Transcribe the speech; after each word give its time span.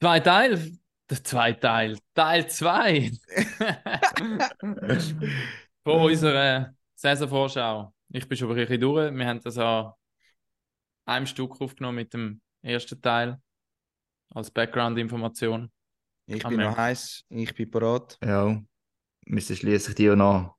Zwei 0.00 0.20
Teile. 0.20 0.78
Der 1.10 1.22
zweite 1.22 1.60
Teil. 1.60 1.98
Teil 2.14 2.48
2. 2.48 3.10
Von 5.84 6.02
unserer 6.02 6.74
Saisonvorschau. 6.94 7.92
Ich 8.08 8.26
bin 8.26 8.38
schon 8.38 8.48
ein 8.50 8.56
bisschen 8.56 8.80
durch. 8.80 9.12
Wir 9.14 9.26
haben 9.26 9.40
das 9.42 9.58
an 9.58 9.92
einem 11.04 11.26
Stück 11.26 11.60
aufgenommen 11.60 11.96
mit 11.96 12.14
dem 12.14 12.40
ersten 12.62 13.02
Teil 13.02 13.38
als 14.30 14.50
Background-Information. 14.50 15.70
Ich 16.26 16.40
Kann 16.40 16.56
bin 16.56 16.64
noch 16.64 16.78
heiß, 16.78 17.24
ich 17.28 17.54
bin 17.54 17.70
parat. 17.70 18.16
Ja, 18.24 18.58
müssen 19.26 19.56
schließlich 19.56 19.96
die 19.96 20.10
auch 20.10 20.16
noch. 20.16 20.56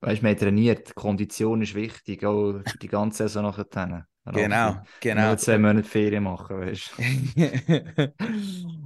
Weißt 0.00 0.18
du, 0.18 0.24
wir 0.24 0.30
haben 0.30 0.38
trainiert. 0.38 0.88
Die 0.88 0.94
Kondition 0.94 1.62
ist 1.62 1.74
wichtig, 1.74 2.24
auch 2.24 2.60
für 2.66 2.78
die 2.78 2.88
ganze 2.88 3.28
Saison 3.28 3.44
nachher. 3.44 4.08
Genau, 4.26 4.82
genau. 5.00 5.26
Nur 5.28 5.36
zwei 5.38 5.58
Monate 5.58 5.86
Ferien 5.86 6.24
machen, 6.24 6.60
weißt 6.60 6.92
du. 6.96 8.12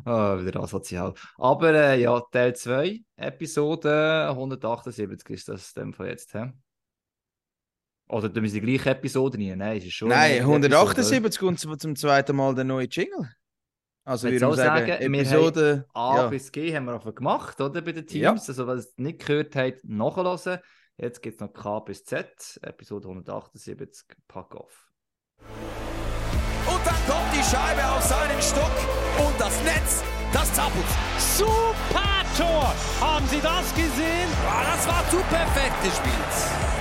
Ah, 0.05 0.39
wieder 0.43 0.61
asozial. 0.61 1.13
Aber 1.37 1.75
äh, 1.75 2.01
ja, 2.01 2.21
Teil 2.33 2.57
2, 2.57 3.01
Episode 3.17 4.27
178 4.31 5.29
ist 5.31 5.49
das 5.49 5.75
dem 5.75 5.93
Fall 5.93 6.09
jetzt. 6.09 6.33
He? 6.33 6.47
Oder 8.09 8.33
tun 8.33 8.43
wir 8.43 8.51
die 8.51 8.61
gleiche 8.61 8.91
Episode 8.91 9.37
rein? 9.39 9.59
Nein, 9.59 9.77
ist 9.77 9.87
es 9.87 9.93
schon. 9.93 10.09
Nein, 10.09 10.19
eine 10.19 10.37
Episode, 10.37 10.67
oder? 10.67 10.79
178 10.79 11.39
kommt 11.39 11.61
zum, 11.61 11.79
zum 11.79 11.95
zweiten 11.95 12.35
Mal 12.35 12.55
der 12.55 12.65
neue 12.65 12.87
Jingle. 12.87 13.31
Also 14.05 14.29
auch 14.29 14.55
sagen, 14.55 14.55
sagen, 14.55 15.13
wir 15.13 15.21
Episode... 15.21 15.85
A 15.93 16.17
ja. 16.17 16.27
bis 16.29 16.51
G 16.51 16.75
haben 16.75 16.87
wir 16.87 16.95
einfach 16.95 17.15
gemacht, 17.15 17.61
oder? 17.61 17.83
Bei 17.83 17.93
den 17.93 18.07
Teams. 18.07 18.23
Ja. 18.23 18.31
Also, 18.33 18.67
wer 18.67 18.75
es 18.75 18.95
nicht 18.97 19.27
gehört 19.27 19.55
hat, 19.55 19.85
nachhören. 19.85 20.61
Jetzt 20.97 21.23
gibt 21.23 21.35
es 21.35 21.41
noch 21.41 21.53
K 21.53 21.81
bis 21.81 22.05
Z, 22.05 22.59
Episode 22.63 23.07
178, 23.07 24.17
Pack 24.27 24.55
off. 24.55 24.88
Und 26.69 26.85
dann 26.85 27.01
kommt 27.07 27.33
die 27.33 27.43
Scheibe 27.43 27.83
auf 27.91 28.03
seinen 28.03 28.41
Stock 28.43 28.77
und 29.19 29.35
das 29.41 29.55
Netz, 29.65 30.03
das 30.33 30.53
zappelt. 30.53 30.85
Super 31.19 32.19
Tor! 32.37 32.75
Haben 33.01 33.27
Sie 33.29 33.41
das 33.41 33.75
gesehen? 33.75 34.29
Ah, 34.47 34.63
das 34.77 34.87
war 34.87 35.03
zu 35.11 35.17
perfekt 35.31 35.83
gespielt. 35.83 36.35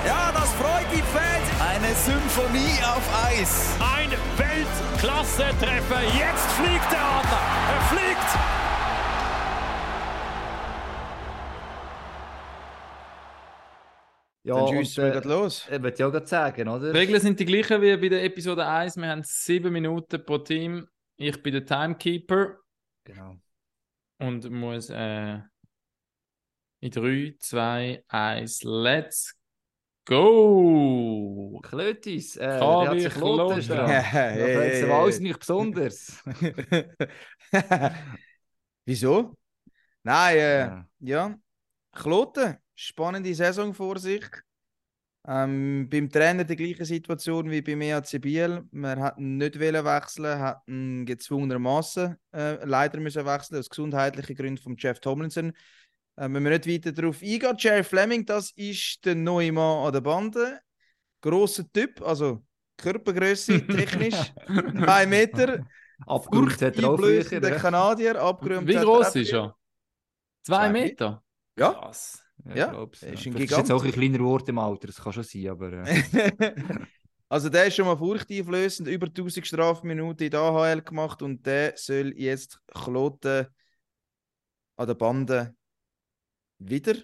Ja, 0.06 0.32
das 0.34 0.50
freut 0.60 0.86
die 0.92 1.02
Fans. 1.02 1.48
Eine 1.60 1.96
Symphonie 1.96 2.78
auf 2.84 3.04
Eis. 3.26 3.74
Ein 3.80 4.12
Weltklasse-Treffer. 4.38 6.02
Jetzt 6.14 6.52
fliegt 6.58 6.92
der 6.92 7.02
Adler. 7.02 7.42
Er 7.74 7.82
fliegt. 7.90 8.67
Ja, 14.48 14.56
Dann 14.56 14.64
und, 14.64 14.86
schiessen 14.86 15.04
wir 15.04 15.16
äh, 15.16 15.28
los. 15.28 15.68
ich 15.70 15.84
wollte 15.84 16.00
ja 16.04 16.10
gerade 16.10 16.26
sagen, 16.26 16.70
oder? 16.70 16.94
Die 16.94 16.98
Regeln 16.98 17.20
sind 17.20 17.38
die 17.38 17.44
gleichen 17.44 17.82
wie 17.82 17.98
bei 17.98 18.08
der 18.08 18.24
Episode 18.24 18.66
1. 18.66 18.96
Wir 18.96 19.10
haben 19.10 19.24
sieben 19.26 19.74
Minuten 19.74 20.24
pro 20.26 20.38
Team. 20.38 20.88
Ich 21.18 21.44
bin 21.44 21.52
der 21.52 21.66
Timekeeper 21.66 22.56
Genau. 23.04 23.36
und 24.20 24.50
muss 24.50 24.90
äh, 24.90 25.40
in 26.80 26.92
3, 26.92 27.36
2, 27.40 28.04
1, 28.08 28.64
let's 28.64 29.36
go! 30.06 31.60
Klötis, 31.62 32.38
äh, 32.38 32.58
Kann 32.60 32.60
der 32.82 32.90
hat 32.90 32.98
ich 32.98 33.14
sich 33.14 34.84
aber 34.84 34.96
alles 35.00 35.16
hey. 35.18 35.24
nicht 35.24 35.40
besonders. 35.40 36.24
Wieso? 38.86 39.36
Nein, 40.04 40.38
äh, 40.38 40.60
Ja. 40.68 40.88
ja. 41.00 41.40
Kloten, 41.92 42.58
spannende 42.78 43.34
Saison 43.34 43.74
vor 43.74 43.98
sich. 43.98 44.24
Ähm, 45.28 45.90
beim 45.90 46.10
Trainer 46.10 46.46
die 46.46 46.56
gleiche 46.56 46.86
Situation 46.86 47.50
wie 47.52 47.62
beim 47.62 47.82
EAC 47.82 48.22
Biel. 48.22 48.64
Wir 48.72 48.96
hatten 48.98 49.38
nicht 49.38 49.60
wollen 49.60 49.84
wechseln, 49.84 50.40
hatten 50.40 51.06
gezwungenermaßen 51.06 52.16
äh, 52.34 52.64
leider 52.64 53.00
müssen 53.00 53.26
wechseln 53.26 53.60
aus 53.60 53.70
gesundheitlichen 53.70 54.36
Gründen 54.38 54.62
von 54.62 54.78
Jeff 54.78 55.00
Tomlinson. 55.00 55.50
Äh, 56.16 56.30
wenn 56.30 56.44
wir 56.44 56.52
nicht 56.52 56.68
weiter 56.68 56.94
darauf 56.94 57.22
eingehen, 57.22 57.56
Jerry 57.58 57.84
Fleming, 57.84 58.26
das 58.26 58.52
ist 58.52 59.04
der 59.04 59.16
neue 59.16 59.52
Mann 59.52 59.86
an 59.86 59.92
der 59.92 60.02
Bande. 60.02 60.60
Grosser 61.20 61.66
Typ, 61.74 62.02
also 62.04 62.46
Körpergröße 62.78 63.68
technisch, 63.68 64.34
2 64.46 65.06
Meter, 65.08 65.66
Abgerückt 66.06 66.62
hat 66.62 66.78
er 66.78 66.90
auch 66.90 66.98
früher. 66.98 67.24
ne? 67.40 67.58
Kanadier, 67.58 68.22
abgerühmt 68.22 68.68
Wie 68.68 68.76
groß 68.76 69.16
ist 69.16 69.34
er? 69.34 69.56
Zwei 70.44 70.56
Zwei 70.68 70.70
Meter? 70.70 71.24
Ja. 71.58 71.74
Krass. 71.74 72.27
Ja, 72.56 72.68
glaub's, 72.68 73.04
er 73.04 73.14
ist 73.14 73.26
ein 73.26 73.34
Vielleicht 73.34 73.52
jetzt 73.52 73.72
auch 73.72 73.84
ein 73.84 73.92
Gigant. 73.92 73.94
kleiner 74.16 74.24
Wort 74.26 74.48
im 74.50 74.60
Alter, 74.60 74.88
das 74.88 75.02
kann 75.02 75.14
schon 75.14 75.24
sein, 75.24 75.48
aber. 75.50 75.72
Äh, 75.86 76.04
also 77.30 77.50
der 77.50 77.66
ist 77.66 77.76
schon 77.76 77.86
mal 77.86 77.98
furchteinflößend, 77.98 78.88
über 78.88 79.08
1000 79.08 79.46
Strafminuten 79.46 80.26
in 80.26 80.32
der 80.32 80.40
AHL 80.42 80.82
gemacht 80.82 81.22
und 81.22 81.46
der 81.46 81.74
soll 81.76 82.14
jetzt 82.18 82.60
Kloten 82.68 83.48
an 84.78 84.88
der 84.88 84.94
Bande 84.96 85.56
wieder 86.60 86.96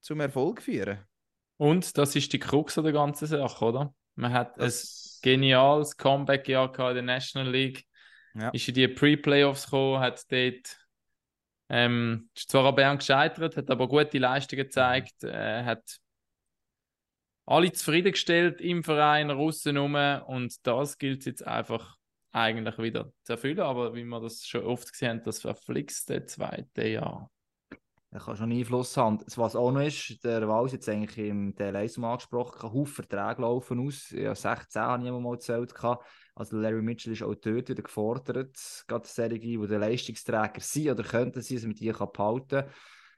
zum 0.00 0.20
Erfolg 0.20 0.62
führen. 0.62 0.98
Und 1.56 1.96
das 1.98 2.16
ist 2.16 2.32
die 2.32 2.38
Krux 2.38 2.78
an 2.78 2.84
der 2.84 2.92
ganzen 2.92 3.26
Sache, 3.26 3.64
oder? 3.64 3.94
Man 4.14 4.32
hat 4.32 4.58
Das- 4.58 5.18
ein 5.22 5.22
geniales 5.22 5.96
Comeback-Jahr 5.96 6.72
gehabt 6.72 6.90
in 6.90 7.06
der 7.06 7.14
National 7.16 7.50
League. 7.50 7.84
Ja. 8.34 8.48
Ist 8.50 8.68
in 8.68 8.74
die 8.74 8.88
Pre-Playoffs 8.88 9.64
gekommen, 9.64 10.00
hat 10.00 10.24
dort 10.32 10.78
ähm, 11.70 12.28
ist 12.34 12.50
zwar 12.50 12.66
an 12.66 12.74
Bern 12.74 12.98
gescheitert, 12.98 13.56
hat 13.56 13.70
aber 13.70 13.88
gute 13.88 14.18
Leistungen 14.18 14.64
gezeigt, 14.64 15.22
äh, 15.22 15.62
hat 15.64 16.00
alle 17.46 17.72
zufriedengestellt 17.72 18.60
im 18.60 18.82
Verein, 18.84 19.30
Russen 19.30 19.76
rum 19.76 19.94
und 20.26 20.66
das 20.66 20.98
gilt 20.98 21.24
jetzt 21.26 21.46
einfach 21.46 21.96
eigentlich 22.32 22.78
wieder 22.78 23.12
zu 23.24 23.32
erfüllen, 23.32 23.60
aber 23.60 23.94
wie 23.94 24.04
wir 24.04 24.20
das 24.20 24.46
schon 24.46 24.64
oft 24.64 24.92
gesehen 24.92 25.10
haben, 25.10 25.22
das 25.24 25.40
verflixte 25.40 26.26
zweite 26.26 26.86
Jahr. 26.86 27.30
Er 28.12 28.18
kann 28.18 28.36
schon 28.36 28.50
Einfluss 28.50 28.96
haben. 28.96 29.20
Was 29.36 29.54
auch 29.54 29.70
noch 29.70 29.82
ist, 29.82 30.24
der 30.24 30.48
Wals 30.48 30.72
jetzt 30.72 30.88
eigentlich 30.88 31.28
im 31.28 31.54
DL1 31.54 32.00
mal 32.00 32.12
angesprochen, 32.12 32.58
kann 32.58 32.72
Haufen 32.72 32.94
Verträge 32.94 33.42
laufen 33.42 33.86
aus. 33.86 34.10
Ja, 34.10 34.34
16 34.34 34.82
habe 34.82 35.04
ich 35.04 35.12
mal 35.12 35.38
gehabt. 35.72 36.04
Also 36.34 36.56
Larry 36.56 36.82
Mitchell 36.82 37.12
ist 37.12 37.22
auch 37.22 37.36
dort 37.36 37.68
wieder 37.68 37.82
gefordert. 37.82 38.58
Gerade 38.88 39.06
solche, 39.06 39.38
die 39.38 39.58
der 39.58 39.78
Leistungsträger 39.78 40.60
sind 40.60 40.90
oder 40.90 41.04
könnten 41.04 41.40
sein, 41.40 41.56
dass 41.56 41.66
man 41.66 41.74
die 41.74 41.92
behalten 41.92 42.48
kann. 42.48 42.64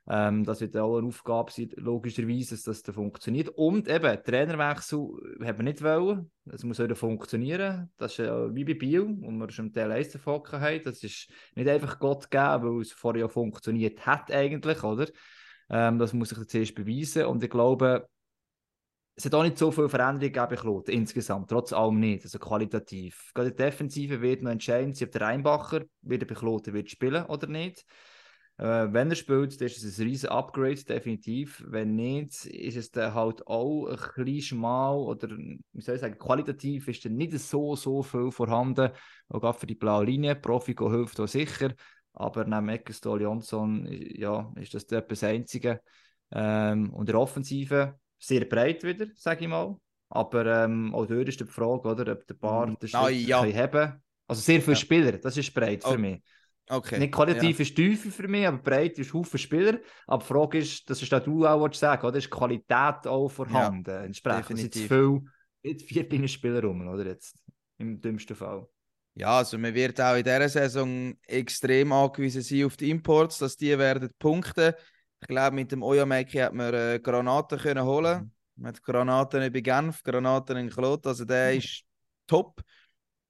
Ähm, 0.09 0.45
das 0.45 0.61
wird 0.61 0.77
auch 0.77 0.99
eine 0.99 1.07
Aufgabe 1.07 1.53
sein, 1.53 1.71
logischerweise, 1.77 2.55
dass 2.57 2.65
das 2.65 2.83
dann 2.83 2.95
funktioniert. 2.95 3.51
Und 3.51 3.89
eben, 3.89 4.23
Trainerwechsel 4.23 4.99
haben 5.45 5.59
wir 5.59 5.63
nicht 5.63 5.83
wollen. 5.83 6.31
Das 6.45 6.65
muss 6.65 6.81
wieder 6.81 6.97
funktionieren. 6.97 7.91
Das 7.99 8.13
ist 8.13 8.19
äh, 8.21 8.55
wie 8.55 8.65
bei 8.65 8.75
Biel, 8.75 9.17
wo 9.21 9.31
wir 9.31 9.51
schon 9.51 9.67
im 9.67 9.73
Teil 9.73 9.93
1 9.93 10.11
davon 10.11 10.43
haben. 10.51 10.83
Das 10.83 11.03
ist 11.05 11.31
nicht 11.55 11.69
einfach 11.69 11.99
Gott 12.01 12.31
gegeben, 12.31 12.65
weil 12.65 12.81
es 12.81 12.93
vorher 12.93 13.23
ja 13.23 13.29
funktioniert 13.29 14.05
hat 14.05 14.31
eigentlich, 14.33 14.83
oder? 14.83 15.07
Ähm, 15.71 15.99
das 15.99 16.13
muss 16.13 16.31
sich 16.31 16.39
jetzt 16.39 16.55
erst 16.55 16.75
beweisen. 16.75 17.27
Und 17.27 17.45
ich 17.45 17.51
glaube, 17.51 18.09
es 19.15 19.27
hat 19.27 19.35
auch 19.35 19.43
nicht 19.43 19.59
so 19.59 19.71
viel 19.71 19.89
Veränderung 19.89 20.33
gegeben 20.33 20.57
Kloten, 20.57 20.93
insgesamt, 20.93 21.51
trotz 21.51 21.73
allem 21.73 22.01
nicht, 22.01 22.25
also 22.25 22.39
qualitativ. 22.39 23.31
Gerade 23.35 23.51
die 23.51 23.57
Defensive 23.57 24.21
wird 24.21 24.43
noch 24.43 24.51
entscheidend 24.51 25.01
ob 25.03 25.11
der 25.13 25.21
Reinbacher 25.21 25.83
wieder 26.01 26.27
bei 26.27 26.35
Kloten 26.35 26.73
wird 26.73 26.91
spielen 26.91 27.27
oder 27.27 27.47
nicht. 27.47 27.85
Äh, 28.63 28.93
wenn 28.93 29.11
er 29.11 29.17
spielt, 29.17 29.61
dann 29.61 29.67
ist 29.67 29.83
es 29.83 29.99
ein 29.99 30.07
riesen 30.07 30.29
Upgrade, 30.29 30.85
definitiv. 30.85 31.65
Wenn 31.67 31.97
nicht, 31.97 32.45
ist 32.47 32.77
es 32.77 32.91
dann 32.93 33.13
halt 33.15 33.45
auch 33.47 33.87
ein 33.87 33.97
bisschen 34.25 34.43
schmal 34.43 34.97
oder, 34.99 35.31
wie 35.37 35.81
soll 35.81 35.97
ich 35.97 36.01
sagen, 36.01 36.19
qualitativ 36.19 36.87
ist 36.89 37.05
dann 37.05 37.17
nicht 37.17 37.37
so, 37.41 37.75
so 37.75 38.03
viel 38.03 38.31
vorhanden. 38.31 38.91
Auch 39.29 39.41
gerade 39.41 39.59
für 39.59 39.67
die 39.67 39.75
blaue 39.75 40.05
Linie. 40.05 40.37
Profiko 40.37 40.91
hilft 40.91 41.19
auch 41.19 41.27
sicher. 41.27 41.73
Aber 42.15 42.45
neben 42.45 42.69
Eckestol 42.69 43.23
Jonsson, 43.23 43.87
ja, 43.91 44.53
ist 44.57 44.75
das 44.75 44.87
das 44.87 45.25
Einzige. 45.25 45.81
Ähm, 46.31 46.93
und 46.93 47.09
der 47.09 47.19
Offensive 47.19 47.99
sehr 48.19 48.45
breit 48.45 48.85
wieder, 48.85 49.07
sage 49.17 49.43
ich 49.45 49.49
mal. 49.51 49.77
Aber 50.09 50.47
ähm, 50.47 50.95
auch 50.95 51.07
dort 51.07 51.29
ist 51.29 51.41
die 51.41 51.47
Frage, 51.47 51.89
oder, 51.89 52.13
ob 52.13 52.27
der 52.27 52.35
Bar 52.35 52.77
den 52.77 52.89
Ah, 52.93 53.09
Schritt 53.09 53.11
ja. 53.11 53.41
haben 53.41 54.03
Also 54.29 54.43
sehr 54.43 54.61
viele 54.63 54.77
Ja. 54.77 54.77
Spieler, 54.77 55.13
das 55.19 55.37
ist 55.37 55.53
breit 55.55 55.85
für 55.85 55.97
Oh, 55.97 55.99
mich. 55.99 56.23
Okay. 56.73 56.99
Nicht 56.99 57.13
qualitativ 57.13 57.61
ist 57.61 57.77
Tiefe 57.77 58.11
für 58.11 58.27
mich, 58.27 58.47
aber 58.47 58.57
breit 58.57 58.99
ist 58.99 59.13
Haufen 59.13 59.39
Spieler. 59.39 59.79
Aber 60.07 60.23
die 60.23 60.27
Frage 60.27 60.59
ist, 60.59 60.89
das 60.89 61.03
ist 61.03 61.13
auch 61.13 61.23
du 61.23 61.47
auch 61.47 61.75
sagen, 61.75 62.07
oder? 62.07 62.17
Ist 62.17 62.31
Qualität 62.31 63.07
auch 63.07 63.29
vorhanden? 63.29 63.91
Entsprechend 63.91 64.59
Es 64.59 64.73
sind 64.73 64.89
viel, 64.89 65.21
nicht 65.63 65.83
vier 65.83 66.29
Spieler 66.29 66.63
rum, 66.63 66.89
oder 66.89 67.05
jetzt? 67.05 67.37
Im 67.77 68.01
dümmsten 68.01 68.35
Fall. 68.35 68.67
Ja, 69.15 69.37
also 69.37 69.59
man 69.59 69.75
wird 69.75 70.01
auch 70.01 70.17
in 70.17 70.25
dieser 70.25 70.49
Saison 70.49 71.15
extrem 71.27 71.93
angewiesen 71.93 72.41
sein 72.41 72.65
auf 72.65 72.79
die 72.79 72.89
Imports, 72.89 73.37
dass 73.37 73.59
die 73.59 73.79
werden 73.79 74.09
punkten. 74.19 74.73
Ich 75.21 75.29
glaube, 75.29 75.55
mit 75.55 75.73
dem 75.73 75.83
Oyameki 75.83 76.39
hat 76.39 76.55
man 76.55 76.73
äh, 76.73 77.01
Granaten 77.03 77.59
können 77.59 77.85
holen. 77.85 78.33
Man 78.57 78.69
hat 78.69 78.83
Granaten 78.83 79.53
bei 79.53 79.61
Genf, 79.61 80.03
Granaten 80.03 80.57
in 80.57 80.71
Klot, 80.71 81.07
also 81.07 81.27
der 81.27 81.53
ist 81.53 81.85
top. 82.27 82.63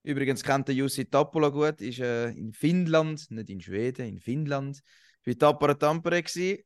Übrigens 0.04 0.43
kennt 0.43 0.66
der 0.69 0.75
Jussi 0.75 1.04
Tappola 1.04 1.49
gut, 1.49 1.81
ist 1.81 2.00
äh, 2.00 2.31
in 2.31 2.52
Finnland, 2.52 3.31
nicht 3.31 3.50
in 3.50 3.60
Schweden, 3.60 4.06
in 4.06 4.19
Finnland, 4.19 4.81
bei 5.25 5.34
Tappara 5.34 5.75
Tampere 5.75 6.22
gewesen. 6.22 6.58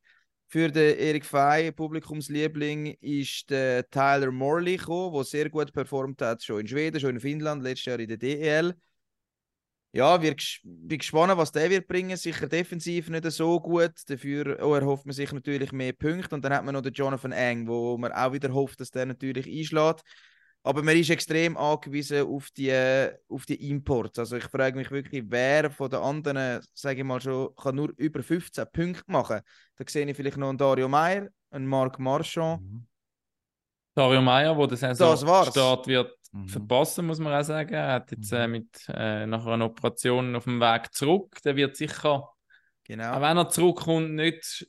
Für 0.49 0.71
den 0.71 0.97
Erik 0.97 1.25
Fey, 1.25 1.71
Publikumsliebling, 1.71 2.95
ist 3.01 3.49
der 3.49 3.87
Tyler 3.89 4.31
Morley 4.31 4.77
gekommen, 4.77 5.13
der 5.13 5.23
sehr 5.25 5.49
gut 5.49 5.73
performt 5.73 6.21
hat, 6.21 6.41
schon 6.41 6.61
in 6.61 6.67
Schweden, 6.67 6.99
schon 6.99 7.15
in 7.15 7.19
Finnland, 7.19 7.63
letztes 7.63 7.85
Jahr 7.85 7.99
in 7.99 8.07
der 8.07 8.17
DEL. 8.17 8.73
ja, 9.91 10.21
wir 10.21 10.35
bin 10.63 10.97
gespannt, 10.99 11.37
was 11.37 11.51
der 11.51 11.69
wird 11.69 11.87
bringen. 11.87 12.15
Sicher 12.17 12.47
defensiv 12.47 13.09
nicht 13.09 13.29
so 13.31 13.59
gut. 13.59 13.93
Dafür 14.07 14.57
oh, 14.61 14.73
erhofft 14.73 15.05
man 15.05 15.13
sich 15.13 15.31
natürlich 15.31 15.71
mehr 15.71 15.93
Punkte. 15.93 16.33
Und 16.33 16.45
dann 16.45 16.53
hat 16.53 16.63
man 16.63 16.73
noch 16.73 16.81
den 16.81 16.93
Jonathan 16.93 17.31
Eng, 17.33 17.67
wo 17.67 17.97
man 17.97 18.11
auch 18.13 18.31
wieder 18.31 18.53
hofft, 18.53 18.79
dass 18.79 18.91
der 18.91 19.05
natürlich 19.05 19.47
einschlägt. 19.47 20.01
Aber 20.63 20.83
man 20.83 20.97
ist 20.97 21.09
extrem 21.09 21.55
angewiesen 21.55 22.27
auf 22.27 22.49
die, 22.51 22.73
auf 23.29 23.45
die 23.45 23.69
Imports. 23.69 24.19
Also 24.19 24.35
ich 24.35 24.43
frage 24.43 24.77
mich 24.77 24.91
wirklich, 24.91 25.23
wer 25.27 25.71
von 25.71 25.89
den 25.89 25.99
anderen, 25.99 26.61
sage 26.73 26.99
ich 26.99 27.05
mal 27.05 27.21
schon, 27.21 27.55
kann 27.55 27.75
nur 27.75 27.93
über 27.97 28.21
15 28.21 28.65
Punkte 28.71 29.03
machen. 29.07 29.39
Da 29.77 29.85
sehe 29.87 30.05
ich 30.05 30.17
vielleicht 30.17 30.37
noch 30.37 30.49
einen 30.49 30.57
Dario 30.57 30.89
Meyer, 30.89 31.27
einen 31.51 31.67
Marc 31.67 31.99
Marchand. 31.99 32.61
Dario 33.95 34.21
Meyer, 34.21 34.55
der 34.55 34.67
Das 34.67 34.99
war's. 34.99 35.21
Saisonstart 35.21 35.87
wird 35.87 36.17
Mhm. 36.33 36.47
verpassen, 36.49 37.05
muss 37.05 37.19
man 37.19 37.33
auch 37.33 37.43
sagen. 37.43 37.73
Er 37.73 37.93
hat 37.93 38.11
jetzt 38.11 38.31
äh, 38.33 38.47
mit, 38.47 38.67
äh, 38.89 39.25
nach 39.25 39.45
einer 39.45 39.65
Operation 39.65 40.35
auf 40.35 40.43
dem 40.43 40.59
Weg 40.59 40.93
zurück. 40.93 41.37
Der 41.43 41.55
wird 41.55 41.77
sicher, 41.77 42.09
auch 42.09 42.35
Genau. 42.83 43.21
wenn 43.21 43.37
er 43.37 43.49
zurückkommt, 43.49 44.13
nicht 44.13 44.67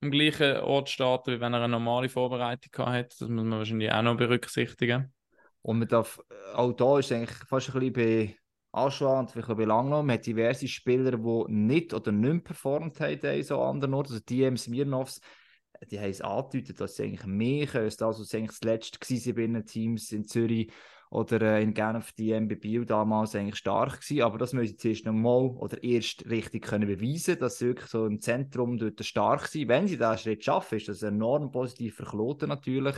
am 0.00 0.10
gleichen 0.10 0.58
Ort 0.58 0.88
starten, 0.88 1.32
wie 1.32 1.40
wenn 1.40 1.54
er 1.54 1.60
eine 1.62 1.72
normale 1.72 2.08
Vorbereitung 2.08 2.86
hat. 2.86 3.12
Das 3.12 3.28
muss 3.28 3.44
man 3.44 3.58
wahrscheinlich 3.58 3.90
auch 3.92 4.02
noch 4.02 4.16
berücksichtigen. 4.16 5.12
Und 5.62 5.80
man 5.80 5.88
darf, 5.88 6.20
auch 6.54 6.72
da 6.72 6.98
ist 6.98 7.12
eigentlich 7.12 7.36
fast 7.48 7.74
ein 7.74 7.80
bisschen 7.80 7.92
bei 7.92 8.36
Aschua 8.72 9.20
und 9.20 9.30
vielleicht 9.30 9.50
auch 9.50 9.56
bei 9.56 9.64
Langnau, 9.64 10.02
man 10.02 10.14
hat 10.14 10.26
diverse 10.26 10.68
Spieler, 10.68 11.16
die 11.16 11.52
nicht 11.52 11.94
oder 11.94 12.12
nicht 12.12 12.44
performt 12.44 13.00
haben 13.00 13.42
so 13.42 13.60
anderen 13.60 13.94
Orten. 13.94 14.12
Also 14.12 14.24
die 14.28 14.56
Smirnovs, 14.56 15.20
die 15.90 15.98
haben 15.98 16.10
es 16.10 16.20
angedeutet, 16.20 16.80
dass 16.80 16.96
sie 16.96 17.04
eigentlich 17.04 17.26
mehr 17.26 17.66
können, 17.66 17.84
als 17.84 17.96
das, 17.96 18.34
eigentlich 18.34 18.58
das 18.58 18.62
letzte 18.62 18.98
gewesen 18.98 19.34
bei 19.34 19.46
den 19.46 19.64
Teams 19.64 20.12
in 20.12 20.26
Zürich 20.26 20.70
oder 21.10 21.40
äh, 21.40 21.62
in 21.62 21.74
Genf, 21.74 22.12
die 22.12 22.32
MB 22.32 22.60
Biel 22.60 22.84
damals 22.84 23.34
eigentlich 23.34 23.56
stark 23.56 24.00
gewesen. 24.00 24.22
Aber 24.22 24.38
das 24.38 24.52
müssen 24.52 24.72
sie 24.72 24.76
zuerst 24.76 25.06
noch 25.06 25.12
mal 25.12 25.48
oder 25.56 25.82
erst 25.82 26.28
richtig 26.28 26.64
können 26.64 26.88
beweisen, 26.88 27.38
dass 27.38 27.58
sie 27.58 27.66
wirklich 27.68 27.88
so 27.88 28.06
im 28.06 28.20
Zentrum 28.20 28.78
dort 28.78 29.04
stark 29.04 29.46
sind. 29.46 29.68
Wenn 29.68 29.86
sie 29.86 29.96
diesen 29.96 30.18
Schritt 30.18 30.44
schaffen, 30.44 30.76
ist 30.76 30.88
das 30.88 31.02
enorm 31.02 31.50
positiv 31.50 31.96
für 31.96 32.46
natürlich. 32.46 32.96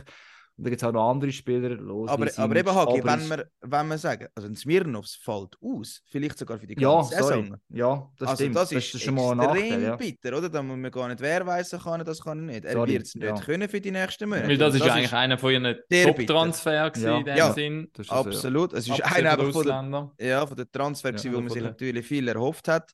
Und 0.61 0.65
dann 0.65 0.71
gibt 0.73 0.83
es 0.83 0.87
auch 0.87 0.91
noch 0.91 1.09
andere 1.09 1.31
Spieler. 1.31 1.69
Los, 1.69 2.07
Aber, 2.07 2.27
aber 2.37 2.55
eben, 2.55 2.75
Hagi, 2.75 3.03
wenn 3.03 3.27
wir, 3.31 3.49
wenn 3.61 3.87
wir 3.87 3.97
sagen, 3.97 4.27
also 4.35 4.47
ein 4.47 4.55
Smirnovs 4.55 5.15
fällt 5.15 5.57
aus, 5.59 6.03
vielleicht 6.05 6.37
sogar 6.37 6.59
für 6.59 6.67
die 6.67 6.79
Ja, 6.79 6.93
ganze 6.97 7.17
sorry. 7.17 7.41
Saison. 7.41 7.57
Ja, 7.69 8.11
das 8.19 8.29
also 8.29 8.43
stimmt. 8.43 8.55
das 8.57 8.71
ist, 8.71 9.01
schon 9.01 9.15
mal 9.15 9.31
ein 9.31 9.39
extrem 9.39 9.63
Nachteil. 9.69 9.81
Ja. 9.81 9.95
bitter, 9.95 10.37
oder? 10.37 10.49
Da 10.49 10.61
muss 10.61 10.77
man 10.77 10.91
gar 10.91 11.07
nicht, 11.07 11.19
wer 11.19 11.47
weiß, 11.47 11.71
kann 11.83 12.05
das 12.05 12.21
kann 12.23 12.37
er 12.37 12.53
nicht. 12.53 12.65
Er 12.65 12.87
wird 12.87 13.01
es 13.07 13.15
nicht 13.15 13.23
ja. 13.25 13.33
können 13.41 13.67
für 13.67 13.81
die 13.81 13.89
nächsten 13.89 14.29
Monate. 14.29 14.49
Weil 14.49 14.57
das 14.59 14.75
ist 14.75 14.85
ja 14.85 14.93
eigentlich 14.93 15.13
einer 15.13 15.37
von 15.39 15.51
ihren 15.51 15.75
sehr 15.89 16.05
Top-Transfer 16.15 16.91
gewesen 16.91 17.05
Ja. 17.07 17.17
in 17.17 17.25
dem 17.25 17.37
Ja. 17.37 17.53
Sinn. 17.53 17.89
Das 17.93 18.05
ist 18.05 18.11
also, 18.11 18.29
Absolut. 18.29 18.73
Es 18.73 18.87
ist 18.87 19.01
einer 19.03 19.31
von 19.31 19.39
der, 19.39 19.55
Ausländern. 19.55 20.11
ja, 20.19 20.45
von 20.45 20.57
der 20.57 20.71
Transfer, 20.71 21.15
Ja, 21.15 21.33
wo 21.33 21.39
man 21.41 21.49
sich 21.49 21.61
der- 21.63 21.71
natürlich 21.71 22.05
viel 22.05 22.27
erhofft 22.27 22.67
hat. 22.67 22.91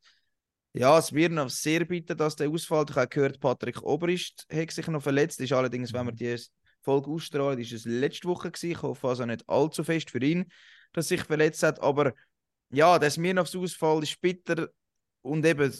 Ja, 0.73 1.01
Smirnov 1.01 1.49
sehr 1.49 1.85
bitter, 1.85 2.13
dass 2.13 2.35
der 2.35 2.49
ausfällt. 2.49 2.91
Ich 2.91 2.95
habe 2.95 3.07
gehört, 3.07 3.39
Patrick 3.39 3.81
Obrist 3.81 4.45
hat 4.53 4.71
sich 4.71 4.87
noch 4.87 5.01
verletzt. 5.01 5.41
Ist 5.41 5.51
allerdings, 5.51 5.91
wenn 5.91 6.05
wir 6.05 6.11
Mhm. 6.13 6.15
die 6.17 6.37
Folge 6.87 7.11
ausstrahlen, 7.11 7.59
ist 7.59 7.73
es 7.73 7.83
letzte 7.85 8.27
Woche 8.29 8.49
gewesen. 8.49 8.71
Ich 8.71 8.81
hoffe 8.81 9.07
also 9.09 9.25
nicht 9.25 9.43
allzu 9.47 9.83
fest 9.83 10.09
für 10.09 10.23
ihn, 10.23 10.45
dass 10.93 11.09
sich 11.09 11.21
verletzt 11.23 11.61
hat. 11.63 11.81
Aber 11.81 12.13
ja, 12.69 12.97
der 12.97 13.11
Smirnovs 13.11 13.55
Ausfall 13.55 14.03
ist 14.03 14.19
bitter 14.21 14.69
und 15.21 15.45
eben. 15.45 15.73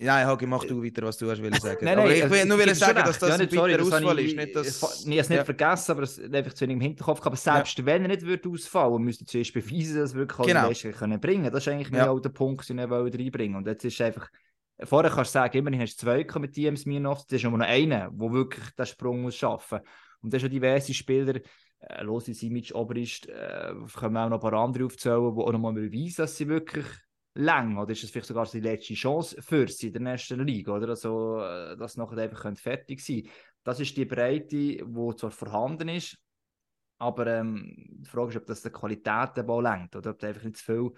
Nein, 0.00 0.26
Hagi, 0.28 0.46
mach 0.46 0.64
du 0.64 0.80
weiter, 0.80 1.02
was 1.02 1.16
du 1.16 1.28
hast 1.28 1.42
wollen 1.42 1.54
sagen. 1.54 1.84
Nein, 1.84 1.98
aber 1.98 2.06
nein, 2.06 2.16
ich 2.18 2.22
also, 2.22 2.34
will 2.36 2.44
nur 2.44 2.58
ich 2.60 2.64
gebe 2.66 2.76
sagen, 2.76 2.98
dass 3.04 3.18
das 3.18 3.30
Ja, 3.30 3.34
ein 3.34 3.40
nicht, 3.40 3.52
sorry, 3.52 3.72
bitterer 3.76 3.96
Ausfall 3.96 4.18
ich- 4.20 4.26
ist. 4.28 4.36
Nicht, 4.36 4.54
dass, 4.54 4.66
Ich 4.68 4.82
habe 4.82 5.18
es 5.18 5.28
nicht 5.28 5.38
Ja. 5.38 5.44
vergessen, 5.44 5.90
aber 5.90 6.02
es 6.04 6.20
einfach 6.20 6.52
zu 6.54 6.60
wenig 6.60 6.74
im 6.76 6.80
Hinterkopf. 6.82 7.26
Aber 7.26 7.34
selbst 7.36 7.84
wenn 7.84 8.02
er 8.02 8.08
nicht 8.08 8.22
würde 8.22 8.48
ausfallen, 8.48 9.02
müsste 9.02 9.24
er 9.24 9.26
zuerst 9.26 9.52
beweisen, 9.54 9.96
dass 9.96 10.12
er 10.12 10.18
wirklich 10.18 10.46
Genau. 10.46 10.68
Leistung 10.68 10.92
können 10.92 11.20
bringen 11.20 11.50
Das 11.50 11.66
ist 11.66 11.72
eigentlich 11.72 11.90
Ja. 11.90 12.10
auch 12.10 12.20
der 12.20 12.28
Punkt, 12.28 12.68
den 12.68 12.78
wollte 12.88 13.18
reinbringen 13.18 13.56
Und 13.56 13.66
jetzt 13.66 13.84
ist 13.84 14.00
einfach... 14.00 14.28
Vorher 14.84 15.10
kannst 15.10 15.34
du 15.34 15.38
sagen, 15.40 15.58
immerhin 15.58 15.80
hast 15.80 16.00
du 16.00 16.06
zwei 16.06 16.24
mit 16.38 16.56
DM 16.56 16.76
Smirnov, 16.76 17.24
das 17.26 17.38
ist 17.38 17.42
nur 17.42 17.58
noch 17.58 17.66
einer, 17.66 18.12
der 18.12 18.32
wirklich 18.32 18.70
den 18.78 18.86
Sprung 18.86 19.22
muss 19.22 19.34
schaffen 19.34 19.80
Und 20.20 20.32
das 20.32 20.40
sind 20.40 20.48
schon 20.48 20.50
diverse 20.50 20.94
Spieler, 20.94 21.40
äh, 21.80 22.02
Losi 22.02 22.34
Simic, 22.34 22.74
Obrist, 22.74 23.28
äh, 23.28 23.72
können 23.94 24.14
wir 24.14 24.24
auch 24.24 24.30
noch 24.30 24.44
ein 24.44 24.50
paar 24.50 24.60
andere 24.60 24.84
aufzählen, 24.84 25.34
die 25.34 25.40
auch 25.40 25.52
noch 25.52 25.58
mal 25.58 25.72
beweisen, 25.72 26.22
dass 26.22 26.36
sie 26.36 26.48
wirklich 26.48 26.86
lang, 27.34 27.78
oder 27.78 27.92
ist 27.92 28.02
das 28.02 28.10
vielleicht 28.10 28.26
sogar 28.26 28.46
die 28.46 28.60
letzte 28.60 28.94
Chance 28.94 29.40
für 29.40 29.68
sie 29.68 29.88
in 29.88 29.92
der 29.92 30.02
nächsten 30.02 30.44
Liga, 30.44 30.72
oder? 30.72 30.88
Also, 30.88 31.40
äh, 31.40 31.76
dass 31.76 31.92
sie 31.92 32.00
nachher 32.00 32.18
einfach 32.18 32.52
fertig 32.56 33.00
sein 33.00 33.22
können. 33.22 33.32
Das 33.62 33.80
ist 33.80 33.96
die 33.96 34.04
Breite, 34.04 34.46
die 34.56 35.14
zwar 35.16 35.30
vorhanden 35.30 35.88
ist, 35.88 36.16
aber 36.98 37.26
ähm, 37.28 37.74
die 37.76 38.08
Frage 38.08 38.30
ist, 38.30 38.36
ob 38.38 38.46
das 38.46 38.62
der 38.62 38.72
Qualität 38.72 39.36
der 39.36 39.44
Ball 39.44 39.62
lenkt, 39.62 39.94
oder 39.94 40.10
ob 40.10 40.18
der 40.18 40.30
einfach 40.30 40.44
nicht 40.44 40.56
zu 40.56 40.64
viel 40.64 40.90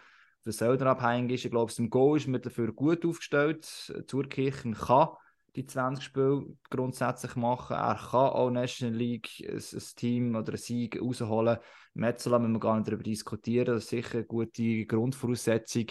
von 0.43 0.53
Söldner 0.53 0.87
abhängig 0.87 1.33
ist. 1.33 1.45
Ich 1.45 1.51
glaube, 1.51 1.73
im 1.77 1.91
Goal 1.91 2.17
ist 2.17 2.27
man 2.27 2.41
dafür 2.41 2.73
gut 2.73 3.05
aufgestellt. 3.05 3.65
Zurkirchen 4.07 4.75
kann 4.75 5.11
die 5.57 5.67
20 5.67 6.05
Spiele 6.05 6.47
grundsätzlich 6.71 7.37
machen. 7.37 7.77
Er 7.77 7.97
kann 7.97 8.31
auch 8.31 8.51
National 8.51 8.95
League 8.95 9.29
ein, 9.47 9.57
ein 9.57 9.83
Team 9.97 10.35
oder 10.35 10.49
einen 10.49 10.57
Sieg 10.57 11.01
rausholen. 11.01 11.59
Metzola 11.95 12.39
müssen 12.39 12.53
wir 12.53 12.61
gar 12.61 12.77
nicht 12.77 12.89
darüber 12.89 13.03
diskutieren. 13.03 13.75
Das 13.75 13.85
ist 13.85 13.91
sicher 13.91 14.19
eine 14.19 14.25
gute 14.25 14.87
Grundvoraussetzung. 14.87 15.87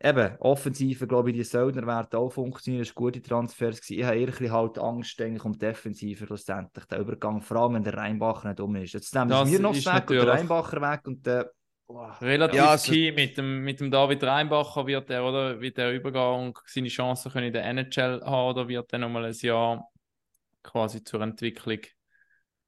Eben, 0.00 0.36
Offensive, 0.40 1.06
glaube 1.06 1.30
ich, 1.30 1.36
die 1.36 1.44
Söldner 1.44 1.86
werden 1.86 2.18
auch 2.18 2.30
funktionieren. 2.30 2.82
Das 2.84 2.94
waren 2.94 3.04
gute 3.04 3.22
Transfers. 3.22 3.80
Gewesen. 3.80 4.00
Ich 4.00 4.04
habe 4.04 4.16
eher 4.16 4.26
ein 4.26 4.30
bisschen 4.30 4.52
halt 4.52 4.78
Angst 4.78 5.20
eigentlich 5.20 5.44
um 5.44 5.52
die 5.52 5.60
Defensive 5.60 6.26
schlussendlich. 6.26 6.84
Der 6.86 6.98
Übergang, 6.98 7.40
vor 7.40 7.56
allem 7.58 7.74
wenn 7.74 7.84
der 7.84 7.94
Rheinbacher 7.94 8.48
nicht 8.48 8.60
um 8.60 8.74
ist. 8.76 8.92
Jetzt 8.92 9.14
nehmen 9.14 9.30
wir 9.30 9.60
noch 9.60 9.74
weg 9.74 10.10
und 10.10 10.16
der 10.16 10.28
Rheinbacher 10.28 10.80
weg 10.80 11.00
und 11.06 11.24
der... 11.24 11.50
Boah. 11.86 12.16
Relativ 12.20 12.56
Ja, 12.56 12.70
also- 12.70 12.92
key 12.92 13.12
mit 13.12 13.36
dem, 13.36 13.62
mit 13.62 13.80
dem 13.80 13.90
David 13.90 14.22
Reinbacher 14.24 14.86
wird 14.86 15.10
er, 15.10 15.24
oder? 15.24 15.60
Wird 15.60 15.78
er 15.78 15.92
übergehen 15.92 16.46
und 16.48 16.58
seine 16.66 16.88
Chancen 16.88 17.30
können 17.30 17.48
in 17.48 17.52
der 17.52 17.64
NHL 17.64 18.22
haben 18.24 18.50
oder 18.50 18.68
wird 18.68 18.92
er 18.92 18.98
nochmal 18.98 19.26
ein 19.26 19.34
Jahr 19.34 19.90
quasi 20.62 21.04
zur 21.04 21.20
Entwicklung 21.20 21.80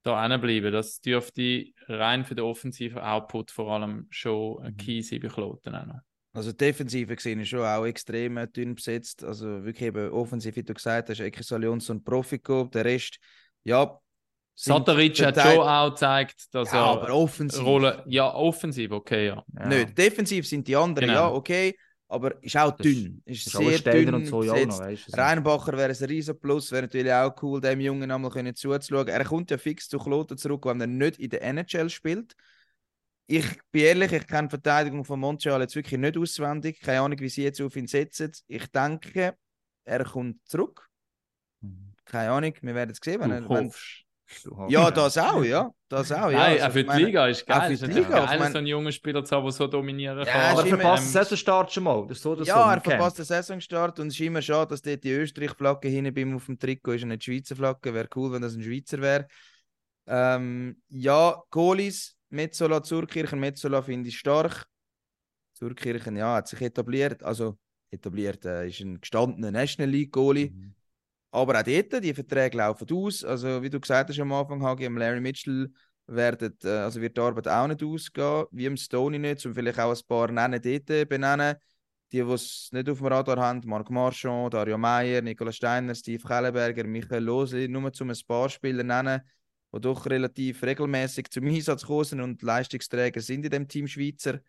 da 0.03 0.37
bleiben? 0.37 0.71
Das 0.71 1.01
dürfte 1.01 1.65
rein 1.87 2.25
für 2.25 2.35
den 2.35 2.45
offensiven 2.45 2.99
Output 2.99 3.51
vor 3.51 3.71
allem 3.71 4.07
schon 4.11 4.61
ein 4.63 4.77
Key 4.77 5.01
sein 5.01 5.19
bei 5.19 5.29
Kloten. 5.29 6.01
Also 6.33 6.51
Defensive 6.51 7.15
gesehen 7.15 7.39
ist 7.39 7.47
schon 7.49 7.61
auch 7.61 7.85
extrem 7.85 8.37
äh, 8.37 8.47
dünn 8.47 8.75
besetzt. 8.75 9.23
Also 9.23 9.65
wirklich 9.65 9.87
eben 9.87 10.11
offensiv, 10.11 10.55
wie 10.55 10.63
du 10.63 10.75
gesagt 10.75 11.09
hast, 11.09 11.19
Ekisalions 11.19 11.89
und 11.89 12.03
Profiko. 12.05 12.65
Der 12.65 12.85
Rest, 12.85 13.17
ja. 13.63 13.99
Sataric 14.59 15.23
hat 15.23 15.39
schon 15.39 15.59
auch 15.59 15.89
gezeigt, 15.91 16.45
dass 16.51 16.71
Ja, 16.71 16.79
er 16.79 16.85
aber 17.01 17.13
offensiv. 17.13 17.63
Rolle, 17.63 18.03
ja, 18.07 18.33
offensiv, 18.33 18.91
okay, 18.91 19.27
ja. 19.27 19.43
Ja. 19.59 19.67
Nicht. 19.67 19.97
Defensiv 19.97 20.47
sind 20.47 20.67
die 20.67 20.75
anderen, 20.75 21.09
Genau. 21.09 21.29
ja, 21.29 21.31
okay. 21.31 21.77
Aber 22.09 22.41
ist 22.41 22.55
auch 22.57 22.71
dünn. 22.71 23.21
Ist, 23.25 23.47
Ist 23.47 23.55
sehr 23.57 23.79
dünn 23.79 24.15
und 24.15 24.25
so 24.25 24.41
ja 24.41 24.65
noch, 24.65 24.79
weißt 24.79 25.13
du. 25.13 25.17
Reinbacher 25.17 25.73
wäre 25.73 25.91
ein 25.93 26.05
riesen 26.05 26.39
Plus, 26.39 26.71
wäre 26.71 26.83
natürlich 26.83 27.11
auch 27.11 27.35
cool, 27.43 27.61
dem 27.61 27.81
Jungen 27.81 28.09
einmal 28.09 28.31
können 28.31 28.55
zuzuschauen. 28.55 29.09
Er 29.09 29.25
kommt 29.25 29.51
ja 29.51 29.57
fix 29.57 29.89
zu 29.89 29.99
Kloten 29.99 30.37
zurück, 30.37 30.65
wenn 30.65 30.81
er 30.81 30.87
nicht 30.87 31.19
in 31.19 31.29
der 31.29 31.41
NHL 31.43 31.89
spielt. 31.89 32.33
Ich 33.27 33.45
bin 33.71 33.81
ehrlich, 33.83 34.13
ich 34.13 34.25
kenne 34.25 34.47
die 34.47 34.51
Verteidigung 34.51 35.03
von 35.03 35.19
Montreal 35.19 35.59
jetzt 35.61 35.75
wirklich 35.75 35.99
nicht 35.99 36.17
auswendig. 36.17 36.79
Keine 36.79 37.01
Ahnung, 37.01 37.19
wie 37.19 37.29
sie 37.29 37.43
jetzt 37.43 37.61
auf 37.61 37.75
ihn 37.75 37.87
setzen. 37.87 38.31
Ich 38.47 38.65
denke, 38.71 39.35
er 39.83 40.03
kommt 40.05 40.37
zurück. 40.47 40.87
Mhm. 41.59 41.93
Keine 42.05 42.31
Ahnung, 42.31 42.53
wir 42.61 42.73
werden 42.73 42.91
es 42.91 42.99
sehen. 43.03 43.19
Wenn 43.19 43.31
er, 43.31 43.49
wenn... 43.49 43.71
Ja, 44.67 44.91
das 44.91 45.17
auch, 45.17 45.43
ja. 45.43 45.71
Das 45.89 46.11
auch, 46.11 46.29
ja. 46.29 46.37
Nein, 46.37 46.59
Also, 46.61 46.71
für 46.73 46.83
die 46.83 46.87
meine- 46.87 47.05
Liga 47.05 47.27
ist 47.27 47.41
auch 47.43 47.45
für 47.45 47.59
geil. 47.59 47.67
die 47.69 47.73
Es 47.75 47.81
ist 47.81 47.87
natürlich 47.87 48.07
Liga, 48.07 48.23
ich 48.23 48.29
geil, 48.29 48.39
meine- 48.39 48.51
so 48.51 48.57
einen 48.57 48.67
jungen 48.67 48.91
Spieler 48.91 49.23
zu 49.25 49.35
haben, 49.35 49.43
der 49.43 49.51
so 49.53 49.67
dominieren 49.67 50.17
Ja, 50.19 50.25
kann. 50.25 50.51
Aber 50.51 50.61
er 50.61 50.67
verpasst 50.67 51.03
den 51.05 51.11
Saisonstart 51.11 51.71
schon 51.71 51.83
mal. 51.83 52.05
Das 52.07 52.21
so 52.21 52.35
so. 52.35 52.43
Ja, 52.43 52.55
er 52.71 52.77
im 52.77 52.81
Camp. 52.83 52.85
verpasst 52.95 53.17
den 53.19 53.25
Saisonstart 53.25 53.99
und 53.99 54.07
es 54.07 54.13
ist 54.15 54.19
immer 54.21 54.41
schade, 54.41 54.69
dass 54.69 54.81
dort 54.81 55.03
die 55.03 55.11
Österreich-Flagge 55.11 55.87
hinten 55.87 56.13
beim 56.13 56.35
auf 56.35 56.45
dem 56.45 56.59
Trikot 56.59 56.91
ist 56.93 57.03
und 57.03 57.09
nicht 57.09 57.25
die 57.25 57.31
Schweizer 57.31 57.55
Flagge. 57.55 57.93
Wäre 57.93 58.09
cool, 58.15 58.33
wenn 58.33 58.41
das 58.41 58.55
ein 58.55 58.63
Schweizer 58.63 58.99
wäre. 58.99 59.27
Ähm, 60.07 60.81
ja, 60.89 61.41
Goalies, 61.49 62.15
Metzola, 62.29 62.83
Zurkirchen. 62.83 63.39
Metzola 63.39 63.81
finde 63.81 64.09
ich 64.09 64.17
stark. 64.17 64.65
Zurkirchen, 65.53 66.15
ja, 66.17 66.35
hat 66.35 66.47
sich 66.47 66.61
etabliert. 66.61 67.23
Also 67.23 67.57
etabliert, 67.91 68.45
äh, 68.45 68.67
ist 68.67 68.81
ein 68.81 68.99
gestandener 68.99 69.51
National 69.51 69.89
League 69.89 70.11
Goalie. 70.11 70.49
Mhm. 70.51 70.73
Aber 71.31 71.59
auch 71.59 71.63
dort, 71.63 72.03
die 72.03 72.13
Verträge 72.13 72.57
laufen 72.57 72.87
aus. 72.91 73.23
Also, 73.23 73.61
wie 73.61 73.69
du 73.69 73.79
gesagt 73.79 74.09
hast 74.09 74.19
am 74.19 74.31
Anfang, 74.31 74.63
Hagi, 74.63 74.85
am 74.85 74.97
Larry 74.97 75.19
Mitchell 75.19 75.71
werden, 76.07 76.57
äh, 76.63 76.69
also 76.69 77.01
wird 77.01 77.17
die 77.17 77.21
Arbeit 77.21 77.47
auch 77.47 77.67
nicht 77.67 77.83
ausgehen, 77.83 78.45
wie 78.51 78.65
im 78.65 78.77
Stoney 78.77 79.19
nicht, 79.19 79.45
um 79.45 79.53
vielleicht 79.53 79.79
auch 79.79 79.93
ein 79.93 80.07
paar 80.07 80.31
nennen 80.31 80.61
dort 80.61 81.09
benennen. 81.09 81.55
Die, 82.13 82.23
die 82.23 82.31
es 82.31 82.69
nicht 82.71 82.89
auf 82.89 82.99
dem 82.99 83.07
Radar 83.07 83.35
haben, 83.37 83.61
Marc 83.65 83.89
Marchand, 83.89 84.53
Dario 84.53 84.77
Meyer, 84.77 85.21
Nicola 85.21 85.51
Steiner, 85.51 85.93
Steve 85.93 86.25
Kellenberger, 86.25 86.85
Michael 86.85 87.23
Losli, 87.23 87.67
nur 87.67 87.91
zum 87.91 88.09
ein 88.09 88.17
paar 88.25 88.47
Spieler 88.47 88.83
nennen, 88.83 89.21
die 89.73 89.81
doch 89.81 90.05
relativ 90.05 90.63
regelmäßig 90.63 91.29
zum 91.29 91.47
Einsatz 91.47 91.85
kommen 91.85 92.21
und 92.21 92.41
Leistungsträger 92.41 93.19
sind 93.19 93.43
in 93.43 93.51
dem 93.51 93.67
Team 93.67 93.87
Schweizer, 93.87 94.39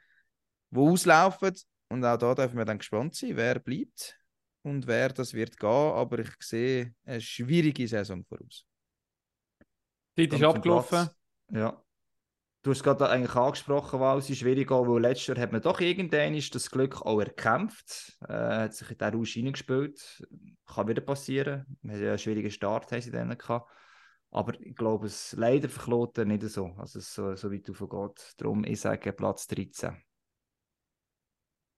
die 0.70 0.78
auslaufen. 0.78 1.52
Und 1.88 2.04
auch 2.04 2.16
da 2.16 2.34
dürfen 2.36 2.58
wir 2.58 2.64
dann 2.64 2.78
gespannt 2.78 3.16
sein, 3.16 3.36
wer 3.36 3.58
bleibt 3.58 4.16
und 4.62 4.86
wer 4.86 5.10
das 5.10 5.34
wird 5.34 5.58
gehen. 5.58 5.68
Aber 5.68 6.18
ich 6.20 6.30
sehe 6.40 6.94
eine 7.04 7.20
schwierige 7.20 7.86
Saison 7.86 8.24
voraus. 8.24 8.64
Die 10.16 10.28
Zeit 10.28 10.40
ist 10.40 10.44
abgelaufen. 10.44 11.08
Ja. 11.50 11.82
Du 12.62 12.72
hast 12.72 12.78
es 12.78 12.82
gerade 12.82 13.08
eigentlich 13.08 13.36
angesprochen, 13.36 14.00
weil 14.00 14.18
es 14.18 14.28
ist 14.28 14.38
schwierig 14.38 14.70
auch, 14.72 14.86
weil 14.86 15.00
letztes 15.00 15.28
Jahr 15.28 15.38
hat 15.38 15.52
man 15.52 15.62
doch 15.62 15.80
irgendwann 15.80 16.34
ist 16.34 16.54
das 16.54 16.70
Glück 16.70 17.00
auch 17.02 17.20
erkämpft, 17.20 18.18
äh, 18.28 18.32
hat 18.32 18.74
sich 18.74 18.90
in 18.90 18.98
den 18.98 19.14
Rausch 19.14 19.36
reingespielt. 19.36 20.26
Kann 20.66 20.88
wieder 20.88 21.00
passieren. 21.00 21.64
Wir 21.82 21.94
haben 21.94 22.02
ja 22.02 22.08
einen 22.10 22.18
schwierigen 22.18 22.50
Start 22.50 22.90
haben 22.90 23.00
sie 23.00 23.12
dann 23.12 23.38
gehabt. 23.38 23.70
Aber 24.30 24.60
ich 24.60 24.74
glaube, 24.74 25.06
es 25.06 25.32
leider 25.38 25.68
verkloten 25.68 26.28
nicht 26.28 26.42
so, 26.42 26.74
also 26.76 26.98
es 26.98 27.14
so, 27.14 27.34
so 27.36 27.50
weit 27.50 27.70
aufgeht. 27.70 28.34
Darum, 28.36 28.64
ich 28.64 28.80
sage 28.80 29.12
Platz 29.12 29.46
13. 29.46 29.96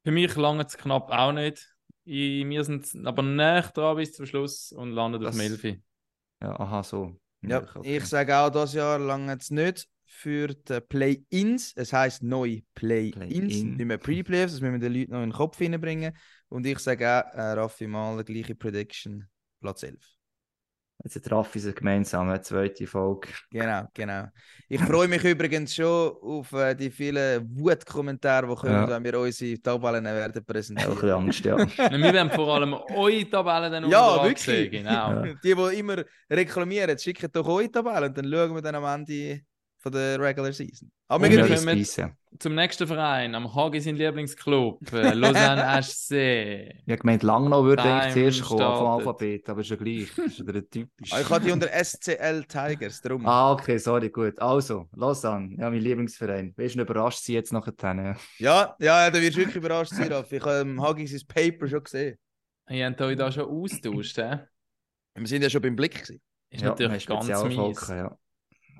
Für 0.03 0.11
mich 0.11 0.35
lange 0.35 0.65
es 0.65 0.77
knapp 0.77 1.11
auch 1.11 1.33
nicht. 1.33 1.73
Ich, 2.12 2.45
wir 2.49 2.64
sind 2.64 3.07
aber 3.07 3.23
näher 3.23 3.62
dran 3.73 3.97
bis 3.97 4.12
zum 4.14 4.26
Schluss 4.26 4.73
und 4.73 4.90
landen 4.90 5.19
auf 5.25 5.31
Das- 5.31 5.37
Melfi. 5.37 5.81
Ja, 6.43 6.59
aha, 6.59 6.83
so. 6.83 7.17
Ja, 7.43 7.62
okay. 7.62 7.97
ich 7.97 8.05
sage 8.07 8.37
auch, 8.37 8.50
das 8.50 8.75
Jahr 8.75 8.99
lange 8.99 9.37
es 9.38 9.50
nicht 9.50 9.88
für 10.07 10.49
die 10.49 10.81
Play-Ins. 10.81 11.73
Es 11.76 11.93
heisst 11.93 12.23
neu 12.25 12.62
Play-Ins, 12.75 13.14
Play-in. 13.14 13.76
nicht 13.76 13.87
mehr 13.87 13.99
Pre-Playoffs. 13.99 14.55
Das 14.55 14.61
müssen 14.61 14.81
wir 14.81 14.88
den 14.88 14.93
Leuten 14.93 15.12
noch 15.12 15.23
in 15.23 15.31
den 15.31 15.37
Kopf 15.37 15.59
hineinbringen. 15.59 16.17
Und 16.49 16.67
ich 16.67 16.81
sage 16.81 17.07
auch, 17.07 17.33
äh, 17.33 17.52
Raffi 17.52 17.87
mal 17.87 18.25
die 18.25 18.33
gleiche 18.33 18.57
Prediction, 18.57 19.29
Platz 19.61 19.85
11. 19.85 20.05
Jetzt 21.02 21.33
Raffi 21.33 21.59
sich 21.59 21.75
gemeinsam 21.75 22.28
eine 22.28 22.40
zweite 22.42 22.87
Folge. 22.87 23.28
Genau, 23.50 23.88
genau. 23.95 24.26
Ich 24.69 24.80
freue 24.83 25.09
mich 25.09 25.25
übrigens 25.25 25.75
schon 25.75 25.87
auf 26.23 26.52
äh, 26.52 26.75
die 26.75 26.90
vielen 26.90 27.49
Wutkommentare, 27.59 28.47
die 28.47 28.54
kommen, 28.54 28.73
Ja. 28.73 28.88
wenn 28.88 29.02
wir 29.04 29.19
unsere 29.19 29.59
Tabellen 29.62 30.04
werden 30.04 30.30
Ich 30.30 30.37
habe 30.37 30.40
ein 30.40 30.45
präsentieren. 30.45 30.95
bisschen 30.95 31.11
Angst, 31.11 31.45
ja. 31.45 31.57
Nein, 31.90 32.02
wir 32.02 32.12
werden 32.12 32.30
vor 32.30 32.54
allem 32.54 32.75
eure 32.75 33.28
Tabellen 33.30 33.73
dann 33.73 33.90
Ja, 33.90 34.23
wirklich. 34.23 34.49
ansehen, 34.66 34.71
Genau. 34.71 34.90
Ja. 34.90 35.23
Die, 35.23 35.37
die 35.42 35.78
immer 35.78 36.04
reklamieren, 36.30 36.99
schickt 36.99 37.35
doch 37.35 37.49
eure 37.49 37.71
Tabellen 37.71 38.04
und 38.11 38.19
dann 38.19 38.30
schauen 38.30 38.54
wir 38.54 38.62
dann 38.62 38.75
am 38.75 38.85
Ende 38.85 39.40
von 39.78 39.92
der 39.92 40.21
Regular 40.21 40.52
Season. 40.52 40.90
Aber 41.09 41.25
wir 41.25 41.30
wir 41.30 41.37
gehen 41.47 41.57
können-. 41.57 42.20
Zum 42.39 42.55
nächsten 42.55 42.87
Verein, 42.87 43.35
am 43.35 43.55
Hagi 43.55 43.81
sein 43.81 43.97
Lieblingsclub, 43.97 44.93
äh, 44.93 45.15
Lausanne 45.15 45.67
HC. 45.75 46.75
Ich 46.87 46.93
habe 46.93 46.99
gemeint, 46.99 47.23
Langnau 47.25 47.65
würde 47.65 47.83
Time 47.83 47.95
eigentlich 47.95 48.15
zuerst 48.15 48.43
kommen 48.43 48.61
vom 48.61 48.77
startet. 48.77 49.07
Alphabet, 49.07 49.49
aber 49.49 49.61
ist 49.63 49.71
ja 49.71 49.77
gleich. 49.77 50.19
Ist 50.19 50.39
ja 50.39 50.45
der 50.45 50.71
typisch. 50.71 51.13
Ah, 51.13 51.21
Ich 51.21 51.29
habe 51.29 51.45
die 51.45 51.51
unter 51.51 51.69
SCL 51.69 52.45
Tigers, 52.45 53.01
darum. 53.01 53.27
Ah, 53.27 53.53
okay, 53.53 53.79
sorry, 53.79 54.11
gut. 54.11 54.39
Also, 54.39 54.87
Lausanne, 54.95 55.57
ja, 55.59 55.69
mein 55.69 55.81
Lieblingsverein. 55.81 56.55
Wirst 56.57 56.77
du 56.77 56.83
überrascht 56.83 57.25
sein 57.25 57.35
jetzt 57.35 57.53
nachher? 57.53 58.17
Ja. 58.39 58.77
Ja, 58.79 59.05
ja, 59.05 59.11
da 59.11 59.21
wirst 59.21 59.37
du 59.37 59.41
wirklich 59.41 59.57
überrascht 59.57 59.93
sein, 59.93 60.13
Raffi. 60.13 60.37
Ich 60.37 60.43
habe 60.43 60.61
im 60.61 60.81
Hagi 60.81 61.09
sein 61.09 61.23
Paper 61.27 61.67
schon 61.67 61.83
gesehen. 61.83 62.17
Ihr 62.69 62.87
habt 62.87 63.01
euch 63.01 63.17
da 63.17 63.33
schon 63.33 63.45
austauscht, 63.45 64.17
hä? 64.19 64.39
Wir 65.17 65.27
sind 65.27 65.43
ja 65.43 65.51
schon 65.51 65.63
beim 65.63 65.75
Blick. 65.75 65.95
Gewesen. 65.95 66.21
Ist 66.51 66.63
ja, 66.63 66.69
natürlich 66.69 67.07
ganz 67.07 67.27
mies. 67.45 67.89
Ja. 67.89 68.17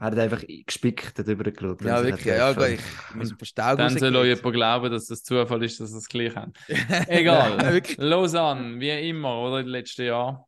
Er 0.01 0.07
hat 0.07 0.19
einfach 0.19 0.43
gespickt, 0.67 1.19
hat 1.19 1.29
übergeschaut. 1.29 1.83
Ja, 1.83 1.97
Also, 1.97 2.09
wirklich. 2.09 2.25
Ja, 2.25 2.53
gut, 2.55 2.69
ich 2.69 3.15
muss 3.15 3.35
Staub 3.43 3.77
Dann 3.77 3.99
soll 3.99 4.17
euch 4.17 4.31
rausgehen. 4.31 4.37
jemand 4.39 4.55
glauben, 4.55 4.91
dass 4.91 5.07
das 5.09 5.23
Zufall 5.23 5.63
ist, 5.63 5.79
dass 5.79 5.91
sie 5.91 5.99
es 5.99 6.09
gleich 6.09 6.35
haben. 6.35 6.55
Egal. 7.07 7.83
Lausanne, 7.99 8.81
wie 8.81 9.09
immer, 9.11 9.43
oder 9.43 9.59
in 9.59 9.67
den 9.67 9.73
letzten 9.73 10.07
Jahren. 10.07 10.39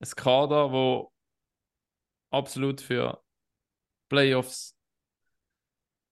Ein 0.00 0.10
Kader, 0.16 0.70
wo 0.70 1.10
absolut 2.30 2.82
für 2.82 3.22
Playoffs 4.10 4.76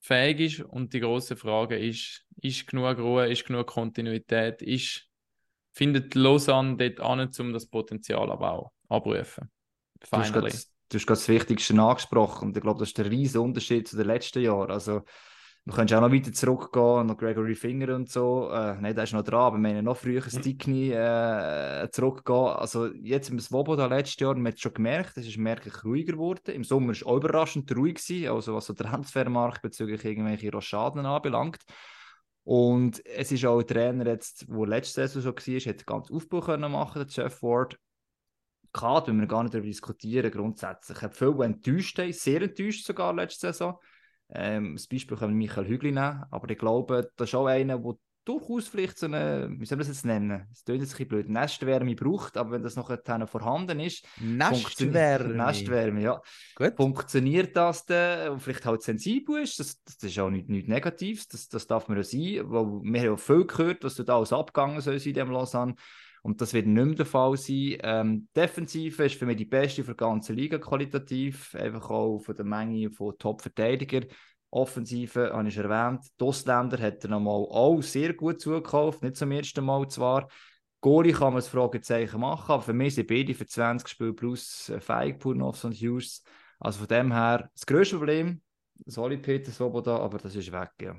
fähig 0.01 0.41
ist. 0.41 0.61
Und 0.61 0.95
die 0.95 1.01
große 1.01 1.37
Frage 1.37 1.79
ist, 1.79 2.25
ist 2.41 2.67
genug 2.67 2.97
Ruhe, 2.97 3.31
ist 3.31 3.45
genug 3.47 3.67
Kontinuität, 3.67 4.63
ist, 4.63 5.07
findet 5.75 6.15
Lausanne 6.15 6.79
dort 6.79 7.01
an, 7.01 7.31
um 7.39 7.53
das 7.53 7.67
Potenzial 7.67 8.31
aber 8.31 8.53
auch 8.53 8.73
abrufen? 8.89 9.51
Du 10.01 10.07
hast 10.13 10.31
Finally. 10.31 10.53
Du 10.89 10.99
hast 10.99 11.07
gerade 11.07 11.21
das 11.21 11.29
Wichtigste 11.29 11.81
angesprochen 11.81 12.49
und 12.49 12.57
ich 12.57 12.63
glaube, 12.63 12.81
das 12.81 12.89
ist 12.89 12.99
der 12.99 13.11
riesige 13.11 13.41
Unterschied 13.41 13.89
zu 13.89 13.97
den 13.97 14.07
letzten 14.07 14.43
Jahren. 14.43 14.71
Also, 14.71 15.03
du 15.65 15.75
könntest 15.75 15.99
auch 15.99 16.07
noch 16.07 16.13
weiter 16.13 16.33
zurückgehen, 16.33 17.07
noch 17.07 17.17
Gregory 17.17 17.55
Finger 17.55 17.95
und 17.95 18.11
so. 18.11 18.51
Äh, 18.51 18.81
nein, 18.81 18.95
der 18.95 19.05
ist 19.05 19.13
noch 19.13 19.23
dran, 19.23 19.41
aber 19.41 19.59
wir 19.59 19.77
haben 19.77 19.85
noch 19.85 19.97
früher 19.97 20.23
Stickney 20.23 20.93
äh, 20.93 21.89
zurückgehen. 21.91 22.37
Also, 22.37 22.87
jetzt 22.95 23.31
im 23.31 23.39
Svoboda 23.39 23.87
letztes 23.87 24.21
Jahr, 24.21 24.35
man 24.35 24.53
hat 24.53 24.61
schon 24.61 24.75
gemerkt, 24.75 25.17
es 25.17 25.27
ist 25.27 25.37
merklich 25.37 25.85
ruhiger 25.85 26.13
geworden. 26.13 26.55
Im 26.55 26.65
Sommer 26.65 26.89
war 26.89 26.93
es 26.93 27.05
auch 27.05 27.17
überraschend 27.17 27.75
ruhig, 27.77 27.97
gewesen, 27.97 28.29
also 28.29 28.55
was 28.55 28.67
so 28.67 28.73
Transfermarkt 28.73 29.63
bezüglich 29.63 30.05
irgendwelche 30.05 30.51
Rochaden 30.51 31.05
anbelangt. 31.05 31.63
Und 32.45 33.05
es 33.05 33.31
ist 33.31 33.45
auch 33.45 33.61
ein 33.61 33.67
Trainer, 33.67 34.07
jetzt, 34.07 34.47
der 34.49 34.67
letzte 34.67 35.07
Saison 35.07 35.35
schon 35.39 35.55
war, 35.55 35.61
hat 35.61 35.87
ganz 35.87 36.11
Aufbau 36.11 36.41
können 36.41 36.73
machen, 36.73 37.07
der 37.07 37.25
Jeff 37.25 37.43
Ward. 37.43 37.79
Klar, 38.79 39.07
wenn 39.07 39.19
wir 39.19 39.27
gar 39.27 39.43
nicht 39.43 39.55
darüber 39.55 39.67
diskutieren, 39.67 40.31
grundsätzlich. 40.31 40.99
Ich 40.99 41.03
habe 41.03 41.15
viele, 41.15 41.45
enttäuscht 41.45 41.99
haben, 41.99 42.13
sehr 42.13 42.43
enttäuscht 42.43 42.87
sogar 42.87 43.13
letzte 43.13 43.49
Saison. 43.49 43.77
Ähm, 44.31 44.77
das 44.77 44.87
Beispiel 44.87 45.17
können 45.17 45.33
wir 45.33 45.47
Michael 45.49 45.67
Hügli 45.67 45.91
nehmen, 45.91 46.25
aber 46.31 46.49
ich 46.51 46.59
glaube, 46.59 47.11
das 47.17 47.31
ist 47.31 47.35
auch 47.35 47.47
einer, 47.47 47.79
der 47.79 47.95
durchaus 48.25 48.69
vielleicht 48.69 48.99
so 48.99 49.07
eine, 49.07 49.49
wie 49.59 49.65
soll 49.65 49.79
man 49.79 49.87
das 49.87 49.97
jetzt 49.97 50.05
nennen? 50.05 50.47
Es 50.53 50.65
klingt 50.65 50.83
jetzt 50.83 50.91
ein 50.91 50.93
bisschen 50.93 51.09
blöd, 51.09 51.29
Nestwärme 51.29 51.95
braucht, 51.95 52.37
aber 52.37 52.53
wenn 52.53 52.63
das 52.63 52.77
noch 52.77 52.93
vorhanden 53.27 53.81
ist, 53.81 54.07
Nestwärme. 54.21 55.35
Nestwärme, 55.35 56.03
ja. 56.03 56.21
Gut. 56.55 56.77
Funktioniert 56.77 57.57
das 57.57 57.87
denn? 57.87 58.31
Und 58.31 58.41
vielleicht 58.41 58.67
halt 58.67 58.83
sensibel 58.83 59.43
ist, 59.43 59.59
das, 59.59 59.83
das 59.83 59.97
ist 60.03 60.19
auch 60.19 60.31
nichts 60.31 60.51
nicht 60.51 60.69
Negatives, 60.69 61.27
das, 61.27 61.49
das 61.49 61.67
darf 61.67 61.89
man 61.89 61.97
ja 61.97 62.05
sein. 62.05 62.43
Weil 62.51 62.67
wir 62.67 63.01
haben 63.01 63.07
ja 63.07 63.17
viel 63.17 63.47
gehört, 63.47 63.83
was 63.83 63.95
da 63.95 64.17
alles 64.17 64.33
abgegangen 64.33 64.81
soll 64.83 64.97
in 64.97 65.15
dem 65.15 65.31
Lausanne. 65.31 65.75
Und 66.23 66.41
das 66.41 66.53
wird 66.53 66.67
nicht 66.67 66.85
mehr 66.85 66.95
der 66.95 67.07
Fall 67.07 67.37
sein. 67.37 67.79
Ähm, 67.81 68.29
Defensive 68.35 69.05
ist 69.05 69.17
für 69.17 69.27
mich 69.27 69.37
die 69.37 69.45
beste 69.45 69.85
für 69.85 69.93
die 69.93 69.97
ganze 69.97 70.33
Liga 70.33 70.59
qualitativ, 70.59 71.55
einfach 71.55 71.91
auch 71.91 72.19
von 72.19 72.37
der 72.37 72.45
Menge 72.45 72.91
von 72.91 73.17
Top-Verteidigern. 73.19 74.07
Offensive, 74.51 75.33
habe 75.33 75.49
ich 75.49 75.55
schon 75.55 75.71
erwähnt. 75.71 76.07
Die 76.19 76.25
Ausländer 76.25 76.79
hat 76.79 77.05
er 77.05 77.11
nochmal 77.11 77.35
auch 77.35 77.83
sehr 77.83 78.15
gut 78.15 78.41
zugekauft, 78.41 79.03
nicht 79.03 79.17
zum 79.17 79.31
ersten 79.31 79.65
Mal 79.65 79.89
zwar. 79.89 80.29
Goalie 80.81 81.13
kann 81.13 81.33
man 81.33 81.37
das 81.37 81.49
Fragezeichen 81.49 82.21
machen, 82.21 82.53
aber 82.53 82.63
für 82.63 82.73
mich 82.73 82.95
sind 82.95 83.09
beide 83.09 83.35
für 83.35 83.47
20 83.47 83.89
Spiele 83.89 84.13
plus 84.13 84.69
äh, 84.69 84.81
Feig, 84.81 85.19
Purnoffs 85.19 85.65
und 85.65 85.75
Hughes. 85.75 86.23
Also 86.61 86.81
von 86.81 86.89
dem 86.89 87.13
her, 87.13 87.51
das 87.53 87.67
grösste 87.67 87.97
Problem, 87.97 88.41
sorry 88.87 89.19
Peter 89.19 89.51
Svoboda, 89.51 89.99
aber 89.99 90.19
das 90.19 90.35
ist 90.35 90.53
weg, 90.53 90.71
ja. 90.81 90.97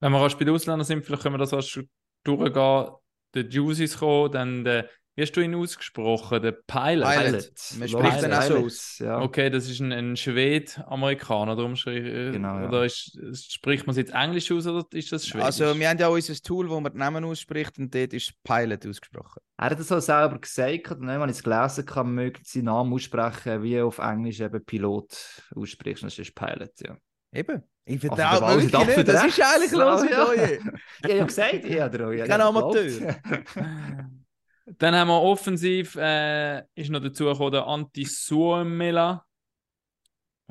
Wenn 0.00 0.12
wir 0.12 0.22
erst 0.22 0.38
bei 0.38 0.44
den 0.44 0.54
Ausländern 0.54 0.84
sind, 0.84 1.04
vielleicht 1.04 1.22
können 1.22 1.34
wir 1.34 1.38
das 1.38 1.52
erst 1.52 1.80
durchgehen. 2.24 2.90
Der 3.34 3.44
Juices 3.44 3.98
kommen, 3.98 4.32
dann 4.32 4.64
der, 4.64 4.88
wie 5.16 5.22
hast 5.22 5.32
du 5.32 5.40
ihn 5.40 5.54
ausgesprochen? 5.54 6.40
Der 6.40 6.52
Pilot. 6.52 7.08
Pilot. 7.08 7.52
Man 7.78 7.88
spricht 7.88 8.22
dann 8.22 8.32
auch 8.32 8.42
so 8.42 8.56
aus. 8.58 8.98
Ja. 9.00 9.20
Okay, 9.20 9.50
das 9.50 9.68
ist 9.68 9.80
ein, 9.80 9.92
ein 9.92 10.16
Schwed-Amerikaner, 10.16 11.56
darum 11.56 11.76
schrie, 11.76 12.30
Genau, 12.32 12.58
ja. 12.58 12.68
oder 12.68 12.86
ist, 12.86 13.52
spricht 13.52 13.86
man 13.86 13.90
es 13.92 13.98
jetzt 13.98 14.14
Englisch 14.14 14.50
aus 14.50 14.66
oder 14.66 14.86
ist 14.92 15.12
das 15.12 15.26
Schwedisch? 15.26 15.44
Also, 15.44 15.78
wir 15.78 15.88
haben 15.88 15.98
ja 15.98 16.06
auch 16.06 16.14
unser 16.14 16.34
Tool, 16.34 16.70
wo 16.70 16.80
man 16.80 16.92
die 16.92 16.98
Namen 16.98 17.24
ausspricht 17.24 17.78
und 17.78 17.94
dort 17.94 18.12
ist 18.14 18.32
Pilot 18.44 18.86
ausgesprochen. 18.86 19.42
Er 19.58 19.70
hat 19.70 19.78
es 19.80 19.92
auch 19.92 20.00
selber 20.00 20.38
gesagt, 20.38 20.92
und 20.92 21.06
dann, 21.06 21.20
wenn 21.20 21.28
ich 21.28 21.36
es 21.36 21.42
gelesen 21.42 21.84
habe, 21.94 22.08
möge 22.08 22.40
seinen 22.44 22.64
Namen 22.64 22.92
aussprechen, 22.92 23.62
wie 23.62 23.80
auf 23.80 23.98
Englisch 23.98 24.40
eben 24.40 24.64
Pilot 24.64 25.42
aussprichst, 25.54 26.04
das 26.04 26.18
ist 26.18 26.34
Pilot, 26.34 26.72
ja. 26.80 26.96
Eben. 27.32 27.62
Ich 27.84 28.02
Also, 28.02 28.14
vertraue 28.16 28.40
Ball 28.40 28.62
wirklich 28.62 28.96
nicht. 28.96 29.08
Das 29.08 29.24
ist 29.26 29.40
eigentlich 29.40 29.72
los 29.72 30.02
mit 30.02 30.10
Ja. 30.10 30.26
euch. 30.28 30.38
Ich 30.38 31.04
habe 31.04 31.14
ja 31.16 31.24
gesagt, 31.24 31.64
ich 31.64 31.80
habe 31.80 32.16
ich 32.16 32.28
Kein 32.28 32.40
Amateur. 32.40 33.16
Dann 34.78 34.94
haben 34.94 35.08
wir 35.08 35.20
offensiv, 35.20 35.96
äh, 35.96 36.60
ist 36.74 36.90
noch 36.90 37.00
dazu 37.00 37.24
gekommen, 37.24 37.50
der 37.52 37.66
Antti 37.66 38.04
Suomela. 38.04 39.24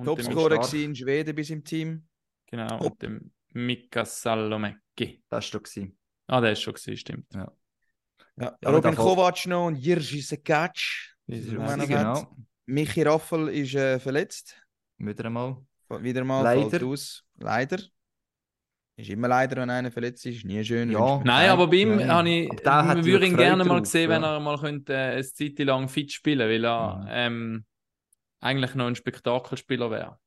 Topscorer 0.03 0.73
in 0.73 0.95
Schweden 0.95 1.35
bis 1.35 1.49
im 1.49 1.63
Team. 1.63 2.05
Genau, 2.47 2.79
und 2.79 3.01
dem 3.01 3.31
Mika 3.53 4.05
Salomäki. 4.05 5.21
Das 5.29 5.53
war 5.53 5.61
gewesen. 5.61 5.97
Ah, 6.27 6.41
der 6.41 6.51
ist 6.53 6.61
schon 6.61 6.73
gewesen, 6.73 6.97
stimmt. 6.97 7.33
Ja. 7.33 7.51
Ja, 8.37 8.57
Robin 8.65 8.81
davon- 8.91 8.95
Kovac 8.95 9.45
noch 9.47 9.67
und 9.67 9.75
Jiří 9.77 10.21
Sekac. 10.21 10.77
Genau, 11.27 12.35
Michi 12.65 13.03
Raffel 13.03 13.49
ist 13.49 13.75
äh, 13.75 13.99
verletzt. 13.99 14.55
wieder 14.97 15.25
einmal. 15.25 15.57
Wieder 15.89 16.23
mal 16.23 16.43
Leider. 16.43 16.85
aus. 16.85 17.23
Leider. 17.37 17.79
Ist 18.95 19.09
immer 19.09 19.29
leider, 19.29 19.61
wenn 19.61 19.69
einer 19.69 19.91
verletzt 19.91 20.25
ist. 20.25 20.43
Nie 20.43 20.63
schön. 20.63 20.91
Ja. 20.91 21.21
Nein, 21.23 21.49
aber 21.49 21.67
bei 21.67 21.77
ihm 21.77 22.05
habe 22.05 22.29
ich, 22.29 22.49
da 22.63 22.83
man 22.83 23.05
würde 23.05 23.25
ihn 23.27 23.37
gerne 23.37 23.63
mal 23.63 23.85
sehen, 23.85 24.09
wenn 24.09 24.23
ja. 24.23 24.33
er 24.35 24.39
mal 24.41 24.57
könnte, 24.59 24.93
äh, 24.93 25.13
eine 25.13 25.23
Zeit 25.23 25.57
lang 25.59 25.87
fit 25.87 26.11
spielen 26.11 26.49
weil 26.49 26.65
er 26.65 26.97
Mhm. 26.97 27.07
ähm, 27.09 27.65
eigentlich 28.41 28.75
noch 28.75 28.87
ein 28.87 28.95
Spektakelspieler 28.95 29.89
wäre. 29.89 30.19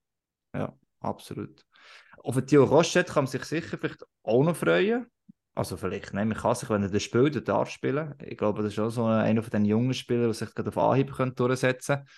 Absolut. 1.00 1.64
Auf 2.18 2.36
den 2.36 2.46
Theo 2.46 2.64
Rochette 2.64 3.12
kann 3.12 3.24
man 3.24 3.30
sich 3.30 3.44
sicher 3.44 3.76
vielleicht 3.76 4.04
auch 4.22 4.42
noch 4.44 4.56
freuen. 4.56 5.06
Also 5.54 5.76
vielleicht, 5.76 6.14
nein, 6.14 6.28
man 6.28 6.38
kann 6.38 6.54
sich, 6.54 6.70
wenn 6.70 6.82
er 6.82 6.88
das 6.88 7.02
spielt, 7.02 7.34
er 7.34 7.42
darf 7.42 7.68
spielen. 7.68 8.14
Ich 8.24 8.38
glaube, 8.38 8.62
das 8.62 8.72
ist 8.72 8.78
auch 8.78 8.88
so 8.88 9.04
einer 9.04 9.42
von 9.42 9.50
den 9.50 9.64
jungen 9.66 9.92
Spielern, 9.92 10.28
die 10.28 10.34
sich 10.34 10.54
gerade 10.54 10.68
auf 10.70 10.78
Anhieb 10.78 11.12
können 11.12 11.34
durchsetzen 11.34 11.96
können. 11.96 12.08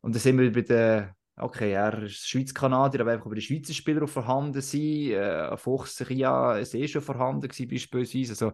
Und 0.00 0.14
dann 0.14 0.20
sind 0.20 0.38
wir 0.38 0.52
bei 0.52 0.62
den, 0.62 1.10
okay, 1.36 1.72
er 1.72 2.02
ist 2.04 2.28
Schweiz-Kanadier, 2.28 3.02
aber 3.02 3.12
einfach 3.12 3.26
über 3.26 3.34
die 3.34 3.42
Schweizer 3.42 3.74
Spieler 3.74 4.02
auch 4.04 4.08
vorhanden 4.08 4.60
sind. 4.60 5.12
Äh, 5.12 5.56
Fuchs, 5.56 6.08
Ria, 6.08 6.58
ist 6.58 6.74
eh 6.74 6.88
schon 6.88 7.02
vorhanden 7.02 7.48
gewesen, 7.48 7.68
beispielsweise. 7.68 8.32
Also, 8.32 8.48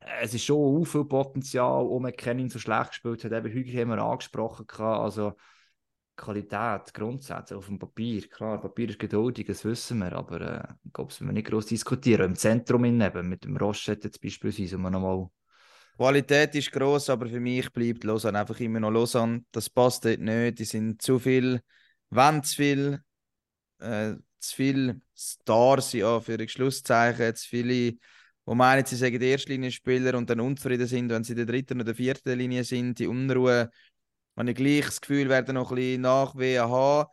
äh, 0.00 0.22
es 0.22 0.34
ist 0.34 0.44
schon 0.44 0.84
viel 0.84 1.04
Potenzial, 1.04 1.84
um 1.86 2.02
McKennin 2.02 2.50
so 2.50 2.58
schlecht 2.58 2.90
gespielt 2.90 3.24
hat. 3.24 3.32
Eben 3.32 3.52
Hügel 3.52 3.80
haben 3.80 3.90
wir 3.90 4.02
angesprochen. 4.02 4.66
gehabt. 4.66 5.00
Also, 5.00 5.34
Qualität, 6.16 6.94
grundsätzlich 6.94 7.58
auf 7.58 7.66
dem 7.66 7.78
Papier. 7.78 8.26
Klar, 8.28 8.60
Papier 8.60 8.88
ist 8.88 8.98
geduldig, 8.98 9.46
das 9.46 9.64
wissen 9.64 9.98
wir, 9.98 10.12
aber 10.12 10.40
äh, 10.40 10.74
ich 10.84 10.92
glaube, 10.92 11.10
das 11.10 11.20
müssen 11.20 11.28
wir 11.28 11.32
nicht 11.34 11.48
groß 11.48 11.66
diskutieren. 11.66 12.30
Im 12.30 12.36
Zentrum 12.36 12.84
eben, 12.84 13.28
mit 13.28 13.44
dem 13.44 13.56
Rochette 13.56 14.08
jetzt 14.08 14.20
beispielsweise, 14.20 14.76
um 14.76 14.82
nochmal. 14.82 15.28
Qualität 15.96 16.54
ist 16.54 16.72
gross, 16.72 17.08
aber 17.10 17.26
für 17.26 17.40
mich 17.40 17.70
bleibt 17.72 18.04
Lausanne 18.04 18.40
einfach 18.40 18.58
immer 18.60 18.80
noch 18.80 18.90
Lausanne. 18.90 19.44
Das 19.52 19.70
passt 19.70 20.04
dort 20.04 20.20
nicht. 20.20 20.58
Die 20.58 20.64
sind 20.64 21.00
zu 21.00 21.18
viel, 21.18 21.60
wollen 22.10 22.42
zu 22.42 22.56
viel, 22.56 23.00
äh, 23.78 24.14
zu 24.38 24.56
viel 24.56 25.00
Stars, 25.14 25.92
ja, 25.92 26.20
für 26.20 26.48
Schlusszeichen, 26.48 27.34
zu 27.34 27.48
viele, 27.48 27.98
wo 28.44 28.54
meinen, 28.54 28.84
sie 28.84 28.96
sagen 28.96 29.18
die 29.18 29.26
Erstlinie-Spieler 29.26 30.16
und 30.16 30.30
dann 30.30 30.40
unzufrieden 30.40 30.86
sind, 30.86 31.10
wenn 31.10 31.24
sie 31.24 31.32
in 31.32 31.38
der 31.38 31.46
dritten 31.46 31.80
oder 31.80 31.94
vierten 31.94 32.38
Linie 32.38 32.64
sind. 32.64 32.98
Die 32.98 33.06
Unruhe, 33.06 33.70
habe 34.36 34.50
ich 34.50 34.56
gleich 34.56 34.84
das 34.84 35.00
Gefühl, 35.00 35.28
werden 35.28 35.54
noch 35.54 35.70
ein 35.70 35.76
bisschen 35.76 36.02
Nachwehen 36.02 36.68
haben. 36.68 37.08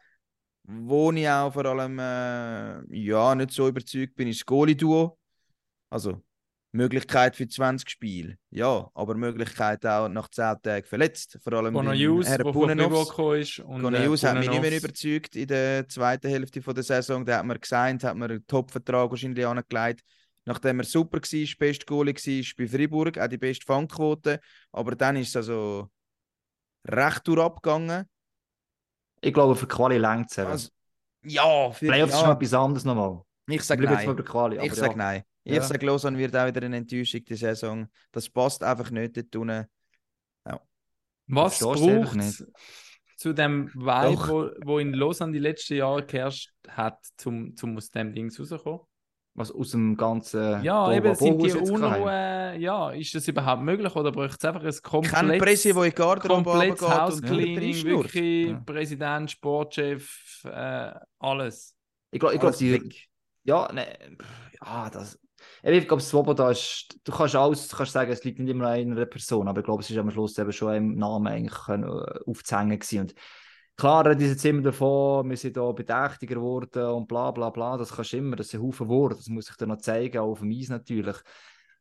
Wo 0.65 1.12
ich 1.12 1.27
auch 1.27 1.51
vor 1.51 1.65
allem 1.65 2.00
äh, 2.00 2.97
ja, 2.97 3.35
nicht 3.35 3.51
so 3.51 3.67
überzeugt 3.67 4.15
bin, 4.15 4.29
ist 4.29 4.41
das 4.41 4.45
Goalie-Duo. 4.45 5.17
Also 5.89 6.23
Möglichkeit 6.75 7.36
für 7.36 7.48
20 7.48 7.88
Spiele, 7.88 8.38
ja, 8.50 8.89
aber 8.96 9.13
Möglichkeit 9.13 9.86
auch 9.86 10.10
nach 10.10 10.27
10 10.30 10.62
Tagen 10.63 10.86
verletzt. 10.86 11.39
Vor 11.44 11.53
allem 11.53 11.74
Bonajus, 11.74 12.27
Herr 12.27 12.39
der 12.39 12.51
von 12.51 12.68
gekommen 12.68 13.39
ist. 13.39 13.63
Cornelius 13.63 14.24
äh, 14.24 14.27
hat 14.27 14.39
mich 14.39 14.50
nicht 14.50 14.62
mehr 14.62 14.77
überzeugt 14.77 15.36
in 15.36 15.48
der 15.48 15.88
zweiten 15.88 16.30
Hälfte 16.30 16.63
von 16.63 16.74
der 16.74 16.84
Saison. 16.84 17.24
Da 17.24 17.38
hat 17.38 17.46
man 17.46 17.60
gesagt, 17.60 18.03
hat 18.03 18.18
man 18.18 18.32
einen 18.32 18.48
Top-Vertrag 18.48 19.12
wahrscheinlich 19.12 19.46
angelegt. 19.46 20.01
Nachdem 20.46 20.80
er 20.80 20.86
super 20.86 21.20
war, 21.20 21.58
best 21.60 21.86
Goalie 21.86 22.15
war 22.15 22.53
bei 22.58 22.68
Fribourg, 22.68 23.18
auch 23.20 23.27
die 23.27 23.38
beste 23.38 23.65
Fangquote. 23.65 24.39
Aber 24.72 24.96
dann 24.96 25.15
ist 25.15 25.30
es 25.30 25.36
also 25.38 25.89
recht 26.88 27.27
durchabgegangen. 27.27 28.06
Ich 29.22 29.34
glaube, 29.34 29.56
für 29.56 29.68
Quali 29.68 30.00
längt 30.00 30.32
es. 30.32 30.39
Also, 30.39 30.70
ja, 31.24 31.72
für, 31.72 31.86
Playoffs 31.86 32.13
ist 32.13 32.20
noch 32.20 32.27
ja, 32.27 32.34
etwas 32.34 32.53
anderes 32.53 32.84
nochmal. 32.84 33.22
ich 33.48 33.62
sage 33.62 33.82
bleibe 33.82 33.96
jetzt 33.96 34.08
mal 34.08 34.50
nein. 34.50 34.65
Ich 34.65 34.74
sage 34.74 34.92
ja. 34.92 34.98
nein. 34.98 35.24
Ich 35.43 35.53
Ja. 35.55 35.62
sage, 35.62 35.85
Lausanne 35.85 36.17
wird 36.17 36.35
auch 36.35 36.47
wieder 36.47 36.62
eine 36.63 36.77
Enttäuschung 36.77 37.23
die 37.25 37.35
Saison. 37.35 37.88
Das 38.12 38.29
passt 38.29 38.63
einfach 38.63 38.91
nicht 38.91 39.17
dort 39.17 39.35
unten. 39.35 39.67
Was 41.27 41.59
du 41.59 41.69
einfach 41.71 41.81
braucht 41.81 42.15
nicht. 42.15 42.43
zu 43.17 43.33
dem 43.33 43.69
Vibe, 43.73 44.15
Doch. 44.15 44.27
wo, 44.29 44.50
wo 44.65 44.79
in 44.79 44.93
Lausanne 44.93 45.31
die 45.31 45.39
letzten 45.39 45.75
Jahre 45.75 46.05
geherrscht 46.05 46.51
hat, 46.67 47.00
zum, 47.17 47.55
zum 47.55 47.77
aus 47.77 47.89
dem 47.89 48.13
Ding 48.13 48.29
rauszukommen? 48.38 48.81
Was 49.35 49.50
aus 49.51 49.71
dem 49.71 49.95
ganzen. 49.97 50.62
Ja, 50.63 50.85
Tohuwabohu, 50.85 50.93
eben 50.93 51.15
sind 51.15 51.41
die 51.41 51.53
was. 51.62 51.69
Unruhe, 51.71 52.55
ja, 52.59 52.91
ist 52.91 53.15
das 53.15 53.27
überhaupt 53.27 53.63
möglich 53.63 53.95
oder 53.95 54.12
braucht 54.12 54.38
es 54.38 54.45
einfach 54.45 54.63
ein 54.63 54.71
Kein 54.71 54.81
komplettes, 54.81 55.39
Presse, 55.39 55.73
der 55.73 55.83
in 55.83 55.89
die 55.89 55.95
Garderobe 55.95 56.43
komplettes 56.43 56.81
Housecleaning, 56.88 57.83
wirklich 57.85 58.50
Ja. 58.50 58.59
Präsident, 58.65 59.31
Sportchef, 59.31 60.43
äh, 60.45 60.93
alles. 61.19 61.75
Ich 62.12 62.19
glaube, 62.19 62.35
ich 62.35 62.41
glaub, 62.41 62.55
die. 62.57 62.93
Ja, 63.45 63.71
ne, 63.73 63.97
ja, 64.63 64.89
das. 64.91 65.17
Ich 65.63 65.88
glaube, 65.88 66.01
Swoboda 66.01 66.51
ist. 66.51 67.00
Du 67.03 67.12
kannst 67.12 67.35
alles, 67.35 67.67
du 67.67 67.77
kannst 67.77 67.93
sagen, 67.93 68.12
es 68.12 68.23
liegt 68.23 68.39
nicht 68.39 68.50
immer 68.50 68.67
an 68.67 68.73
einer 68.73 69.05
Person, 69.05 69.47
aber 69.47 69.59
ich 69.59 69.65
glaube, 69.65 69.81
es 69.81 69.89
ist 69.89 69.97
am 69.97 70.12
Schluss 70.12 70.38
eben 70.38 70.51
schon 70.51 70.75
im 70.75 70.95
Namen 70.95 71.27
eigentlich 71.27 71.67
äh, 71.67 72.29
aufzuhängen 72.29 72.79
gewesen. 72.79 73.00
Und 73.01 73.13
klar, 73.77 74.05
reden 74.05 74.21
jetzt 74.21 74.45
immer 74.45 74.62
davon, 74.62 75.29
wir 75.29 75.38
sind 75.38 75.57
da 75.57 75.71
bedächtiger 75.71 76.35
geworden 76.35 76.85
und 76.85 77.07
bla 77.07 77.31
bla 77.31 77.50
bla. 77.50 77.77
Das 77.77 77.93
kannst 77.95 78.13
du 78.13 78.17
immer, 78.17 78.35
das 78.35 78.50
sind 78.50 78.62
Haufen 78.62 78.88
Worte, 78.88 79.15
das 79.17 79.27
muss 79.27 79.50
ich 79.50 79.55
dir 79.55 79.67
noch 79.67 79.77
zeigen, 79.77 80.17
auch 80.19 80.31
auf 80.31 80.39
dem 80.39 80.51
Eis 80.51 80.69
natürlich. 80.69 81.17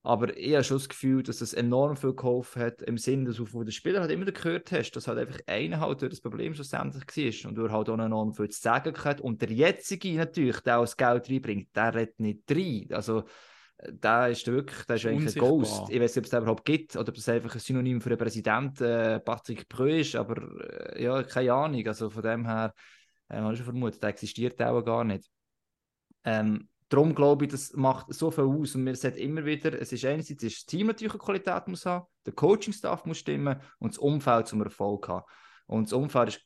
Aber 0.04 0.36
ich 0.36 0.52
habe 0.54 0.64
schon 0.64 0.78
das 0.78 0.88
Gefühl, 0.88 1.22
dass 1.22 1.40
es 1.40 1.54
enorm 1.54 1.96
viel 1.96 2.14
geholfen 2.14 2.60
hat, 2.60 2.82
im 2.82 2.98
Sinne, 2.98 3.26
dass 3.26 3.36
du 3.36 3.46
von 3.46 3.64
den 3.64 3.70
Spielern 3.70 4.02
halt 4.02 4.10
immer 4.10 4.24
gehört 4.24 4.72
hast, 4.72 4.90
dass 4.92 5.06
halt 5.06 5.18
einfach 5.18 5.38
einer 5.46 5.78
halt 5.78 6.02
durch 6.02 6.10
das 6.10 6.20
Problem 6.20 6.54
schlussendlich 6.54 7.04
war 7.44 7.48
und 7.48 7.54
du 7.54 7.70
halt 7.70 7.88
auch 7.88 7.98
enorm 7.98 8.34
viel 8.34 8.48
zu 8.48 8.60
sagen 8.60 8.92
gehabt. 8.92 9.20
Und 9.20 9.40
der 9.40 9.50
jetzige 9.50 10.12
natürlich, 10.14 10.58
der 10.60 10.78
auch 10.78 10.82
das 10.82 10.96
Geld 10.96 11.30
reinbringt, 11.30 11.68
der 11.76 11.94
redet 11.94 12.18
nicht 12.18 12.50
rein. 12.50 12.88
Also, 12.90 13.20
äh, 13.76 13.92
der 13.92 14.30
ist 14.30 14.44
wirklich, 14.48 14.84
der 14.86 14.96
ist 14.96 15.06
eigentlich 15.06 15.36
ein. 15.36 15.40
Ghost. 15.40 15.84
Ich 15.88 16.00
weiß 16.00 16.16
nicht, 16.16 16.18
ob 16.18 16.24
es 16.24 16.30
den 16.30 16.42
überhaupt 16.42 16.64
gibt 16.64 16.96
oder 16.96 17.08
ob 17.08 17.14
das 17.14 17.28
einfach 17.28 17.54
ein 17.54 17.60
Synonym 17.60 18.00
für 18.00 18.08
den 18.08 18.18
Präsidenten 18.18 18.82
äh, 18.82 19.20
Patrick 19.20 19.68
Prö 19.68 20.00
ist, 20.00 20.16
aber 20.16 20.96
äh, 20.96 21.04
ja, 21.04 21.22
keine 21.22 21.52
Ahnung. 21.52 21.86
Also 21.86 22.10
von 22.10 22.22
dem 22.22 22.44
her, 22.44 22.74
äh, 23.28 23.36
habe 23.36 23.52
ich 23.52 23.58
schon 23.58 23.66
vermutet, 23.66 24.02
der 24.02 24.10
existiert 24.10 24.60
auch 24.60 24.82
gar 24.82 25.04
nicht. 25.04 25.30
Ähm, 26.24 26.68
darum 26.92 27.14
glaube 27.14 27.46
ich, 27.46 27.50
das 27.50 27.72
macht 27.72 28.12
so 28.12 28.30
viel 28.30 28.44
aus 28.44 28.74
und 28.74 28.84
wir 28.84 28.94
sehen 28.94 29.14
immer 29.14 29.44
wieder, 29.44 29.80
es 29.80 29.92
ist 29.92 30.04
einerseits 30.04 30.42
ist 30.42 30.56
das 30.56 30.66
Team 30.66 30.88
natürlich 30.88 31.12
eine 31.12 31.22
Qualität 31.22 31.66
muss 31.68 31.86
haben, 31.86 32.06
der 32.26 32.34
Coaching-Staff 32.34 33.04
muss 33.06 33.18
stimmen 33.18 33.60
und 33.78 33.92
das 33.92 33.98
Umfeld 33.98 34.46
zum 34.46 34.62
Erfolg 34.62 35.08
haben. 35.08 35.24
Und 35.66 35.86
das 35.86 35.92
Umfeld 35.94 36.28
ist 36.28 36.40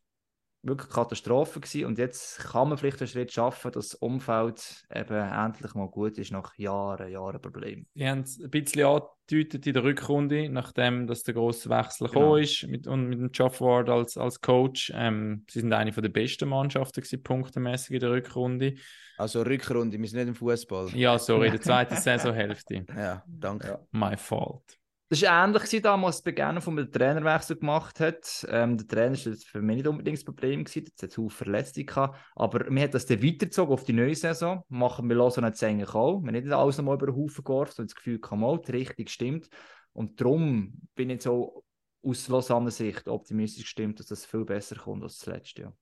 wirklich 0.66 0.90
Katastrophe 0.90 1.60
gewesen 1.60 1.86
und 1.86 1.98
jetzt 1.98 2.38
kann 2.38 2.68
man 2.68 2.78
vielleicht 2.78 3.00
einen 3.00 3.08
Schritt 3.08 3.32
schaffen, 3.32 3.72
dass 3.72 3.90
das 3.90 3.94
Umfeld 4.00 4.84
eben 4.94 5.14
endlich 5.14 5.74
mal 5.74 5.88
gut 5.88 6.18
ist 6.18 6.32
nach 6.32 6.56
Jahren, 6.56 7.10
Jahren 7.10 7.40
Problem. 7.40 7.86
Die 7.94 8.08
haben 8.08 8.20
es 8.20 8.40
ein 8.42 8.50
bisschen 8.50 8.84
angedeutet 8.84 9.66
in 9.66 9.72
der 9.72 9.84
Rückrunde, 9.84 10.48
nachdem 10.48 11.06
dass 11.06 11.22
der 11.22 11.34
grosse 11.34 11.68
Wechsel 11.70 12.08
Genau. 12.08 12.20
gekommen 12.20 12.42
ist 12.42 12.66
mit, 12.66 12.86
und 12.86 13.08
mit 13.08 13.18
dem 13.18 13.32
Geoff 13.32 13.60
Ward 13.60 13.88
als, 13.88 14.16
als 14.16 14.40
Coach. 14.40 14.92
Ähm, 14.94 15.44
sie 15.50 15.60
sind 15.60 15.72
eine 15.72 15.92
von 15.92 16.02
der 16.02 16.10
besten 16.10 16.48
Mannschaften 16.48 17.00
gewesen, 17.00 17.22
punktemäßig 17.22 17.92
in 17.94 18.00
der 18.00 18.10
Rückrunde. 18.10 18.74
Also 19.18 19.42
Rückrunde, 19.42 19.98
wir 19.98 20.08
sind 20.08 20.18
nicht 20.18 20.28
im 20.28 20.34
Fußball. 20.34 20.90
Ja, 20.94 21.18
sorry, 21.18 21.46
in 21.46 21.52
der 21.52 21.60
zweiten 21.62 21.96
Saisonhälfte. 21.96 22.84
Ja, 22.94 23.22
danke. 23.26 23.86
My 23.92 24.16
fault. 24.16 24.78
Das 25.08 25.22
war 25.22 25.44
ähnlich 25.44 25.62
gewesen 25.62 25.82
damals, 25.82 26.16
als 26.16 26.22
Beginn 26.22 26.60
von 26.60 26.74
der 26.74 26.90
Trainerwechsel 26.90 27.56
gemacht 27.56 28.00
hat. 28.00 28.44
Ähm, 28.48 28.76
der 28.76 28.88
Trainer 28.88 29.16
war 29.16 29.34
für 29.34 29.62
mich 29.62 29.76
nicht 29.76 29.86
unbedingt 29.86 30.18
das 30.18 30.24
Problem, 30.24 30.64
gewesen, 30.64 30.90
es 30.96 31.02
hat 31.02 31.12
viele 31.12 31.30
Verletzungen 31.30 31.86
gehabt. 31.86 32.18
Aber 32.34 32.68
wir 32.68 32.82
haben 32.82 32.90
das 32.90 33.06
dann 33.06 33.22
weitergezogen 33.22 33.72
auf 33.72 33.84
die 33.84 33.92
neue 33.92 34.16
Saison. 34.16 34.64
Machen 34.68 35.08
wir 35.08 35.14
Lausanne 35.14 35.48
jetzt 35.48 35.62
eigentlich 35.62 35.94
auch. 35.94 36.20
Wir 36.22 36.26
haben 36.26 36.42
nicht 36.42 36.52
alles 36.52 36.78
nochmal 36.78 36.96
über 36.96 37.06
den 37.06 37.16
Haufen 37.16 37.44
geworfen 37.44 37.82
und 37.82 37.90
das 37.90 37.94
Gefühl, 37.94 38.18
kann 38.18 38.40
mal, 38.40 38.60
die 38.60 38.72
Richtung 38.72 39.06
stimmt. 39.06 39.48
Und 39.92 40.20
darum 40.20 40.74
bin 40.96 41.10
ich 41.10 41.22
so 41.22 41.64
aus 42.02 42.26
Lausanne 42.26 42.72
Sicht 42.72 43.06
optimistisch 43.06 43.62
gestimmt, 43.62 44.00
dass 44.00 44.06
das 44.06 44.26
viel 44.26 44.44
besser 44.44 44.74
kommt 44.74 45.04
als 45.04 45.18
das 45.18 45.26
letzte 45.26 45.62
Jahr. 45.62 45.76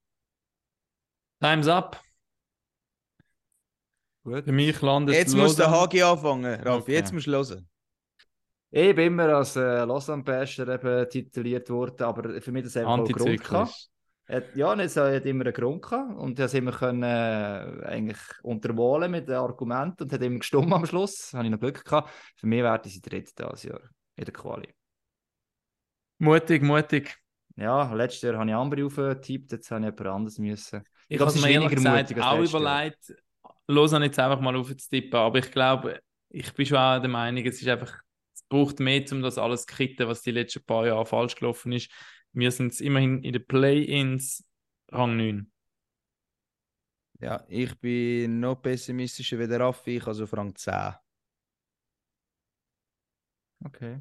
Time's 1.41 1.69
up. 1.69 2.01
Gut. 4.23 4.45
Für 4.45 4.53
mich 4.53 4.81
landet 4.83 5.15
Jetzt 5.17 5.35
muss 5.35 5.57
der 5.57 5.71
Hagi 5.71 6.03
anfangen, 6.03 6.61
Raffi. 6.61 6.83
Okay. 6.83 6.93
Jetzt 6.93 7.13
musst 7.13 7.27
du 7.27 7.33
hören. 7.33 7.69
Ich 8.77 8.97
bin 8.97 9.07
immer 9.07 9.29
als 9.29 9.55
äh, 9.55 9.85
Lausanne-Basher 9.85 10.67
eben 10.67 11.09
tituliert 11.09 11.71
worden, 11.71 12.03
aber 12.03 12.41
für 12.41 12.51
mich 12.51 12.65
das 12.65 12.77
einfach 12.77 12.99
auch 12.99 13.09
Grund 13.09 13.45
gehabt. 13.45 13.89
Ja, 14.57 14.75
es 14.75 14.97
hat 14.97 15.25
immer 15.27 15.45
einen 15.45 15.55
Grund 15.55 15.81
gehabt 15.81 16.19
und 16.19 16.37
das 16.41 16.55
immer 16.55 16.73
können, 16.73 17.05
äh, 17.05 17.87
eigentlich 17.87 18.19
untermalen 18.43 19.13
mit 19.13 19.29
den 19.29 19.37
Argumenten 19.37 20.03
und 20.03 20.13
hat 20.13 20.21
immer 20.23 20.39
gestummt 20.39 20.73
am 20.73 20.87
Schluss. 20.87 21.33
Habe 21.35 21.45
ich 21.45 21.53
noch 21.53 21.61
Glück 21.61 21.85
gehabt. 21.85 22.11
Für 22.35 22.49
mich 22.49 22.65
wäre 22.65 22.81
sie 22.85 23.01
dritt 23.01 23.39
dieses 23.39 23.63
Jahr 23.63 23.81
in 24.17 24.25
der 24.25 24.35
Quali. 24.35 24.75
Mutig, 26.19 26.63
mutig. 26.65 27.17
Ja, 27.55 27.93
letztes 27.93 28.23
Jahr 28.23 28.39
habe 28.39 28.51
ich 28.51 28.57
andere 28.57 28.87
aufgetippt, 28.87 29.53
jetzt 29.53 29.71
habe 29.71 29.83
ich 29.83 29.93
jemand 29.93 30.17
anderes 30.17 30.39
müssen. 30.41 30.83
Ich 31.07 31.17
glaube, 31.17 31.31
habe 31.31 31.39
es 31.39 31.45
mir 31.45 31.55
weniger 31.55 31.77
gesagt 31.77 32.11
mutig 32.11 32.25
auch 32.25 32.41
überlegt, 32.41 33.15
Lausanne 33.69 34.07
jetzt 34.07 34.19
einfach 34.19 34.41
mal 34.41 34.57
aufzutippen. 34.57 35.21
Aber 35.21 35.39
ich 35.39 35.53
glaube, 35.53 36.01
ich 36.29 36.53
bin 36.53 36.67
schon 36.67 36.79
auch 36.79 36.99
der 36.99 37.09
Meinung, 37.09 37.47
es 37.47 37.63
ist 37.63 37.69
einfach, 37.69 38.01
braucht 38.49 38.81
mehr, 38.81 39.05
um 39.13 39.23
das 39.23 39.39
alles 39.39 39.67
zu 39.67 39.75
kitten, 39.75 40.09
was 40.09 40.23
die 40.23 40.31
letzten 40.31 40.65
paar 40.65 40.87
Jahre 40.87 41.07
falsch 41.07 41.35
gelaufen 41.37 41.73
ist. 41.73 41.91
Wir 42.33 42.51
sind 42.51 42.67
jetzt 42.67 42.81
immerhin 42.81 43.23
in 43.23 43.33
den 43.33 43.47
Play-Ins 43.47 44.45
Rang 44.91 45.17
9. 45.17 45.51
Ja, 47.21 47.45
ich 47.49 47.79
bin 47.81 48.41
noch 48.41 48.57
pessimistischer 48.57 49.39
wie 49.39 49.47
der 49.47 49.61
Raffi. 49.61 49.97
Ich 49.97 50.07
also 50.07 50.27
Frank 50.27 50.59
10. 50.59 50.95
Okay. 53.65 54.01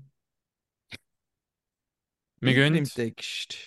Wir 2.42 2.54
gehen 2.54 2.76
im 2.76 2.86
Text. 2.86 3.58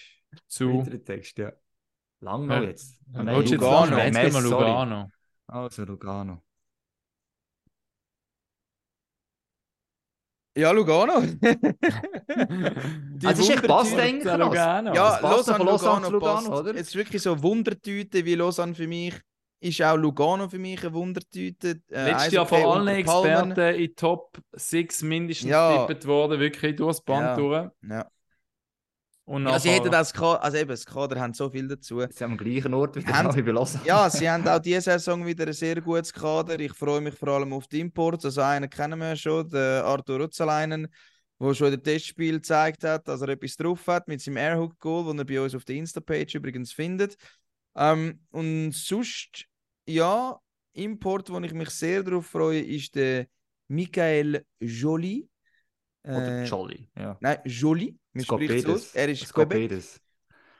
zu. 0.47 0.83
Text, 1.05 1.39
ja. 1.39 1.53
Lang 2.21 2.47
noch 2.47 2.63
jetzt. 2.63 2.99
Lugano. 3.07 3.97
Lugano. 4.41 5.11
Also 5.47 5.85
Lugano. 5.85 6.46
Ja, 10.57 10.71
Lugano. 10.73 11.23
Also, 13.25 13.43
es 13.43 13.49
ist 13.49 13.51
echt 13.51 13.67
passt 13.67 13.97
eigentlich 13.99 14.25
noch. 14.25 14.39
Lugano. 14.39 14.95
ja, 14.95 15.11
passt 15.19 15.23
Lausanne, 15.23 15.57
von 15.59 15.67
Lausanne 15.67 16.09
Lugano, 16.09 16.11
Lugano, 16.11 16.51
passt. 16.51 16.61
oder? 16.61 16.75
Jetzt 16.77 16.95
wirklich 16.95 17.23
so 17.23 17.43
Wundertüte 17.43 18.25
wie 18.25 18.35
Lausanne 18.35 18.75
für 18.75 18.87
mich. 18.87 19.15
Ist 19.61 19.83
auch 19.83 19.97
Lugano 19.97 20.49
für 20.49 20.59
mich 20.59 20.83
eine 20.83 20.93
Wundertüte. 20.93 21.81
Äh, 21.91 22.11
Letztes 22.11 22.33
Jahr 22.33 22.47
von 22.47 22.63
allen. 22.63 22.89
Experten 22.89 23.75
in 23.81 23.97
Top 23.97 24.39
6 24.53 25.03
mindestens 25.03 25.51
Ja. 25.51 25.89
worden, 26.05 26.39
wirklich 26.41 26.77
durchs 26.77 27.01
Band 27.01 27.23
Ja. 27.23 27.37
durch. 27.37 27.71
Ja. 27.89 28.07
Und 29.29 29.45
Ja, 29.45 29.59
sie 29.59 29.71
hätten 29.71 29.91
das 29.91 30.13
Kader, 30.13 30.43
also 30.43 30.57
eben, 30.57 30.69
das 30.71 30.87
Kader 30.87 31.21
haben 31.21 31.35
so 31.35 31.51
viel 31.51 31.67
dazu. 31.67 32.01
Jetzt 32.01 32.21
haben 32.21 32.33
am 32.33 32.39
gleichen 32.39 32.73
Ort 32.73 32.95
wieder 32.95 33.13
Haben- 33.13 33.35
wie. 33.35 33.87
Ja, 33.89 34.09
sie 34.09 34.31
haben 34.31 34.47
auch 34.47 34.61
diese 34.61 34.83
Saison 34.83 35.27
wieder 35.27 35.47
ein 35.49 35.53
sehr 35.53 35.81
gutes 35.81 36.13
Kader. 36.13 36.59
Ich 36.61 36.73
freue 36.73 37.01
mich 37.01 37.15
vor 37.15 37.29
allem 37.29 37.53
auf 37.53 37.67
die 37.67 37.81
Imports. 37.81 38.25
Also 38.25 38.41
einen 38.43 38.71
kennen 38.71 39.01
wir 39.01 39.17
schon, 39.17 39.49
den 39.49 39.83
Arthur 39.83 40.21
Rutzeleinen. 40.21 40.87
der 41.39 41.55
schon 41.55 41.67
in 41.67 41.73
dem 41.75 41.83
Testspiel 41.83 42.37
gezeigt 42.37 42.83
hat, 42.85 43.07
dass 43.09 43.21
er 43.21 43.29
etwas 43.31 43.57
drauf 43.57 43.87
hat 43.89 44.09
mit 44.09 44.23
seinem 44.23 44.39
Airhook-Goal, 44.39 45.07
den 45.09 45.19
er 45.19 45.25
bei 45.27 45.41
uns 45.41 45.55
auf 45.55 45.65
der 45.65 45.77
Insta-Page 45.77 46.37
übrigens 46.37 46.73
findet. 46.73 47.17
Ähm, 47.77 48.21
und 48.31 48.73
sonst, 48.73 49.45
ja, 49.87 50.39
Import, 50.73 51.29
wo 51.31 51.39
ich 51.41 51.53
mich 51.53 51.69
sehr 51.71 52.03
darauf 52.03 52.27
freue, 52.27 52.61
ist 52.61 52.95
der 52.95 53.27
Michael 53.69 54.47
Joly. 54.61 55.29
Oder 56.07 56.43
Äh, 56.43 56.45
Jolly. 56.45 56.89
Ja. 56.97 57.17
Nein, 57.21 57.39
Joly. 57.45 57.99
Man 58.13 58.25
spricht 58.25 58.67
aus. 58.69 58.95
Er 58.95 59.09
ist 59.09 59.33
Quebec. 59.33 59.71
Ja, 59.73 59.77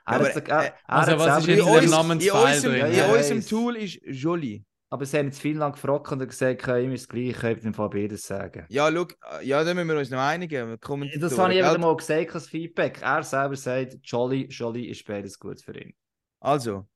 Er 0.05 0.15
aber, 0.15 0.29
er- 0.29 0.37
äh, 0.37 0.65
er 0.65 0.73
also 0.85 1.11
hat 1.11 1.19
was 1.19 1.37
ist 1.39 1.47
In 1.49 1.55
jetzt 1.55 1.65
gesagt- 1.65 1.75
der 1.75 1.81
uns- 1.83 1.91
Namensfeil 1.91 2.41
in 2.49 2.53
unserem, 2.55 2.73
drin? 2.79 2.91
in 2.91 2.97
Ja, 2.97 3.11
unserem. 3.13 3.45
Tool 3.45 3.75
ist 3.77 3.99
Joly. 4.05 4.63
Aber 4.89 5.05
sie 5.05 5.17
haben 5.17 5.25
jetzt 5.25 5.41
viel 5.41 5.57
lang 5.57 5.73
gefragt 5.73 6.09
und 6.13 6.19
gesagt, 6.27 6.65
ihm 6.67 6.93
ist 6.93 7.01
das 7.03 7.09
Gleiche, 7.09 7.29
ich 7.31 7.35
könnte 7.37 7.67
im 7.67 7.73
Fall 7.73 7.89
beides 7.89 8.23
sagen. 8.25 8.65
Ja, 8.69 8.89
schau, 8.89 9.05
ja, 9.41 9.61
da 9.63 9.73
müssen 9.73 9.87
wir 9.89 9.97
uns 9.97 10.09
noch 10.09 10.19
einigen. 10.19 10.77
Das 10.79 11.37
habe 11.37 11.53
ich 11.53 11.59
eben 11.59 11.81
mal 11.81 11.97
gesagt 11.97 12.35
als 12.35 12.47
Feedback. 12.47 13.01
Er 13.01 13.21
selber 13.23 13.55
sagt, 13.57 13.97
Jolly, 14.03 14.45
Jolly 14.49 14.85
ist 14.85 15.05
beides 15.05 15.37
gut 15.37 15.61
für 15.61 15.77
ihn. 15.77 15.93
Also, 16.39 16.87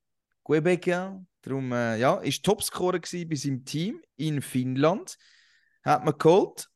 Quebecer, 0.45 1.21
darum, 1.41 1.71
äh, 1.73 1.97
ja, 1.97 2.15
ist 2.21 2.43
Topscorer 2.45 2.99
gewesen 2.99 3.27
bei 3.29 3.35
seinem 3.35 3.65
Team 3.65 4.01
in 4.15 4.41
Finnland. 4.41 5.17
Hat 5.83 6.05
man 6.05 6.17
geholt. 6.17 6.69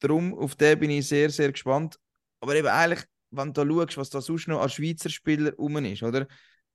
Darum, 0.00 0.34
auf 0.34 0.54
den 0.54 0.78
bin 0.78 0.90
ich 0.90 1.08
sehr, 1.08 1.30
sehr 1.30 1.52
gespannt. 1.52 1.98
Aber 2.40 2.54
eben 2.54 2.68
eigentlich, 2.68 3.04
wenn 3.30 3.52
du 3.52 3.64
schaust, 3.66 3.96
was 3.96 4.10
da 4.10 4.20
sonst 4.20 4.48
noch 4.48 4.60
an 4.60 4.68
Schweizer 4.68 5.10
Spieler 5.10 5.54
rum 5.54 5.76
ist, 5.84 6.02
oder? 6.02 6.26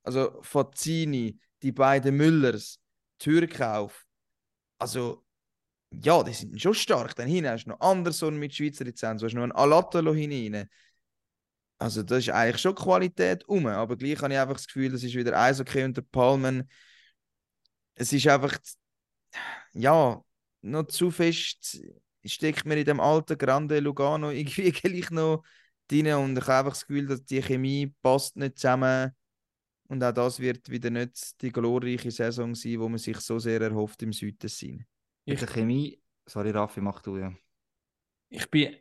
Also, 0.03 0.41
Fazzini, 0.41 1.39
die 1.61 1.71
beiden 1.71 2.17
Müllers, 2.17 2.79
Türkauf. 3.19 4.05
Also, 4.77 5.25
ja, 5.91 6.23
die 6.23 6.33
sind 6.33 6.61
schon 6.61 6.73
stark. 6.73 7.15
Dann 7.15 7.27
hinten 7.27 7.49
hast 7.49 7.65
du 7.65 7.69
noch 7.69 7.79
Anderson 7.79 8.37
mit 8.37 8.53
Schweizer 8.53 8.83
Lizenz, 8.85 9.21
du 9.21 9.27
hast 9.27 9.33
noch 9.33 9.43
einen 9.43 9.51
Alatalo 9.53 10.13
hinein. 10.13 10.69
Also, 11.77 12.03
das 12.03 12.19
ist 12.19 12.29
eigentlich 12.29 12.61
schon 12.61 12.75
Qualität 12.75 13.47
um. 13.47 13.67
Aber 13.67 13.95
gleich 13.95 14.21
habe 14.21 14.33
ich 14.33 14.39
einfach 14.39 14.55
das 14.55 14.67
Gefühl, 14.67 14.91
das 14.91 15.03
ist 15.03 15.15
wieder 15.15 15.39
Eishockey 15.39 15.83
unter 15.83 16.01
Palmen. 16.01 16.69
Es 17.95 18.11
ist 18.11 18.27
einfach, 18.27 18.57
ja, 19.73 20.21
noch 20.61 20.87
zu 20.87 21.11
fest 21.11 21.81
steckt 22.25 22.65
mir 22.65 22.77
in 22.77 22.85
dem 22.85 22.99
alten 22.99 23.37
Grande 23.37 23.79
Lugano 23.79 24.31
irgendwie 24.31 24.71
gleich 24.71 25.09
noch 25.11 25.43
drin. 25.87 26.13
Und 26.13 26.37
ich 26.37 26.43
habe 26.47 26.59
einfach 26.59 26.73
das 26.73 26.87
Gefühl, 26.87 27.07
dass 27.07 27.23
die 27.25 27.41
Chemie 27.41 27.93
passt 28.01 28.37
nicht 28.37 28.57
zusammen. 28.57 29.11
Und 29.87 30.03
auch 30.03 30.13
das 30.13 30.39
wird 30.39 30.69
wieder 30.69 30.89
nicht 30.89 31.41
die 31.41 31.51
glorreiche 31.51 32.09
Saison 32.09 32.55
sein, 32.55 32.79
wo 32.79 32.89
man 32.89 32.97
sich 32.97 33.17
so 33.19 33.37
sehr 33.39 33.61
erhofft 33.61 34.01
im 34.01 34.13
Süden 34.13 34.47
sein. 34.47 34.85
Mit 35.25 35.41
der 35.41 35.47
Chemie, 35.47 36.01
sorry 36.25 36.51
Raffi, 36.51 36.81
mach 36.81 37.01
du 37.01 37.17
ja. 37.17 37.33
Ich 38.29 38.49
bin 38.49 38.75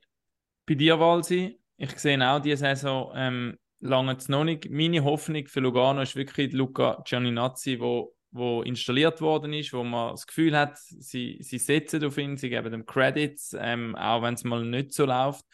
bei 0.64 0.74
dir, 0.74 0.98
Walsi. 0.98 1.60
Ich 1.76 1.98
sehe 1.98 2.30
auch 2.30 2.40
diese 2.40 2.58
Saison 2.58 3.12
ähm, 3.14 3.58
lange 3.80 4.16
noch 4.28 4.44
nicht. 4.44 4.70
Meine 4.70 5.04
Hoffnung 5.04 5.46
für 5.46 5.60
Lugano 5.60 6.02
ist 6.02 6.16
wirklich 6.16 6.52
Luca 6.52 7.02
Gianninazzi, 7.04 7.78
wo, 7.78 8.14
wo 8.32 8.62
installiert 8.62 9.20
worden 9.20 9.52
ist, 9.52 9.72
wo 9.72 9.84
man 9.84 10.12
das 10.12 10.26
Gefühl 10.26 10.56
hat, 10.56 10.78
sie, 10.78 11.38
sie 11.40 11.58
setzen 11.58 12.02
auf 12.04 12.16
ihn, 12.16 12.38
sie 12.38 12.48
geben 12.48 12.72
dem 12.72 12.86
Credits, 12.86 13.54
ähm, 13.58 13.94
auch 13.94 14.22
wenn 14.22 14.34
es 14.34 14.44
mal 14.44 14.64
nicht 14.64 14.92
so 14.92 15.04
läuft. 15.04 15.44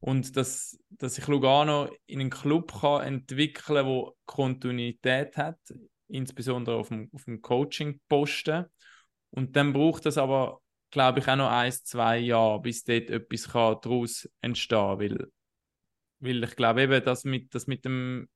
Und 0.00 0.36
dass, 0.36 0.78
dass 0.90 1.16
sich 1.16 1.26
Lugano 1.26 1.90
in 2.06 2.20
einen 2.20 2.30
Club 2.30 2.80
kann 2.80 3.02
entwickeln 3.02 3.84
kann, 3.84 3.86
der 3.86 4.12
Kontinuität 4.26 5.36
hat, 5.36 5.58
insbesondere 6.08 6.76
auf 6.76 6.88
dem, 6.88 7.10
auf 7.12 7.24
dem 7.24 7.42
Coaching-Posten. 7.42 8.66
Und 9.30 9.56
dann 9.56 9.72
braucht 9.72 10.06
es 10.06 10.16
aber, 10.16 10.60
glaube 10.90 11.18
ich, 11.18 11.28
auch 11.28 11.36
noch 11.36 11.50
ein, 11.50 11.72
zwei 11.72 12.18
Jahre, 12.18 12.60
bis 12.62 12.84
dort 12.84 13.10
etwas 13.10 13.42
daraus 13.52 14.28
entstehen 14.40 14.78
kann. 14.78 15.00
Weil, 15.00 15.28
weil 16.20 16.44
ich 16.44 16.56
glaube 16.56 16.82
eben, 16.82 17.04
dass 17.04 17.24
mit, 17.24 17.54
dass 17.54 17.66
mit 17.66 17.84
dem, 17.84 18.28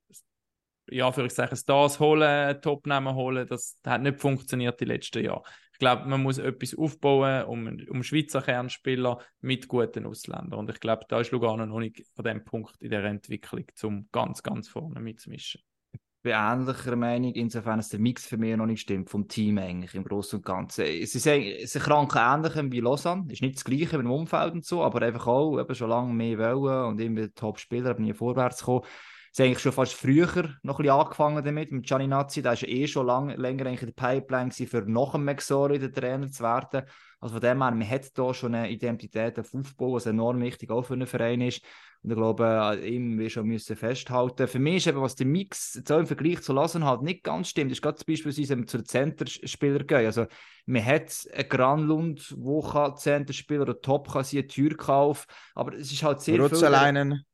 ja, 0.93 1.11
für 1.13 1.25
ich 1.27 1.33
sage, 1.33 1.57
Stars 1.57 1.99
holen, 2.01 2.61
Topnamen 2.61 3.15
holen, 3.15 3.47
das 3.47 3.79
hat 3.87 4.03
nicht 4.03 4.21
funktioniert 4.21 4.81
die 4.81 4.85
letzten 4.85 5.25
Jahre. 5.25 5.43
Ich 5.73 5.79
glaube, 5.79 6.09
man 6.09 6.23
muss 6.23 6.39
etwas 6.39 6.77
aufbauen 6.77 7.45
um, 7.45 7.81
um 7.91 8.03
Schweizer 8.03 8.43
Kernspieler 8.43 9.19
mit 9.41 9.67
guten 9.67 10.07
Ausländern. 10.07 10.61
Und 10.61 10.71
ich 10.71 10.79
glaube, 10.79 11.05
da 11.09 11.21
ist 11.21 11.33
Lugano 11.33 11.67
noch 11.67 11.81
nicht 11.81 12.05
an 12.17 12.25
dem 12.25 12.45
Punkt 12.45 12.77
in 12.81 12.91
der 12.91 13.03
Entwicklung, 13.05 13.65
um 13.83 14.09
ganz, 14.13 14.43
ganz 14.43 14.69
vorne 14.69 15.01
mitzumischen. 15.01 15.61
Ich 15.93 16.01
bin 16.31 16.35
ähnlicher 16.37 16.95
Meinung, 16.95 17.33
insofern 17.33 17.79
dass 17.79 17.89
der 17.89 17.99
Mix 17.99 18.25
für 18.29 18.37
mich 18.37 18.57
noch 18.57 18.67
nicht 18.67 18.83
stimmt, 18.83 19.11
vom 19.11 19.27
Team 19.27 19.59
eigentlich 19.59 19.97
im 19.97 20.05
Großen 20.05 20.39
und 20.39 20.45
Ganzen. 20.45 20.85
Es 20.85 21.17
ist, 21.17 21.27
eigentlich- 21.27 21.65
es 21.65 21.75
ist 21.75 21.83
krank 21.83 22.15
ähnlich 22.15 22.53
wie 22.71 22.79
Lausanne, 22.79 23.25
ist 23.33 23.43
nicht 23.43 23.57
das 23.57 23.65
Gleiche 23.65 23.97
mit 23.99 24.07
dem 24.07 24.13
Umfeld 24.13 24.53
und 24.53 24.65
so, 24.65 24.85
aber 24.85 25.03
einfach 25.03 25.27
auch 25.27 25.59
eben 25.59 25.75
schon 25.75 25.91
lange 25.91 26.15
mehr 26.15 26.39
wollen 26.39 26.91
und 26.91 27.01
irgendwie 27.01 27.29
Top-Spieler, 27.31 27.91
aber 27.91 28.01
nie 28.01 28.15
vorwärts 28.15 28.61
gekommen. 28.61 28.85
Es 29.33 29.39
ist 29.39 29.47
eigentlich 29.47 29.61
schon 29.61 29.73
fast 29.73 29.95
früher 29.95 30.57
noch 30.63 30.79
ein 30.79 30.83
bisschen 30.83 31.01
angefangen 31.01 31.43
damit, 31.43 31.73
mit 31.73 31.87
Gianni 31.87 32.07
Nazzi, 32.07 32.43
der 32.43 32.53
war 32.53 32.69
eh 32.69 32.87
schon 32.87 33.07
lang, 33.07 33.31
länger 33.31 33.65
eigentlich 33.65 33.81
in 33.81 33.95
der 33.95 33.95
Pipeline 33.95 34.51
gewesen, 34.51 34.67
für 34.67 34.83
nach 34.83 35.13
dem 35.13 35.25
McSorley 35.25 35.79
der 35.79 35.91
Trainer 35.91 36.31
zu 36.31 36.43
werden. 36.43 36.83
Also 37.19 37.37
von 37.37 37.41
dem 37.41 37.63
her, 37.63 37.71
man 37.71 37.89
hat 37.89 38.19
da 38.19 38.35
schon 38.35 38.55
eine 38.55 38.71
Identität 38.71 39.39
auf 39.39 39.55
Aufbau, 39.55 39.95
was 39.95 40.05
enorm 40.05 40.39
wichtig 40.43 40.71
auch 40.71 40.83
für 40.83 40.93
einen 40.93 41.07
Verein 41.07 41.41
ist. 41.41 41.65
Und 42.03 42.11
ich 42.11 42.17
glaube, 42.17 42.47
an 42.47 42.83
ihm 42.83 43.19
wir 43.19 43.31
schon 43.31 43.47
müssen 43.47 43.75
festhalten. 43.75 44.47
Für 44.49 44.59
mich 44.59 44.77
ist 44.77 44.89
eben, 44.89 45.01
was 45.01 45.15
der 45.15 45.27
Mix 45.27 45.77
jetzt 45.77 45.91
auch 45.91 46.01
im 46.01 46.07
Vergleich 46.07 46.43
zu 46.43 46.53
lassen 46.53 46.85
halt 46.85 47.01
nicht 47.01 47.25
ganz 47.25 47.49
stimmt, 47.49 47.73
ist 47.73 47.81
gerade 47.81 48.05
beispielsweise, 48.07 48.51
wenn 48.51 48.59
wir 48.59 48.67
zu 48.67 48.77
den 48.77 48.87
Centerspielern 48.87 49.87
gehen. 49.87 50.05
Also, 50.05 50.27
man 50.67 50.85
hat 50.85 51.11
einen 51.33 51.49
Granlund, 51.49 52.35
wo 52.37 52.61
kann 52.61 52.97
Centerspieler 52.99 53.63
oder 53.63 53.81
Top 53.81 54.13
kann 54.13 54.25
sein, 54.25 54.47
Türkauf, 54.47 55.25
aber 55.55 55.73
es 55.73 55.91
ist 55.91 56.03
halt 56.03 56.21
sehr 56.21 56.35
viel... 56.35 57.25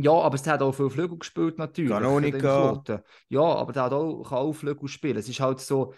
Ja, 0.00 0.12
aber 0.12 0.36
es 0.36 0.46
hat 0.46 0.62
auch 0.62 0.72
viel 0.72 0.90
Flügel 0.90 1.18
gespielt 1.18 1.58
natürlich. 1.58 1.90
Kanonika. 1.90 2.80
Ja, 3.28 3.42
aber 3.42 3.72
der 3.72 3.82
hat 3.82 3.92
auch, 3.92 4.22
kann 4.22 4.38
auch 4.38 4.52
Flügel 4.52 4.88
spielen. 4.88 5.16
Es 5.16 5.28
ist 5.28 5.40
halt 5.40 5.58
so, 5.58 5.92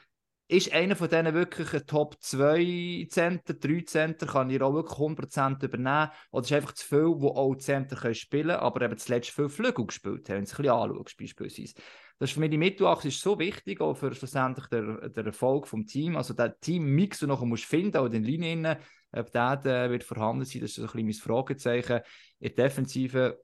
ist 0.48 0.72
einer 0.72 0.96
von 0.96 1.10
denen 1.10 1.34
wirklich 1.34 1.74
ein 1.74 1.86
Top 1.86 2.16
2 2.18 3.06
Center, 3.10 3.52
3 3.52 3.82
Center, 3.82 4.26
kann 4.26 4.48
ich 4.48 4.62
auch 4.62 4.72
wirklich 4.72 4.98
100% 4.98 5.62
übernehmen. 5.62 6.10
Oder 6.30 6.44
ist 6.44 6.52
einfach 6.52 6.72
zu 6.72 6.86
viel, 6.86 7.20
wo 7.20 7.28
auch 7.28 7.54
Center 7.56 7.94
können 7.94 8.14
spielen 8.14 8.52
aber 8.52 8.80
eben 8.80 8.96
zuletzt 8.96 9.30
viel 9.30 9.50
Flügel 9.50 9.84
gespielt 9.84 10.30
haben, 10.30 10.36
wenn 10.36 10.44
du 10.44 10.50
es 10.50 10.58
ein 10.58 10.62
bisschen 10.62 10.74
anschaust, 10.74 11.16
beispielsweise. 11.18 11.74
Das 12.18 12.30
ist 12.30 12.34
für 12.34 12.40
mich 12.40 12.50
die 12.50 12.58
Mittelachse 12.58 13.08
ist 13.08 13.20
so 13.20 13.38
wichtig, 13.38 13.82
auch 13.82 13.94
für 13.94 14.14
schlussendlich 14.14 14.66
den, 14.68 15.12
den 15.12 15.26
Erfolg 15.26 15.66
vom 15.68 15.86
Team. 15.86 16.16
Also 16.16 16.32
der 16.32 16.58
Team-Mix, 16.58 17.18
den 17.18 17.28
du 17.28 17.34
nachher 17.34 17.46
musst 17.46 17.64
finden, 17.64 17.98
auch 17.98 18.06
in 18.06 18.12
den 18.12 18.24
Linien, 18.24 18.76
ob 19.12 19.30
der 19.30 19.60
äh, 19.66 19.90
wird 19.90 20.04
vorhanden 20.04 20.46
sein, 20.46 20.62
das 20.62 20.70
ist 20.70 20.76
so 20.76 20.82
ein 20.82 20.86
bisschen 20.86 21.04
mein 21.04 21.14
Fragezeichen. 21.14 22.00
In 22.38 22.54
der 22.54 22.64
Defensive 22.64 23.38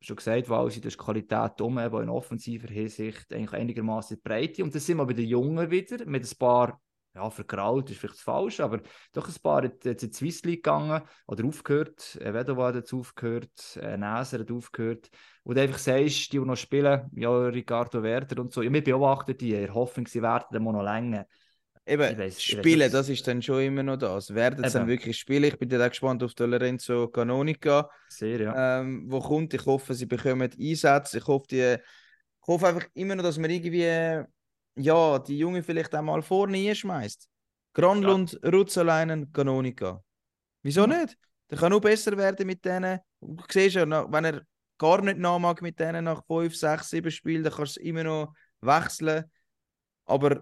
schon 0.00 0.16
gesagt, 0.16 0.48
weil 0.48 0.70
sie 0.70 0.80
das 0.80 0.94
ist 0.94 0.98
Qualität 0.98 1.60
um, 1.60 1.78
aber 1.78 2.02
in 2.02 2.08
offensiver 2.08 2.68
Hinsicht 2.68 3.32
eigentlich 3.32 3.52
einigermaßen 3.52 4.20
Breite. 4.22 4.62
Und 4.62 4.74
das 4.74 4.86
sind 4.86 4.98
wir 4.98 5.06
bei 5.06 5.12
den 5.12 5.26
Jungen 5.26 5.70
wieder, 5.70 6.04
mit 6.06 6.24
ein 6.24 6.38
paar, 6.38 6.80
ja, 7.14 7.28
vergrault 7.30 7.90
ist 7.90 7.98
vielleicht 7.98 8.20
falsch, 8.20 8.60
aber 8.60 8.80
doch 9.12 9.28
ein 9.28 9.42
paar 9.42 9.64
jetzt 9.64 9.86
in 9.86 10.10
die 10.10 10.16
Swiss 10.16 10.44
League 10.44 10.62
gegangen 10.62 11.02
oder 11.26 11.44
aufgehört. 11.44 12.16
Äh, 12.20 12.32
Vedova 12.32 12.68
hat 12.68 12.76
jetzt 12.76 12.92
aufgehört, 12.92 13.76
äh, 13.82 13.96
Näser 13.96 14.38
hat 14.40 14.52
aufgehört. 14.52 15.10
Und 15.42 15.58
einfach 15.58 15.78
sagst, 15.78 16.32
die, 16.32 16.38
die 16.38 16.44
noch 16.44 16.56
spielen, 16.56 17.10
ja, 17.14 17.30
Ricardo 17.30 18.02
Werder 18.02 18.40
und 18.40 18.52
so, 18.52 18.62
ja, 18.62 18.72
wir 18.72 18.84
beobachten 18.84 19.36
die, 19.36 19.68
Hoffnung, 19.68 20.06
sie 20.06 20.22
werden 20.22 20.46
dann 20.52 20.62
noch 20.62 20.82
länger. 20.82 21.26
Eben, 21.88 22.12
Ich 22.12 22.18
weiss- 22.18 22.38
ich 22.38 22.44
spielen, 22.44 22.78
nicht. 22.80 22.94
das 22.94 23.08
ist 23.08 23.26
dann 23.26 23.40
schon 23.40 23.62
immer 23.62 23.82
noch 23.82 23.96
das. 23.96 24.34
Werden 24.34 24.62
es 24.64 24.74
dann 24.74 24.86
wirklich 24.86 25.18
spielen? 25.18 25.44
Ich 25.44 25.58
bin 25.58 25.68
dann 25.68 25.80
auch 25.82 25.88
gespannt 25.88 26.22
auf 26.22 26.32
Lorenzo 26.38 27.08
Canonica, 27.08 27.88
Sehr, 28.08 28.40
ja. 28.40 28.80
ähm, 28.80 29.04
wo 29.08 29.20
kommt. 29.20 29.54
Ich 29.54 29.64
hoffe, 29.64 29.94
sie 29.94 30.06
bekommen 30.06 30.50
Einsätze. 30.58 31.18
Ich 31.18 31.26
hoffe, 31.26 31.46
die, 31.50 31.76
ich 31.76 32.46
hoffe 32.46 32.66
einfach 32.68 32.86
immer 32.94 33.14
noch, 33.14 33.22
dass 33.24 33.38
man 33.38 33.50
irgendwie 33.50 34.22
ja, 34.80 35.18
die 35.18 35.38
Jungen 35.38 35.62
vielleicht 35.62 35.94
auch 35.94 36.02
mal 36.02 36.22
vorne 36.22 36.58
einschmeißt. 36.68 37.28
Granlund, 37.72 38.38
Rutzeleinen, 38.44 39.32
Canonica. 39.32 40.02
Wieso 40.62 40.86
nicht? 40.86 41.16
Der 41.50 41.58
kann 41.58 41.70
nur 41.70 41.80
besser 41.80 42.16
werden 42.16 42.46
mit 42.46 42.64
denen. 42.64 42.98
Du 43.20 43.42
siehst 43.50 43.76
ja, 43.76 44.12
wenn 44.12 44.24
er 44.24 44.42
gar 44.76 45.00
nicht 45.02 45.18
nachmag 45.18 45.60
mit 45.62 45.80
denen 45.80 46.04
nach 46.04 46.22
5, 46.26 46.54
6, 46.54 46.90
7 46.90 47.10
Spielen, 47.10 47.42
dann 47.42 47.52
kannst 47.52 47.76
du 47.76 47.80
es 47.80 47.86
immer 47.86 48.04
noch 48.04 48.34
wechseln. 48.60 49.24
Aber 50.04 50.32
ich- 50.32 50.38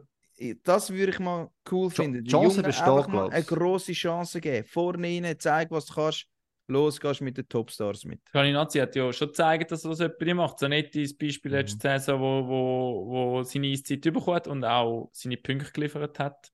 das 0.65 0.91
würde 0.91 1.13
ich 1.13 1.19
mal 1.19 1.51
cool 1.71 1.89
Ch- 1.89 1.97
finden. 1.97 2.25
Die 2.25 2.31
Chance 2.31 2.49
Jungen 2.57 2.63
besteht, 2.63 2.87
einfach 2.87 3.09
mal 3.09 3.31
eine 3.31 3.45
grosse 3.45 3.93
Chance 3.93 4.41
geben. 4.41 4.67
Vorne 4.67 5.07
rein, 5.07 5.37
zeig, 5.39 5.71
was 5.71 5.87
du 5.87 5.95
kannst. 5.95 6.27
Los, 6.69 6.99
gehst 7.01 7.21
mit 7.21 7.37
den 7.39 7.49
Topstars 7.49 8.05
mit. 8.05 8.21
Caninazzi 8.33 8.81
hat 8.81 8.97
ja 8.97 9.13
schon 9.13 9.29
gezeigt, 9.29 9.71
dass 9.71 9.85
er 9.85 9.91
das 9.91 10.01
etwas 10.01 10.35
macht. 10.35 10.59
Zanetti 10.59 11.03
ist 11.03 11.13
das 11.13 11.19
Beispiel 11.19 11.53
Mhm. 11.53 11.57
letzte 11.59 11.79
Saison, 11.79 12.21
wo, 12.21 12.49
wo, 12.49 13.07
wo 13.37 13.43
seine 13.45 13.69
Eiszeit 13.69 14.01
bekommen 14.01 14.35
hat 14.35 14.49
und 14.49 14.65
auch 14.65 15.09
seine 15.13 15.37
Punkte 15.37 15.71
geliefert 15.71 16.19
hat. 16.19 16.51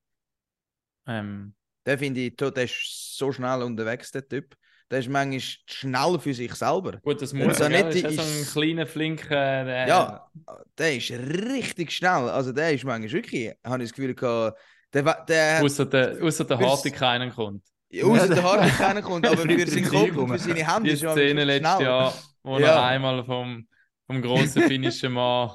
Ähm, 1.06 1.54
Den 1.86 1.98
finde 1.98 2.20
ich, 2.20 2.36
der 2.36 2.56
ist 2.58 3.16
so 3.16 3.32
schnell 3.32 3.62
unterwegs, 3.62 4.10
der 4.12 4.28
Typ. 4.28 4.54
Der 4.92 4.98
ist 5.00 5.08
manchmal 5.08 5.40
schnell 5.66 6.18
für 6.20 6.34
sich 6.34 6.54
selber. 6.54 6.98
gut, 7.02 7.20
das 7.22 7.32
muss 7.32 7.46
gell? 7.46 7.54
Zanetti 7.56 7.98
ist 7.98 8.02
ja 8.04 8.10
so 8.12 8.20
ein 8.22 8.28
ist- 8.42 8.52
kleiner, 8.52 8.86
flinker. 8.86 9.64
der- 9.64 9.88
Ja, 9.88 10.30
der 10.78 10.96
ist 10.96 11.10
richtig 11.10 11.90
schnell. 11.92 12.28
Also 12.28 12.52
der 12.52 12.74
ist 12.74 12.84
manchmal 12.84 13.10
wirklich, 13.10 13.52
habe 13.64 13.82
ich 13.82 13.88
das 13.90 13.96
Gefühl 13.96 14.14
gehabt, 14.14 14.58
der, 14.92 15.02
der 15.26 15.62
Außer 15.64 15.86
der, 15.86 16.22
ausser 16.22 16.44
der 16.44 16.58
Fürs- 16.58 16.70
Harte 16.70 16.90
keinen 16.90 17.30
kommt. 17.34 17.64
Außer 18.04 18.28
der 18.28 18.42
Harvey 18.42 18.70
kennenkommt, 18.76 19.26
aber 19.26 19.36
für 19.38 19.66
seinen 19.66 19.88
Kopf 19.88 20.16
und 20.16 20.28
für 20.28 20.38
seine 20.38 20.70
Hände 20.74 20.88
Die 20.90 20.94
ist 20.94 21.02
er 21.02 21.12
Szene 21.12 21.44
letztes 21.44 21.80
Jahr, 21.80 22.14
wo 22.42 22.58
Ja. 22.58 22.66
er 22.68 22.82
einmal 22.84 23.24
vom, 23.24 23.66
vom 24.06 24.20
grossen 24.22 24.62
finnischen 24.62 25.12
Mann 25.14 25.50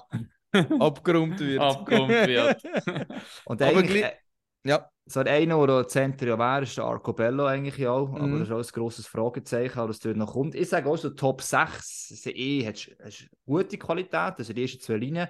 abgeräumt 0.79 1.39
wird. 1.39 1.59
abgeräumt 1.61 2.09
wird. 2.27 2.63
Und 3.45 3.61
Aber 3.61 3.71
eigentlich, 3.77 4.01
gleich- 4.01 4.11
äh, 4.11 4.69
Ja, 4.69 4.89
so 5.07 5.21
einer, 5.21 5.67
der 5.67 5.77
ein 5.77 5.87
Center 5.89 6.27
ja 6.27 6.37
wäre, 6.37 6.63
ist 6.63 6.77
der 6.77 6.85
Arcobello 6.85 7.45
eigentlich 7.45 7.87
auch. 7.87 8.13
Aber 8.13 8.27
Mhm. 8.27 8.39
das 8.39 8.49
ist 8.49 8.53
auch 8.53 8.59
ein 8.59 8.81
grosses 8.83 9.07
Fragezeichen, 9.07 9.79
was 9.87 9.99
dort 9.99 10.17
noch 10.17 10.33
kommt. 10.33 10.55
Ich 10.55 10.69
sage 10.69 10.89
auch 10.89 10.97
so 10.97 11.09
Top 11.11 11.41
6, 11.41 12.09
sie 12.09 12.31
eh, 12.31 12.67
hat, 12.67 12.77
hat 13.03 13.29
gute 13.45 13.77
Qualität, 13.77 14.35
also 14.37 14.53
die 14.53 14.61
ersten 14.61 14.81
zwei 14.81 14.97
Linien. 14.97 15.27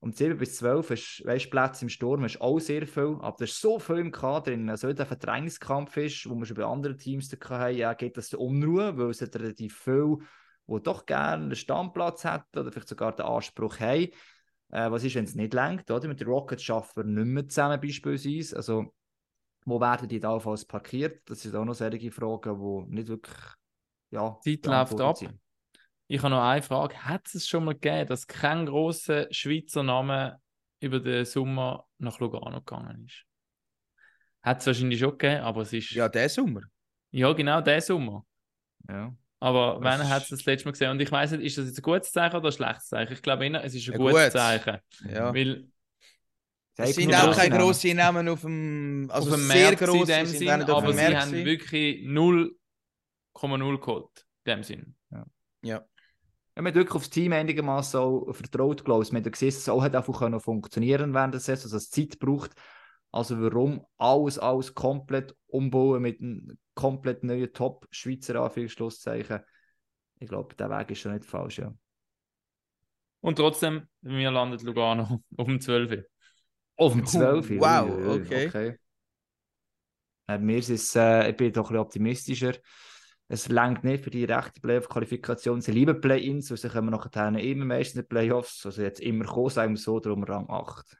Um 0.00 0.12
7 0.12 0.38
bis 0.38 0.56
12 0.58 0.90
hast 0.90 1.22
weißt, 1.26 1.50
Plätze 1.50 1.84
im 1.84 1.88
Sturm, 1.88 2.22
hast 2.22 2.40
auch 2.40 2.60
sehr 2.60 2.86
viel. 2.86 3.16
Aber 3.20 3.34
da 3.36 3.44
ist 3.44 3.60
so 3.60 3.80
viel 3.80 3.96
im 3.98 4.12
Kader, 4.12 4.52
drin, 4.52 4.76
so 4.76 4.92
der 4.92 5.06
Verdrängungskampf 5.06 5.96
ist, 5.96 6.30
wo 6.30 6.36
wir 6.36 6.46
schon 6.46 6.56
bei 6.56 6.64
anderen 6.64 6.96
Teams 6.98 7.28
da 7.28 7.48
hatten, 7.58 7.76
ja, 7.76 7.92
geht 7.94 8.16
das 8.16 8.28
zur 8.28 8.40
Unruhe, 8.40 8.96
weil 8.96 9.10
es 9.10 9.20
hat 9.20 9.34
relativ 9.34 9.76
viel, 9.76 10.18
die 10.68 10.82
doch 10.82 11.04
gerne 11.04 11.44
einen 11.46 11.56
Stammplatz 11.56 12.22
hätten 12.22 12.58
oder 12.60 12.70
vielleicht 12.70 12.88
sogar 12.88 13.16
den 13.16 13.26
Anspruch 13.26 13.80
haben. 13.80 14.08
Äh, 14.70 14.90
was 14.90 15.02
ist, 15.02 15.16
wenn 15.16 15.24
es 15.24 15.34
nicht 15.34 15.54
lenkt? 15.54 15.90
Oder? 15.90 16.06
Mit 16.06 16.20
den 16.20 16.28
Rockets 16.28 16.62
schaffen 16.62 16.94
wir 16.96 17.04
nicht 17.24 17.26
mehr 17.34 17.48
zusammen 17.48 17.80
beispielsweise. 17.80 18.56
Also, 18.56 18.94
wo 19.68 19.80
werden 19.80 20.08
die 20.08 20.20
da 20.20 20.30
allenfalls 20.30 20.64
parkiert? 20.64 21.28
Das 21.28 21.42
sind 21.42 21.54
auch 21.54 21.64
noch 21.64 21.74
solche 21.74 22.10
Fragen, 22.10 22.58
die 22.88 22.94
nicht 22.96 23.08
wirklich 23.08 23.36
ja, 24.10 24.38
Die 24.44 24.60
Zeit 24.60 24.66
läuft 24.66 25.00
ab. 25.00 25.16
sind. 25.18 25.38
Ich 26.06 26.18
habe 26.22 26.30
noch 26.30 26.42
eine 26.42 26.62
Frage. 26.62 26.96
Hat 27.04 27.26
es 27.34 27.46
schon 27.46 27.64
mal 27.64 27.74
gegeben, 27.74 28.06
dass 28.08 28.26
kein 28.26 28.64
grosser 28.66 29.26
Schweizer 29.30 29.82
Name 29.82 30.40
über 30.80 31.00
den 31.00 31.24
Sommer 31.24 31.86
nach 31.98 32.18
Lugano 32.18 32.58
gegangen 32.62 33.04
ist? 33.06 33.24
Hat 34.42 34.60
es 34.60 34.66
wahrscheinlich 34.66 34.98
schon 35.00 35.10
gegeben, 35.18 35.42
aber 35.42 35.62
es 35.62 35.72
ist. 35.72 35.90
ja, 35.90 36.08
der 36.08 36.28
Sommer. 36.28 36.62
Ja, 37.10 37.32
genau, 37.32 37.60
der 37.60 37.80
Sommer. 37.82 38.24
Ja. 38.88 39.14
Aber 39.40 39.78
Das 39.82 39.84
wann 40.00 40.08
hat 40.08 40.22
es 40.22 40.28
das 40.30 40.44
letzte 40.46 40.66
Mal 40.68 40.72
gesehen? 40.72 40.90
Und 40.90 41.00
ich 41.00 41.12
weiß 41.12 41.32
nicht, 41.32 41.42
ist 41.44 41.58
das 41.58 41.66
jetzt 41.66 41.78
ein 41.78 41.82
gutes 41.82 42.10
Zeichen 42.12 42.36
oder 42.36 42.48
ein 42.48 42.52
schlechtes 42.52 42.88
Zeichen? 42.88 43.12
Ich 43.12 43.22
glaube 43.22 43.46
eher, 43.46 43.62
es 43.64 43.74
ist 43.74 43.88
ein 43.88 43.94
Ein 43.94 43.98
gutes 43.98 44.14
gutes. 44.16 44.32
Zeichen. 44.32 44.78
Ja. 45.08 45.32
Weil 45.34 45.68
Es 46.80 46.94
sind 46.94 47.14
auch 47.14 47.34
keine 47.34 47.56
grossen 47.56 47.96
Namen 47.96 48.28
auf 48.28 48.42
dem, 48.42 49.08
also 49.10 49.30
auf 49.30 49.36
dem 49.36 49.46
sehr 49.46 49.74
grosse 49.74 50.12
dem 50.12 50.26
Sinn, 50.26 50.48
aber 50.48 50.92
sie 50.92 51.16
haben 51.16 51.32
wirklich 51.32 52.06
0,0 52.06 53.80
geholt. 53.80 54.26
In 54.44 54.52
dem 54.52 54.62
Sinn. 54.62 54.94
Ja. 55.10 55.26
Ja, 55.62 56.62
man 56.62 56.66
hat 56.66 56.74
wirklich 56.76 56.94
aufs 56.94 57.10
Team 57.10 57.32
einigermaßen 57.32 58.00
auch 58.00 58.32
vertraut, 58.32 58.84
glaube 58.84 59.02
ich. 59.02 59.12
Man 59.12 59.24
hat 59.24 59.32
gesehen, 59.32 59.48
dass 59.48 59.58
es 59.58 59.68
auch 59.68 59.82
hat 59.82 59.94
einfach 59.94 60.18
können 60.18 60.40
funktionieren 60.40 61.14
während 61.14 61.34
der 61.34 61.40
Saison, 61.40 61.70
dass 61.70 61.82
es 61.82 61.90
Zeit 61.90 62.18
braucht. 62.18 62.52
Also 63.10 63.40
warum 63.40 63.86
alles, 63.96 64.38
alles 64.38 64.74
komplett 64.74 65.34
umbauen 65.46 66.02
mit 66.02 66.20
einem 66.20 66.58
komplett 66.74 67.24
neuen 67.24 67.52
Top-Schweizer 67.52 68.42
Anführungsschlusszeichen? 68.42 69.40
Ich 70.20 70.28
glaube, 70.28 70.54
der 70.56 70.70
Weg 70.70 70.90
ist 70.90 71.00
schon 71.00 71.12
nicht 71.12 71.24
falsch, 71.24 71.58
ja. 71.58 71.72
Und 73.20 73.36
trotzdem, 73.36 73.86
wir 74.00 74.30
landen 74.30 74.64
Lugano 74.64 75.22
um 75.36 75.60
12 75.60 75.90
Uhr. 75.90 76.04
Auf 76.78 76.92
dem 76.92 77.04
12. 77.04 77.58
wow, 77.58 77.90
ui, 77.90 78.22
okay. 78.22 78.78
Äh, 80.28 80.38
mir 80.38 80.58
ist 80.58 80.70
es, 80.70 80.94
äh, 80.94 81.30
ich 81.30 81.36
bin 81.36 81.52
doch 81.52 81.64
ein 81.64 81.68
bisschen 81.68 81.80
optimistischer. 81.80 82.54
Es 83.26 83.48
langt 83.48 83.82
nicht 83.82 84.04
für 84.04 84.10
die 84.10 84.24
rechte 84.24 84.60
Playoff-Qualifikation. 84.60 85.60
Sie 85.60 85.72
lieben 85.72 86.00
Play-Ins, 86.00 86.50
weil 86.50 86.56
sie 86.56 86.68
kommen 86.68 86.90
nachher 86.90 87.36
immer 87.36 87.64
meistens 87.64 87.96
in 87.96 88.02
die 88.02 88.06
Playoffs. 88.06 88.64
Also 88.64 88.82
jetzt 88.82 89.00
immer 89.00 89.24
kommen, 89.24 89.50
sagen 89.50 89.74
wir 89.74 89.80
so, 89.80 89.98
darum 89.98 90.22
Rang 90.22 90.48
8. 90.48 90.96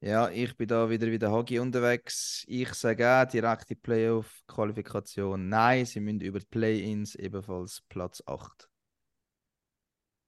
Ja, 0.00 0.30
ich 0.30 0.56
bin 0.56 0.68
da 0.68 0.88
wieder 0.88 1.08
wie 1.08 1.18
der 1.18 1.32
Hagi 1.32 1.58
unterwegs. 1.58 2.44
Ich 2.46 2.72
sage 2.74 3.06
auch 3.08 3.28
direkte 3.28 3.74
Playoff-Qualifikation. 3.74 5.48
Nein, 5.48 5.84
sie 5.84 6.00
müssen 6.00 6.20
über 6.20 6.38
die 6.38 6.46
Play-Ins 6.46 7.16
ebenfalls 7.16 7.82
Platz 7.88 8.22
8. 8.24 8.68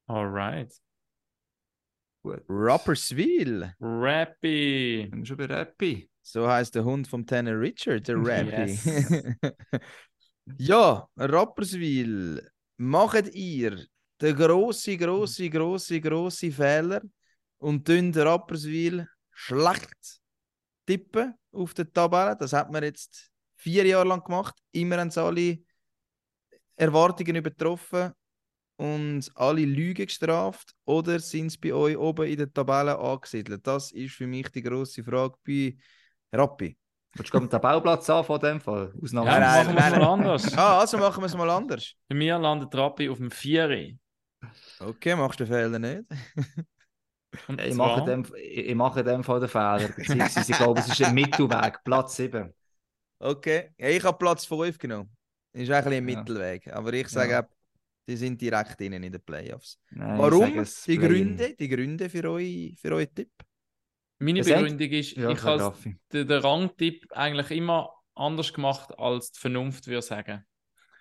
Alright. 0.07 0.75
Gut. 2.25 2.43
Rapperswil. 2.49 3.75
Rappy. 3.79 5.09
Sind 5.11 5.19
wir 5.19 5.27
schon 5.27 5.37
bei 5.37 5.45
Rappi? 5.45 6.11
So 6.23 6.49
heißt 6.49 6.75
der 6.75 6.83
Hund 6.83 7.07
vom 7.07 7.27
Tanner 7.27 7.61
Richard, 7.61 8.09
der 8.09 8.17
Rappy. 8.25 8.73
Yes. 8.73 8.87
ja, 10.59 11.07
Rapperswil, 11.19 12.51
macht 12.79 13.29
ihr 13.35 13.85
den 14.23 14.37
grosse, 14.37 14.97
grosse, 14.97 15.51
grosse, 15.51 16.01
grosse 16.01 16.51
Fehler 16.51 17.03
und 17.59 17.87
tun 17.87 18.11
Rapperswil 18.15 19.07
schlecht 19.31 20.23
tippen 20.87 21.35
auf 21.53 21.75
der 21.75 21.93
Tabelle. 21.93 22.37
Das 22.39 22.55
hat 22.55 22.73
man 22.73 22.85
jetzt 22.85 23.31
vier 23.57 23.85
Jahre 23.85 24.09
lang 24.09 24.25
gemacht. 24.25 24.55
Immer 24.73 24.97
haben 24.97 25.11
sie 25.11 25.21
alle 25.21 25.59
Erwartungen 26.75 27.37
übertroffen 27.37 28.15
und 28.77 29.31
alle 29.35 29.65
Lügen 29.65 30.07
gestraft. 30.07 30.73
Oder 30.85 31.19
sind 31.21 31.51
sie 31.51 31.59
bei 31.59 31.73
euch 31.73 31.97
oben 31.97 32.27
in 32.27 32.37
der 32.39 32.53
Tabelle 32.53 32.99
angesiedelt? 32.99 33.67
Das 33.67 33.93
ist 33.93 34.15
für 34.15 34.27
mich 34.27 34.49
die 34.51 34.63
grosse 34.63 35.03
Frage 35.05 35.35
bei 35.47 35.77
Rappi. 36.33 36.77
Willst 37.17 37.29
du 37.33 37.39
gerade 37.39 37.47
den 37.47 37.51
Tabellplatz 37.51 38.11
an 38.11 38.25
von 38.25 38.41
dem 38.41 38.61
Fall? 38.61 38.93
Ja, 38.95 39.03
Ausnahme. 39.03 39.27
Nein, 39.31 39.41
nein, 39.41 39.75
machen 39.75 39.77
wir 39.77 39.85
es 39.87 39.97
mal 39.97 40.05
anders. 40.13 40.59
Ah, 40.59 40.81
also 40.81 40.99
machen 40.99 41.23
wir 41.23 41.27
es 41.27 41.37
mal 41.37 41.51
anders. 41.51 41.93
Bei 42.09 42.15
mir 42.17 42.39
landet 42.39 42.75
Rappi 42.75 43.09
auf 43.09 43.19
dem 43.19 43.31
4. 43.31 43.97
Okay, 44.81 45.15
machst 45.15 45.39
du 45.41 45.45
den 45.45 45.53
Fehler 45.55 45.79
nicht? 45.79 46.03
Und 47.49 47.61
Ich 47.61 47.75
zwar- 47.75 47.99
mache, 47.99 48.11
dem, 48.11 48.25
ich 48.37 48.67
ich 48.69 48.75
mache 48.75 49.01
in 49.01 49.07
dem 49.07 49.25
Fall 49.25 49.41
den 49.41 49.49
Fehler. 49.49 49.89
Beziehungsweise 49.97 50.51
ich 50.53 50.57
glaube, 50.57 50.81
es 50.81 50.89
ist 50.89 51.03
ein 51.03 51.15
Mittelweg, 51.15 51.79
Platz 51.85 52.17
7. 52.17 52.53
Okay. 53.21 53.73
Ja, 53.79 53.89
ich 53.89 54.03
habe 54.05 54.19
Platz 54.19 54.45
5 54.45 54.77
genommen. 54.79 55.11
Ist 55.53 55.71
eigentlich 55.71 55.99
ein 55.99 56.09
Ja. 56.09 56.17
Mittelweg. 56.19 56.73
Aber 56.73 56.93
ich 56.93 57.09
sage, 57.09 57.31
Ja. 57.33 57.49
Die 58.07 58.17
sind 58.17 58.41
direkt 58.41 58.81
innen 58.81 59.03
in 59.03 59.13
den 59.13 59.23
Playoffs. 59.23 59.81
Nein, 59.91 60.19
Warum? 60.19 60.65
Die. 60.87 60.99
Gründe, 60.99 61.55
die 61.59 61.69
Gründe 61.69 62.09
für 62.11 62.25
euren 62.31 62.77
für 62.77 62.93
euren 62.93 63.15
Tipp? 63.15 63.31
Meine 64.19 64.41
Das 64.41 64.49
Begründung 64.49 64.91
ist, 64.91 65.17
Ja, 65.17 65.31
ich 65.31 65.43
habe 65.43 65.75
den, 66.13 66.29
den 66.29 66.41
Rangtipp 66.41 67.07
eigentlich 67.11 67.51
immer 67.51 67.91
anders 68.15 68.53
gemacht, 68.53 68.97
als 68.99 69.33
die 69.33 69.41
Vernunft 69.41 69.87
würde 69.87 70.03
sagen. 70.03 70.45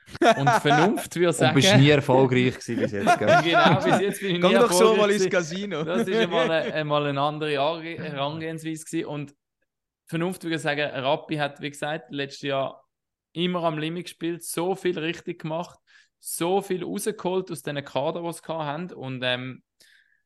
Und 0.37 0.49
die 0.49 0.59
Vernunft 0.61 1.15
würde 1.15 1.27
Und 1.29 1.33
sagen... 1.35 1.55
bist 1.55 1.77
nie 1.77 1.89
erfolgreich 1.89 2.55
gewesen 2.59 2.77
bis 2.77 2.91
jetzt, 2.91 3.19
gell? 3.19 3.41
genau, 3.43 3.75
bis 3.81 3.99
jetzt 4.01 4.19
bin 4.19 4.35
ich 4.35 4.41
nie 4.41 4.49
Geh 4.49 4.55
doch 4.55 4.71
so 4.71 4.95
mal 4.95 5.09
ins. 5.11 5.29
Casino. 5.29 5.83
Das 5.83 6.07
ist 6.07 6.15
einmal 6.15 6.49
eine, 6.51 6.73
einmal 6.73 7.05
eine 7.07 7.21
andere 7.21 7.59
Ange- 7.59 8.01
Herangehensweise 8.01 8.83
gewesen. 8.83 9.05
Und 9.05 9.35
Vernunft 10.07 10.43
würde 10.43 10.59
sagen, 10.59 10.81
Rappi 10.89 11.35
hat, 11.35 11.61
wie 11.61 11.69
gesagt, 11.69 12.11
letztes 12.11 12.41
Jahr 12.41 12.83
immer 13.31 13.63
am 13.63 13.77
Limit 13.77 14.05
gespielt, 14.05 14.43
so 14.43 14.75
viel 14.75 14.97
richtig 14.99 15.41
gemacht, 15.41 15.79
so 16.25 16.61
viel 16.61 16.85
rausgeholt 16.85 17.51
aus 17.51 17.63
den 17.63 17.83
Kadern, 17.83 18.23
die 18.23 18.31
sie 18.31 18.47
hatten. 18.47 18.93
Und 18.93 19.21
ähm, 19.23 19.61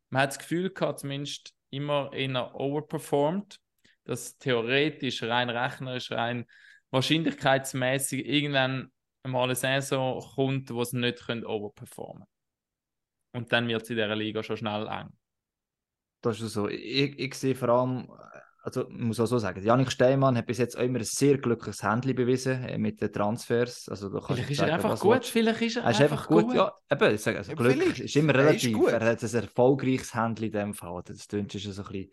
man 0.10 0.22
hat 0.22 0.30
das 0.30 0.40
Gefühl 0.40 0.70
gehabt, 0.70 1.00
zumindest 1.00 1.56
immer 1.72 2.14
eher 2.14 2.54
overperformed, 2.54 3.60
dass 4.04 4.38
theoretisch, 4.38 5.24
rein 5.24 5.50
rechnerisch, 5.50 6.12
rein 6.12 6.46
wahrscheinlichkeitsmäßig 6.92 8.28
irgendwann 8.28 8.92
mal 9.24 9.46
eine 9.46 9.56
Saison 9.56 10.24
kommt, 10.36 10.70
wo 10.72 10.84
sie 10.84 10.98
nicht 10.98 11.28
overperformen 11.30 12.24
können. 12.24 12.28
Und 13.34 13.52
dann 13.52 13.68
wird 13.68 13.82
es 13.82 13.90
in 13.90 13.96
dieser 13.96 14.16
Liga 14.16 14.44
schon 14.44 14.58
schnell 14.58 14.88
eng. 14.88 15.10
Das 16.22 16.40
ist 16.42 16.54
so. 16.54 16.68
Ich, 16.70 17.18
ich 17.18 17.34
sehe 17.34 17.56
vor 17.56 17.70
allem, 17.70 18.08
also 18.68 18.90
ich 18.90 18.98
muss 18.98 19.20
auch 19.22 19.26
so 19.28 19.38
sagen, 19.40 19.64
Janik 19.64 19.90
Steinmann 19.92 20.38
hat 20.38 20.46
bis 20.46 20.58
jetzt 20.58 20.78
auch 20.78 20.82
immer 20.84 21.00
ein 21.00 21.06
sehr 21.06 21.38
glückliches 21.38 21.84
Handling 21.84 22.16
bewiesen 22.18 22.64
äh, 22.66 22.78
mit 22.78 23.02
den 23.02 23.14
Transfers. 23.14 23.88
Also, 23.88 24.10
da 24.10 24.20
Vielleicht 24.20 24.50
ist 24.52 24.60
er 24.60 24.66
sagen, 24.66 24.74
einfach 24.74 24.90
was 24.92 25.00
gut, 25.00 25.14
willst. 25.16 25.30
vielleicht 25.30 25.62
ist 25.62 25.78
er, 25.78 25.84
Er 25.86 25.92
ist 25.92 26.02
einfach 26.02 26.28
gut, 26.28 26.54
ja. 26.54 26.74
Eben, 26.92 27.16
ich 27.16 27.22
sage, 27.22 27.38
also 27.38 27.56
Glück 27.56 27.72
vielleicht. 27.72 28.00
ist 28.02 28.16
immer 28.18 28.36
Er 28.36 28.42
ist 28.42 28.66
relativ. 28.66 28.74
gut. 28.74 28.90
Er 28.90 29.06
hat 29.06 29.24
ein 29.24 29.34
erfolgreiches 29.36 30.14
Handling 30.14 30.52
in 30.52 30.60
dem 30.60 30.74
Fall. 30.74 31.02
Das 31.06 31.28
tönt 31.28 31.54
schon 31.54 31.72
so 31.72 31.82
ein 31.82 31.88
bisschen, 31.88 32.12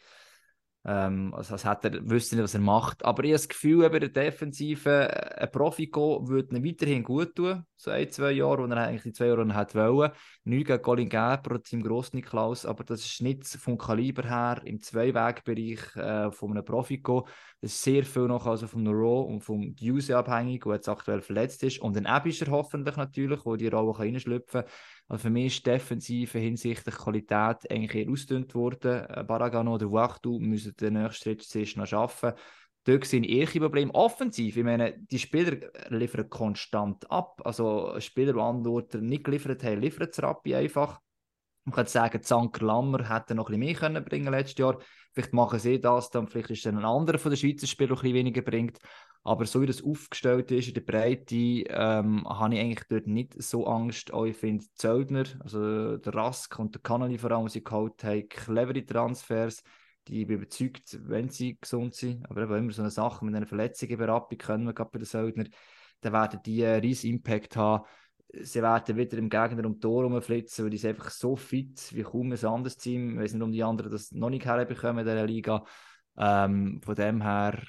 ähm, 0.86 1.32
also 1.34 1.54
als 1.54 1.64
hätte 1.64 1.88
er 1.88 2.10
wüsste 2.10 2.36
nicht, 2.36 2.44
was 2.44 2.54
er 2.54 2.60
macht. 2.60 3.04
Aber 3.04 3.24
ich 3.24 3.30
habe 3.30 3.38
das 3.38 3.48
Gefühl, 3.48 3.84
eben 3.84 4.00
der 4.00 4.08
Defensive, 4.10 4.90
äh, 4.90 5.42
ein 5.42 5.50
Profiko 5.50 6.28
würde 6.28 6.56
ihm 6.56 6.64
weiterhin 6.64 7.02
gut 7.02 7.34
tun. 7.34 7.64
So 7.76 7.90
ein, 7.90 8.10
zwei 8.10 8.32
Jahre, 8.32 8.64
wo 8.64 8.66
er 8.66 8.76
eigentlich 8.76 9.02
die 9.02 9.12
zwei 9.12 9.26
Jahre 9.26 9.54
hat 9.54 9.74
wollen. 9.74 10.12
Nicht 10.44 10.66
gegen 10.66 10.82
Colin 10.82 11.08
Gerber 11.08 11.54
oder 11.54 11.62
seinem 11.64 11.82
grossen 11.82 12.16
Niklaus, 12.16 12.66
aber 12.66 12.84
das 12.84 13.04
ist 13.04 13.22
nicht 13.22 13.46
vom 13.46 13.78
Kaliber 13.78 14.28
her 14.28 14.60
im 14.64 14.80
Zweiwegbereich 14.80 15.96
äh, 15.96 16.30
von 16.30 16.50
einem 16.50 16.64
Profiko. 16.64 17.26
Das 17.60 17.72
ist 17.72 17.82
sehr 17.82 18.04
viel 18.04 18.26
noch 18.26 18.46
also 18.46 18.66
vom 18.66 18.86
Raw 18.86 19.26
und 19.26 19.40
vom 19.40 19.74
Use 19.80 20.16
abhängig, 20.16 20.64
der 20.64 20.74
jetzt 20.74 20.88
aktuell 20.88 21.22
verletzt 21.22 21.62
ist. 21.62 21.80
Und 21.80 21.96
ein 21.96 22.06
Ebischer 22.06 22.50
hoffentlich 22.50 22.96
natürlich, 22.96 23.44
wo 23.46 23.56
die 23.56 23.68
Rolle 23.68 23.98
reinschlüpfen 23.98 24.62
kann. 24.62 24.70
Also 25.08 25.22
für 25.22 25.30
mich 25.30 25.56
ist 25.56 25.66
Defensive 25.66 26.38
hinsichtlich 26.38 26.94
Qualität 26.94 27.70
eigentlich 27.70 27.94
eher 27.94 28.10
ausgedünnt 28.10 28.54
worden. 28.54 29.04
Äh, 29.08 29.24
Baragano 29.26 29.74
oder 29.74 29.90
Wachtu 29.92 30.38
müssen 30.38 30.74
den 30.76 30.94
nächsten 30.94 31.22
Schritt 31.22 31.42
zuerst 31.42 31.76
noch 31.76 31.86
schaffen. 31.86 32.32
Dort 32.84 33.06
sind 33.06 33.24
eher 33.24 33.46
Probleme. 33.46 33.94
Offensiv, 33.94 34.56
ich 34.56 34.64
meine, 34.64 34.98
die 34.98 35.18
Spieler 35.18 35.56
liefern 35.88 36.28
konstant 36.28 37.10
ab. 37.10 37.40
Also 37.44 37.98
Spieler, 37.98 38.34
die 38.34 38.40
Antworten 38.40 39.06
nicht 39.06 39.24
geliefert 39.24 39.62
haben, 39.64 39.80
liefern 39.80 40.08
es 40.10 40.22
Rappi 40.22 40.54
einfach. 40.54 41.00
Man 41.64 41.74
könnte 41.74 41.90
sagen, 41.90 42.22
Zanker 42.22 42.66
Lammer 42.66 43.08
hätte 43.08 43.34
noch 43.34 43.48
ein 43.48 43.58
bisschen 43.58 43.92
mehr 43.92 44.00
bringen 44.02 44.30
letztes 44.30 44.58
Jahr. 44.58 44.78
Vielleicht 45.14 45.32
machen 45.32 45.58
sie 45.58 45.80
das 45.80 46.10
dann, 46.10 46.28
vielleicht 46.28 46.50
ist 46.50 46.66
dann 46.66 46.76
ein 46.76 46.84
anderer 46.84 47.18
von 47.18 47.30
den 47.30 47.38
Schweizer 47.38 47.66
Spielern, 47.66 47.94
der 47.94 47.96
ein 47.96 48.02
bisschen 48.02 48.14
weniger 48.14 48.42
bringt. 48.42 48.78
Aber 49.26 49.46
so 49.46 49.62
wie 49.62 49.66
das 49.66 49.82
aufgestellt 49.82 50.50
ist 50.50 50.68
in 50.68 50.74
der 50.74 50.82
Breite, 50.82 51.34
ähm, 51.34 52.28
habe 52.28 52.54
ich 52.54 52.60
eigentlich 52.60 52.84
dort 52.90 53.06
nicht 53.06 53.42
so 53.42 53.66
Angst. 53.66 54.12
Auch 54.12 54.26
ich 54.26 54.36
finde 54.36 54.66
Zöldner, 54.74 55.24
also 55.40 55.96
der 55.96 56.14
Rask 56.14 56.58
und 56.58 56.74
der 56.74 56.82
Connolly 56.82 57.16
vor 57.16 57.30
allem, 57.32 57.46
die 57.46 57.52
sie 57.52 57.64
geholt 57.64 58.04
haben, 58.04 58.28
clevere 58.28 58.84
Transfers. 58.84 59.62
Die 60.08 60.26
bin 60.26 60.36
überzeugt, 60.36 60.98
wenn 61.08 61.30
sie 61.30 61.56
gesund 61.58 61.94
sind. 61.94 62.28
Aber 62.28 62.42
eben 62.42 62.54
immer 62.54 62.72
so 62.72 62.82
eine 62.82 62.90
Sache 62.90 63.24
mit 63.24 63.34
einer 63.34 63.46
Verletzung 63.46 63.96
Berappung 63.96 64.36
können 64.36 64.66
wir 64.66 64.74
gerade 64.74 64.90
bei 64.92 64.98
den 64.98 65.06
Söldner, 65.06 65.46
dann 66.02 66.12
werden 66.12 66.40
die 66.44 66.62
einen 66.62 66.82
riesen 66.82 67.08
Impact 67.08 67.56
haben. 67.56 67.86
Sie 68.42 68.60
werden 68.60 68.96
wieder 68.98 69.16
im 69.16 69.30
Gegner 69.30 69.64
um 69.64 69.80
Tor 69.80 70.04
rumflitzen, 70.04 70.64
weil 70.64 70.70
die 70.70 70.76
sind 70.76 70.90
einfach 70.90 71.10
so 71.10 71.34
fit 71.34 71.94
wie 71.94 72.02
kaum 72.02 72.30
ein 72.30 72.44
anderes 72.44 72.76
Team. 72.76 73.14
Ich 73.14 73.20
weiß 73.20 73.32
nicht, 73.32 73.42
um 73.42 73.52
die 73.52 73.62
anderen 73.62 73.90
das 73.90 74.12
noch 74.12 74.28
nicht 74.28 74.44
herbekommen 74.44 74.98
in 74.98 75.06
dieser 75.06 75.26
Liga. 75.26 75.64
Ähm, 76.18 76.82
von 76.82 76.94
dem 76.94 77.22
her, 77.22 77.62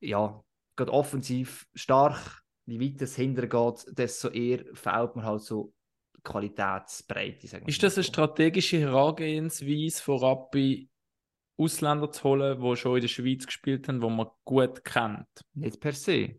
ja, 0.00 0.44
gerade 0.84 0.92
offensiv 0.92 1.66
stark, 1.74 2.42
je 2.66 2.80
weiter 2.80 3.04
es 3.04 3.16
hintergeht, 3.16 3.86
desto 3.90 4.28
eher 4.28 4.64
fehlt 4.74 5.16
mir 5.16 5.24
halt 5.24 5.42
so 5.42 5.72
Qualitätsbreite. 6.22 7.46
Sagen 7.46 7.66
wir 7.66 7.68
Ist 7.70 7.82
das 7.82 7.96
eine 7.96 8.04
so. 8.04 8.08
strategische 8.08 8.78
Herangehensweise 8.80 10.02
von 10.02 10.18
Rappi, 10.18 10.88
Ausländer 11.58 12.10
zu 12.10 12.24
holen, 12.24 12.60
die 12.60 12.76
schon 12.76 12.96
in 12.96 13.00
der 13.02 13.08
Schweiz 13.08 13.46
gespielt 13.46 13.88
haben, 13.88 14.00
die 14.00 14.08
man 14.08 14.26
gut 14.44 14.84
kennt? 14.84 15.26
Nicht 15.54 15.80
per 15.80 15.92
se. 15.92 16.36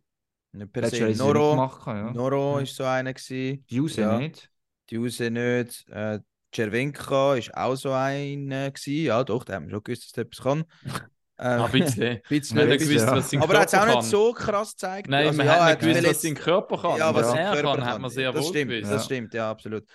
Nicht 0.54 0.74
per 0.74 0.88
se. 0.90 1.12
Noro, 1.16 1.52
gemacht, 1.52 1.88
ja. 1.88 2.12
Noro 2.12 2.58
Ja. 2.58 2.64
ist 2.64 2.76
so 2.76 2.84
einer 2.84 3.14
gewesen. 3.14 3.66
Die 3.70 3.80
Use 3.80 4.02
Ja. 4.02 4.18
nicht. 4.18 4.50
Die 4.90 4.98
Use 4.98 5.30
nicht. 5.30 5.88
Äh, 5.90 6.20
Cervenka 6.54 7.36
ist 7.36 7.54
auch 7.56 7.76
so 7.76 7.92
einer 7.92 8.72
gewesen. 8.72 9.06
Ja, 9.06 9.24
doch, 9.24 9.44
der 9.46 9.58
hat 9.62 9.70
schon 9.70 9.84
gewusst, 9.84 10.06
dass 10.06 10.12
der 10.12 10.26
etwas 10.26 10.42
kann. 10.44 10.66
Ah, 11.56 11.66
ein 11.66 11.72
Ähm, 11.72 11.72
bisschen. 11.72 12.22
bisschen 12.28 12.58
Man 12.58 12.70
hat 12.70 12.80
gewusst, 12.80 13.06
ja. 13.08 13.16
was 13.16 13.30
sein 13.30 13.42
Aber 13.42 13.54
er 13.56 13.62
hat 13.62 13.68
es 13.68 13.74
auch 13.74 13.86
nicht 13.86 14.04
so 14.04 14.34
krass 14.34 14.72
gezeigt. 14.72 15.10
Nein, 15.10 15.26
Also, 15.28 15.38
man 15.38 15.48
ja, 15.48 15.54
hat 15.54 15.60
er 15.62 15.66
nicht 15.66 15.82
gewusst, 15.82 16.06
was 16.06 16.22
sein 16.22 16.36
Körper 16.36 16.78
kann. 16.78 16.98
Ja, 16.98 17.14
was 17.14 17.26
was 17.26 17.32
sein 17.32 17.40
er 17.40 17.52
Körper 17.52 17.76
kann, 17.78 17.86
hat 17.86 18.02
man 18.02 18.10
sehr 18.12 18.32
Das 18.32 18.46
wohl 18.46 18.50
stimmt, 18.50 18.72
gewusst. 18.72 18.92
das 18.92 19.06
stimmt, 19.06 19.34
ja, 19.34 19.50
absolut. 19.50 19.86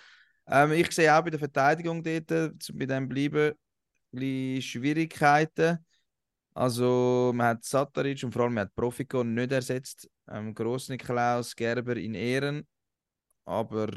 Ähm, 0.48 0.72
ich 0.72 0.90
sehe 0.92 1.14
auch 1.16 1.22
bei 1.22 1.30
der 1.30 1.38
Verteidigung 1.38 2.02
dort, 2.02 2.30
äh, 2.30 2.58
zu- 2.58 2.76
bei 2.76 2.86
dem 2.86 3.08
bleiben, 3.08 3.50
ein 3.50 4.18
bisschen 4.20 4.62
Schwierigkeiten. 4.62 5.78
Also, 6.54 7.32
man 7.34 7.48
hat 7.48 7.64
Sataric 7.64 8.22
und 8.24 8.32
vor 8.32 8.42
allem 8.44 8.54
man 8.54 8.62
hat 8.66 8.74
Profiko 8.74 9.22
nicht 9.24 9.52
ersetzt. 9.52 10.08
Ähm, 10.30 10.54
Grossniklaus, 10.54 11.54
Gerber 11.56 11.96
in 11.96 12.14
Ehren. 12.14 12.66
Aber 13.44 13.88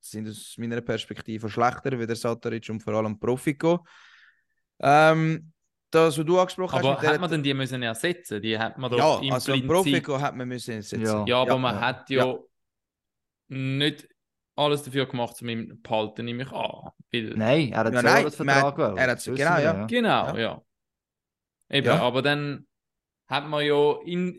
sind 0.00 0.28
aus 0.28 0.56
meiner 0.58 0.80
Perspektive 0.82 1.48
schlechter 1.50 1.98
wie 1.98 2.06
der 2.06 2.16
Sataric 2.16 2.68
und 2.70 2.82
vor 2.82 2.94
allem 2.94 3.18
Profiko. 3.18 3.84
Ähm, 4.80 5.52
das, 5.94 6.18
was 6.18 6.24
du 6.24 6.38
angesprochen 6.38 6.78
Aber 6.78 6.92
hast, 6.96 7.02
hat 7.02 7.12
der- 7.12 7.20
man 7.20 7.30
denn 7.30 7.42
die 7.42 7.54
müssen 7.54 7.82
ersetzen? 7.82 8.42
Die 8.42 8.58
hat 8.58 8.76
man 8.78 8.90
doch 8.90 8.98
ja, 9.22 9.32
also 9.34 9.52
implizit... 9.52 9.66
Profiko 9.68 10.20
hat 10.20 10.36
man 10.36 10.48
müssen 10.48 10.74
ersetzen. 10.74 11.04
Ja. 11.04 11.24
Ja, 11.26 11.36
aber 11.42 11.52
Ja, 11.52 11.58
man 11.58 11.74
ja. 11.76 11.80
hat 11.80 12.10
ja, 12.10 12.34
nicht 13.48 14.08
alles 14.56 14.82
dafür 14.84 15.06
gemacht, 15.06 15.40
um 15.42 15.48
ihn 15.48 15.68
zu 15.70 15.76
behalten, 15.82 16.24
nehme 16.24 16.42
ich 16.44 16.52
an. 16.52 16.90
Weil, 17.12 17.22
Nein, 17.36 17.72
er 17.72 17.78
hat 17.78 17.86
Ja, 17.94 18.02
nein, 18.02 18.24
man 18.44 18.54
hat- 18.56 18.78
er 18.78 19.10
hat- 19.10 19.24
genau, 19.24 19.58
ja. 19.58 19.86
Genau, 19.86 20.36
ja. 20.36 20.62
Eben, 21.70 21.86
Ja. 21.86 22.00
aber 22.02 22.22
dann 22.22 22.66
hat 23.28 23.46
man 23.48 23.64
ja 23.64 23.96
in, 24.04 24.38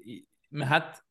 man 0.51 0.69
hat 0.69 1.01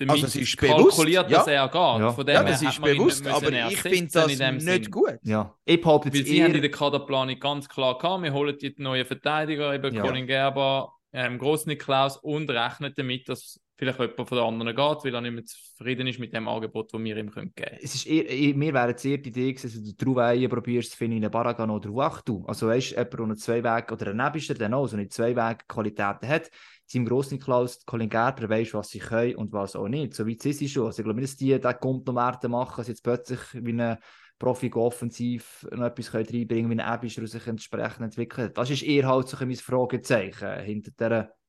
damit 0.00 0.24
Also, 0.24 0.26
es 0.26 0.36
ist 0.36 0.56
bewusst, 0.56 0.96
kalkuliert, 0.96 1.30
ja. 1.30 1.38
dass 1.38 1.46
er 1.46 1.66
geht. 1.68 1.74
Ja. 1.74 2.12
Von 2.12 2.26
dem 2.26 2.34
Ja, 2.34 2.40
her 2.42 2.50
das 2.50 2.62
ist 2.62 2.82
bewusst, 2.82 3.24
nicht 3.24 3.34
aber 3.34 3.52
ich 3.70 3.76
finde 3.80 4.10
das 4.12 4.26
nicht 4.26 4.62
Sinn. 4.62 4.90
gut. 4.90 5.18
Ja, 5.22 5.54
ich 5.64 5.80
behaupte 5.80 6.10
Weil 6.12 6.18
jetzt 6.20 6.28
sie 6.28 6.42
haben 6.42 6.50
in 6.50 6.54
eher... 6.56 6.60
der 6.62 6.70
Kaderplanung 6.70 7.38
ganz 7.38 7.68
klar 7.68 7.96
gehabt, 7.98 8.22
wir 8.24 8.32
holen 8.32 8.56
die 8.60 8.74
neuen 8.78 9.04
Verteidiger, 9.06 9.72
eben 9.74 9.94
Ja. 9.94 10.02
Colin 10.02 10.26
Gerber, 10.26 10.92
ähm, 11.12 11.38
Grossniklaus 11.38 12.16
und 12.16 12.50
rechnen 12.50 12.92
damit, 12.96 13.28
dass 13.28 13.60
vielleicht 13.80 13.98
jemand 13.98 14.28
von 14.28 14.38
den 14.38 14.46
anderen 14.46 14.76
geht, 14.76 15.04
weil 15.04 15.14
er 15.14 15.20
nicht 15.22 15.34
mehr 15.34 15.44
zufrieden 15.46 16.06
ist 16.06 16.18
mit 16.18 16.34
dem 16.34 16.46
Angebot, 16.46 16.92
das 16.92 17.02
wir 17.02 17.16
ihm 17.16 17.30
geben 17.30 17.54
können. 17.54 17.78
Es 17.80 17.94
ist 17.94 18.06
eher, 18.06 18.54
mir 18.54 18.74
wäre 18.74 18.90
jetzt 18.90 19.04
eher 19.06 19.16
die 19.16 19.30
Idee 19.30 19.54
gewesen, 19.54 19.82
dass 19.82 19.94
du 19.96 20.04
Trauweihen 20.04 20.50
probierst 20.50 20.92
zu 20.92 20.98
finden 20.98 21.16
in 21.16 21.24
einem 21.24 21.30
Baragan 21.30 21.70
oder 21.70 21.88
Wachtu. 21.94 22.44
Also 22.46 22.66
weißt 22.68 22.90
du, 22.90 22.94
jemand, 22.96 23.12
der 23.14 23.20
einen 23.20 23.36
Zwei-Weg 23.36 23.92
oder 23.92 24.10
ein 24.10 24.16
Nebischer, 24.18 24.54
der 24.54 24.76
auch 24.76 24.86
so 24.86 24.96
eine 24.96 25.08
Zwei-Weg-Qualitäten 25.08 26.28
hat, 26.28 26.50
Team 26.88 27.06
Grossniklaus, 27.06 27.84
Colin 27.86 28.10
Gerber, 28.10 28.50
weißt 28.50 28.74
was 28.74 28.90
sie 28.90 28.98
können 28.98 29.36
und 29.36 29.52
was 29.52 29.74
auch 29.74 29.88
nicht. 29.88 30.14
So 30.14 30.28
weit 30.28 30.42
sind 30.42 30.54
sie 30.54 30.68
schon. 30.68 30.86
Also 30.86 31.00
ich 31.00 31.04
glaube 31.04 31.20
nicht, 31.20 31.32
dass 31.32 31.36
die 31.38 31.58
noch 31.58 32.14
Werte 32.14 32.48
machen, 32.50 32.74
dass 32.76 32.88
jetzt 32.88 33.02
plötzlich 33.02 33.40
wie 33.54 33.80
ein 33.80 33.96
Profi 34.38 34.70
offensiv 34.74 35.66
noch 35.70 35.86
etwas 35.86 36.12
reinbringen 36.12 36.46
können, 36.46 36.70
wie 36.70 36.82
ein 36.82 36.94
Ebischer 36.94 37.26
sich 37.26 37.46
entsprechend 37.46 38.02
entwickelt. 38.02 38.58
Das 38.58 38.68
ist 38.68 38.82
eher 38.82 39.08
halt 39.08 39.28
so 39.28 39.38
ein 39.38 39.54
Fragezeichen 39.54 40.60
hinter 40.60 40.90
dieser 40.98 41.39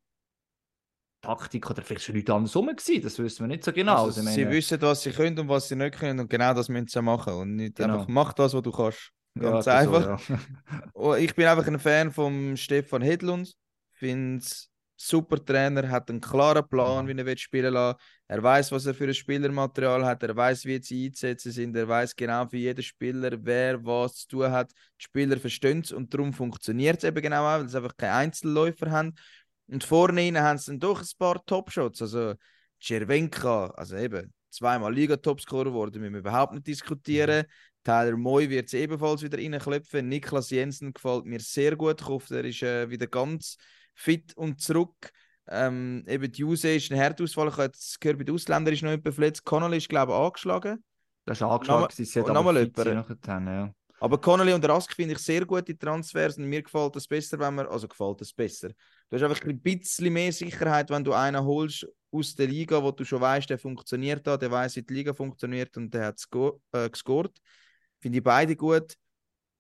Taktik 1.22 1.70
oder 1.70 1.82
vielleicht 1.82 2.04
schon 2.04 2.16
nichts 2.16 2.30
anderes 2.32 2.56
rum 2.56 2.68
gewesen, 2.68 3.02
das 3.04 3.20
wissen 3.20 3.44
wir 3.44 3.48
nicht 3.48 3.64
so 3.64 3.72
genau. 3.72 4.06
Also, 4.06 4.22
Also, 4.22 4.32
sie 4.32 4.44
meine- 4.46 4.56
wissen, 4.56 4.82
was 4.82 5.04
sie 5.04 5.12
können 5.12 5.38
und 5.40 5.48
was 5.50 5.68
sie 5.68 5.76
nicht 5.76 5.98
können 6.00 6.20
und 6.20 6.30
genau 6.30 6.54
das 6.54 6.68
müssen 6.70 6.88
sie 6.88 7.02
machen 7.02 7.34
und 7.34 7.56
nicht 7.56 7.76
Genau. 7.76 7.94
einfach 7.94 8.08
mach 8.08 8.34
das, 8.34 8.54
was 8.54 8.62
du 8.64 8.72
kannst. 8.72 9.12
Ganz 9.40 9.66
Ja, 9.66 9.78
einfach. 9.78 10.20
So, 10.94 11.14
ja. 11.14 11.18
Ich 11.18 11.34
bin 11.36 11.46
einfach 11.46 11.68
ein 11.68 11.80
Fan 11.80 12.12
von 12.12 12.58
Stefan 12.58 13.02
Hedlund. 13.02 13.54
Finde 13.94 14.44
super 14.98 15.44
Trainer, 15.44 15.90
hat 15.90 16.10
einen 16.10 16.22
klaren 16.22 16.68
Plan, 16.68 17.08
wie 17.08 17.14
er 17.18 17.26
will 17.26 17.38
spielen 17.38 17.74
lassen. 17.74 17.98
Er 18.28 18.44
weiß, 18.44 18.72
was 18.72 18.86
er 18.86 18.94
für 18.94 19.06
ein 19.06 19.14
Spielermaterial 19.14 20.06
hat. 20.06 20.22
Er 20.24 20.36
weiß, 20.36 20.66
wie 20.66 20.80
sie 20.82 21.08
einzusetzen 21.08 21.52
sind. 21.52 21.76
Er 21.76 21.88
weiß 21.88 22.16
genau 22.16 22.46
für 22.48 22.58
jeden 22.58 22.84
Spieler, 22.84 23.32
wer 23.42 23.84
was 23.84 24.16
zu 24.18 24.28
tun 24.28 24.52
hat. 24.52 24.72
Die 25.00 25.04
Spieler 25.06 25.38
verstehen 25.38 25.80
es 25.80 25.92
und 25.92 26.14
darum 26.14 26.34
funktioniert 26.34 26.98
es 26.98 27.04
eben 27.04 27.22
genau 27.22 27.44
auch, 27.46 27.60
weil 27.62 27.70
sie 27.70 27.78
einfach 27.78 27.96
keine 27.98 28.14
Einzelläufer 28.14 28.92
haben. 28.92 29.16
Und 29.72 29.86
vorne 29.86 30.22
rein 30.22 30.38
haben 30.38 30.58
sie 30.58 30.72
dann 30.72 30.80
doch 30.80 31.02
ein 31.02 31.08
paar 31.18 31.44
Topshots. 31.46 32.02
Also 32.02 32.34
Cervenka, 32.82 33.68
also 33.68 33.96
eben 33.96 34.34
zweimal 34.50 34.94
Liga-Topscorer 34.94 35.66
geworden, 35.66 36.02
müssen 36.02 36.14
wir 36.14 36.20
überhaupt 36.20 36.54
nicht 36.54 36.68
diskutieren. 36.68 37.46
Tyler 37.84 38.18
Moy 38.18 38.50
wird 38.50 38.68
es 38.68 38.74
ebenfalls 38.74 39.24
wieder 39.24 39.38
reinklopfen. 39.38 40.10
Niklas 40.10 40.50
Jensen 40.50 40.94
gefällt 40.94 41.26
mir 41.26 41.40
sehr 41.40 41.76
gut. 41.78 42.02
Ich 42.02 42.08
hoffe, 42.08 42.38
er 42.38 42.46
ist 42.46 42.62
äh, 42.62 42.90
wieder 42.90 43.08
ganz 43.08 43.58
fit 43.96 44.36
und 44.36 44.60
zurück. 44.60 45.12
Ähm, 45.48 46.04
eben 46.08 46.32
die 46.32 46.44
Use 46.44 46.76
ist 46.76 46.92
ein 46.92 46.98
Härteausfall. 46.98 47.48
Ich 47.48 47.54
habe 47.54 47.64
jetzt 47.64 48.00
gehört, 48.02 48.20
bei 48.20 48.24
den 48.26 48.36
Ausländern 48.36 48.74
ist 48.74 48.84
noch 48.84 48.92
jemand 48.92 49.16
verletzt. 49.16 49.46
Connolly 49.46 49.78
ist, 49.78 49.90
glaube 49.90 50.12
ich, 50.12 50.18
angeschlagen. 50.18 50.84
Das 51.26 51.38
ist 51.38 51.44
angeschlagen, 51.44 51.88
sie 52.06 52.20
und 52.20 52.36
aber 52.36 52.54
fit 52.54 52.78
jemand? 52.78 53.10
nachher, 53.26 53.54
ja. 53.54 53.74
Aber 54.02 54.20
Connolly 54.20 54.54
und 54.54 54.68
Rask 54.68 54.94
finde 54.96 55.14
ich 55.14 55.20
sehr 55.20 55.46
gute 55.46 55.78
Transfers 55.78 56.38
und 56.38 56.46
mir 56.46 56.64
gefällt 56.64 56.96
das 56.96 57.08
besser, 57.08 57.38
wenn 57.38 57.54
man, 57.54 57.68
also 57.68 57.88
gefällt 57.88 58.20
das 58.20 58.34
besser. 58.34 58.72
Du 59.12 59.18
hast 59.18 59.24
einfach 59.24 59.46
ein 59.46 59.60
bisschen 59.60 60.14
mehr 60.14 60.32
Sicherheit, 60.32 60.90
wenn 60.90 61.04
du 61.04 61.12
einen 61.12 61.44
holst 61.44 61.86
aus 62.12 62.34
der 62.34 62.48
Liga, 62.48 62.82
wo 62.82 62.92
du 62.92 63.04
schon 63.04 63.20
weißt, 63.20 63.50
der 63.50 63.60
funktioniert 63.60 64.26
da, 64.26 64.38
der 64.38 64.50
weiß, 64.50 64.78
wie 64.78 64.84
die 64.84 64.94
Liga 64.94 65.14
funktioniert 65.14 65.76
und 65.76 65.94
der 65.94 66.06
hat 66.06 66.26
äh, 66.72 66.90
gescored. 66.90 67.38
Finde 68.00 68.20
ich 68.20 68.24
beide 68.24 68.56
gut. 68.56 68.96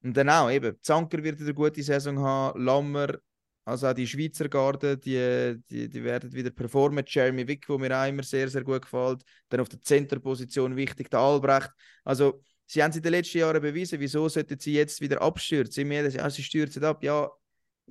Und 0.03 0.15
dann 0.15 0.29
auch 0.29 0.49
eben, 0.49 0.77
Zanker 0.81 1.21
wird 1.21 1.41
eine 1.41 1.53
gute 1.53 1.83
Saison 1.83 2.17
haben, 2.19 2.63
Lammer, 2.63 3.17
also 3.65 3.87
auch 3.87 3.93
die 3.93 4.07
Schweizer 4.07 4.47
Garde, 4.47 4.97
die, 4.97 5.61
die, 5.69 5.89
die 5.89 6.03
werden 6.03 6.31
wieder 6.31 6.51
performen. 6.51 7.03
Jeremy 7.05 7.45
Wick, 7.45 7.67
wo 7.67 7.77
mir 7.77 7.93
auch 7.95 8.07
immer 8.07 8.23
sehr, 8.23 8.47
sehr 8.47 8.63
gut 8.63 8.83
gefällt. 8.83 9.21
Dann 9.49 9.59
auf 9.59 9.67
der 9.67 9.81
Centerposition 9.81 10.77
wichtig, 10.77 11.09
der 11.09 11.19
Albrecht. 11.19 11.71
Also, 12.05 12.41
sie 12.67 12.81
haben 12.81 12.91
es 12.91 12.95
in 12.95 13.03
den 13.03 13.11
letzten 13.11 13.39
Jahren 13.39 13.61
bewiesen. 13.61 13.99
Wieso 13.99 14.29
sollten 14.29 14.57
sie 14.57 14.75
jetzt 14.75 15.01
wieder 15.01 15.21
abstürzen? 15.21 15.81
Immer 15.81 15.95
jedes 15.95 16.13
Jahr, 16.13 16.29
sie 16.29 16.41
stürzen 16.41 16.85
ab. 16.85 17.03
Ja, 17.03 17.29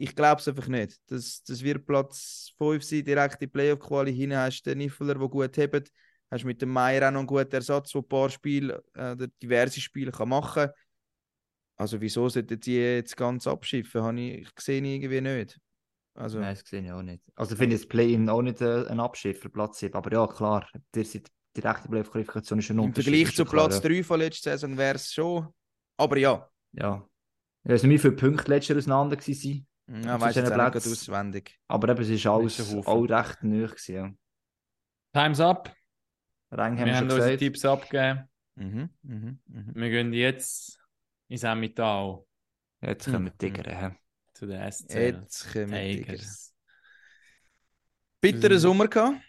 ich 0.01 0.17
glaube 0.17 0.41
es 0.41 0.49
einfach 0.49 0.69
nicht. 0.69 0.99
Das, 1.09 1.43
das 1.43 1.63
wird 1.63 1.87
Platz 1.87 2.53
5 2.57 2.83
sein, 2.83 3.05
direkt 3.05 3.35
in 3.35 3.41
die 3.41 3.47
Playoff-Quali 3.49 4.15
hinein. 4.15 4.47
Hast 4.47 4.63
du 4.63 4.71
den 4.71 4.79
Niffeler, 4.79 5.15
der 5.15 5.29
gut 5.29 5.57
hebt. 5.59 5.91
Hast 6.31 6.45
mit 6.45 6.63
dem 6.63 6.71
Meier 6.71 7.09
auch 7.09 7.13
noch 7.13 7.21
einen 7.21 7.27
guten 7.27 7.53
Ersatz, 7.53 7.91
der 7.91 8.01
ein 8.01 8.09
paar 8.09 8.31
Spiele, 8.31 8.83
äh, 8.95 9.13
oder 9.13 9.27
diverse 9.43 9.81
Spiele 9.81 10.11
kann 10.11 10.29
machen 10.31 10.69
kann. 10.69 10.71
Also 11.77 12.01
wieso 12.01 12.29
sollten 12.29 12.61
sie 12.63 12.79
jetzt 12.79 13.17
ganz 13.17 13.47
abschiffen? 13.47 14.03
Habe 14.03 14.21
ich, 14.21 14.43
ich 14.43 14.61
sehe 14.61 14.83
irgendwie 14.83 15.21
nicht. 15.21 15.59
Also, 16.15 16.39
Nein, 16.39 16.55
das 16.55 16.69
sehe 16.69 16.83
ich 16.83 16.93
auch 16.93 17.03
nicht. 17.03 17.23
Also 17.35 17.57
finde 17.57 17.77
ich 17.77 17.83
das 17.83 17.89
Play-In 17.89 18.29
auch 18.29 18.43
nicht 18.43 18.61
äh, 18.61 18.87
ein 18.87 19.01
Abschiff 19.01 19.41
für 19.41 19.51
Platz 19.51 19.81
7. 19.81 19.95
Aber 19.95 20.13
ja, 20.13 20.27
klar, 20.27 20.67
der 20.95 21.05
sind 21.05 21.29
direkte 21.57 21.89
Playoff-Qualifikation 21.89 22.59
ist 22.59 22.71
ein 22.71 22.79
Im 22.79 22.85
Unterschied. 22.85 23.05
Vergleich 23.05 23.29
ist 23.29 23.37
zu 23.37 23.45
klar, 23.45 23.69
Platz 23.69 23.83
ja. 23.83 23.89
3 23.91 24.05
von 24.05 24.21
letzter 24.21 24.53
Saison 24.53 24.79
wäre 24.79 24.97
es 24.97 25.13
schon. 25.13 25.49
Aber 25.99 26.17
ja, 26.17 26.49
Ja. 26.73 27.07
Ich 27.65 27.71
weiß 27.71 27.83
nicht, 27.83 27.93
wie 27.93 27.99
viele 27.99 28.17
Punkte 28.17 28.51
letztes 28.51 28.69
Jahr 28.69 28.79
auseinander 28.79 29.19
waren. 29.19 29.67
Ja 29.90 30.14
Auf 30.16 30.20
weiß 30.20 30.35
diesen 30.35 30.44
jetzt 30.46 30.55
gerade 30.55 30.79
auswendig. 30.79 31.59
Aber 31.68 31.88
eben, 31.88 32.03
es 32.03 32.09
ist 32.09 32.26
alles 32.26 32.61
auch 32.87 33.03
recht 33.09 33.42
neu. 33.42 33.66
Gewesen, 33.66 33.94
ja. 33.94 34.12
Time's 35.12 35.41
up. 35.41 35.74
Rang 36.53 36.78
haben 36.78 36.86
Wir 36.86 36.97
haben 36.97 37.09
schon 37.11 37.18
unsere. 37.18 37.36
Tipps 37.36 37.64
abgegeben. 37.64 38.28
Mhm, 38.57 38.91
mhm, 39.03 39.41
mhm. 39.47 39.72
Wir 39.74 39.91
gehen 39.91 40.12
jetzt 40.12 40.78
ins 41.28 41.43
Emmental 41.45 42.24
Jetzt 42.82 43.05
können 43.07 43.24
wir 43.26 43.32
Mhm. 43.32 43.38
Tigger. 43.38 43.62
hä? 43.76 43.97
zu 44.34 44.47
den 44.47 44.61
SC 44.72 44.95
Jetzt 44.95 45.53
kommen 45.53 45.70
wir 45.70 45.80
Tigers. 45.80 46.07
Tigers. 46.07 46.55
Bitterer 48.20 48.55
Mhm. 48.55 48.59
Sommer 48.59 48.88
gehabt, 48.88 49.20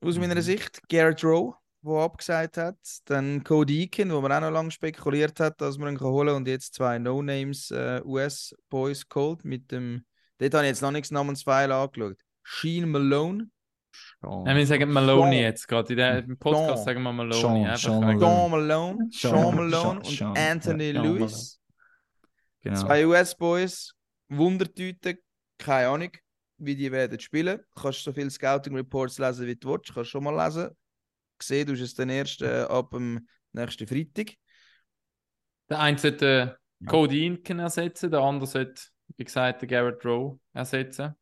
aus 0.00 0.18
meiner 0.18 0.34
Mhm. 0.34 0.40
Sicht. 0.42 0.80
Garrett 0.88 1.22
Rowe, 1.24 1.54
der 1.86 1.94
abgesagt 2.02 2.56
hat. 2.56 2.76
Dann 3.06 3.42
Cody 3.44 3.82
Eakin, 3.84 4.12
wo 4.12 4.20
man 4.20 4.32
auch 4.32 4.40
noch 4.40 4.50
lange 4.50 4.70
spekuliert 4.70 5.38
hat, 5.40 5.60
dass 5.60 5.78
man 5.78 5.94
ihn 5.94 6.00
holen 6.00 6.28
kann. 6.28 6.36
Und 6.36 6.48
jetzt 6.48 6.74
zwei 6.74 6.98
No-Names 6.98 7.70
äh, 7.70 8.00
US-Boys 8.04 9.08
geholt. 9.08 9.44
Mit 9.44 9.70
dem, 9.72 10.04
dort 10.38 10.54
habe 10.54 10.64
ich 10.64 10.70
jetzt 10.70 10.82
noch 10.82 10.90
nichts 10.92 11.10
Namensfeil 11.10 11.70
angeschaut. 11.72 12.18
Sheen 12.42 12.88
Malone. 12.90 13.48
Sean, 14.20 14.44
wir 14.44 14.66
sagen 14.66 14.92
Maloney 14.92 15.36
Sean. 15.36 15.42
jetzt 15.42 15.68
gerade. 15.68 15.92
In 15.94 16.30
Im 16.30 16.38
Podcast 16.38 16.76
Sean. 16.76 16.84
sagen 16.84 17.02
wir 17.02 17.12
Maloney. 17.12 17.40
Sean, 17.40 17.76
Sean 17.76 18.00
Malone. 18.00 18.20
Sean 18.20 18.50
Malone. 18.50 19.08
Sean- 19.10 19.30
Sean 19.30 19.54
Malone 19.56 19.70
Sean- 19.70 20.04
Sean, 20.04 20.28
und 20.30 20.38
Anthony 20.38 20.90
ja, 20.90 21.02
Lewis. 21.02 21.60
genau. 22.60 22.80
Zwei 22.80 23.06
US-Boys, 23.06 23.92
Wundertüte, 24.28 25.18
keine 25.58 25.88
Ahnung, 25.88 26.10
wie 26.58 26.76
die 26.76 26.92
werden 26.92 27.18
spielen. 27.20 27.58
Du 27.74 27.82
kannst 27.82 28.02
so 28.04 28.12
viele 28.12 28.30
Scouting-Reports 28.30 29.18
lesen, 29.18 29.46
wie 29.46 29.56
du 29.56 29.70
willst. 29.70 29.94
Kannst 29.94 30.10
schon 30.10 30.24
mal 30.24 30.44
lesen. 30.44 30.68
Gesehen, 31.38 31.66
du 31.66 31.72
hast 31.74 31.80
es 31.82 31.94
dann 31.94 32.10
erst 32.10 32.42
äh, 32.42 32.62
ab 32.62 32.90
dem 32.90 33.28
nächsten 33.52 33.86
Freitag. 33.86 34.34
Der 35.70 35.78
eine 35.80 35.98
sollte 35.98 36.58
äh, 36.84 36.86
Cody 36.86 37.26
Inken 37.26 37.58
ersetzen, 37.60 38.10
der 38.10 38.20
andere 38.20 38.46
sollte, 38.48 38.82
wie 39.16 39.24
gesagt, 39.24 39.62
den 39.62 39.68
Garrett 39.68 40.04
Rowe 40.04 40.38
ersetzen. 40.52 41.14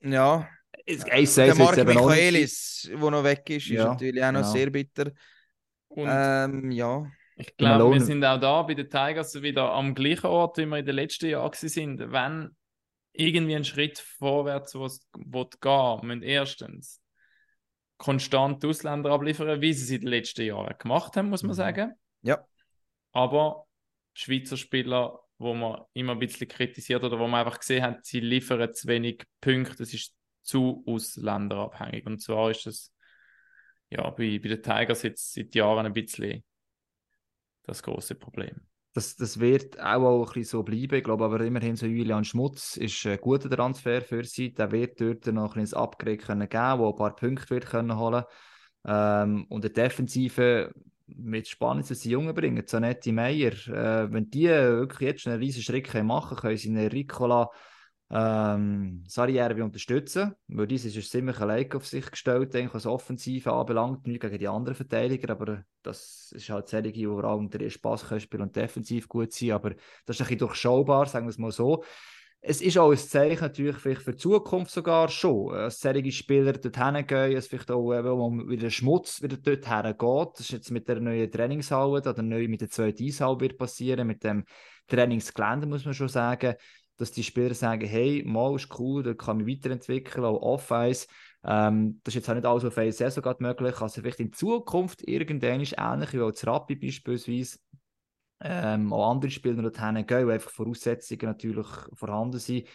Ja, 0.00 0.48
Es- 0.86 1.04
Eins 1.06 1.34
der 1.42 1.54
Mark 1.54 1.84
Michaelis, 1.84 2.82
der 2.90 2.98
noch 3.10 3.24
weg 3.24 3.48
ist, 3.50 3.70
ist 3.70 3.82
Ja, 3.82 3.84
natürlich 3.84 4.22
auch 4.24 4.32
noch 4.32 4.42
genau. 4.42 4.44
sehr 4.44 4.70
bitter. 4.70 5.10
Und 5.88 6.28
Ähm, 6.44 6.70
ja, 6.72 7.10
ich 7.36 7.56
glaube, 7.56 7.90
wir 7.90 8.00
sind 8.00 8.24
auch 8.24 8.38
da 8.40 8.62
bei 8.62 8.74
den 8.74 8.90
Tigers 8.90 9.40
wieder 9.42 9.72
am 9.72 9.94
gleichen 9.94 10.26
Ort, 10.26 10.58
wie 10.58 10.66
wir 10.66 10.78
in 10.78 10.86
den 10.86 10.96
letzten 10.96 11.26
Jahren 11.30 11.52
sind. 11.54 12.00
Wenn 12.12 12.56
irgendwie 13.12 13.56
ein 13.56 13.64
Schritt 13.64 13.98
vorwärts 13.98 14.74
was 14.76 15.00
gehen, 15.60 16.00
müssen 16.06 16.22
erstens 16.22 17.02
konstant 17.98 18.64
Ausländer 18.64 19.10
abliefern, 19.10 19.60
wie 19.60 19.72
sie 19.72 19.84
es 19.84 19.90
in 19.90 20.00
den 20.02 20.08
letzten 20.08 20.46
Jahren 20.46 20.74
gemacht 20.78 21.16
haben, 21.16 21.28
muss 21.28 21.42
man 21.42 21.50
Mhm. 21.50 21.56
sagen. 21.56 21.92
Ja. 22.22 22.44
Aber 23.12 23.66
Schweizer 24.14 24.56
Spieler, 24.56 25.20
wo 25.38 25.54
man 25.54 25.82
immer 25.92 26.12
ein 26.12 26.18
bisschen 26.18 26.48
kritisiert 26.48 27.04
oder 27.04 27.18
wo 27.18 27.28
man 27.28 27.44
einfach 27.44 27.60
gesehen 27.60 27.82
hat, 27.84 28.04
sie 28.04 28.20
liefern 28.20 28.72
zu 28.72 28.88
wenig 28.88 29.24
Punkte, 29.40 29.76
das 29.76 29.94
ist 29.94 30.14
zu 30.42 30.82
ausländerabhängig. 30.86 32.06
Und 32.06 32.20
zwar 32.20 32.50
ist 32.50 32.66
das 32.66 32.92
ja 33.90 34.08
bei, 34.10 34.38
bei 34.38 34.48
den 34.48 34.62
Tigers 34.62 35.02
jetzt 35.02 35.34
seit 35.34 35.54
Jahren 35.54 35.86
ein 35.86 35.92
bisschen 35.92 36.42
das 37.64 37.82
große 37.82 38.14
Problem. 38.14 38.66
Das, 38.98 39.14
das 39.14 39.38
wird 39.38 39.78
auch, 39.78 40.02
auch 40.02 40.20
ein 40.22 40.24
bisschen 40.24 40.58
so 40.58 40.62
bleiben. 40.64 40.96
Ich 40.96 41.04
glaube 41.04 41.24
aber 41.24 41.40
immerhin 41.42 41.76
so 41.76 41.86
Julian 41.86 42.24
Schmutz 42.24 42.76
ist 42.76 43.06
ein 43.06 43.16
guter 43.20 43.48
Transfer 43.48 44.02
für 44.02 44.24
sie. 44.24 44.52
Der 44.52 44.72
wird 44.72 45.00
dort 45.00 45.24
noch 45.28 45.54
ein 45.54 45.62
bisschen 45.62 45.78
Upgrade 45.78 46.16
können 46.16 46.48
geben, 46.48 46.78
wo 46.80 46.90
ein 46.90 46.96
paar 46.96 47.14
Punkte 47.14 47.48
wird 47.50 47.66
können 47.66 47.96
holen 47.96 48.24
ähm, 48.84 49.46
Und 49.50 49.62
der 49.62 49.70
Defensive 49.70 50.72
mit 51.06 51.46
spannend, 51.46 51.88
dass 51.88 52.00
die 52.00 52.10
Jungen 52.10 52.34
bringen. 52.34 52.66
Zanetti 52.66 53.12
Meyer, 53.12 53.52
äh, 53.68 54.12
wenn 54.12 54.30
die 54.30 54.48
wirklich 54.48 55.08
jetzt 55.08 55.22
schon 55.22 55.32
einen 55.32 55.42
riesen 55.42 55.62
Schritt 55.62 55.94
machen 56.02 56.36
können, 56.36 56.40
können 56.40 56.56
sie 56.56 56.68
einen 56.70 56.88
Ricola 56.88 57.50
ähm, 58.10 59.04
Sarjärvi 59.06 59.60
unterstützen, 59.60 60.34
weil 60.48 60.66
dieses 60.66 60.96
ist 60.96 61.10
ziemlich 61.10 61.38
allein 61.40 61.70
auf 61.72 61.86
sich 61.86 62.10
gestellt, 62.10 62.54
denke 62.54 62.74
was 62.74 62.86
Offensive 62.86 63.52
anbelangt, 63.52 64.06
nicht 64.06 64.20
gegen 64.20 64.38
die 64.38 64.48
anderen 64.48 64.74
Verteidiger, 64.74 65.30
aber 65.30 65.64
das 65.82 66.32
ist 66.34 66.48
halt 66.48 66.68
Serie, 66.68 66.92
die 66.92 67.04
vor 67.04 67.24
allem 67.24 67.50
der 67.50 67.68
Spaß 67.68 68.08
können 68.08 68.20
spielen 68.20 68.44
und 68.44 68.56
defensiv 68.56 69.08
gut 69.08 69.32
sein, 69.32 69.52
aber 69.52 69.70
das 70.06 70.16
ist 70.16 70.20
ein 70.20 70.24
bisschen 70.24 70.38
durchschaubar, 70.38 71.06
sagen 71.06 71.26
wir 71.26 71.30
es 71.30 71.38
mal 71.38 71.52
so. 71.52 71.84
Es 72.40 72.60
ist 72.62 72.78
auch 72.78 72.92
ein 72.92 72.96
Zeichen 72.96 73.40
natürlich 73.40 73.76
vielleicht 73.76 74.02
für 74.02 74.12
die 74.12 74.18
Zukunft 74.18 74.70
sogar 74.70 75.08
schon, 75.08 75.52
äh, 75.54 75.64
dass 75.64 75.80
solche 75.80 76.12
Spieler 76.12 76.52
dorthin 76.52 77.04
gehen, 77.04 77.34
dass 77.34 77.48
vielleicht 77.48 77.70
auch 77.70 77.92
äh, 77.92 78.04
wo 78.04 78.30
man 78.30 78.48
wieder 78.48 78.70
Schmutz 78.70 79.20
wieder 79.20 79.36
dorthin 79.36 79.96
geht. 79.98 80.28
Das 80.34 80.40
ist 80.40 80.52
jetzt 80.52 80.70
mit 80.70 80.88
der 80.88 81.00
neuen 81.00 81.30
Trainingshalle 81.30 81.90
oder 81.90 82.22
neu 82.22 82.46
mit 82.46 82.60
der 82.60 82.70
zweiten 82.70 83.02
Eishalle 83.02 83.40
wird 83.40 83.58
passieren, 83.58 84.06
mit 84.06 84.22
dem 84.22 84.44
Trainingsgelände 84.86 85.66
muss 85.66 85.84
man 85.84 85.94
schon 85.94 86.08
sagen, 86.08 86.54
dass 86.98 87.12
die 87.12 87.24
Spieler 87.24 87.54
sagen, 87.54 87.86
hey, 87.86 88.22
mal 88.26 88.54
ist 88.56 88.78
cool, 88.78 89.02
da 89.02 89.14
kann 89.14 89.40
ich 89.40 89.46
weiterentwickeln, 89.46 90.24
auch 90.24 90.42
off-Ice. 90.42 91.06
Ähm, 91.44 92.00
das 92.04 92.14
ist 92.14 92.20
jetzt 92.20 92.30
auch 92.30 92.34
nicht 92.34 92.46
alles 92.46 92.64
auf 92.64 92.76
eine 92.76 92.92
Saison 92.92 93.22
gerade 93.22 93.42
möglich. 93.42 93.80
Also 93.80 94.02
vielleicht 94.02 94.20
in 94.20 94.32
Zukunft 94.32 95.06
irgendwann 95.08 95.60
ist 95.60 95.74
ähnlich 95.78 96.12
wie 96.12 96.20
auch 96.20 96.32
das 96.32 96.46
Rappi 96.46 96.76
beispielsweise 96.76 97.58
ähm, 98.40 98.92
auch 98.92 99.10
andere 99.10 99.30
Spieler 99.30 99.62
dorthin 99.62 100.06
gehen, 100.06 100.26
weil 100.26 100.34
einfach 100.34 100.50
Voraussetzungen 100.50 101.26
natürlich 101.26 101.66
vorhanden 101.94 102.38
sind. 102.38 102.68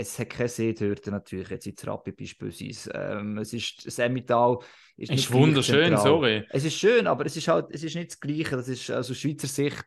Es 0.00 0.18
hat 0.18 0.30
keine 0.30 0.48
Seetürte 0.48 1.10
natürlich 1.10 1.48
jetzt 1.50 1.66
in 1.66 1.74
Rappi 1.84 2.12
beispielsweise. 2.12 2.90
Ähm, 2.94 3.38
es 3.38 3.52
ist, 3.52 3.86
das 3.86 3.98
Emmental 3.98 4.58
ist, 4.96 5.12
Ist 5.12 5.32
wunderschön, 5.32 5.96
sorry. 5.96 6.46
Es 6.50 6.64
ist 6.64 6.76
schön, 6.78 7.06
aber 7.06 7.26
es 7.26 7.36
ist 7.36 7.48
halt, 7.48 7.66
es 7.70 7.82
ist 7.82 7.94
nicht 7.94 8.10
das 8.10 8.20
Gleiche. 8.20 8.56
Das 8.56 8.68
ist, 8.68 8.90
also 8.90 9.12
aus 9.12 9.18
Schweizer 9.18 9.46
Sicht, 9.46 9.84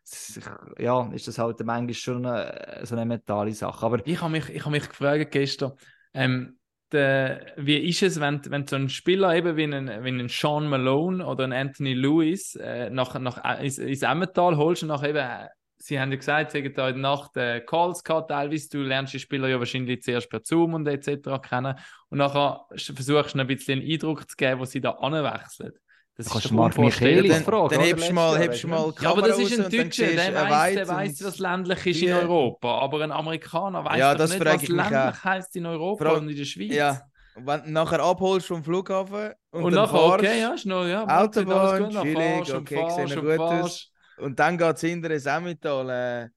ja, 0.79 1.11
ist 1.13 1.27
das 1.27 1.37
halt 1.37 1.59
manchmal 1.63 1.93
schon 1.93 2.25
eine, 2.25 2.85
so 2.85 2.95
eine 2.95 3.05
mentale 3.05 3.53
Sache. 3.53 3.85
Aber 3.85 4.05
Ich 4.05 4.21
habe 4.21 4.31
mich, 4.31 4.49
ich 4.49 4.63
hab 4.63 4.71
mich 4.71 4.87
gefragt 4.87 5.31
gestern, 5.31 5.73
ähm, 6.13 6.57
der, 6.91 7.53
wie 7.57 7.77
ist 7.77 8.03
es, 8.03 8.19
wenn, 8.19 8.39
wenn 8.49 8.67
so 8.67 8.75
ein 8.75 8.89
Spieler 8.89 9.35
eben 9.35 9.57
wie 9.57 9.63
ein, 9.63 10.03
wie 10.03 10.09
ein 10.09 10.29
Sean 10.29 10.67
Malone 10.67 11.25
oder 11.25 11.43
ein 11.43 11.53
Anthony 11.53 11.95
Lewis 11.95 12.55
äh, 12.55 12.89
nach, 12.89 13.19
nach, 13.19 13.59
ins, 13.59 13.79
ins 13.79 14.03
Emmental 14.03 14.57
holst 14.57 14.83
und 14.83 14.89
nach 14.89 15.03
eben, 15.03 15.17
äh, 15.17 15.47
sie 15.77 15.99
haben 15.99 16.11
ja 16.11 16.17
gesagt, 16.17 16.51
sie 16.51 16.59
haben 16.63 16.73
der 16.73 16.93
Nacht 16.93 17.35
äh, 17.37 17.61
Calls 17.61 18.03
gehabt, 18.03 18.29
teilweise, 18.29 18.69
du 18.69 18.81
lernst 18.83 19.13
die 19.13 19.19
Spieler 19.19 19.47
ja 19.47 19.59
wahrscheinlich 19.59 20.01
zuerst 20.01 20.29
per 20.29 20.41
Zoom 20.43 20.73
und 20.73 20.87
etc. 20.87 21.39
kennen 21.39 21.75
und 22.09 22.17
nachher 22.17 22.65
versuchst 22.69 23.35
du 23.35 23.39
ein 23.39 23.47
bisschen 23.47 23.79
einen 23.81 23.91
Eindruck 23.91 24.29
zu 24.29 24.35
geben, 24.35 24.59
wo 24.59 24.65
sie 24.65 24.81
da 24.81 24.91
anwechseln. 24.91 25.73
Das 26.15 26.29
Kannst 26.29 26.45
ist 26.45 26.51
du 26.51 26.55
Mark 26.55 26.77
unvorstellbar. 26.77 27.23
Michaelis 27.23 27.45
dann, 27.45 27.53
fragen, 27.53 27.69
dann 27.69 27.79
hebst 27.81 28.09
du 28.09 28.13
mal, 28.13 28.37
hebst 28.39 28.63
du 28.63 28.67
mal 28.67 28.93
Ja, 29.01 29.09
aber 29.09 29.21
das 29.23 29.39
ist 29.39 29.59
ein 29.59 29.69
Deutscher, 29.71 30.11
der 30.11 30.49
weiß, 30.49 30.75
der 30.75 30.89
und 30.89 31.25
was 31.25 31.39
ländlich 31.39 31.85
ist 31.87 32.01
die- 32.01 32.05
in 32.05 32.13
Europa. 32.13 32.79
Aber 32.79 33.01
ein 33.01 33.11
Amerikaner 33.11 33.83
weiß 33.83 33.97
Ja, 33.99 34.13
nicht, 34.13 34.33
frage 34.35 34.45
was 34.45 34.67
ländlich 34.69 34.95
auch. 34.95 35.23
heisst 35.23 35.55
in 35.55 35.65
Europa 35.65 36.09
allem- 36.09 36.23
und 36.23 36.29
in 36.29 36.37
der 36.37 36.45
Schweiz. 36.45 36.71
Ja, 36.75 37.01
und 37.33 37.47
wenn 37.47 37.63
du 37.63 37.71
nachher 37.71 37.99
abholst 37.99 38.45
vom 38.47 38.63
Flughafen 38.63 39.31
und, 39.51 39.63
Und, 39.63 39.71
dann 39.73 39.85
nachher, 39.85 39.97
fahrst, 39.97 40.23
okay, 40.23 40.39
ja, 40.41 40.53
ist 40.53 40.65
noch, 40.67 40.85
ja, 40.85 41.03
Autobahn, 41.03 41.89
chillig, 41.89 42.53
okay, 42.53 43.05
noch 43.07 43.21
gut 43.21 43.39
aus. 43.39 43.92
Und 44.17 44.39
dann 44.39 44.57
geht 44.57 44.75
es 44.75 44.81
hinter 44.81 45.11
ins 45.11 45.25
Emmental. 45.25 45.89
Äh, 45.89 46.29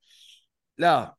ja, 0.82 1.16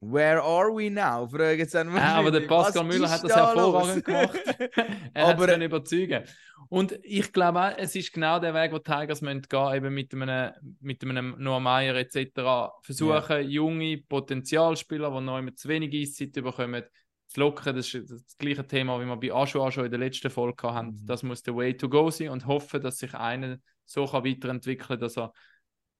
where 0.00 0.42
are 0.42 0.70
we 0.70 0.90
now? 0.90 1.28
Fragen 1.28 1.64
sie 1.64 1.70
dann 1.72 1.94
Ja, 1.94 2.14
aber 2.14 2.30
der. 2.30 2.46
Pascal 2.46 2.84
Müller 2.84 3.10
hat 3.10 3.22
das 3.24 3.32
da 3.32 3.48
hervorragend 3.48 3.94
los? 3.96 4.04
gemacht. 4.04 4.38
er 5.14 5.26
Aber- 5.26 5.48
es 5.48 5.64
überzeugen. 5.64 6.24
Und 6.70 6.98
ich 7.02 7.32
glaube 7.32 7.60
auch, 7.60 7.72
es 7.78 7.94
ist 7.96 8.12
genau 8.12 8.38
der 8.38 8.52
Weg, 8.52 8.72
wo 8.72 8.78
die 8.78 8.84
Tigers 8.84 9.22
müssen 9.22 9.40
gehen, 9.42 9.74
eben 9.74 9.94
mit 9.94 10.12
einem, 10.12 10.52
mit 10.80 11.02
einem 11.02 11.34
Noah 11.38 11.60
Meyer 11.60 11.94
etc. 11.94 12.72
Versuchen, 12.82 13.48
junge 13.48 13.96
Potenzialspieler, 14.06 15.10
die 15.10 15.20
noch 15.22 15.38
immer 15.38 15.54
zu 15.54 15.66
wenig 15.68 15.94
Eiszeit 15.94 16.32
bekommen, 16.32 16.82
zu 17.26 17.40
locken. 17.40 17.74
Das 17.74 17.94
ist 17.94 18.10
das 18.10 18.36
gleiche 18.36 18.66
Thema, 18.66 19.00
wie 19.00 19.06
wir 19.06 19.16
bei 19.16 19.32
Aschua 19.32 19.70
schon 19.72 19.86
in 19.86 19.90
der 19.90 20.00
letzten 20.00 20.28
Folge 20.30 20.72
hatten. 20.74 20.88
Mhm. 20.88 21.06
Das 21.06 21.22
muss 21.22 21.42
der 21.42 21.56
Way 21.56 21.74
to 21.76 21.88
go 21.88 22.10
sein 22.10 22.28
und 22.28 22.46
hoffen, 22.46 22.82
dass 22.82 22.98
sich 22.98 23.14
einer 23.14 23.56
so 23.86 24.04
kann 24.06 24.24
weiterentwickeln 24.24 24.88
kann, 24.88 25.00
dass 25.00 25.16
er 25.16 25.32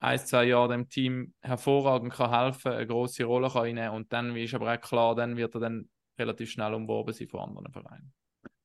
ein, 0.00 0.18
zwei 0.18 0.44
Jahre 0.44 0.68
dem 0.68 0.88
Team 0.88 1.34
hervorragend 1.40 2.12
kann 2.12 2.30
helfen, 2.30 2.72
eine 2.72 2.86
große 2.86 3.24
Rolle 3.24 3.50
kann 3.50 3.64
einnehmen 3.64 3.96
und 3.96 4.12
dann 4.12 4.36
ist 4.36 4.54
aber 4.54 4.72
auch 4.72 4.80
klar, 4.80 5.14
dann 5.14 5.36
wird 5.36 5.54
er 5.54 5.60
dann 5.60 5.88
relativ 6.18 6.50
schnell 6.50 6.74
umworben 6.74 7.12
sein 7.12 7.28
von 7.28 7.40
anderen 7.40 7.72
Vereinen. 7.72 8.12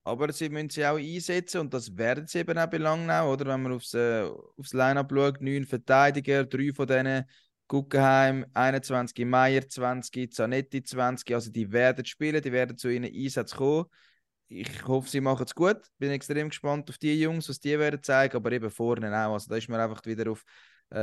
Aber 0.05 0.31
sie 0.33 0.49
müssen 0.49 0.69
sie 0.69 0.85
auch 0.85 0.97
einsetzen 0.97 1.61
und 1.61 1.73
das 1.73 1.95
werden 1.95 2.27
sie 2.27 2.39
eben 2.39 2.57
auch 2.57 2.67
bei 2.67 2.77
Langnau, 2.77 3.31
oder? 3.31 3.45
Wenn 3.45 3.63
man 3.63 3.71
aufs, 3.71 3.93
äh, 3.93 4.29
aufs 4.57 4.73
Line-Up 4.73 5.11
schaut, 5.13 5.41
neun 5.41 5.65
Verteidiger, 5.65 6.43
drei 6.43 6.73
von 6.73 6.87
denen 6.87 7.25
Guggenheim, 7.67 8.45
21 8.53 9.25
Meier, 9.25 9.67
20 9.67 10.33
Zanetti, 10.33 10.83
20. 10.83 11.33
Also 11.33 11.51
die 11.51 11.71
werden 11.71 12.05
spielen, 12.05 12.41
die 12.41 12.51
werden 12.51 12.77
zu 12.77 12.89
ihren 12.89 13.05
Einsätzen 13.05 13.57
kommen. 13.57 13.85
Ich 14.49 14.85
hoffe, 14.85 15.09
sie 15.09 15.21
machen 15.21 15.45
es 15.45 15.55
gut. 15.55 15.77
Bin 15.97 16.11
extrem 16.11 16.49
gespannt 16.49 16.89
auf 16.89 16.97
die 16.97 17.19
Jungs, 17.19 17.47
was 17.47 17.59
die 17.59 17.79
werden 17.79 18.03
zeigen, 18.03 18.35
aber 18.35 18.51
eben 18.51 18.69
vorne 18.69 19.07
auch. 19.09 19.33
Also 19.33 19.49
da 19.49 19.55
ist 19.55 19.69
man 19.69 19.79
einfach 19.79 20.05
wieder 20.05 20.29
auf 20.29 20.43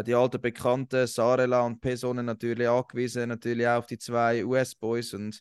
die 0.04 0.14
alten 0.14 0.40
Bekannten, 0.40 1.06
Sarela 1.06 1.62
und 1.62 1.80
Personen 1.80 2.26
natürlich 2.26 2.68
angewiesen, 2.68 3.28
natürlich 3.28 3.66
auch 3.66 3.78
auf 3.78 3.86
die 3.86 3.98
zwei 3.98 4.44
US-Boys. 4.44 5.14
Und 5.14 5.40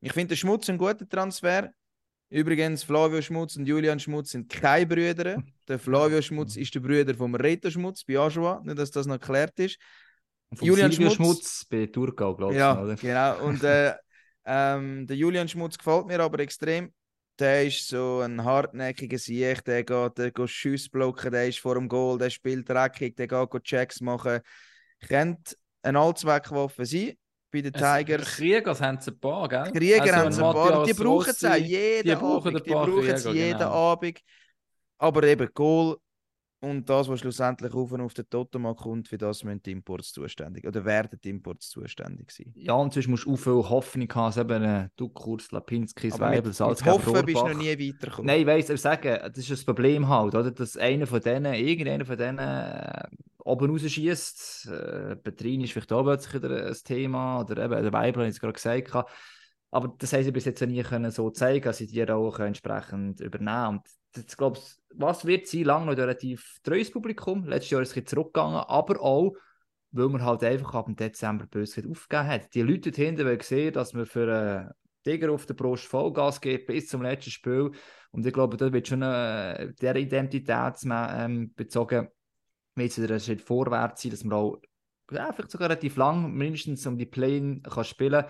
ich 0.00 0.12
finde, 0.12 0.28
der 0.28 0.36
Schmutz 0.36 0.68
ein 0.68 0.78
guter 0.78 1.08
Transfer. 1.08 1.70
Übrigens, 2.30 2.82
Flavio 2.82 3.22
Schmutz 3.22 3.56
und 3.56 3.66
Julian 3.66 3.98
Schmutz 3.98 4.32
sind 4.32 4.50
keine 4.50 4.86
Brüder. 4.86 5.42
Der 5.68 5.78
Flavio 5.78 6.22
Schmutz 6.22 6.56
ist 6.56 6.74
der 6.74 6.80
Bruder 6.80 7.14
vom 7.14 7.34
Reto 7.34 7.70
Schmutz 7.70 8.02
bei 8.02 8.18
Ajoa. 8.18 8.62
Nicht, 8.64 8.78
dass 8.78 8.90
das 8.90 9.06
noch 9.06 9.20
geklärt 9.20 9.58
ist. 9.58 9.78
Vom 10.54 10.66
Julian 10.66 10.90
Silvio 10.90 11.10
Schmutz. 11.10 11.36
Schmutz 11.36 11.66
bei 11.68 11.86
Thurgau, 11.86 12.34
glaube 12.34 12.54
ich. 12.54 12.58
Ja, 12.58 12.94
genau. 12.94 13.44
Und 13.44 13.62
äh, 13.64 13.94
ähm, 14.46 15.06
der 15.06 15.16
Julian 15.16 15.46
Schmutz 15.46 15.76
gefällt 15.76 16.06
mir 16.06 16.20
aber 16.20 16.38
extrem. 16.40 16.90
Der 17.38 17.66
ist 17.66 17.86
so 17.86 18.20
ein 18.20 18.42
hartnäckiger 18.42 19.18
Sieg, 19.18 19.64
der 19.64 19.84
geht, 19.84 20.18
der 20.18 20.32
geht 20.32 20.50
Schuss 20.50 20.88
blocken, 20.88 21.30
der 21.30 21.46
ist 21.46 21.60
vor 21.60 21.76
dem 21.76 21.88
Goal, 21.88 22.18
der 22.18 22.30
spielt 22.30 22.68
dreckig, 22.68 23.16
der 23.16 23.28
geht 23.28 23.62
Checks 23.62 24.00
machen. 24.00 24.40
Könnte 25.06 25.54
eine 25.82 26.00
Allzweckwaffe 26.00 26.84
sein 26.84 27.12
bei 27.52 27.60
den 27.60 27.72
Tigers. 27.72 28.36
Kriegers 28.36 28.80
haben 28.80 29.00
sie 29.00 29.12
ein 29.12 29.20
paar, 29.20 29.48
gell? 29.48 29.72
Krieger 29.72 30.02
Also 30.02 30.14
haben 30.16 30.26
ein 30.26 30.32
sie 30.32 30.44
ein 30.44 30.52
paar. 30.52 30.84
Die 30.84 30.92
brauchen 30.94 31.30
es 31.30 31.44
auch 31.44 31.54
jeden 31.54 32.08
die 32.08 32.16
brauchen 32.16 32.48
Abend. 32.48 32.56
ein 32.56 32.62
Die 32.64 32.70
brauchen 32.70 33.06
es 33.06 33.22
Krieger, 33.22 33.34
jeden 33.34 33.58
genau. 33.58 33.92
Abend. 33.92 34.20
Aber 34.98 35.22
eben 35.22 35.48
Goal 35.54 35.96
Und 36.60 36.88
das, 36.90 37.08
was 37.08 37.20
schlussendlich 37.20 37.72
auf 37.72 37.92
und 37.92 38.00
auf 38.00 38.14
den 38.14 38.28
Totemark 38.28 38.78
kommt, 38.78 39.06
für 39.06 39.16
das 39.16 39.44
müssen 39.44 39.62
die 39.62 39.70
Imports 39.70 40.12
zuständig 40.12 40.66
oder 40.66 40.84
werden 40.84 41.18
die 41.22 41.30
Imports 41.30 41.68
zuständig 41.68 42.32
sein. 42.32 42.52
Ja, 42.56 42.72
und 42.74 42.92
sonst 42.92 43.06
musst 43.06 43.26
du 43.26 43.34
auch 43.34 43.36
viel 43.36 43.70
Hoffnung 43.70 44.12
haben, 44.12 44.26
dass 44.26 44.36
eben 44.38 44.64
äh, 44.64 44.88
du 44.96 45.08
kurz 45.08 45.52
Lapinski, 45.52 46.10
Weibel, 46.18 46.52
Salzgeber, 46.52 46.94
Hoffen 46.94 47.12
bist 47.24 47.36
du 47.36 47.42
noch 47.42 47.48
Rohrbach. 47.50 47.62
nie 47.62 47.92
weitergekommen. 47.92 48.26
Nein, 48.26 48.40
ich 48.40 48.46
weiss, 48.46 48.70
ich 48.70 48.80
sage, 48.80 49.20
das 49.22 49.38
ist 49.38 49.50
das 49.50 49.64
Problem 49.64 50.08
halt, 50.08 50.34
oder? 50.34 50.50
Dass 50.50 50.76
einer 50.76 51.06
von 51.06 51.20
denen, 51.20 51.54
irgendeiner 51.54 52.04
von 52.04 52.16
denen 52.16 52.38
äh, 52.38 53.02
oben 53.44 53.70
rausschießt. 53.70 54.66
Äh, 54.66 55.16
Petrini 55.16 55.64
ist 55.64 55.72
vielleicht 55.72 55.92
auch 55.92 56.02
plötzlich 56.02 56.42
wieder 56.42 56.66
ein 56.66 56.76
Thema, 56.84 57.40
oder 57.40 57.64
eben 57.64 57.82
der 57.82 57.92
Weibel, 57.92 58.24
ich 58.24 58.30
es 58.30 58.40
gerade 58.40 58.54
gesagt. 58.54 58.94
habe. 58.94 59.08
Aber 59.70 59.94
das 59.98 60.12
haben 60.12 60.24
sie 60.24 60.32
bis 60.32 60.46
jetzt 60.46 60.62
nie 60.62 60.82
können 60.82 61.10
so 61.10 61.30
zeigen, 61.30 61.64
dass 61.64 61.78
sie 61.78 61.86
die 61.86 62.00
Rolle 62.02 62.46
entsprechend 62.46 63.20
übernehmen 63.20 63.78
Und 63.78 63.82
das, 64.12 64.36
glaub, 64.36 64.58
was 64.94 65.26
wird 65.26 65.46
sein, 65.46 65.64
lange 65.64 65.86
noch 65.86 65.96
relativ 65.96 66.58
treues 66.62 66.90
Publikum. 66.90 67.44
Letztes 67.44 67.70
Jahr 67.70 67.82
ist 67.82 67.96
es 67.96 68.04
zurückgegangen, 68.04 68.60
aber 68.60 69.00
auch, 69.00 69.34
weil 69.90 70.08
man 70.08 70.24
halt 70.24 70.42
einfach 70.44 70.74
ab 70.74 70.86
dem 70.86 70.96
Dezember 70.96 71.46
böse 71.46 71.82
aufgegeben 71.88 72.28
hat. 72.28 72.54
Die 72.54 72.62
Leute 72.62 72.90
hinten 72.90 73.26
wollen 73.26 73.40
sehen, 73.40 73.72
dass 73.72 73.92
man 73.92 74.06
für 74.06 74.32
einen 74.32 74.70
Tiger 75.04 75.32
auf 75.32 75.46
der 75.46 75.54
Brust 75.54 75.84
Vollgas 75.84 76.40
gibt 76.40 76.66
bis 76.66 76.88
zum 76.88 77.02
letzten 77.02 77.30
Spiel. 77.30 77.70
Und 78.10 78.26
ich 78.26 78.32
glaube, 78.32 78.56
da 78.56 78.72
wird 78.72 78.88
schon 78.88 79.02
äh, 79.02 79.72
der 79.74 79.96
Identität 79.96 80.74
ähm, 80.84 81.52
bezogen, 81.54 82.08
wird 82.74 82.90
es 82.90 83.02
wieder 83.02 83.14
ein 83.14 83.20
Schritt 83.20 83.42
vorwärts 83.42 84.02
sein, 84.02 84.10
dass 84.10 84.24
man 84.24 84.38
auch 84.38 84.60
ja, 85.10 85.32
vielleicht 85.32 85.50
sogar 85.50 85.70
relativ 85.70 85.96
lang 85.96 86.32
mindestens 86.32 86.86
um 86.86 86.98
die 86.98 87.06
Play 87.06 87.60
kann 87.62 87.84
spielen 87.84 88.24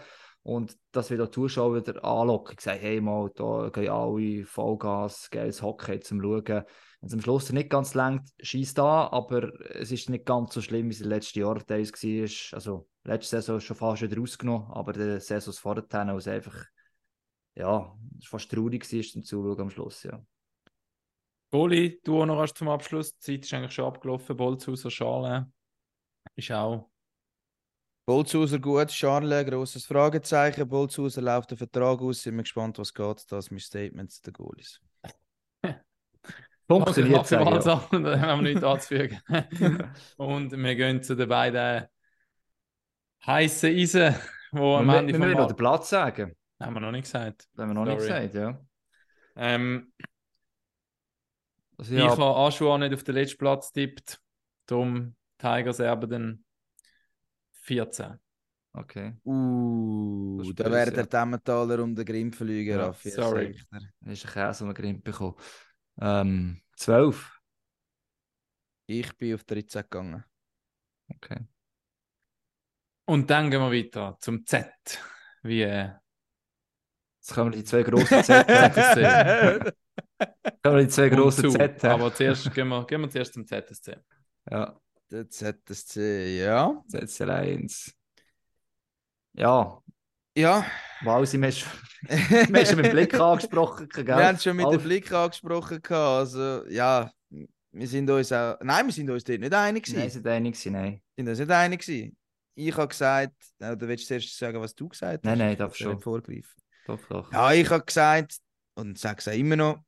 und 0.48 0.78
dass 0.92 1.10
wir 1.10 1.18
da 1.18 1.30
Zuschauer 1.30 1.76
wieder 1.76 2.02
anlocken, 2.02 2.56
sagen, 2.58 2.80
hey 2.80 3.02
mal, 3.02 3.30
da 3.34 3.68
gehen 3.68 3.90
alle 3.90 4.46
Vollgas, 4.46 5.28
geiles 5.28 5.60
Hockey 5.60 6.00
zum 6.00 6.22
Schauen. 6.22 6.42
Wenn 6.46 7.06
es 7.06 7.12
am 7.12 7.20
Schluss 7.20 7.52
nicht 7.52 7.68
ganz 7.68 7.92
lang 7.92 8.24
schießt 8.40 8.78
da, 8.78 9.08
aber 9.08 9.52
es 9.74 9.92
ist 9.92 10.08
nicht 10.08 10.24
ganz 10.24 10.54
so 10.54 10.62
schlimm, 10.62 10.86
wie 10.86 10.94
es 10.94 11.02
im 11.02 11.10
letzten 11.10 11.40
Jahr 11.40 11.58
teils 11.66 11.92
war. 11.92 12.56
Also, 12.56 12.88
letzte 13.04 13.36
Saison 13.36 13.58
ist 13.58 13.64
schon 13.64 13.76
fast 13.76 14.00
wieder 14.00 14.16
rausgenommen, 14.16 14.70
aber 14.70 14.94
die 14.94 15.20
Saisons 15.20 15.58
vorher, 15.58 15.84
wo 15.84 16.16
es 16.16 16.26
einfach, 16.26 16.64
ja, 17.54 17.94
fast 18.24 18.50
traurig 18.50 18.90
war 18.90 19.02
zum 19.02 19.22
Zuschauen 19.22 19.60
am 19.60 19.70
Schluss, 19.70 20.02
ja. 20.04 20.18
Goli, 21.50 22.00
du 22.02 22.22
auch 22.22 22.26
noch 22.26 22.40
hast 22.40 22.56
zum 22.56 22.70
Abschluss. 22.70 23.14
Die 23.18 23.20
Zeit 23.20 23.44
ist 23.44 23.52
eigentlich 23.52 23.72
schon 23.72 23.84
abgelaufen. 23.84 24.34
Bolzhauser 24.34 24.90
Schale 24.90 25.52
ist 26.36 26.50
auch. 26.52 26.90
Bolzhauser 28.08 28.58
gut, 28.58 28.88
Charles, 28.88 29.44
grosses 29.44 29.84
Fragezeichen. 29.84 30.66
Bolzhauser 30.66 31.20
läuft 31.20 31.50
der 31.50 31.58
Vertrag 31.58 32.00
aus, 32.00 32.22
sind 32.22 32.36
wir 32.36 32.42
gespannt, 32.42 32.78
was 32.78 32.94
geht. 32.94 33.30
Das 33.30 33.44
ist 33.44 33.50
mein 33.50 33.60
Statement 33.60 34.10
zu 34.10 34.22
den 34.22 34.32
Goalies. 34.32 34.80
Funktioniert, 36.66 37.30
ja. 37.30 37.60
Sachen, 37.60 38.04
da 38.04 38.18
haben 38.18 38.44
wir 38.44 38.48
nichts 38.48 38.64
anzufügen. 38.64 39.20
Und 40.16 40.52
wir 40.52 40.74
gehen 40.74 41.02
zu 41.02 41.16
den 41.16 41.28
beiden 41.28 41.86
heißen 43.26 43.76
Eisen, 43.76 44.14
wo 44.52 44.76
am 44.76 44.86
Wir, 44.86 44.96
Ende 45.00 45.12
wir 45.12 45.18
vom 45.18 45.28
müssen 45.28 45.40
noch 45.40 45.48
den 45.48 45.56
Platz 45.56 45.90
sagen. 45.90 46.34
haben 46.58 46.72
wir 46.72 46.80
noch 46.80 46.92
nicht 46.92 47.04
gesagt. 47.04 47.46
Das 47.52 47.62
haben 47.62 47.68
wir 47.68 47.74
noch 47.74 47.84
nicht 47.84 48.00
Sorry. 48.00 48.26
gesagt, 48.28 48.34
ja. 48.34 48.58
Ähm, 49.36 49.92
Also, 51.76 51.94
Ich 51.94 52.02
habe 52.02 52.24
Aschua 52.24 52.78
nicht 52.78 52.94
auf 52.94 53.04
den 53.04 53.16
letzten 53.16 53.36
Platz 53.36 53.70
tippt. 53.70 54.18
Darum 54.64 55.14
Tigers 55.36 55.78
erben 55.78 56.08
dann 56.08 56.44
14. 57.68 58.18
okay. 58.72 59.14
Uh, 59.24 60.52
da 60.54 60.70
wäre 60.70 60.90
der 60.90 61.06
Demmentaler 61.06 61.82
um 61.82 61.94
den 61.94 62.04
Grimm 62.04 62.32
fliegen, 62.32 62.78
Ja, 62.78 62.92
sorry. 62.92 63.54
Das 64.00 64.18
ist 64.18 64.26
ein 64.26 64.32
Käse, 64.32 64.64
den 64.64 64.68
wir 64.68 64.74
Grimm 64.74 65.02
bekommen. 65.02 65.34
Ähm, 66.00 66.62
12. 66.76 67.40
Ich 68.86 69.16
bin 69.18 69.34
auf 69.34 69.44
13 69.44 69.82
gegangen. 69.82 70.24
Okay. 71.10 71.46
Und 73.04 73.28
dann 73.28 73.50
gehen 73.50 73.60
wir 73.60 73.70
weiter 73.70 74.16
zum 74.20 74.46
Z. 74.46 74.72
Wie 75.42 75.62
äh, 75.62 75.90
Jetzt 77.20 77.34
können 77.34 77.52
wir 77.52 77.58
die 77.58 77.64
zwei 77.64 77.82
grossen 77.82 78.24
Z. 78.24 78.46
ZSC. 78.46 79.72
können 80.62 80.76
wir 80.76 80.82
die 80.82 80.88
zwei 80.88 81.08
grossen 81.10 81.46
Und. 81.46 81.52
Z 81.52 81.84
haben. 81.84 82.00
Aber 82.00 82.14
zuerst 82.14 82.54
gehen 82.54 82.68
wir, 82.68 82.86
gehen 82.86 83.02
wir 83.02 83.10
zuerst 83.10 83.34
zum 83.34 83.46
ZSC. 83.46 83.98
Ja, 84.50 84.80
Der 85.10 85.28
ZSC, 85.28 86.38
ja. 86.44 86.82
ZL 86.88 87.30
1. 87.30 87.94
Ja, 89.32 89.82
Ja, 90.36 90.66
Walsi, 91.02 91.38
wir 91.38 91.46
haben 91.48 91.52
schon 91.52 91.70
wir 92.02 92.60
haben 92.60 92.66
schon 92.66 92.76
mit 92.76 92.86
dem 92.86 92.92
Blick 92.92 93.14
angesprochen. 93.20 93.88
Gell? 93.88 94.06
wir 94.06 94.16
haben 94.16 94.36
es 94.36 94.42
schon 94.44 94.56
mit 94.56 94.70
dem 94.70 94.82
Blick 94.82 95.10
angesprochen. 95.10 95.80
Also, 95.88 96.66
ja, 96.68 97.10
wir 97.30 97.88
sind 97.88 98.10
uns 98.10 98.32
auch. 98.32 98.58
Nein, 98.60 98.86
wir 98.86 98.92
sind 98.92 99.08
uns 99.08 99.24
dort 99.24 99.40
nicht 99.40 99.54
einig. 99.54 99.86
Nein, 99.88 99.94
gewesen. 99.96 100.10
sind 100.10 100.26
einig 100.26 100.54
gewesen, 100.54 100.72
nein. 100.72 101.02
Wir 101.16 101.24
sind 101.24 101.28
uns 101.28 101.38
nicht 101.38 101.50
einig. 101.50 101.80
gewesen. 101.80 102.16
Ich 102.54 102.76
habe 102.76 102.88
gesagt, 102.88 103.34
oder 103.60 103.88
willst 103.88 104.04
du 104.04 104.08
zuerst 104.08 104.36
sagen, 104.36 104.60
was 104.60 104.74
du 104.74 104.88
gesagt 104.88 105.14
hast? 105.18 105.24
Nein, 105.24 105.38
nein, 105.38 105.56
darf 105.56 105.74
schon. 105.74 105.98
vorgreifen. 106.00 106.62
Doch, 106.86 107.00
doch. 107.08 107.32
Ja, 107.32 107.52
ich 107.52 107.70
habe 107.70 107.84
gesagt, 107.84 108.36
und 108.74 108.98
sage 108.98 109.18
es 109.20 109.28
auch 109.28 109.32
immer 109.32 109.56
noch, 109.56 109.78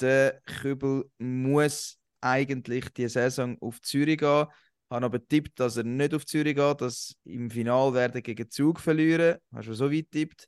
der 0.00 0.40
Kübel 0.46 1.10
muss 1.18 1.98
eigentlich 2.30 2.90
die 2.90 3.08
Saison 3.08 3.56
auf 3.60 3.80
Zürich 3.80 4.18
gehen. 4.18 4.46
Habe 4.88 5.04
aber 5.06 5.26
tippt, 5.26 5.58
dass 5.58 5.76
er 5.76 5.84
nicht 5.84 6.14
auf 6.14 6.26
Zürich 6.26 6.54
geht, 6.54 6.80
dass 6.80 7.14
im 7.24 7.50
Final 7.50 7.92
werden 7.94 8.22
gegen 8.22 8.50
Zug 8.50 8.80
verlieren. 8.80 9.38
Hast 9.52 9.68
du 9.68 9.74
so 9.74 9.90
weit 9.90 10.10
tippt. 10.10 10.46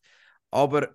Aber 0.51 0.95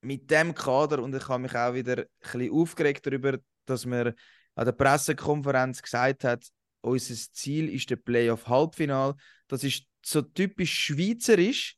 mit 0.00 0.30
dem 0.30 0.54
Kader, 0.54 1.02
und 1.02 1.14
ich 1.14 1.28
habe 1.28 1.42
mich 1.42 1.54
auch 1.54 1.74
wieder 1.74 1.98
ein 1.98 2.06
bisschen 2.20 2.52
aufgeregt 2.52 3.06
darüber, 3.06 3.38
dass 3.66 3.84
man 3.86 4.14
an 4.54 4.64
der 4.64 4.72
Pressekonferenz 4.72 5.82
gesagt 5.82 6.24
hat, 6.24 6.46
unser 6.80 7.14
Ziel 7.32 7.68
ist 7.68 7.90
der 7.90 7.96
Playoff-Halbfinal. 7.96 9.14
Das 9.48 9.64
ist 9.64 9.84
so 10.04 10.22
typisch 10.22 10.72
schweizerisch. 10.72 11.76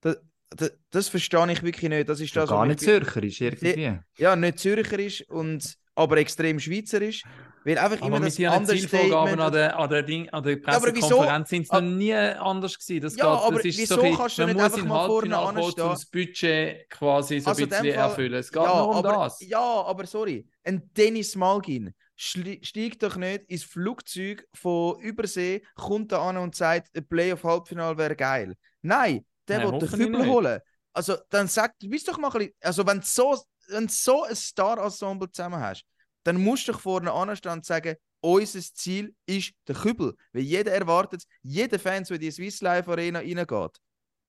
Das, 0.00 0.16
das, 0.50 0.72
das 0.90 1.08
verstehe 1.08 1.52
ich 1.52 1.62
wirklich 1.62 1.90
nicht. 1.90 2.08
Das 2.08 2.20
ist 2.20 2.34
das, 2.36 2.48
gar 2.48 2.66
nicht 2.66 2.80
zürcherisch 2.80 3.40
irgendwie. 3.40 3.98
ja, 4.16 4.36
nicht 4.36 4.58
zürcherisch, 4.60 5.28
und, 5.28 5.76
aber 5.94 6.16
extrem 6.18 6.58
schweizerisch. 6.60 7.22
Weil 7.66 7.78
einfach 7.78 7.96
Aber 7.98 8.06
immer 8.08 8.20
mit 8.20 8.26
das 8.28 8.34
Zielvorgaben 8.66 9.40
an 9.40 9.50
der, 9.52 9.78
an 9.78 9.88
der, 9.88 10.02
Ding, 10.02 10.28
an 10.28 10.42
der 10.42 10.56
Pressekonferenz 10.56 11.48
sind 11.48 11.62
es 11.62 11.70
noch 11.70 11.78
Ah. 11.78 11.80
nie 11.80 12.12
anders 12.14 12.78
gewesen. 12.78 13.00
Das 13.00 13.16
Ja, 13.16 13.24
geht, 13.34 13.42
aber 13.44 13.56
das 13.56 13.64
ist 13.64 13.78
wieso 13.78 13.94
so 13.94 14.00
bisschen- 14.02 14.16
kannst 14.18 14.36
du 14.38 14.42
man 14.42 14.48
nicht 14.50 14.56
muss 14.56 14.64
einfach 14.64 14.78
in 14.82 14.88
mal 14.88 15.06
vorne 15.06 15.38
anstehen? 15.38 15.88
das 15.88 16.06
Budget 16.06 16.90
quasi 16.90 17.40
so 17.40 17.48
Also 17.50 17.62
ein 17.62 17.68
bisschen 17.70 17.84
Fall- 17.86 17.94
erfüllen. 17.94 18.34
Es 18.34 18.52
geht 18.52 18.62
ja, 18.62 18.68
nur 18.76 18.88
um 18.90 18.96
aber, 18.96 19.12
das. 19.12 19.40
Ja, 19.40 19.60
aber 19.82 20.06
sorry. 20.06 20.46
Ein 20.62 20.90
Dennis 20.94 21.36
Malgin 21.36 21.94
steigt 22.16 23.02
doch 23.02 23.16
nicht 23.16 23.44
ins 23.48 23.64
Flugzeug 23.64 24.46
von 24.52 25.00
Übersee, 25.00 25.62
kommt 25.74 26.12
da 26.12 26.28
an 26.28 26.36
und 26.36 26.54
sagt, 26.54 26.94
ein 26.94 27.08
Playoff-Halbfinale 27.08 27.96
wäre 27.96 28.14
geil. 28.14 28.54
Nein, 28.82 29.24
der 29.48 29.60
Nein, 29.60 29.72
will 29.72 29.78
den 29.78 29.88
Kübel 29.88 30.26
holen. 30.26 30.60
Also 30.92 31.16
dann 31.30 31.48
sag, 31.48 31.78
du 31.80 31.88
bist 31.88 32.06
doch 32.06 32.18
mal 32.18 32.28
ein 32.28 32.32
bisschen, 32.38 32.54
also 32.62 32.86
wenn 32.86 33.00
so, 33.02 33.36
wenn 33.68 33.86
du 33.86 33.92
so 33.92 34.24
ein 34.24 34.36
Star-Ensemble 34.36 35.30
zusammen 35.30 35.60
hast, 35.60 35.84
dann 36.24 36.42
musst 36.42 36.68
du 36.68 36.72
doch 36.72 36.80
vorne 36.80 37.12
anstehen 37.12 37.52
und 37.52 37.64
sagen, 37.64 37.96
unser 38.20 38.60
Ziel 38.60 39.14
ist 39.26 39.52
der 39.68 39.74
Kübel. 39.74 40.14
Weil 40.32 40.42
jeder 40.42 40.72
erwartet, 40.72 41.24
jeder 41.42 41.78
Fan, 41.78 42.04
der 42.04 42.14
in 42.14 42.20
die 42.20 42.30
Swiss 42.30 42.62
Life 42.62 42.90
Arena 42.90 43.18
reingeht, 43.18 43.78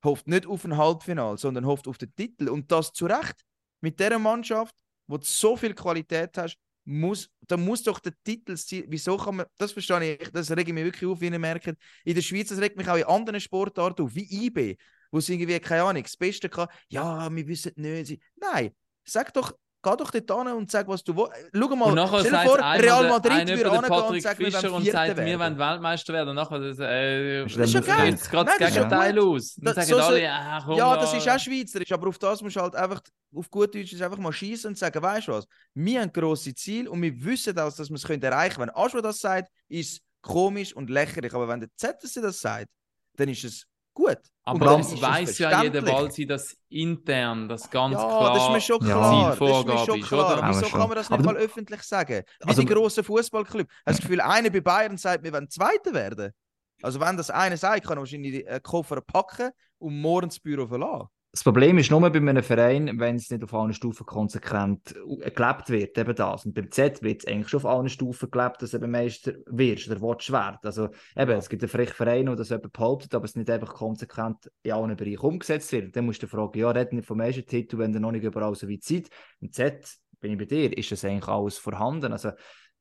hofft 0.04 0.28
nicht 0.28 0.46
auf 0.46 0.66
ein 0.66 0.76
Halbfinale, 0.76 1.38
sondern 1.38 1.66
hofft 1.66 1.88
auf 1.88 1.98
den 1.98 2.14
Titel. 2.14 2.50
Und 2.50 2.72
das 2.72 2.92
zu 2.92 3.06
Recht. 3.06 3.44
Mit 3.82 4.00
dieser 4.00 4.20
Mannschaft, 4.20 4.76
wo 5.08 5.18
du 5.18 5.26
so 5.26 5.56
viel 5.56 5.74
Qualität 5.74 6.38
hast, 6.38 6.58
muss, 6.86 7.30
da 7.48 7.58
muss 7.58 7.84
doch 7.84 8.00
der 8.00 8.14
Titel 8.24 8.56
Ziel. 8.56 8.86
Wieso 8.88 9.18
kann 9.18 9.38
man, 9.38 9.46
das 9.58 9.72
verstehe 9.72 10.16
ich, 10.16 10.30
das 10.32 10.52
regt 10.52 10.72
mich 10.72 10.84
wirklich 10.84 11.10
auf, 11.10 11.20
wie 11.22 11.28
ihr 11.28 11.40
merkt. 11.40 11.68
In 12.04 12.16
der 12.16 12.22
Schweiz, 12.22 12.50
das 12.50 12.60
regt 12.60 12.78
mich 12.78 12.88
auch 12.88 12.96
in 12.96 13.04
anderen 13.06 13.40
Sportarten 13.40 14.04
auf, 14.04 14.14
wie 14.14 14.46
IB, 14.46 14.78
wo 15.12 15.18
es 15.18 15.30
irgendwie, 15.30 15.60
keine 15.60 15.84
Ahnung, 15.84 16.04
das 16.04 16.18
Beste 16.18 16.50
kann, 16.50 16.68
ja, 16.90 17.34
wir 17.34 17.48
wissen 17.48 17.74
nicht. 17.76 18.22
Nein, 18.36 18.72
sag 19.06 19.34
doch, 19.34 19.52
geh 19.84 19.96
doch 19.98 20.10
dort 20.12 20.48
hin 20.48 20.56
und 20.58 20.72
sag, 20.72 20.88
was 20.88 21.04
du 21.04 21.16
willst. 21.16 21.32
Schau 21.54 21.76
mal, 21.76 21.86
und 21.90 21.96
nachher 21.96 22.20
stell 22.20 22.32
dir 22.32 22.38
sagt 22.38 22.48
vor, 22.50 22.58
Real 22.58 23.08
Madrid 23.10 23.32
würde 23.50 23.72
angehen 23.72 23.84
und 23.84 23.88
Patrick 23.88 24.22
sagen, 24.24 24.40
wir 24.40 24.46
Fischer 24.48 24.64
wollen 24.64 24.74
und 24.76 24.82
Vierter 24.84 24.98
sagt, 25.06 25.18
wir 25.18 25.26
werden. 25.26 25.40
wollen 25.40 25.58
Weltmeister 25.60 26.14
werden. 26.14 26.30
Und 26.30 26.36
nachher 26.36 26.60
das, 26.60 26.80
äh, 26.80 27.44
das 27.44 27.54
das 27.54 27.74
ist 27.76 27.86
geil. 27.88 28.10
jetzt 28.10 28.32
gerade 28.32 28.50
das 28.50 28.58
das 28.60 28.76
ja 28.76 28.82
Gegenteil 28.84 29.20
aus. 29.20 29.56
Dann 29.56 29.66
Das- 29.76 29.76
sagen 29.88 30.00
so- 30.02 30.08
alle, 30.08 30.32
ah, 30.32 30.62
komm, 30.66 30.78
Ja, 30.78 30.96
da- 30.96 31.02
das 31.02 31.14
ist 31.14 31.30
auch 31.30 31.40
schweizerisch, 31.40 31.92
aber 31.92 32.08
auf 32.10 32.18
das 32.18 32.42
musst 32.42 32.56
du 32.56 32.62
halt 32.62 32.76
einfach, 32.76 33.02
auf 33.36 33.50
gut 33.52 33.76
Deutsch, 33.76 33.94
einfach 34.02 34.18
mal 34.18 34.34
schießen 34.34 34.70
und 34.70 34.78
sagen, 34.78 35.02
weißt 35.02 35.28
du 35.28 35.34
was, 35.34 35.46
wir 35.76 36.02
haben 36.02 36.12
grosse 36.12 36.54
Ziele 36.56 36.90
und 36.90 37.02
wir 37.02 37.24
wissen 37.24 37.58
auch, 37.60 37.72
dass 37.74 37.90
wir 37.90 37.96
es 37.96 38.04
erreichen 38.06 38.56
können. 38.56 38.72
Wenn 38.76 38.84
Aschwa 38.84 39.02
das 39.02 39.20
sagt, 39.20 39.52
ist 39.70 39.92
es 39.94 40.00
komisch 40.22 40.76
und 40.76 40.90
lächerlich, 40.90 41.32
aber 41.34 41.48
wenn 41.48 41.60
der 41.60 41.70
ZSC 41.76 42.22
das 42.22 42.42
sagt, 42.42 42.70
dann 43.18 43.30
ist 43.30 43.44
es 43.44 43.66
gut. 43.96 44.20
Aber 44.44 44.80
ist 44.80 45.02
weiß 45.02 45.40
ja 45.40 45.64
jeder. 45.64 45.84
Walsi, 45.88 46.28
dass 46.28 46.56
intern 46.70 47.50
das 47.50 47.68
ganz 47.72 47.94
ja, 47.96 48.06
klar 48.08 48.34
das 48.36 48.44
ist 48.44 48.50
mir 48.52 48.62
schon 48.62 48.88
Ja. 48.88 48.96
klar. 48.96 49.36
Das 49.40 49.60
ist 49.60 49.66
mir 49.66 49.86
schon 49.86 50.00
ist, 50.00 50.08
klar. 50.08 50.34
oder? 50.34 50.44
Aber 50.44 50.50
Wieso 50.56 50.70
kann 50.70 50.88
man 50.88 50.96
das 50.96 51.10
nicht 51.10 51.24
mal 51.26 51.38
öffentlich 51.38 51.82
sagen? 51.82 52.24
Wie 52.42 52.48
Also- 52.48 52.62
die 52.62 52.68
grossen 52.68 53.04
Fußballclubs. 53.04 53.74
Hast 53.74 53.86
du 53.86 53.92
das 53.92 54.02
Gefühl, 54.02 54.22
einer 54.22 54.52
bei 54.52 54.62
Bayern 54.62 54.98
sagt, 54.98 55.24
wir 55.24 55.34
wollen 55.34 55.50
Zweiter 55.50 55.94
werden? 55.94 56.32
Also 56.84 57.00
wenn 57.00 57.18
das 57.18 57.32
einer 57.32 57.58
sagt, 57.58 57.88
kann 57.88 57.98
er 57.98 58.02
wahrscheinlich 58.02 58.48
einen 58.48 58.62
Koffer 58.62 59.02
packen 59.02 59.50
und 59.80 60.00
morgen 60.00 60.28
das 60.30 60.40
Büro 60.40 60.68
verlassen. 60.68 61.08
Das 61.36 61.44
Problem 61.44 61.78
ist 61.78 61.92
nur 61.92 62.00
bei 62.00 62.18
einem 62.18 62.42
Verein, 62.42 62.98
wenn 62.98 63.18
es 63.18 63.30
nicht 63.30 63.44
auf 63.44 63.54
allen 63.54 63.74
Stufen 63.74 64.06
konsequent 64.06 64.96
äh, 65.22 65.32
gelebt 65.32 65.70
wird, 65.70 65.98
eben 65.98 66.16
das. 66.16 66.46
Und 66.46 66.54
beim 66.54 66.72
Z 66.72 67.04
wird 67.04 67.24
es 67.24 67.28
eigentlich 67.28 67.50
schon 67.50 67.58
auf 67.58 67.66
allen 67.66 67.90
Stufen 67.90 68.32
gelebt, 68.32 68.62
dass 68.62 68.72
du 68.72 68.78
eben 68.78 68.90
Meister 68.90 69.34
wirst 69.48 69.90
oder 69.90 70.00
willst 70.00 70.32
werden. 70.32 70.60
Also 70.64 70.92
eben, 71.14 71.32
es 71.32 71.50
gibt 71.50 71.62
einen 71.62 71.70
frechen 71.70 71.94
Verein, 71.94 72.28
der 72.28 72.38
das 72.38 72.52
eben 72.52 72.72
behauptet, 72.72 73.14
aber 73.14 73.26
es 73.26 73.36
nicht 73.36 73.50
einfach 73.50 73.74
konsequent 73.74 74.50
in 74.64 74.72
allen 74.72 74.96
Bereichen 74.96 75.20
umgesetzt 75.20 75.74
wird. 75.74 75.94
Dann 75.94 76.06
musst 76.06 76.24
du 76.24 76.28
fragen, 76.28 76.58
ja, 76.58 76.72
red 76.72 76.94
nicht 76.94 77.06
vom 77.06 77.18
Meistertitel, 77.18 77.80
wenn 77.80 77.92
du 77.92 78.00
noch 78.00 78.14
nicht 78.14 78.24
überall 78.24 78.56
so 78.56 78.70
weit 78.70 78.84
seid. 78.84 79.10
Im 79.42 79.52
Z, 79.52 79.86
bin 80.22 80.32
ich 80.32 80.38
bei 80.38 80.46
dir, 80.46 80.78
ist 80.78 80.90
das 80.94 81.04
eigentlich 81.04 81.28
alles 81.28 81.58
vorhanden. 81.58 82.14
Also 82.14 82.32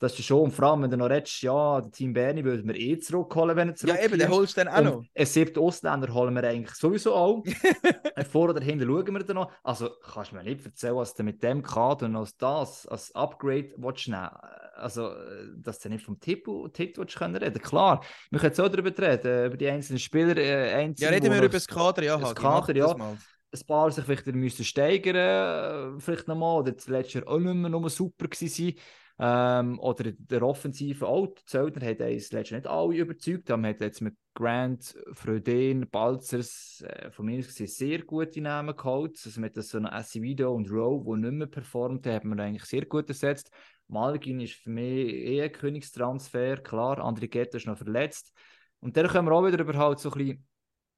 das 0.04 0.18
ist 0.18 0.26
schon, 0.26 0.42
und 0.42 0.50
vor 0.52 0.66
allem, 0.66 0.82
wenn 0.82 0.90
du 0.90 0.96
noch 0.96 1.08
redest, 1.08 1.42
ja, 1.42 1.80
der 1.80 1.90
Team 1.90 2.12
Berni 2.12 2.44
würde 2.44 2.64
wir 2.64 2.76
eh 2.76 2.98
zurückholen, 2.98 3.56
wenn 3.56 3.68
er 3.70 3.74
zurück 3.74 3.96
Ja, 3.96 4.04
eben, 4.04 4.18
den 4.18 4.28
holst 4.28 4.56
du 4.56 4.64
dann 4.64 4.74
auch 4.74 4.82
noch. 4.82 5.04
Ein 5.14 5.26
siebter 5.26 5.60
Ausländer 5.60 6.12
holen 6.12 6.34
wir 6.34 6.44
eigentlich 6.44 6.74
sowieso 6.74 7.14
auch. 7.14 7.42
Vor 8.30 8.50
oder 8.50 8.62
hinten 8.62 8.86
schauen 8.86 9.14
wir 9.14 9.24
dann 9.24 9.36
noch. 9.36 9.50
Also 9.62 9.90
kannst 10.12 10.32
du 10.32 10.36
mir 10.36 10.44
nicht 10.44 10.64
erzählen, 10.64 10.96
was 10.96 11.14
du 11.14 11.22
mit 11.22 11.42
dem 11.42 11.62
Kader 11.62 12.06
und 12.06 12.16
als 12.16 12.36
das, 12.36 12.86
als 12.86 13.14
Upgrade 13.14 13.72
willst 13.76 14.08
nehmen 14.08 14.28
Also, 14.76 15.10
dass 15.56 15.78
du 15.80 15.88
nicht 15.88 16.04
vom 16.04 16.20
Titel, 16.20 16.68
Titel 16.70 17.06
können 17.06 17.36
reden 17.36 17.62
Klar, 17.62 18.04
wir 18.30 18.40
können 18.40 18.52
auch 18.52 18.68
darüber 18.68 18.90
reden, 18.96 19.46
über 19.46 19.56
die 19.56 19.68
einzelnen 19.68 19.98
Spieler. 19.98 20.36
Äh, 20.36 20.74
einzelne, 20.74 21.10
ja, 21.10 21.14
reden 21.14 21.32
wir 21.32 21.38
über 21.38 21.48
das 21.48 21.66
Kader, 21.66 22.02
ja. 22.02 22.18
Das 22.18 22.34
Kader, 22.34 22.76
ja. 22.76 22.94
Ein 22.94 23.66
paar 23.66 23.90
sich 23.90 24.04
vielleicht 24.04 24.26
müssen 24.26 24.64
steigern, 24.64 26.00
vielleicht 26.00 26.26
nochmal, 26.26 26.60
oder 26.60 26.72
das 26.72 26.88
letzte 26.88 27.20
Jahr 27.20 27.28
auch 27.28 27.38
nicht 27.38 27.54
mehr 27.54 27.70
nur 27.70 27.88
super 27.88 28.26
gewesen 28.26 28.74
ähm, 29.18 29.78
oder 29.78 30.12
der 30.12 30.42
Offensive 30.42 31.06
auch. 31.06 31.26
Die 31.26 31.44
Zöldner 31.44 31.86
hat 31.86 32.00
uns 32.00 32.32
letztens 32.32 32.50
nicht 32.50 32.66
alle 32.66 32.96
überzeugt. 32.96 33.48
Man 33.48 33.66
hat 33.66 33.80
jetzt 33.80 34.00
mit 34.00 34.16
Grant, 34.34 34.96
Fröden, 35.12 35.88
Balzers 35.88 36.82
äh, 36.86 37.10
von 37.10 37.26
mir 37.26 37.38
aus 37.38 37.54
sehr 37.54 38.02
gute 38.02 38.40
Namen 38.40 38.76
geholt. 38.76 39.20
Also 39.24 39.40
mit 39.40 39.54
so 39.62 39.78
einem 39.78 39.86
Acevedo 39.86 40.52
und 40.52 40.70
Rowe, 40.70 41.16
die 41.16 41.22
nicht 41.22 41.32
mehr 41.32 41.46
performt 41.46 42.06
haben, 42.06 42.14
hat 42.14 42.24
man 42.24 42.40
eigentlich 42.40 42.64
sehr 42.64 42.86
gut 42.86 43.08
ersetzt. 43.08 43.50
Malgin 43.86 44.40
ist 44.40 44.54
für 44.54 44.70
mich 44.70 45.14
eher 45.14 45.50
Königstransfer, 45.50 46.56
klar. 46.56 46.98
André 46.98 47.28
Getta 47.28 47.58
ist 47.58 47.66
noch 47.66 47.78
verletzt. 47.78 48.32
Und 48.80 48.96
dann 48.96 49.06
können 49.06 49.28
wir 49.28 49.32
auch 49.32 49.46
wieder 49.46 49.60
über 49.60 49.74
halt 49.78 49.98
so 50.00 50.10
ein 50.10 50.18
bisschen 50.18 50.46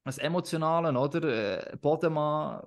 das 0.03 0.17
Emotionale, 0.17 0.97
oder? 0.97 1.73
Äh, 1.73 1.77
Bodemann 1.77 2.61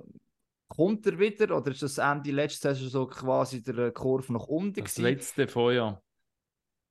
Kommt 0.71 1.05
er 1.05 1.19
wieder 1.19 1.57
oder 1.57 1.73
ist 1.73 1.83
das 1.83 1.99
Ende 1.99 2.31
letzte 2.31 2.75
Saison 2.75 2.89
so 2.89 3.07
quasi 3.09 3.61
der 3.61 3.91
Kurve 3.91 4.33
nach 4.33 4.47
unten? 4.47 4.85
Das 4.85 4.95
gewesen? 4.95 5.03
letzte 5.03 5.49
Vorjahr. 5.49 6.01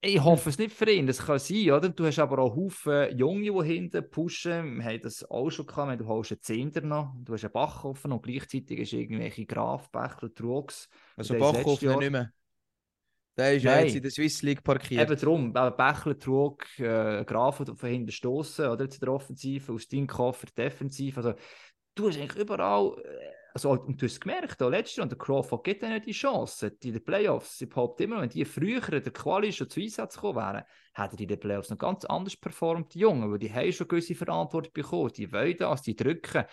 Ich 0.02 0.22
hoffe 0.22 0.50
es 0.50 0.58
nicht 0.58 0.74
für 0.74 0.90
ihn, 0.90 1.08
das 1.08 1.26
kann 1.26 1.40
sein, 1.40 1.72
oder? 1.72 1.88
Du 1.88 2.06
hast 2.06 2.20
aber 2.20 2.40
auch 2.40 2.56
Haufen 2.56 3.18
Junge, 3.18 3.52
die 3.52 3.74
hinten 3.74 4.10
pushen. 4.10 4.78
Wir 4.78 4.84
haben 4.84 5.02
das 5.02 5.30
auch 5.30 5.50
schon 5.50 5.66
gehabt, 5.66 6.00
du 6.00 6.08
holst 6.08 6.32
einen 6.32 6.42
Zehner 6.42 6.82
noch, 6.82 7.16
du 7.24 7.34
hast 7.34 7.46
einen 7.46 7.54
Bachhofen 7.54 8.12
und 8.12 8.22
gleichzeitig 8.22 8.82
hast 8.82 8.92
du 8.92 8.98
irgendwelche 8.98 9.46
Graf, 9.46 9.90
Bächler, 9.92 10.34
Trugs. 10.34 10.90
Also 11.16 11.38
Bachhofen 11.38 12.00
nicht 12.00 12.12
mehr? 12.12 12.32
Der 13.38 13.56
ist 13.56 13.64
ja 13.64 13.80
jetzt 13.80 13.96
in 13.96 14.02
der 14.02 14.12
Swiss 14.12 14.42
League 14.42 14.64
parkiert. 14.64 15.10
Eben 15.10 15.20
darum, 15.20 15.54
Bächler, 15.54 16.20
Trug, 16.20 16.66
äh, 16.80 17.24
Graf 17.24 17.58
von 17.58 17.90
hinten 17.90 18.12
stoßen, 18.12 18.68
oder? 18.68 18.84
Jetzt 18.84 19.02
der 19.02 19.10
Offensive, 19.10 19.72
aus 19.72 19.88
deinem 19.88 20.08
Koffer, 20.08 20.48
defensiv. 20.58 21.16
Also, 21.16 21.34
du 21.96 22.10
hast 22.10 22.18
eigentlich 22.18 22.44
überall 22.44 23.02
äh, 23.02 23.39
also, 23.54 23.72
und 23.72 24.02
du 24.02 24.06
hast 24.06 24.22
gemerkt, 24.22 24.62
auch 24.62 24.70
letztes 24.70 24.98
Jahr, 24.98 25.08
der 25.08 25.18
Crawford 25.18 25.64
gibt 25.64 25.84
ihnen 25.84 26.02
die 26.02 26.12
Chance, 26.12 26.68
in 26.84 26.94
den 26.94 27.04
Playoffs. 27.04 27.58
Sie 27.58 27.66
behaupten 27.66 28.04
immer, 28.04 28.22
wenn 28.22 28.30
die 28.30 28.46
früher 28.46 28.94
in 28.94 29.04
der 29.04 29.14
Quali 29.14 29.52
schon 29.52 29.70
zu 29.70 29.80
Einsatz 29.80 30.16
gekommen 30.16 30.38
wären, 30.38 30.64
hätten 30.94 31.18
die 31.18 31.24
in 31.24 31.30
den 31.30 31.40
Playoffs 31.40 31.70
noch 31.70 31.78
ganz 31.78 32.06
anders 32.06 32.38
performt, 32.38 32.94
die 32.94 33.00
Jungen, 33.00 33.32
weil 33.32 33.40
die 33.40 33.52
haben 33.52 33.72
schon 33.72 33.88
gewisse 33.88 34.16
Verantwortung 34.16 34.74
bekommen. 34.74 35.12
Die 35.16 35.32
wollen 35.32 35.58
das, 35.58 35.82
die 35.82 35.96
drücken. 35.96 36.46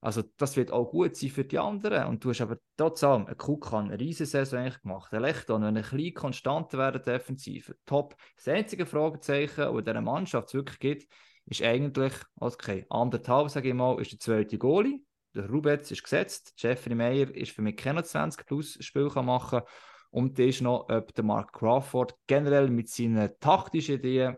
Also, 0.00 0.22
das 0.36 0.56
wird 0.56 0.70
auch 0.70 0.90
gut 0.90 1.16
sein 1.16 1.30
für 1.30 1.44
die 1.44 1.58
anderen. 1.58 2.06
Und 2.06 2.24
du 2.24 2.30
hast 2.30 2.40
aber 2.40 2.58
trotzdem, 2.76 3.26
ein 3.26 3.36
Kukan, 3.36 3.86
eine 3.90 3.98
riesige 4.00 4.26
Saison 4.26 4.60
eigentlich 4.60 4.80
gemacht. 4.80 5.12
Ein 5.12 5.22
Lechton, 5.22 5.62
wenn 5.62 5.76
ein 5.76 5.82
bisschen 5.82 6.14
konstanter 6.14 6.78
werden, 6.78 7.02
defensiv, 7.02 7.74
top. 7.84 8.14
Das 8.36 8.48
einzige 8.48 8.86
Fragezeichen, 8.86 9.74
das 9.74 9.84
dieser 9.84 10.00
Mannschaft 10.00 10.54
wirklich 10.54 10.78
gibt, 10.78 11.12
ist 11.46 11.62
eigentlich, 11.62 12.12
okay, 12.36 12.86
anderthalb, 12.90 13.50
sage 13.50 13.68
ich 13.68 13.74
mal, 13.74 14.00
ist 14.00 14.12
der 14.12 14.18
zweite 14.20 14.56
Goalie 14.56 15.02
der 15.38 15.50
Rubetz 15.50 15.90
ist 15.90 16.02
gesetzt. 16.02 16.52
Jeffrey 16.56 16.94
Meyer 16.94 17.30
ist 17.34 17.52
für 17.52 17.62
mich 17.62 17.76
kein 17.76 18.02
20 18.02 18.46
plus 18.46 18.76
Spiel 18.80 19.08
kann 19.08 19.26
machen 19.26 19.62
und 20.10 20.38
der 20.38 20.48
ist 20.48 20.60
noch, 20.60 20.88
ob 20.88 21.14
der 21.14 21.24
Mark 21.24 21.52
Crawford 21.52 22.14
generell 22.26 22.68
mit 22.68 22.88
seinen 22.88 23.30
taktischen 23.40 23.96
Ideen 23.96 24.36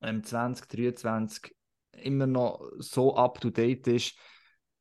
im 0.00 0.22
2023 0.22 1.54
immer 1.92 2.26
noch 2.26 2.60
so 2.78 3.16
up 3.16 3.40
to 3.40 3.50
date 3.50 3.86
ist, 3.86 4.16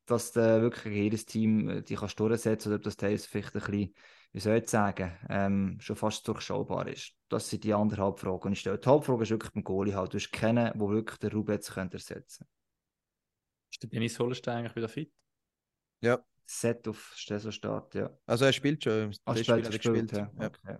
dass 0.05 0.35
wirklich 0.35 0.93
jedes 0.93 1.25
Team 1.25 1.69
äh, 1.69 1.81
die 1.83 1.95
kann 1.95 2.09
durchsetzen 2.15 2.69
oder 2.69 2.77
ob 2.77 2.83
das 2.83 2.97
Teil 2.97 3.17
vielleicht 3.17 3.55
ein 3.55 3.61
bisschen, 3.61 3.93
wie 4.31 4.39
soll 4.39 4.57
ich 4.57 4.69
sagen, 4.69 5.11
ähm, 5.29 5.77
schon 5.79 5.95
fast 5.95 6.27
durchschaubar 6.27 6.87
ist. 6.87 7.13
Das 7.29 7.49
sind 7.49 7.63
die 7.63 7.73
anderthalb 7.73 8.19
Fragen. 8.19 8.49
Und 8.49 8.65
die 8.65 8.69
Hauptfrage 8.69 9.23
ist 9.23 9.29
wirklich 9.29 9.51
beim 9.51 9.63
Goalie 9.63 9.93
halt. 9.93 10.13
Du 10.13 10.17
hast 10.17 10.31
keinen, 10.31 10.77
der 10.77 10.89
wirklich 10.89 11.19
den 11.19 11.31
Rubetz 11.31 11.69
ersetzen 11.69 12.45
könnte. 12.45 12.59
Ist 13.71 13.83
der 13.83 13.89
Dennis 13.89 14.19
Holstein 14.19 14.57
eigentlich 14.57 14.75
wieder 14.75 14.89
fit? 14.89 15.11
Ja. 16.01 16.19
Set 16.45 16.87
auf 16.87 17.13
Saisonstart, 17.15 17.93
ja. 17.95 18.09
Also 18.25 18.45
er 18.45 18.53
spielt 18.53 18.83
schon. 18.83 19.15
Ah, 19.25 19.35
spielt, 19.35 19.65
er 19.65 19.77
gespielt, 19.77 20.11
ja. 20.11 20.31
Ja. 20.39 20.47
Okay. 20.47 20.77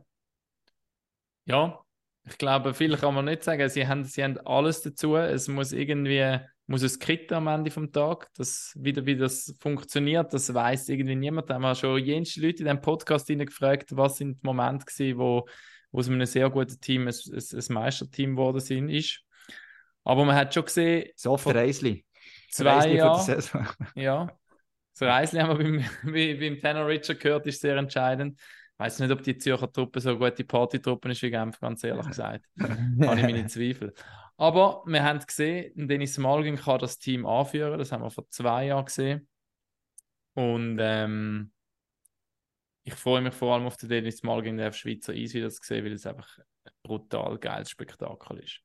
ja, 1.45 1.79
ich 2.27 2.37
glaube, 2.37 2.73
viel 2.73 2.97
kann 2.97 3.13
man 3.13 3.25
nicht 3.25 3.43
sagen. 3.43 3.69
Sie 3.69 3.87
haben, 3.87 4.03
sie 4.03 4.23
haben 4.23 4.37
alles 4.39 4.81
dazu. 4.81 5.15
Es 5.15 5.47
muss 5.47 5.71
irgendwie 5.71 6.39
muss 6.69 6.83
es 6.83 6.99
kitten 6.99 7.33
am 7.33 7.47
Ende 7.47 7.71
vom 7.71 7.91
Tag. 7.91 8.29
Das, 8.35 8.73
wie, 8.79 8.95
wie 9.05 9.17
das 9.17 9.55
funktioniert, 9.59 10.31
das 10.31 10.53
weiß 10.53 10.89
irgendwie 10.89 11.15
niemand. 11.15 11.49
Da 11.49 11.55
haben 11.55 11.63
wir 11.63 11.73
schon 11.73 11.97
jenste 12.03 12.41
Leute 12.41 12.59
in 12.59 12.65
diesem 12.65 12.81
Podcast 12.81 13.27
gefragt, 13.27 13.97
was 13.97 14.17
sind 14.17 14.43
die 14.43 14.45
Momente 14.45 14.85
gewesen, 14.85 15.17
wo, 15.17 15.47
wo 15.91 15.99
es 15.99 16.07
mit 16.07 16.17
einem 16.17 16.27
sehr 16.27 16.47
guten 16.51 16.79
Team 16.79 17.07
ein, 17.07 17.13
ein, 17.13 17.59
ein 17.59 17.73
Meisterteam 17.73 18.35
geworden 18.35 18.59
sind, 18.59 18.89
ist. 18.89 19.19
Aber 20.03 20.23
man 20.25 20.35
hat 20.35 20.53
schon 20.53 20.65
gesehen... 20.65 21.09
So 21.15 21.31
oft 21.31 21.47
Reisli. 21.47 22.05
Zwei 22.51 22.93
Jahre. 22.93 23.43
Ja, 23.95 24.27
das 24.99 25.07
Reisli 25.07 25.39
haben 25.39 25.57
wir 25.57 25.63
beim, 25.63 25.85
wie, 26.13 26.33
beim 26.35 26.59
Tanner 26.59 26.85
Richard 26.85 27.19
gehört, 27.19 27.47
ist 27.47 27.61
sehr 27.61 27.77
entscheidend. 27.77 28.39
Ich 28.39 28.79
weiß 28.79 28.99
nicht, 28.99 29.11
ob 29.11 29.23
die 29.23 29.37
Zürcher 29.37 29.71
Truppe 29.71 29.99
so 29.99 30.17
gute 30.17 30.43
Partytruppe 30.43 31.11
ist 31.11 31.21
wie 31.21 31.31
Genf, 31.31 31.59
ganz 31.59 31.83
ehrlich 31.83 32.07
gesagt. 32.07 32.45
Habe 32.59 33.19
ich 33.19 33.23
meine 33.23 33.47
Zweifel. 33.47 33.93
Aber 34.37 34.83
wir 34.85 35.03
haben 35.03 35.19
gesehen, 35.19 35.87
Dennis 35.87 36.17
Malgin 36.17 36.55
kann 36.55 36.79
das 36.79 36.97
Team 36.97 37.25
anführen. 37.25 37.77
Das 37.77 37.91
haben 37.91 38.03
wir 38.03 38.09
vor 38.09 38.29
zwei 38.29 38.67
Jahren 38.67 38.85
gesehen. 38.85 39.27
Und 40.33 40.77
ähm, 40.79 41.51
ich 42.83 42.93
freue 42.93 43.21
mich 43.21 43.33
vor 43.33 43.53
allem 43.53 43.65
auf 43.65 43.75
den 43.75 43.89
Dennis 43.89 44.23
Malgin 44.23 44.61
auf 44.61 44.75
Schweizer 44.75 45.11
Eis 45.13 45.33
wieder 45.33 45.49
zu 45.49 45.59
sehen, 45.61 45.83
weil 45.83 45.91
es 45.91 46.05
einfach 46.05 46.37
ein 46.37 46.71
brutal 46.83 47.37
geiles 47.37 47.69
Spektakel 47.69 48.39
ist. 48.39 48.61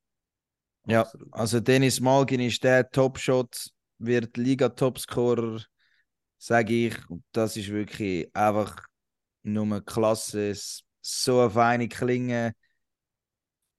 Ja, 0.87 1.01
Absolut. 1.01 1.29
also 1.33 1.61
Dennis 1.61 2.01
Malgin 2.01 2.41
ist 2.41 2.63
der 2.63 2.89
Topshot, 2.89 3.71
wird 3.99 4.37
Liga-Topscorer 4.37 5.61
sage 6.45 6.89
ich, 6.89 6.97
das 7.33 7.57
ist 7.57 7.71
wirklich 7.71 8.29
einfach 8.37 8.87
nur 9.45 9.81
klasse. 9.83 10.55
So 11.01 11.41
eine 11.41 11.51
feine 11.51 11.89
Klinge. 11.89 12.53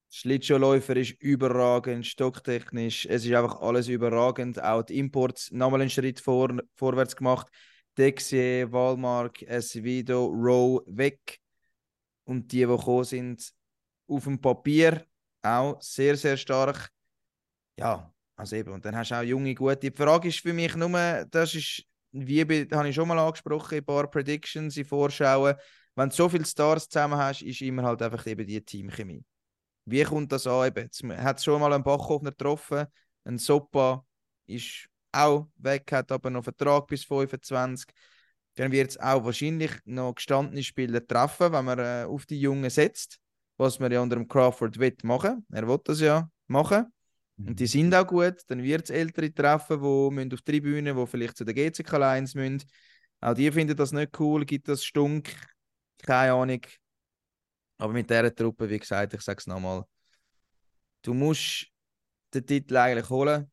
Schlittschuhläufer 0.09 0.95
ist 0.95 1.11
überragend, 1.21 2.07
stocktechnisch. 2.07 3.05
Es 3.05 3.23
ist 3.23 3.33
einfach 3.33 3.61
alles 3.61 3.87
überragend. 3.87 4.63
Auch 4.63 4.81
die 4.81 4.97
Imports 4.97 5.51
nochmal 5.51 5.81
einen 5.81 5.91
Schritt 5.91 6.19
vor, 6.19 6.57
vorwärts 6.75 7.15
gemacht. 7.15 7.47
Dexier, 7.99 8.71
Walmark, 8.71 9.43
Esvido, 9.43 10.25
Row 10.25 10.81
weg. 10.87 11.39
Und 12.23 12.51
die, 12.51 12.61
die 12.61 12.65
gekommen 12.65 13.03
sind, 13.03 13.53
auf 14.07 14.23
dem 14.23 14.41
Papier 14.41 15.05
auch 15.43 15.79
sehr, 15.83 16.17
sehr 16.17 16.35
stark. 16.35 16.89
Ja, 17.77 18.11
also 18.35 18.55
eben. 18.55 18.73
Und 18.73 18.83
dann 18.83 18.95
hast 18.95 19.11
du 19.11 19.19
auch 19.19 19.21
junge, 19.21 19.53
gute. 19.53 19.77
Die 19.77 19.91
Frage 19.91 20.29
ist 20.29 20.39
für 20.39 20.53
mich 20.53 20.75
nur, 20.75 21.25
das 21.29 21.53
ist 21.53 21.85
wie 22.15 22.41
habe 22.41 22.89
ich 22.89 22.95
schon 22.95 23.07
mal 23.07 23.19
angesprochen, 23.19 23.77
ein 23.77 23.85
paar 23.85 24.09
Predictions, 24.09 24.77
in 24.77 24.85
Vorschauen. 24.85 25.55
Wenn 25.95 26.09
du 26.09 26.15
so 26.15 26.29
viele 26.29 26.45
Stars 26.45 26.87
zusammen 26.87 27.17
hast, 27.17 27.41
ist 27.41 27.61
immer 27.61 27.83
halt 27.83 28.01
einfach 28.01 28.25
eben 28.27 28.45
die 28.45 28.63
Teamchemie. 28.63 29.23
Wie 29.85 30.03
kommt 30.03 30.31
das 30.31 30.47
an? 30.47 30.67
Eben, 30.67 30.89
hat 31.17 31.43
schon 31.43 31.59
mal 31.59 31.71
einen 31.71 31.83
Bachhofner 31.83 32.31
getroffen, 32.31 32.85
ein 33.25 33.37
Sopa 33.37 34.05
ist 34.47 34.87
auch 35.11 35.47
weg, 35.57 35.91
hat 35.91 36.11
aber 36.11 36.29
noch 36.29 36.43
Vertrag 36.43 36.87
bis 36.87 37.03
25. 37.03 37.87
Dann 38.55 38.71
wird 38.71 38.91
es 38.91 38.99
auch 38.99 39.23
wahrscheinlich 39.23 39.71
noch 39.85 40.15
gestandene 40.15 40.63
Spieler 40.63 41.05
treffen, 41.05 41.51
wenn 41.51 41.65
man 41.65 41.79
äh, 41.79 42.05
auf 42.07 42.25
die 42.25 42.39
Jungen 42.39 42.69
setzt, 42.69 43.19
was 43.57 43.79
man 43.79 43.91
ja 43.91 44.01
unter 44.01 44.15
dem 44.15 44.27
Crawford 44.27 44.79
will 44.79 44.95
machen. 45.03 45.45
Er 45.51 45.67
will 45.67 45.79
das 45.83 45.99
ja 45.99 46.29
machen. 46.47 46.91
Und 47.37 47.59
die 47.59 47.67
sind 47.67 47.93
auch 47.93 48.07
gut. 48.07 48.37
Dann 48.47 48.63
wird 48.63 48.85
es 48.85 48.89
Ältere 48.89 49.33
treffen, 49.33 49.79
die 49.79 50.33
auf 50.33 50.41
die 50.41 50.51
Tribüne, 50.51 50.93
die 50.95 51.07
vielleicht 51.07 51.37
zu 51.37 51.43
der 51.43 51.53
GCK 51.53 51.97
Lions 51.97 52.35
müssen. 52.35 52.63
Auch 53.21 53.33
die 53.33 53.51
finden 53.51 53.75
das 53.75 53.91
nicht 53.91 54.17
cool, 54.19 54.45
gibt 54.45 54.67
das 54.67 54.83
Stunk. 54.85 55.29
Keine 56.03 56.33
Ahnung. 56.33 56.61
Aber 57.77 57.93
mit 57.93 58.09
dieser 58.09 58.33
Truppe, 58.33 58.69
wie 58.69 58.79
gesagt, 58.79 59.13
ich 59.13 59.21
sage 59.21 59.39
es 59.39 59.47
nochmal, 59.47 59.83
du 61.01 61.13
musst 61.13 61.67
den 62.33 62.45
Titel 62.45 62.77
eigentlich 62.77 63.09
holen. 63.09 63.51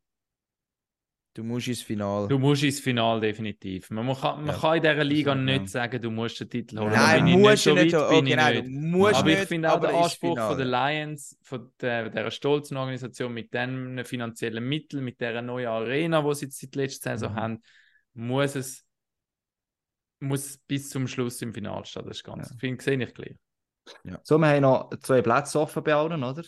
Du 1.35 1.43
musst 1.43 1.67
ins 1.67 1.81
Finale. 1.81 2.27
Du 2.27 2.37
musst 2.37 2.61
ins 2.63 2.79
Finale 2.79 3.19
definitiv. 3.21 3.89
Man, 3.89 4.05
man, 4.05 4.15
kann, 4.15 4.45
man 4.45 4.53
Ja. 4.55 4.61
kann 4.61 4.75
in 4.77 4.83
dieser 4.83 5.03
Liga 5.03 5.31
Also, 5.31 5.43
nicht 5.43 5.61
ja. 5.61 5.67
sagen, 5.67 6.01
du 6.01 6.11
musst 6.11 6.39
den 6.39 6.49
Titel 6.49 6.79
holen. 6.79 6.91
Nein, 6.91 7.25
bin 7.25 7.27
ich 7.27 7.37
musst 7.37 7.65
du 7.65 7.73
nicht 7.73 7.91
so 7.91 7.97
weit, 7.97 8.09
bin 8.09 8.17
okay, 8.19 8.29
ich 8.29 8.35
nein, 8.35 8.53
nicht. 8.55 8.65
du 8.67 8.69
musst 8.97 9.15
aber 9.15 9.29
nicht, 9.29 9.41
ich 9.41 9.47
finde 9.47 9.69
auch 9.71 9.73
aber 9.75 9.87
der 9.87 9.95
ins 9.97 10.05
Anspruch 10.05 10.37
von 10.37 10.57
der. 10.57 10.65
Lions, 10.67 11.37
von 11.41 11.73
der, 11.81 12.09
dieser 12.09 12.31
stolzen 12.31 12.77
Organisation 12.77 13.33
mit 13.33 13.53
den 13.53 14.05
finanziellen 14.05 14.63
Mitteln, 14.63 15.03
mit 15.03 15.19
dieser 15.19 15.41
neuen 15.41 15.67
Arena, 15.67 16.21
die 16.21 16.35
sie 16.35 16.45
jetzt 16.45 16.59
seit 16.59 16.75
letzter 16.75 17.17
Saison 17.17 17.33
Mhm. 17.33 17.37
haben, 17.39 17.63
muss 18.13 18.55
es 18.55 18.85
muss 20.19 20.57
bis 20.67 20.89
zum 20.89 21.07
Schluss 21.07 21.41
im 21.41 21.53
Finale 21.53 21.83
stehen. 21.85 22.05
Das 22.07 22.17
ist 22.17 22.23
ganz, 22.23 22.49
Ja. 22.51 22.55
finde 22.57 22.81
sehe 22.83 23.03
ich 23.03 23.13
gleich. 23.13 23.35
So, 24.23 24.37
wir 24.37 24.47
haben 24.47 24.61
noch 24.61 24.89
zwei 25.01 25.21
Plätze 25.21 25.59
offen 25.59 25.83
bei 25.83 25.93
allen, 25.93 26.23
oder? 26.23 26.43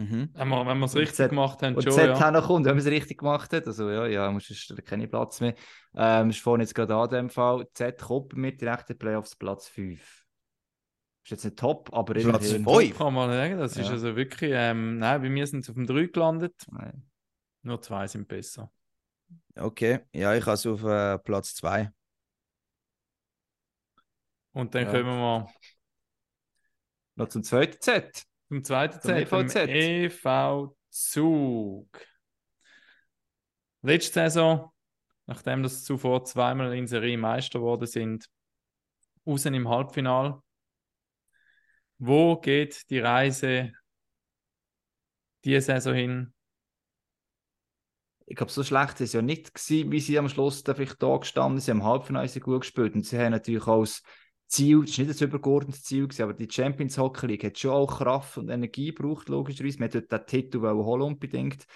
Mhm. 0.00 0.30
Wenn 0.34 0.48
wir, 0.48 0.84
es 0.84 0.96
richtig 0.96 1.16
Z- 1.16 1.28
gemacht 1.30 1.62
haben, 1.62 1.74
Und 1.74 1.82
schon, 1.82 1.92
Z 1.92 2.18
ja. 2.18 2.30
noch 2.30 2.46
kommt, 2.46 2.64
wenn 2.64 2.72
man 2.76 2.84
es 2.84 2.90
richtig 2.90 3.18
gemacht 3.18 3.52
hat. 3.52 3.66
Also 3.66 3.90
ja, 3.90 4.06
ja, 4.06 4.30
musst 4.30 4.48
du 4.70 4.76
keinen 4.82 5.10
Platz 5.10 5.40
mehr. 5.40 5.54
Ähm, 5.94 6.30
ist 6.30 6.40
vorhin 6.40 6.62
jetzt 6.62 6.74
gerade 6.74 6.94
an 6.94 7.10
dem 7.10 7.28
Fall. 7.30 7.68
Z 7.74 8.00
kommt 8.00 8.34
mit 8.34 8.60
direkt 8.60 8.88
in 8.88 8.94
den 8.94 8.98
Playoffs 8.98 9.36
Platz 9.36 9.68
5. 9.68 10.24
Ist 11.24 11.30
jetzt 11.32 11.44
nicht 11.44 11.58
top, 11.58 11.90
aber 11.92 12.14
Platz 12.14 12.50
immerhin. 12.50 12.64
fünf? 12.64 12.98
Kann 12.98 13.12
man 13.14 13.30
sagen, 13.30 13.58
das 13.58 13.76
ist 13.76 13.86
Ja. 13.86 13.92
also 13.92 14.16
wirklich, 14.16 14.52
ähm, 14.54 14.98
nein, 14.98 15.20
bei 15.20 15.28
mir 15.28 15.46
sind 15.46 15.64
sie 15.64 15.70
auf 15.70 15.74
dem 15.76 15.86
3 15.86 16.06
gelandet, 16.06 16.54
Nein. 16.70 17.02
nur 17.62 17.80
zwei 17.82 18.06
sind 18.06 18.26
besser. 18.26 18.72
Okay, 19.56 20.00
ja, 20.14 20.34
ich 20.34 20.42
habe 20.46 20.54
es 20.54 20.66
auf 20.66 20.82
äh, 20.84 21.18
Platz 21.18 21.54
2. 21.56 21.92
Und 24.52 24.74
dann 24.74 24.84
Ja. 24.86 24.90
kommen 24.92 25.06
wir 25.18 25.48
Noch 27.16 27.28
zum 27.28 27.42
zweiten 27.42 27.80
Z. 27.80 28.24
zum 28.50 28.64
zweiten 28.64 29.00
Zum 29.00 29.12
Z, 29.12 29.28
dem 29.28 29.38
EVZ. 29.38 29.56
EV 29.68 30.74
Zug. 30.88 31.88
Letzte 33.82 34.14
Saison, 34.14 34.72
nachdem 35.26 35.62
das 35.62 35.84
zuvor 35.84 36.24
zweimal 36.24 36.76
in 36.76 36.88
Serie 36.88 37.16
Meister 37.16 37.60
geworden 37.60 37.86
sind, 37.86 38.28
außen 39.24 39.54
im 39.54 39.68
Halbfinal. 39.68 40.42
Wo 41.98 42.40
geht 42.40 42.90
die 42.90 42.98
Reise 42.98 43.72
diese 45.44 45.60
Saison 45.60 45.94
hin? 45.94 46.34
Ich 48.26 48.34
glaube, 48.34 48.50
so 48.50 48.64
schlecht 48.64 48.98
war 48.98 49.04
es 49.04 49.12
ja 49.12 49.22
nicht, 49.22 49.54
gewesen, 49.54 49.92
wie 49.92 50.00
sie 50.00 50.18
am 50.18 50.28
Schluss 50.28 50.64
da 50.64 50.74
vielleicht 50.74 51.00
da 51.00 51.16
gestanden 51.18 51.60
sind. 51.60 51.66
Sie 51.66 51.70
haben 51.70 51.78
im 51.78 51.86
Halbfinale 51.86 52.26
sehr 52.26 52.42
gut 52.42 52.62
gespielt 52.62 52.96
und 52.96 53.06
sie 53.06 53.16
haben 53.16 53.30
natürlich 53.30 53.68
auch 53.68 53.86
Ziel, 54.50 54.84
das 54.84 54.98
war 54.98 55.04
nicht 55.06 55.22
ein 55.22 55.28
übergeordnetes 55.28 55.84
Ziel, 55.84 56.08
aber 56.20 56.34
die 56.34 56.50
Champions 56.50 56.98
Hockey 56.98 57.26
League 57.26 57.44
hat 57.44 57.58
schon 57.58 57.70
auch 57.70 57.98
Kraft 57.98 58.36
und 58.36 58.50
Energie 58.50 58.92
gebraucht, 58.92 59.28
logischerweise. 59.28 59.78
Man 59.78 59.94
wollte 59.94 60.06
dort 60.08 60.22
den 60.22 60.42
Titel 60.42 60.60
holen 60.60 61.02
unbedingt. 61.02 61.66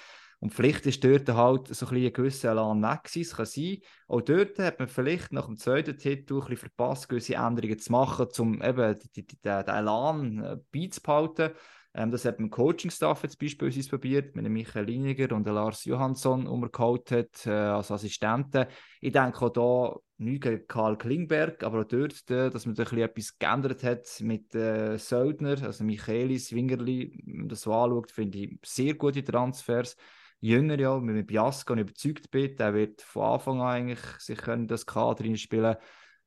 Und 0.41 0.53
vielleicht 0.53 0.85
ist 0.85 1.03
dort 1.03 1.29
halt 1.31 1.69
so 1.69 1.87
ein, 1.87 2.13
gewisser 2.13 2.51
Elan 2.51 2.83
weg 2.83 3.05
gewesen. 3.05 3.23
Es 3.23 3.35
kann 3.35 3.47
sein, 3.47 3.79
auch 4.09 4.21
dort 4.21 4.59
hat 4.59 4.79
man 4.79 4.89
vielleicht 4.89 5.33
nach 5.33 5.47
dem 5.47 5.57
zweiten 5.57 5.97
Titel 5.97 6.35
ein 6.35 6.41
bisschen 6.41 6.57
verpasst, 6.59 7.09
gewisse 7.09 7.37
Änderungen 7.37 7.79
zu 7.79 7.93
machen, 7.93 8.27
um 8.39 8.61
eben 8.61 8.99
die, 9.17 9.27
den 9.27 9.67
Elan 9.69 10.43
äh, 10.43 10.57
beizubehalten. 10.71 11.53
Ähm, 11.95 12.11
das 12.11 12.25
hat 12.25 12.41
man 12.41 12.51
Coaching-Staff 12.51 13.23
jetzt 13.23 13.39
beispielsweise 13.39 13.89
probiert, 13.89 14.35
mit 14.35 14.47
Michael 14.49 14.87
Liniger 14.87 15.35
und 15.35 15.47
Lars 15.47 15.85
Johansson, 15.85 16.45
den 16.45 16.71
hat, 17.11 17.47
äh, 17.47 17.51
als 17.51 17.91
Assistenten. 17.91 18.67
Ich 19.01 19.13
denke 19.13 19.47
auch 19.47 20.03
da 20.19 20.25
nicht 20.25 20.43
gegen 20.43 20.67
Karl 20.67 20.97
Klingberg, 20.97 21.63
aber 21.63 21.81
auch 21.81 21.85
dort, 21.85 22.31
äh, 22.31 22.51
dass 22.51 22.67
man 22.67 22.75
da 22.75 22.83
etwas 22.83 23.39
geändert 23.39 23.83
hat 23.83 24.21
mit 24.21 24.55
äh, 24.55 24.97
Söldner, 24.99 25.63
also 25.63 25.85
Michaelis, 25.85 26.53
Wingerli, 26.53 27.23
wenn 27.25 27.37
man 27.39 27.49
das 27.49 27.63
so 27.63 27.73
anschaut, 27.73 28.11
finde 28.11 28.39
ich 28.39 28.59
sehr 28.65 28.95
gute 28.95 29.25
Transfers. 29.25 29.97
Jünger 30.41 30.79
ja, 30.79 30.99
mit 30.99 31.27
Biasco 31.27 31.75
überzeugt 31.75 32.31
bin, 32.31 32.55
der 32.57 32.75
wird 32.75 33.01
von 33.01 33.23
Anfang 33.23 33.61
an 33.61 33.67
eigentlich 33.69 34.01
sich 34.19 34.39
können 34.39 34.67
das 34.69 34.85
Kader 34.85 35.25
reinspielen 35.25 35.77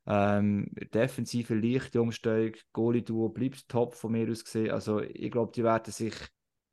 ähm, 0.08 0.72
defensive 0.94 1.54
leichte 1.54 2.02
Umstellung, 2.02 2.54
Goalie-Duo 2.72 3.30
bleibt 3.30 3.68
top 3.68 3.94
von 3.94 4.14
mir 4.14 4.32
aus 4.32 4.44
gesehen. 4.46 4.72
Also 4.72 5.02
ich 5.02 5.30
glaube, 5.30 5.52
die 5.54 5.64
werden 5.64 5.92
sich 5.92 6.16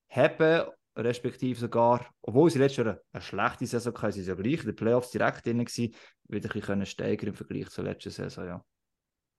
haben, 0.08 0.68
respektive 0.96 1.58
sogar, 1.58 2.06
obwohl 2.22 2.50
sie 2.50 2.58
letztes 2.58 2.84
Jahr 2.84 3.00
eine, 3.12 3.22
schlechte 3.22 3.66
Saison 3.66 3.94
hatten, 3.96 4.12
sie 4.12 4.22
sind 4.22 4.36
ja 4.36 4.42
gleich 4.42 4.60
in 4.60 4.66
den 4.66 4.76
Playoffs 4.76 5.10
direkt 5.10 5.46
drin 5.46 5.64
gewesen, 5.64 5.94
wieder 6.28 6.48
ein 6.48 6.52
bisschen 6.52 6.62
können 6.62 6.86
steigern 6.86 7.28
im 7.28 7.34
Vergleich 7.34 7.68
zur 7.70 7.84
letzten 7.84 8.10
Saison, 8.10 8.46
ja. 8.46 8.64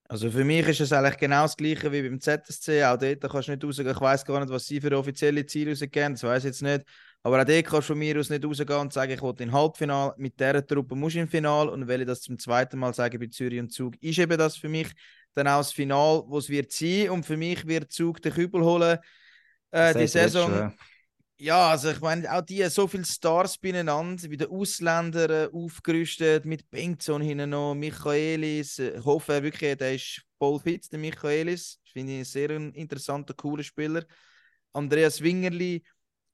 Also 0.07 0.29
für 0.29 0.43
mich 0.43 0.67
ist 0.67 0.81
es 0.81 0.93
eigentlich 0.93 1.17
genau 1.17 1.43
das 1.43 1.57
gleiche 1.57 1.91
wie 1.91 2.03
beim 2.03 2.19
ZSC. 2.21 2.83
Auch 2.83 2.97
dort 2.97 3.21
kannst 3.21 3.47
du 3.47 3.53
nicht 3.53 3.63
rausgehen. 3.63 3.89
Ich 3.89 4.01
weiß 4.01 4.23
gar 4.23 4.39
nicht, 4.39 4.51
was 4.51 4.65
sie 4.67 4.79
für 4.79 4.95
offizielle 4.95 5.43
Ziele 5.47 5.71
rausgeben. 5.71 6.13
Das 6.13 6.23
weiß 6.23 6.43
ich 6.43 6.49
jetzt 6.49 6.61
nicht. 6.61 6.85
Aber 7.23 7.41
auch 7.41 7.45
dort 7.45 7.65
kannst 7.65 7.89
du 7.89 7.93
von 7.93 7.97
mir 7.97 8.19
aus 8.19 8.29
nicht 8.29 8.45
rausgehen 8.45 8.79
und 8.81 8.93
sagen, 8.93 9.13
ich 9.13 9.21
will 9.23 9.33
in 9.39 9.51
Halbfinale. 9.51 10.13
Mit 10.17 10.39
dieser 10.39 10.65
Truppe 10.65 10.93
muss 10.95 11.15
ich 11.15 11.21
im 11.21 11.27
Finale. 11.27 11.71
Und 11.71 11.87
weil 11.87 12.01
ich 12.01 12.07
das 12.07 12.21
zum 12.21 12.37
zweiten 12.37 12.77
Mal 12.77 12.93
sage 12.93 13.17
bei 13.17 13.25
Zürich 13.25 13.59
und 13.59 13.73
Zug, 13.73 13.95
ist 13.99 14.19
eben 14.19 14.37
das 14.37 14.57
für 14.57 14.69
mich 14.69 14.89
dann 15.33 15.47
auch 15.47 15.57
das 15.57 15.73
Finale, 15.73 16.23
wo 16.27 16.37
es 16.37 16.49
wird 16.49 16.71
sein. 16.71 17.09
Und 17.09 17.25
für 17.25 17.35
mich 17.35 17.65
wird 17.65 17.91
Zug 17.91 18.21
den 18.21 18.31
Kübel 18.31 18.61
holen. 18.61 18.99
Äh, 19.71 19.95
die 19.95 20.07
Saison. 20.07 20.51
schon, 20.51 20.59
ja. 20.59 20.73
Ja, 21.37 21.71
also 21.71 21.89
ich 21.91 21.99
meine, 21.99 22.31
auch 22.33 22.41
die, 22.41 22.63
so 22.69 22.87
viele 22.87 23.03
Stars 23.03 23.57
beieinander, 23.57 24.29
wie 24.29 24.37
der 24.37 24.49
Ausländer 24.49 25.29
äh, 25.29 25.49
aufgerüstet, 25.53 26.45
mit 26.45 26.69
Bengtson 26.71 27.21
hinten 27.21 27.49
noch, 27.49 27.75
Michaelis. 27.75 28.79
äh, 28.79 28.97
Ich 28.99 29.03
hoffe 29.05 29.43
wirklich, 29.43 29.77
der 29.77 29.95
ist 29.95 30.21
voll 30.37 30.59
fit, 30.61 30.89
der 30.93 30.99
Michaelis. 30.99 31.79
Finde 31.91 32.13
ich 32.13 32.15
einen 32.17 32.25
sehr 32.25 32.49
interessanter, 32.51 33.33
cooler 33.33 33.63
Spieler. 33.63 34.05
Andreas 34.71 35.21
Wingerli. 35.21 35.83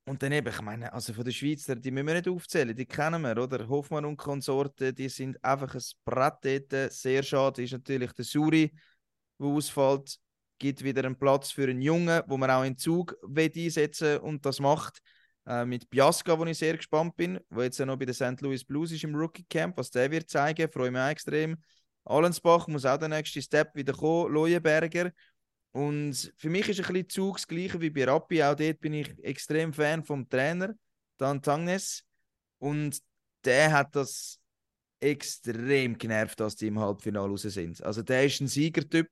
Und 0.04 0.22
dann 0.22 0.32
eben, 0.32 0.48
ich 0.48 0.60
meine, 0.62 0.92
also 0.92 1.12
von 1.14 1.24
der 1.24 1.32
Schweizer, 1.32 1.76
die 1.76 1.90
müssen 1.90 2.06
wir 2.08 2.14
nicht 2.14 2.28
aufzählen, 2.28 2.74
die 2.76 2.86
kennen 2.86 3.22
wir, 3.22 3.38
oder? 3.38 3.68
Hoffmann 3.68 4.04
und 4.04 4.16
Konsorten, 4.16 4.94
die 4.94 5.08
sind 5.08 5.42
einfach 5.44 5.74
ein 5.74 5.82
Brett 6.04 6.70
dort. 6.70 6.92
Sehr 6.92 7.22
schade 7.24 7.62
ist 7.62 7.72
natürlich 7.72 8.12
der 8.12 8.24
Suri, 8.24 8.72
der 9.38 9.46
ausfällt 9.48 10.16
gibt 10.62 10.84
wieder 10.84 11.04
einen 11.04 11.18
Platz 11.18 11.50
für 11.50 11.64
einen 11.64 11.82
Jungen, 11.82 12.22
wo 12.28 12.36
man 12.38 12.48
auch 12.50 12.62
in 12.62 12.78
Zug 12.78 13.16
will 13.22 13.50
einsetzen 13.54 14.18
und 14.18 14.46
das 14.46 14.60
macht. 14.60 15.02
Äh, 15.44 15.64
mit 15.64 15.90
Biasca, 15.90 16.38
wo 16.38 16.44
ich 16.44 16.56
sehr 16.56 16.76
gespannt 16.76 17.16
bin, 17.16 17.40
wo 17.50 17.62
jetzt 17.62 17.78
ja 17.78 17.84
noch 17.84 17.98
bei 17.98 18.04
den 18.04 18.14
St. 18.14 18.40
Louis 18.40 18.64
Blues 18.64 18.92
ist 18.92 19.02
im 19.02 19.14
Rookie 19.16 19.44
Camp, 19.50 19.76
was 19.76 19.90
der 19.90 20.08
wird 20.10 20.30
zeigen, 20.30 20.70
freue 20.70 20.92
mich 20.92 21.00
auch 21.00 21.08
extrem. 21.08 21.56
Allensbach 22.04 22.68
muss 22.68 22.84
auch 22.84 22.96
der 22.96 23.08
nächste 23.08 23.42
Step 23.42 23.74
wieder 23.74 23.92
kommen, 23.92 24.32
Leuenberger. 24.32 25.10
Und 25.72 26.32
für 26.36 26.48
mich 26.48 26.68
ist 26.68 26.78
ein 26.78 26.92
bisschen 26.92 27.08
Zug 27.08 27.36
das 27.38 27.48
Gleiche 27.48 27.80
wie 27.80 27.90
bei 27.90 28.04
Rappi. 28.04 28.42
Auch 28.44 28.54
dort 28.54 28.80
bin 28.80 28.94
ich 28.94 29.12
extrem 29.24 29.72
Fan 29.72 30.04
vom 30.04 30.28
Trainer, 30.28 30.74
Dan 31.16 31.42
Tangnes. 31.42 32.04
Und 32.58 32.98
der 33.44 33.72
hat 33.72 33.96
das 33.96 34.38
extrem 35.00 35.98
genervt, 35.98 36.38
dass 36.38 36.54
die 36.54 36.68
im 36.68 36.78
Halbfinale 36.78 37.28
raus 37.28 37.42
sind. 37.42 37.82
Also 37.82 38.02
der 38.02 38.26
ist 38.26 38.40
ein 38.40 38.46
Siegertyp. 38.46 39.08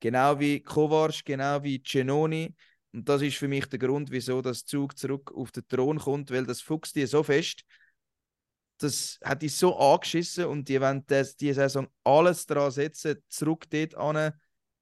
Genau 0.00 0.38
wie 0.38 0.60
Kovac, 0.60 1.24
genau 1.24 1.62
wie 1.62 1.82
Cenoni. 1.82 2.54
Und 2.92 3.08
das 3.08 3.22
ist 3.22 3.36
für 3.36 3.48
mich 3.48 3.66
der 3.66 3.78
Grund, 3.78 4.10
wieso 4.10 4.40
das 4.42 4.64
Zug 4.64 4.96
zurück 4.96 5.32
auf 5.34 5.52
den 5.52 5.66
Thron 5.68 5.98
kommt, 5.98 6.30
weil 6.30 6.46
das 6.46 6.60
fuchst 6.60 6.96
die 6.96 7.06
so 7.06 7.22
fest. 7.22 7.62
Das 8.78 9.18
hat 9.24 9.42
die 9.42 9.48
so 9.48 9.76
angeschissen 9.78 10.46
und 10.46 10.68
die 10.68 10.80
wollen 10.80 11.04
das, 11.06 11.36
die 11.36 11.52
Saison 11.52 11.88
alles 12.04 12.44
daran 12.46 12.70
setzen, 12.70 13.16
zurück 13.28 13.64
dort 13.70 13.94
an, 13.94 14.32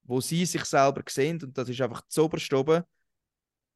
wo 0.02 0.20
sie 0.20 0.46
sich 0.46 0.64
selber 0.64 1.02
sehen. 1.08 1.40
Und 1.42 1.56
das 1.56 1.68
ist 1.68 1.80
einfach 1.80 2.02
zoberst 2.08 2.52
oben. 2.52 2.82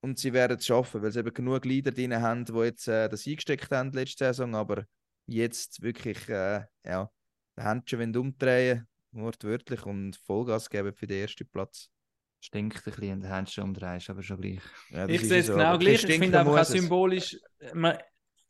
Und 0.00 0.18
sie 0.18 0.32
werden 0.32 0.58
es 0.58 0.66
schaffen, 0.66 1.02
weil 1.02 1.12
sie 1.12 1.20
eben 1.20 1.34
genug 1.34 1.64
Leader 1.64 1.90
drin 1.90 2.14
haben, 2.20 2.44
die 2.44 2.52
jetzt 2.52 2.86
äh, 2.88 3.08
das 3.08 3.26
eingesteckt 3.26 3.70
haben 3.70 3.92
letzte 3.92 4.26
Saison. 4.26 4.54
Aber 4.54 4.84
jetzt 5.26 5.82
wirklich, 5.82 6.28
äh, 6.28 6.64
ja, 6.84 7.10
die 7.56 7.62
Händchen 7.62 8.16
umdrehen 8.16 8.86
wortwörtlich 9.12 9.84
und 9.86 10.16
Vollgas 10.16 10.70
geben 10.70 10.92
für 10.92 11.06
den 11.06 11.22
ersten 11.22 11.48
Platz. 11.48 11.90
Stinkt 12.40 12.76
ein 12.78 12.82
bisschen 12.84 13.02
in 13.12 13.20
den 13.20 13.32
Händchen 13.32 13.64
umdrehst, 13.64 14.10
aber 14.10 14.22
schon 14.22 14.40
gleich. 14.40 14.60
Ja, 14.90 15.06
das 15.06 15.16
Ich 15.16 15.22
ist 15.22 15.28
sehe 15.28 15.40
es 15.40 15.46
so, 15.46 15.54
genau 15.54 15.78
gleich. 15.78 16.04
Ich 16.04 16.18
finde 16.18 16.38
einfach 16.38 16.60
auch 16.60 16.64
symbolisch, 16.64 17.36
man 17.74 17.98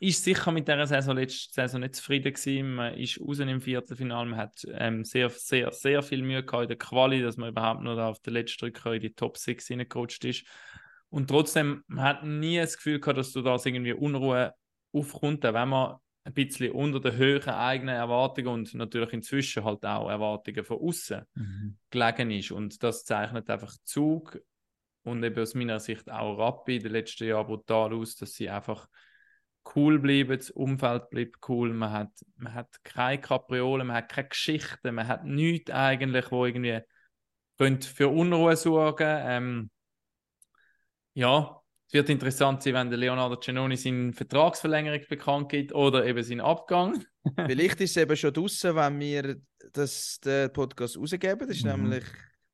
ist 0.01 0.23
sicher 0.23 0.53
mit 0.53 0.69
dieser 0.69 0.87
Saison 0.87 1.17
letzte 1.17 1.53
Saison 1.53 1.81
nicht 1.81 1.97
zufrieden 1.97 2.33
gewesen. 2.33 2.75
Man 2.75 2.95
ist 2.95 3.21
raus 3.21 3.39
im 3.41 3.61
Viertelfinale. 3.61 4.29
Man 4.29 4.39
hat 4.39 4.61
ähm, 4.73 5.05
sehr, 5.05 5.31
sehr, 5.31 5.73
sehr 5.73 6.03
viel 6.03 6.23
Mühe 6.23 6.45
gehabt 6.45 6.65
in 6.65 6.69
der 6.69 6.79
Quali, 6.79 7.21
dass 7.23 7.37
man 7.37 7.49
überhaupt 7.49 7.83
nur 7.83 8.01
auf 8.03 8.21
den 8.21 8.35
letzten 8.35 8.61
Drücker 8.61 8.95
in 8.95 9.01
die 9.01 9.15
Top 9.15 9.37
6 9.37 9.67
hineingerutscht 9.67 10.25
ist. 10.25 10.45
Und 11.11 11.29
trotzdem, 11.29 11.83
man 11.87 12.05
hat 12.05 12.25
nie 12.25 12.59
das 12.59 12.77
Gefühl 12.77 13.01
gehabt, 13.01 13.19
dass 13.19 13.33
du 13.33 13.43
da 13.43 13.57
irgendwie 13.65 13.95
Unruhe 13.95 14.55
aufkommt, 14.93 15.45
auch 15.45 15.55
wenn 15.55 15.69
man 15.69 15.97
ein 16.25 16.35
bisschen 16.35 16.73
unter 16.73 17.01
den 17.01 17.17
höheren 17.17 17.55
eigenen 17.55 17.95
Erwartungen 17.95 18.49
und 18.49 18.75
natürlich 18.75 19.13
inzwischen 19.13 19.65
halt 19.65 19.85
auch 19.87 20.11
Erwartungen 20.11 20.65
von 20.65 20.79
außen 20.79 21.23
gelegen 21.91 22.31
ist. 22.31 22.51
Und 22.51 22.83
das 22.83 23.05
zeichnet 23.05 23.49
einfach 23.49 23.75
Zug 23.85 24.39
und 25.05 25.23
eben 25.23 25.41
aus 25.41 25.55
meiner 25.55 25.81
Sicht 25.81 26.11
auch 26.11 26.37
Rappi 26.37 26.77
in 26.77 26.83
den 26.83 26.93
letzten 26.93 27.29
Jahren 27.29 27.47
brutal 27.47 27.95
aus, 27.95 28.17
dass 28.17 28.35
sie 28.35 28.51
einfach 28.51 28.89
cool 29.75 29.99
bleiben, 29.99 30.37
das 30.37 30.51
Umfeld 30.51 31.11
bleibt 31.11 31.37
cool, 31.49 31.73
man 31.73 31.93
hat, 31.93 32.13
man 32.37 32.55
hat 32.55 32.83
keine 32.85 33.21
Kapriolen, 33.21 33.87
man 33.87 33.97
hat 33.97 34.09
keine 34.11 34.29
Geschichten, 34.29 34.95
man 34.95 35.09
hat 35.09 35.25
nichts 35.25 35.71
eigentlich, 35.71 36.31
wo 36.31 36.47
irgendwie 36.47 36.81
könnte 37.59 37.89
für 37.89 38.09
Unruhe 38.09 38.57
sorgen. 38.57 39.19
Ähm, 39.21 39.71
Ja, 41.15 41.61
Es 41.89 41.95
wird 41.95 42.11
interessant 42.11 42.63
sein, 42.63 42.75
wenn 42.75 42.91
der 42.91 42.99
Leonardo 42.99 43.37
Giannoni 43.39 43.77
seine 43.77 44.13
Vertragsverlängerung 44.13 45.01
bekannt 45.09 45.49
gibt 45.49 45.73
oder 45.75 46.05
eben 46.05 46.23
seinen 46.23 46.43
Abgang. 46.43 47.03
Vielleicht 47.47 47.81
ist 47.81 47.97
es 47.97 48.03
eben 48.03 48.15
schon 48.17 48.33
draußen, 48.33 48.77
wenn 48.77 49.01
wir 49.01 49.37
das, 49.73 50.21
den 50.23 50.53
Podcast 50.53 50.99
rausgeben. 50.99 51.49
Das 51.49 51.57
ist 51.57 51.65
Mhm. 51.65 51.71
nämlich 51.89 52.05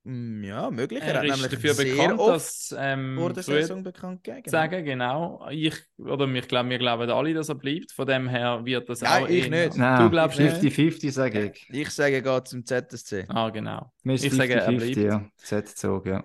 mm, 0.05 0.45
ja, 0.45 0.71
möglich. 0.71 1.03
Er, 1.03 1.15
Er 1.15 1.19
hat 1.19 1.25
ist 1.25 1.33
nämlich 1.33 1.51
dafür 1.51 1.75
sehr 1.75 1.95
bekannt, 1.97 2.21
oft 2.21 2.31
dass 2.37 2.75
ähm, 2.79 3.17
vor 3.19 3.33
der 3.33 3.43
Saison 3.43 3.83
bekannt 3.83 4.23
gegeben. 4.23 4.49
sagen, 4.49 4.85
genau. 4.85 5.45
Ich, 5.51 5.75
oder 5.99 6.29
ich 6.33 6.47
glaube, 6.49 6.71
wir 6.71 6.79
glauben 6.79 7.11
alle, 7.11 7.35
dass 7.35 7.49
er 7.49 7.55
bleibt. 7.57 7.91
Von 7.91 8.07
dem 8.07 8.29
her 8.29 8.61
wird 8.65 8.89
das 8.89 9.01
Nein, 9.01 9.25
auch 9.25 9.29
ich 9.29 9.51
eher- 9.51 9.67
nicht. 9.67 9.77
Nein, 9.77 10.01
Du 10.01 10.11
glaubst 10.11 10.39
nicht? 10.39 10.55
50-50 10.57 11.11
sage 11.11 11.47
ich. 11.53 11.67
Ich 11.71 11.91
sage, 11.91 12.15
er 12.15 12.23
geht 12.23 12.47
zum 12.47 12.65
ZSC. 12.65 13.25
Ah, 13.29 13.51
genau. 13.51 13.91
Ich 14.05 14.31
sage, 14.33 14.55
er 14.55 14.69
50-50, 14.71 14.77
bleibt. 14.79 14.97
ja. 14.97 15.29
Z-Zug, 15.39 16.07
ja. 16.07 16.23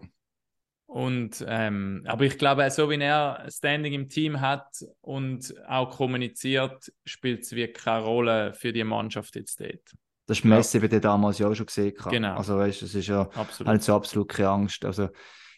Und, 0.90 1.46
ähm, 1.48 2.02
aber 2.08 2.24
ich 2.24 2.40
glaube, 2.40 2.68
so 2.72 2.90
wie 2.90 3.00
er 3.00 3.46
Standing 3.48 3.94
im 3.94 4.10
Team 4.10 4.42
hat 4.42 4.84
und 5.02 5.54
auch 5.68 5.96
kommuniziert, 5.96 6.92
spielt 7.06 7.44
es 7.44 7.52
wirklich 7.52 7.78
keine 7.78 8.04
Rolle 8.04 8.56
für 8.56 8.74
die 8.74 8.84
Mannschaft 8.84 9.36
jetzt 9.36 9.62
dort. 9.62 9.94
Das 10.26 10.40
ist 10.40 10.46
Messi 10.46 10.80
bei 10.80 10.88
dir 10.88 11.00
damals 11.00 11.38
ja 11.38 11.48
auch 11.48 11.54
schon 11.54 11.68
gesehen. 11.68 11.94
gehabt. 11.94 12.12
Genau. 12.12 12.36
Also 12.36 12.58
weißt 12.58 12.82
du, 12.82 12.86
es 12.86 12.96
ist 12.96 13.08
ja 13.08 13.22
Absolut. 13.22 13.72
hat 13.72 13.84
so 13.84 13.94
absolut 13.94 14.30
keine 14.30 14.50
Angst. 14.50 14.84
Also 14.84 15.10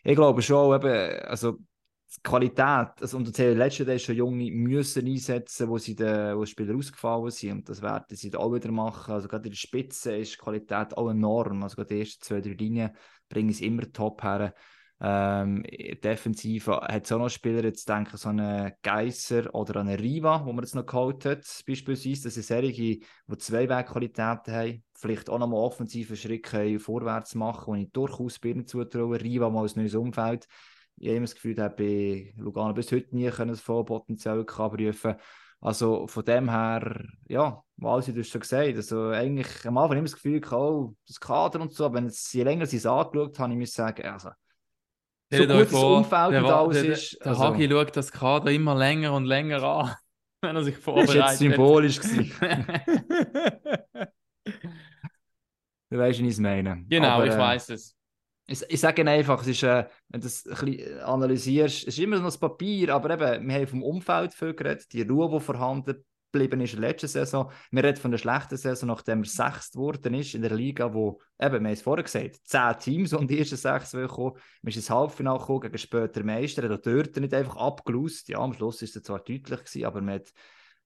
ich 0.04 0.18
glaube 0.18 0.42
schon, 0.42 0.76
eben, 0.76 1.22
also 1.22 1.54
die 1.54 2.22
Qualität, 2.24 2.90
also 3.00 3.16
unter 3.16 3.32
den 3.32 3.58
letzten 3.58 3.88
Jahren 3.88 4.00
schon 4.00 4.16
Junge 4.18 4.52
müssen 4.52 5.08
einsetzen, 5.08 5.70
wo 5.70 5.78
sie 5.78 5.96
den, 5.96 6.36
wo 6.36 6.44
die 6.44 6.52
Spieler 6.52 6.76
ausgefallen 6.76 7.32
sind 7.32 7.52
und 7.52 7.70
das 7.70 7.82
werden 7.82 8.18
sie 8.18 8.36
auch 8.36 8.54
wieder 8.54 8.70
machen. 8.70 9.14
Also 9.14 9.30
gerade 9.30 9.46
in 9.46 9.52
der 9.52 9.58
Spitze 9.58 10.18
ist 10.18 10.34
die 10.34 10.38
Qualität 10.40 10.98
auch 10.98 11.10
enorm. 11.10 11.64
Also 11.64 11.78
gerade 11.78 11.94
die 11.94 12.02
ersten 12.02 12.22
zwei, 12.22 12.42
drei 12.42 12.50
Linien 12.50 12.92
bringen 13.30 13.54
sie 13.54 13.66
immer 13.66 13.90
top 13.94 14.22
her. 14.24 14.54
Ähm, 15.04 15.64
defensiv 16.04 16.68
hat 16.68 17.06
es 17.06 17.12
auch 17.12 17.18
noch 17.18 17.30
Spieler, 17.30 17.64
jetzt 17.64 17.90
denke 17.90 18.12
ich 18.14 18.22
so 18.22 18.30
einen 18.30 18.72
Geisser 18.84 19.54
oder 19.56 19.80
einen 19.80 20.00
Riva, 20.00 20.46
wo 20.46 20.54
man 20.54 20.64
jetzt 20.64 20.76
noch 20.76 20.86
geholt 20.86 21.26
hat, 21.26 21.44
beispielsweise. 21.66 22.26
Das 22.26 22.36
sind 22.36 22.46
solche, 22.46 22.72
die 22.72 23.04
zwei 23.40 23.68
Wegqualitäten 23.68 24.54
haben, 24.54 24.84
vielleicht 24.94 25.28
auch 25.32 25.40
nochmal 25.40 25.60
offensive 25.60 26.16
Schritte 26.16 26.78
vorwärts 26.80 27.34
machen, 27.34 27.74
die 27.74 27.84
ich 27.86 27.92
durchaus 27.92 28.38
Birnen 28.38 28.68
zutraue. 28.68 29.20
Riva 29.20 29.50
mal 29.50 29.66
ein 29.66 29.72
neues 29.76 29.96
Umfeld. 29.96 30.48
Ich 30.98 31.08
habe 31.08 31.18
immer 31.18 31.26
das 31.26 31.34
Gefühl, 31.34 31.56
dass 31.56 31.76
bei 31.76 32.32
Lugano 32.38 32.74
bis 32.74 32.92
heute 32.92 33.16
nie 33.16 33.32
können 33.32 33.52
das 33.52 33.64
Potenzial 33.64 34.46
prüfen 34.46 35.16
Also 35.62 36.06
von 36.06 36.26
dem 36.26 36.48
her, 36.48 37.06
ja, 37.28 37.64
mal 37.78 38.04
sie 38.04 38.14
das 38.14 38.28
schon 38.28 38.42
gesagt. 38.42 38.76
Also 38.76 39.08
eigentlich 39.08 39.66
am 39.66 39.80
Anfang 39.80 39.98
immer 39.98 40.08
das 40.08 40.14
Gefühl, 40.14 40.42
oh, 40.52 40.94
das 41.08 41.20
Kader 41.20 41.60
und 41.60 41.74
so, 41.74 41.86
aber 41.86 41.96
wenn 41.96 42.06
jetzt 42.06 42.32
je 42.36 42.44
länger 42.44 42.68
sie 42.68 42.78
es 42.78 42.86
angeschaut 42.86 43.40
habe, 43.40 43.54
ich 43.54 43.60
muss 43.60 43.74
sagen, 43.74 44.06
also 44.06 44.30
so 45.32 45.48
gut 45.48 45.62
das 45.62 45.74
Umfeld 45.74 46.34
der, 46.34 46.46
und 46.46 46.52
alles 46.52 46.82
der, 46.82 46.92
ist. 46.92 47.18
Der 47.20 47.28
also, 47.28 47.44
Hagi 47.44 47.70
schaut 47.70 47.96
das 47.96 48.12
Kader 48.12 48.52
immer 48.52 48.76
länger 48.76 49.14
und 49.14 49.26
länger 49.26 49.64
an, 49.64 49.96
wenn 50.42 50.56
er 50.56 50.64
sich 50.64 50.76
das 50.76 50.88
war 50.88 50.98
jetzt 50.98 51.12
vorbereitet. 51.12 51.38
symbolisch. 51.38 52.00
gewesen. 52.00 52.32
du 55.90 55.98
weißt, 55.98 56.20
wie 56.20 56.28
ich 56.28 56.34
es 56.34 56.40
meine. 56.40 56.84
genau, 56.88 57.08
Aber, 57.10 57.28
ich 57.28 57.34
äh, 57.34 57.38
weiß 57.38 57.70
es. 57.70 57.96
Ich, 58.48 58.62
ich 58.68 58.80
sage 58.80 59.08
einfach, 59.08 59.42
es 59.42 59.48
ist, 59.48 59.64
äh, 59.64 59.86
wenn 60.10 60.20
du 60.20 60.26
das 60.26 60.46
ein 60.46 60.66
bisschen 60.66 61.00
analysierst, 61.00 61.88
es 61.88 61.98
ist 61.98 62.00
immer 62.00 62.18
noch 62.18 62.26
das 62.26 62.38
Papier, 62.38 62.94
aber 62.94 63.12
eben, 63.12 63.48
wir 63.48 63.56
haben 63.56 63.68
vom 63.68 63.84
Umfeld 63.84 64.34
viel 64.34 64.54
geredet, 64.54 64.92
die 64.92 65.04
Ruhe, 65.04 65.30
die 65.32 65.40
vorhanden 65.40 66.04
geblieben 66.32 66.62
ist 66.62 66.74
in 66.74 66.82
der 66.82 66.90
letzten 66.92 67.08
Saison. 67.08 67.52
Wir 67.72 67.84
reden 67.84 67.98
von 68.00 68.12
der 68.12 68.18
schlechten 68.18 68.58
Saison, 68.58 68.88
nachdem 68.88 69.20
er 69.24 69.26
sechst 69.26 69.74
geworden 69.74 70.14
ist 70.14 70.34
in 70.36 70.42
der 70.42 70.52
Liga, 70.56 70.94
wo, 70.94 71.20
eben, 71.40 71.52
wir 71.54 71.58
haben 71.58 71.66
es 71.68 71.82
vorher 71.82 72.04
gesagt, 72.04 72.38
zehn 72.44 72.78
Teams 72.80 73.14
und 73.14 73.30
die 73.30 73.40
ersten 73.40 73.58
sechs 73.58 73.94
wollen 73.94 74.08
kommen. 74.08 74.36
Wir 74.62 74.72
sind 74.72 74.82
ins 74.82 74.90
Halbfinale 74.90 75.40
gekommen 75.40 75.62
gegen 75.62 75.78
später 75.78 76.24
Meister, 76.24 76.70
hat 76.70 76.86
dort 76.86 77.16
nicht 77.18 77.34
einfach 77.34 77.58
abgelöst. 77.58 78.30
Ja, 78.30 78.40
am 78.40 78.54
Schluss 78.54 78.82
ist 78.82 78.96
es 78.96 79.04
zwar 79.04 79.20
deutlich 79.20 79.46
gewesen, 79.46 79.86
aber 79.86 80.02
man 80.02 80.16
hat 80.16 80.28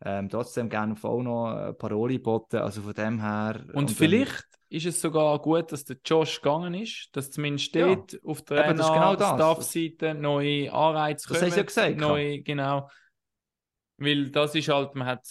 ähm, 0.04 0.28
trotzdem 0.30 0.68
gerne 0.70 0.94
auch 1.02 1.22
noch 1.22 1.46
eine 1.54 1.74
Parole 1.74 2.16
geboten, 2.16 2.58
also 2.58 2.82
von 2.82 2.94
dem 2.94 3.22
her. 3.22 3.62
Und, 3.74 3.90
dann- 3.90 3.96
vielleicht 3.96 4.44
ist 4.68 4.86
es 4.88 5.00
sogar 5.00 5.40
gut, 5.40 5.72
dass 5.72 5.86
der 5.86 5.96
Josh 6.04 6.42
gegangen 6.42 6.74
ist, 6.74 7.10
dass 7.14 7.32
zumindest 7.32 7.74
Ja. 7.76 7.96
dort 7.96 8.20
auf 8.26 8.42
der 8.42 8.66
Eben, 8.68 8.78
das 8.78 8.92
genau 8.92 9.16
das. 9.16 9.30
Staff-Seite 9.36 10.14
neue 10.16 10.74
Anreize 10.74 11.30
Das 11.30 11.42
haben 11.42 11.50
sie 11.52 11.58
ja 11.58 11.64
gesagt, 11.64 11.98
Neue, 11.98 12.42
genau. 12.42 12.90
Weil 13.98 14.30
das 14.30 14.56
ist 14.56 14.68
halt, 14.68 14.96
man 14.96 15.08
hat 15.08 15.26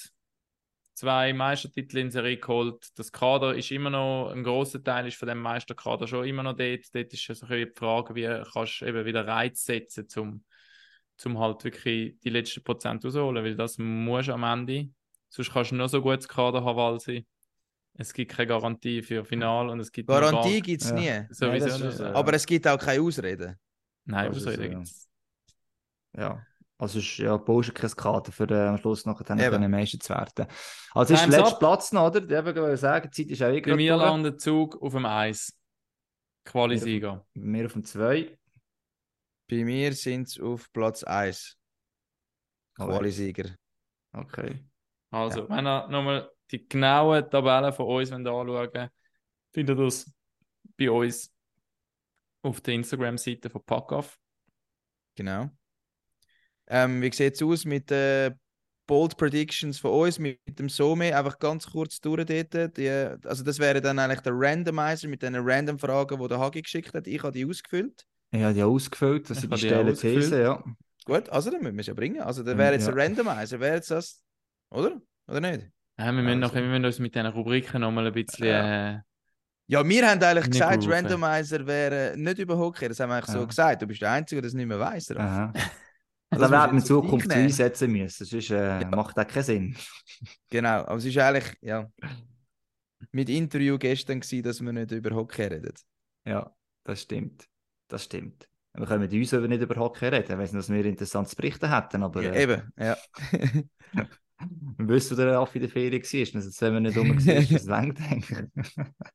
zwei 0.94 1.32
Meistertitel 1.32 1.98
in 1.98 2.10
Serie 2.10 2.38
geholt. 2.38 2.86
Das 2.96 3.10
Kader 3.12 3.54
ist 3.54 3.70
immer 3.70 3.90
noch, 3.90 4.30
ein 4.30 4.44
großer 4.44 4.82
Teil 4.82 5.06
ist 5.08 5.16
von 5.16 5.28
dem 5.28 5.40
Meisterkader 5.40 6.06
schon 6.06 6.24
immer 6.26 6.42
noch 6.42 6.56
dort. 6.56 6.94
Dort 6.94 7.12
ist 7.12 7.24
so 7.24 7.32
ein 7.32 7.38
bisschen 7.48 7.68
die 7.74 7.78
Frage, 7.78 8.14
wie 8.14 8.42
kannst 8.52 8.80
du 8.80 8.86
eben 8.86 9.04
wieder 9.04 9.26
Reiz 9.26 9.64
setzen, 9.64 10.06
um 10.16 10.44
zum 11.16 11.38
halt 11.38 11.62
wirklich 11.64 12.18
die 12.24 12.30
letzten 12.30 12.62
Prozent 12.64 13.04
rausholen, 13.04 13.44
weil 13.44 13.54
das 13.56 13.78
musst 13.78 14.28
du 14.28 14.32
am 14.32 14.42
Ende. 14.44 14.88
Sonst 15.28 15.52
kannst 15.52 15.70
du 15.72 15.76
noch 15.76 15.88
so 15.88 16.00
gutes 16.02 16.26
Kader 16.28 16.64
haben, 16.64 16.76
Walsi. 16.76 17.26
Es 17.96 18.12
gibt 18.12 18.32
keine 18.32 18.48
Garantie 18.48 19.02
für 19.02 19.24
Final 19.24 19.68
und 19.70 19.78
es 19.78 19.92
gibt 19.92 20.08
Garantie 20.08 20.54
gar- 20.54 20.60
gibt 20.60 20.82
es 20.82 20.90
Ja. 20.90 20.96
nie. 20.96 21.26
Sowieso 21.30 21.68
Nein, 21.68 21.82
ist 21.82 21.98
so. 21.98 22.04
Aber 22.06 22.32
es 22.32 22.44
gibt 22.46 22.66
auch 22.66 22.78
keine 22.78 23.00
Ausreden. 23.02 23.56
Nein, 24.04 24.30
Ausreden 24.30 24.56
so, 24.56 24.62
ja. 24.62 24.68
gibt's. 24.68 25.08
Ja, 26.16 26.46
also 26.84 26.98
ist 26.98 27.18
ja 27.18 27.36
du 27.36 27.62
kein 27.62 27.90
Kader 27.90 28.30
für 28.30 28.48
äh, 28.50 28.68
am 28.68 28.78
Schluss 28.78 29.06
nachher 29.06 29.24
dann 29.24 29.38
können 29.38 29.70
Meister 29.70 29.98
zu 29.98 30.10
werden. 30.10 30.46
Also 30.92 31.14
es 31.14 31.20
ist 31.20 31.24
Time's 31.24 31.34
der 31.34 31.40
letzte 31.40 31.54
up. 31.54 31.60
Platz 31.60 31.92
noch, 31.92 32.06
oder? 32.06 32.22
Ich 32.22 32.44
wollte 32.44 32.76
sagen, 32.76 33.10
die 33.10 33.22
Zeit 33.22 33.32
ist 33.32 33.42
auch 33.42 33.48
eh 33.48 33.54
Bei 33.54 33.60
gerade 33.60 33.76
mir 33.76 33.96
landet 33.96 34.40
Zug 34.40 34.80
auf 34.80 34.92
dem 34.92 35.06
Eis. 35.06 35.58
Qualisieger. 36.44 37.26
Wir 37.34 37.66
auf 37.66 37.72
dem 37.72 37.84
2. 37.84 38.38
Bei 39.50 39.64
mir 39.64 39.92
sind 39.94 40.28
es 40.28 40.38
auf 40.38 40.70
Platz 40.72 41.02
1. 41.02 41.56
Qualisieger. 42.76 43.50
Okay. 44.12 44.64
Also, 45.10 45.48
wenn 45.48 45.66
ihr 45.66 45.88
nochmal 45.88 46.30
die 46.50 46.68
genauen 46.68 47.28
Tabellen 47.30 47.72
von 47.72 47.86
uns 47.86 48.12
anschauen 48.12 48.90
findet 49.52 49.78
ihr 49.78 49.84
das 49.84 50.12
bei 50.76 50.90
uns 50.90 51.32
auf 52.42 52.60
der 52.60 52.74
Instagram-Seite 52.74 53.48
von 53.48 53.64
Packoff. 53.64 54.18
Genau. 55.14 55.50
Ähm, 56.68 57.02
wie 57.02 57.12
sieht 57.12 57.34
es 57.34 57.42
aus 57.42 57.64
mit 57.64 57.90
den 57.90 58.34
Bold 58.86 59.16
Predictions 59.16 59.78
von 59.78 59.90
uns, 59.92 60.18
mit, 60.18 60.38
mit 60.46 60.58
dem 60.58 60.68
Some? 60.68 61.14
Einfach 61.16 61.38
ganz 61.38 61.66
kurz 61.70 62.00
durch 62.00 62.24
dort. 62.26 62.76
Die, 62.76 62.90
also 62.90 63.42
das 63.44 63.58
wäre 63.58 63.80
dann 63.80 63.98
eigentlich 63.98 64.20
der 64.20 64.32
Randomizer 64.34 65.08
mit 65.08 65.22
den 65.22 65.34
random 65.36 65.78
Fragen, 65.78 66.20
die 66.20 66.28
der 66.28 66.38
Hagi 66.38 66.62
geschickt 66.62 66.94
hat. 66.94 67.06
Ich 67.06 67.22
habe 67.22 67.32
die 67.32 67.46
ausgefüllt. 67.46 68.04
Ich 68.30 68.42
habe 68.42 68.54
die 68.54 68.62
ausgefüllt, 68.62 69.30
das 69.30 69.38
Ich 69.38 69.42
sind 69.42 69.54
die 69.54 69.60
die 69.60 69.74
auch 69.74 69.84
Stellen 69.84 69.94
These, 69.94 70.36
ausgefüllt. 70.36 70.42
ja. 70.42 70.62
Gut, 71.06 71.28
also 71.30 71.50
dann 71.50 71.62
müssen 71.62 71.76
wir 71.76 71.80
es 71.82 71.86
ja 71.86 71.94
bringen. 71.94 72.20
Also 72.22 72.42
dann 72.42 72.58
Ähm, 72.58 72.58
wäre 72.58 72.72
jetzt 72.74 72.86
ja. 72.86 72.92
der 72.92 73.04
Randomizer, 73.04 73.60
wäre 73.60 73.76
jetzt 73.76 73.90
das, 73.90 74.22
oder? 74.70 75.00
Oder 75.28 75.40
nicht? 75.40 75.68
Ja, 75.98 76.06
wir, 76.12 76.22
müssen 76.22 76.40
noch, 76.40 76.54
Also. 76.54 76.54
wir 76.54 76.62
müssen 76.62 76.84
uns 76.84 76.98
mit 76.98 77.14
diesen 77.14 77.26
Rubriken 77.26 77.80
nochmal 77.80 78.06
ein 78.08 78.12
bisschen. 78.12 78.46
Äh, 78.46 79.00
Ja, 79.66 79.86
wir 79.88 80.08
haben 80.10 80.22
eigentlich 80.22 80.50
gesagt, 80.50 80.82
grooven. 80.82 80.92
Randomizer 80.92 81.66
wäre 81.66 82.14
nicht 82.16 82.38
über 82.38 82.58
Hockey. 82.58 82.88
Das 82.88 83.00
haben 83.00 83.10
wir 83.10 83.16
eigentlich 83.16 83.30
so 83.30 83.38
Ja. 83.40 83.44
gesagt. 83.46 83.82
Du 83.82 83.86
bist 83.86 84.02
der 84.02 84.10
Einzige, 84.12 84.40
der 84.42 84.48
das 84.48 84.54
nicht 84.54 84.66
mehr 84.66 84.80
weiss. 84.80 85.06
Aha. 86.34 86.40
Das 86.40 86.50
werden 86.50 86.72
wir 86.72 86.78
in 86.80 86.84
Zukunft 86.84 87.28
nehmen. 87.28 87.42
einsetzen 87.42 87.90
müssen, 87.92 88.24
sonst 88.24 88.50
äh, 88.50 88.84
macht 88.86 89.16
das 89.16 89.26
keinen 89.28 89.42
Sinn. 89.42 89.76
Genau, 90.50 90.84
aber 90.84 90.96
es 90.96 91.04
ist 91.04 91.18
eigentlich, 91.18 91.56
ja, 91.60 91.90
mit 93.10 93.28
Interview 93.28 93.78
gestern 93.78 94.20
gewesen, 94.20 94.42
dass 94.42 94.60
wir 94.60 94.72
nicht 94.72 94.92
über 94.92 95.14
Hockey 95.14 95.42
reden. 95.42 95.74
Ja, 96.24 96.54
das 96.84 97.02
stimmt. 97.02 97.46
Das 97.88 98.04
stimmt. 98.04 98.48
Wir 98.74 98.86
können 98.86 99.02
mit 99.02 99.12
uns 99.12 99.34
aber 99.34 99.48
nicht 99.48 99.62
über 99.62 99.76
Hockey 99.76 100.06
reden. 100.06 100.38
Weiß 100.38 100.52
nicht, 100.52 100.62
dass 100.62 100.72
wir 100.72 100.84
interessant 100.84 101.28
zu 101.28 101.36
berichten 101.36 101.72
hätten, 101.72 102.02
aber 102.02 102.22
Ja, 102.22 102.32
äh, 102.32 102.42
eben, 102.42 102.72
ja. 102.76 102.96
wir 104.78 104.88
wissen, 104.88 105.16
wo 105.16 105.20
der 105.20 105.38
Raffi 105.38 105.58
in 105.58 105.62
der 105.62 105.70
Ferien 105.70 106.02
war. 106.02 106.40
Also, 106.40 106.60
wenn 106.60 106.72
wir 106.74 106.80
nicht 106.80 106.98
rum 106.98 107.10
waren, 107.10 107.48
das 107.50 107.64
längt 107.64 107.98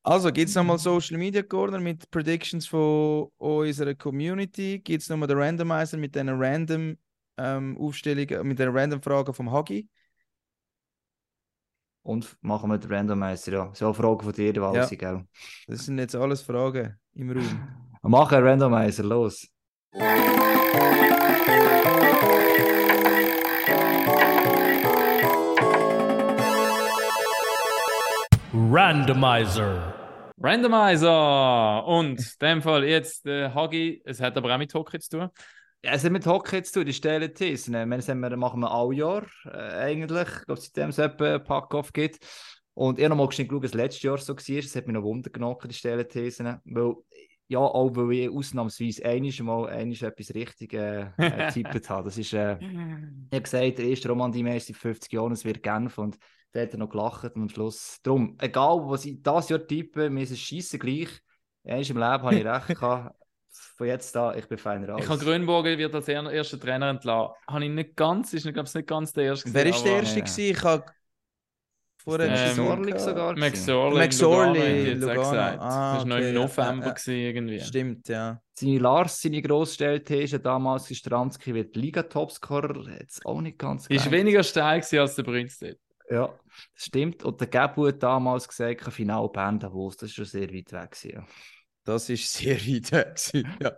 also, 0.03 0.31
gibt 0.31 0.49
es 0.49 0.55
nochmal 0.55 0.77
Social 0.77 1.17
Media 1.17 1.43
Corner 1.43 1.79
mit 1.79 2.09
Predictions 2.09 2.67
von 2.67 3.29
unserer 3.37 3.95
Community? 3.95 4.79
Gibt 4.79 5.03
es 5.03 5.09
nochmal 5.09 5.27
den 5.27 5.37
Randomizer 5.37 5.97
mit 5.97 6.15
den 6.15 6.29
random 6.29 6.97
ähm, 7.39 7.77
Aufstellungen, 7.79 8.47
mit 8.47 8.59
den 8.59 8.69
random 8.69 9.01
Fragen 9.01 9.33
vom 9.33 9.51
Hagi? 9.51 9.87
Und 12.01 12.37
machen 12.41 12.69
wir 12.69 12.77
den 12.77 12.91
Randomizer, 12.91 13.51
ja. 13.51 13.71
So 13.73 13.85
eine 13.85 13.93
Frage 13.93 14.23
von 14.23 14.33
dir, 14.33 14.55
Walsi, 14.55 14.97
gell? 14.97 15.25
Das 15.67 15.85
sind 15.85 15.99
jetzt 15.99 16.15
alles 16.15 16.41
Fragen 16.41 16.97
im 17.13 17.31
Raum. 17.31 17.67
Wir 18.01 18.09
machen 18.09 18.37
einen 18.37 18.47
Randomizer, 18.47 19.03
los. 19.03 19.45
Randomizer. 28.53 29.93
Randomizer! 30.41 31.85
Und 31.85 32.19
in 32.19 32.25
dem 32.41 32.61
Fall 32.61 32.85
jetzt 32.85 33.25
der 33.25 33.53
Hagi, 33.53 34.01
es 34.05 34.21
hat 34.21 34.37
aber 34.37 34.53
auch 34.53 34.57
mit 34.57 34.73
Hockey 34.73 34.99
zu 34.99 35.17
tun. 35.17 35.29
Ja, 35.83 35.93
es 35.93 36.03
hat 36.03 36.11
mit 36.11 36.25
Hockey 36.25 36.61
zu 36.61 36.73
tun, 36.73 36.85
die 36.85 36.93
stellen 36.93 37.33
Thesen. 37.33 37.73
Wir 37.73 37.97
das 37.97 38.09
haben 38.09 38.19
wir, 38.19 38.35
machen 38.35 38.59
wir 38.59 38.71
alle 38.71 38.95
Jahr 38.95 39.25
äh, 39.45 39.57
eigentlich. 39.57 40.27
Ich 40.27 40.45
glaube, 40.45 40.61
seitdem 40.61 40.89
es 40.89 40.97
etwa 40.97 41.39
Pack-Off 41.39 41.93
gibt. 41.93 42.19
Und 42.73 42.99
ich 42.99 43.05
habe 43.05 43.15
noch 43.15 43.23
mal 43.23 43.27
geschaut, 43.27 43.61
wie 43.61 43.65
es 43.65 43.73
letztes 43.73 44.03
Jahr 44.03 44.17
so 44.17 44.33
war. 44.35 44.57
Es 44.57 44.75
hat 44.75 44.87
mich 44.87 44.93
noch 44.93 45.03
Wunder 45.03 45.29
genommen, 45.29 45.57
die 45.65 45.73
stellen 45.73 46.07
Thesen. 46.07 46.59
Weil 46.65 46.95
ja, 47.49 47.59
auch 47.59 47.95
weil 47.95 48.11
ich 48.11 48.29
ausnahmsweise 48.29 49.03
einiges 49.05 49.39
mal 49.39 49.67
einiges 49.69 50.03
etwas 50.03 50.35
richtig 50.35 50.73
äh, 50.73 51.07
äh, 51.17 51.47
getippt 51.53 51.89
habe. 51.89 52.03
Das 52.03 52.17
ist, 52.17 52.31
äh, 52.33 52.57
ich 52.59 52.67
habe 53.33 53.41
gesagt, 53.41 53.77
der 53.79 53.85
erste 53.85 54.09
Roman 54.09 54.31
die 54.31 54.43
meiste 54.43 54.73
50 54.73 55.11
Jahre, 55.11 55.33
es 55.33 55.43
wird 55.43 55.63
Genf 55.63 55.97
und 55.97 56.17
da 56.51 56.61
hat 56.61 56.73
er 56.73 56.77
noch 56.77 56.89
gelacht 56.89 57.23
und 57.35 57.41
am 57.41 57.49
Schluss. 57.49 57.97
Darum, 58.03 58.35
egal 58.39 58.81
was 58.83 59.05
ich 59.05 59.21
dieses 59.23 59.49
Jahr 59.49 59.65
tippe, 59.65 60.09
mir 60.11 60.23
ist 60.23 60.31
es 60.31 60.39
scheiße 60.39 60.77
gleich. 60.77 61.09
Einmal 61.63 61.81
im 61.81 61.97
Leben 61.97 62.03
habe 62.03 62.35
ich 62.35 62.45
recht 62.45 62.79
gehabt. 62.79 63.15
Von 63.51 63.87
jetzt 63.87 64.15
an, 64.15 64.37
ich 64.37 64.47
bin 64.47 64.57
feiner 64.57 64.93
als. 64.93 65.03
Ich 65.03 65.09
habe 65.09 65.23
Grünbogen 65.23 65.77
wird 65.77 65.95
als 65.95 66.07
er- 66.07 66.31
erster 66.31 66.59
Trainer 66.59 66.89
entlassen. 66.89 67.33
Habe 67.47 67.65
ich 67.65 67.71
nicht 67.71 67.95
ganz, 67.95 68.33
ist 68.33 68.43
glaube 68.43 68.67
ich 68.67 68.73
nicht 68.75 68.87
ganz 68.87 69.13
der 69.13 69.23
erste. 69.25 69.53
Wer 69.53 69.65
ist 69.65 69.83
der 69.83 69.91
erste? 69.97 70.19
ja. 70.19 70.25
gewesen? 70.25 70.41
Ich 70.41 70.63
habe 70.63 70.85
vorher 72.03 72.27
Ähm, 72.29 72.55
gehabt. 72.85 73.01
sogar. 73.01 73.37
McSorley, 73.37 73.97
McSorley, 73.99 74.83
jetzt 74.89 75.01
Lugano. 75.01 75.19
gesagt. 75.21 75.59
Ah, 75.59 75.93
das 75.93 75.99
war 76.01 76.05
noch 76.05 76.17
im 76.17 76.23
ja, 76.23 76.31
November 76.33 76.63
ja, 76.63 76.87
ja. 76.87 76.93
gewesen, 76.93 77.13
irgendwie. 77.13 77.59
Stimmt, 77.59 78.07
ja. 78.09 78.41
Seine 78.53 78.77
Lars, 78.79 79.21
seine 79.21 79.41
Grossstellthese 79.41 80.39
damals 80.39 80.89
ist 80.91 80.99
Stranski 80.99 81.53
wird 81.53 81.75
Liga-Topscorer, 81.75 82.89
jetzt 82.99 83.25
auch 83.25 83.41
nicht 83.41 83.57
ganz 83.57 83.87
Ist 83.87 84.09
weniger 84.11 84.43
steil 84.43 84.79
gewesen 84.81 84.99
als 84.99 85.15
der 85.15 85.23
Brünstedt. 85.23 85.79
Ja, 86.09 86.27
das 86.73 86.85
stimmt. 86.85 87.23
Und 87.23 87.39
der 87.39 87.47
Gabu 87.47 87.87
hat 87.87 88.01
damals 88.01 88.47
gesagt, 88.47 88.81
kein 88.81 88.91
Final 88.91 89.29
Bern 89.29 89.59
Davos, 89.59 89.95
das 89.97 90.09
ist 90.09 90.15
schon 90.15 90.25
sehr 90.25 90.51
weit 90.53 90.71
weg. 90.71 90.91
Gewesen, 90.91 91.11
ja. 91.15 91.23
Das 91.89 92.09
ist 92.09 92.31
sehr 92.33 92.55
weit 92.55 92.91
weg. 92.91 93.15
gewesen, 93.15 93.57
Ja. 93.61 93.71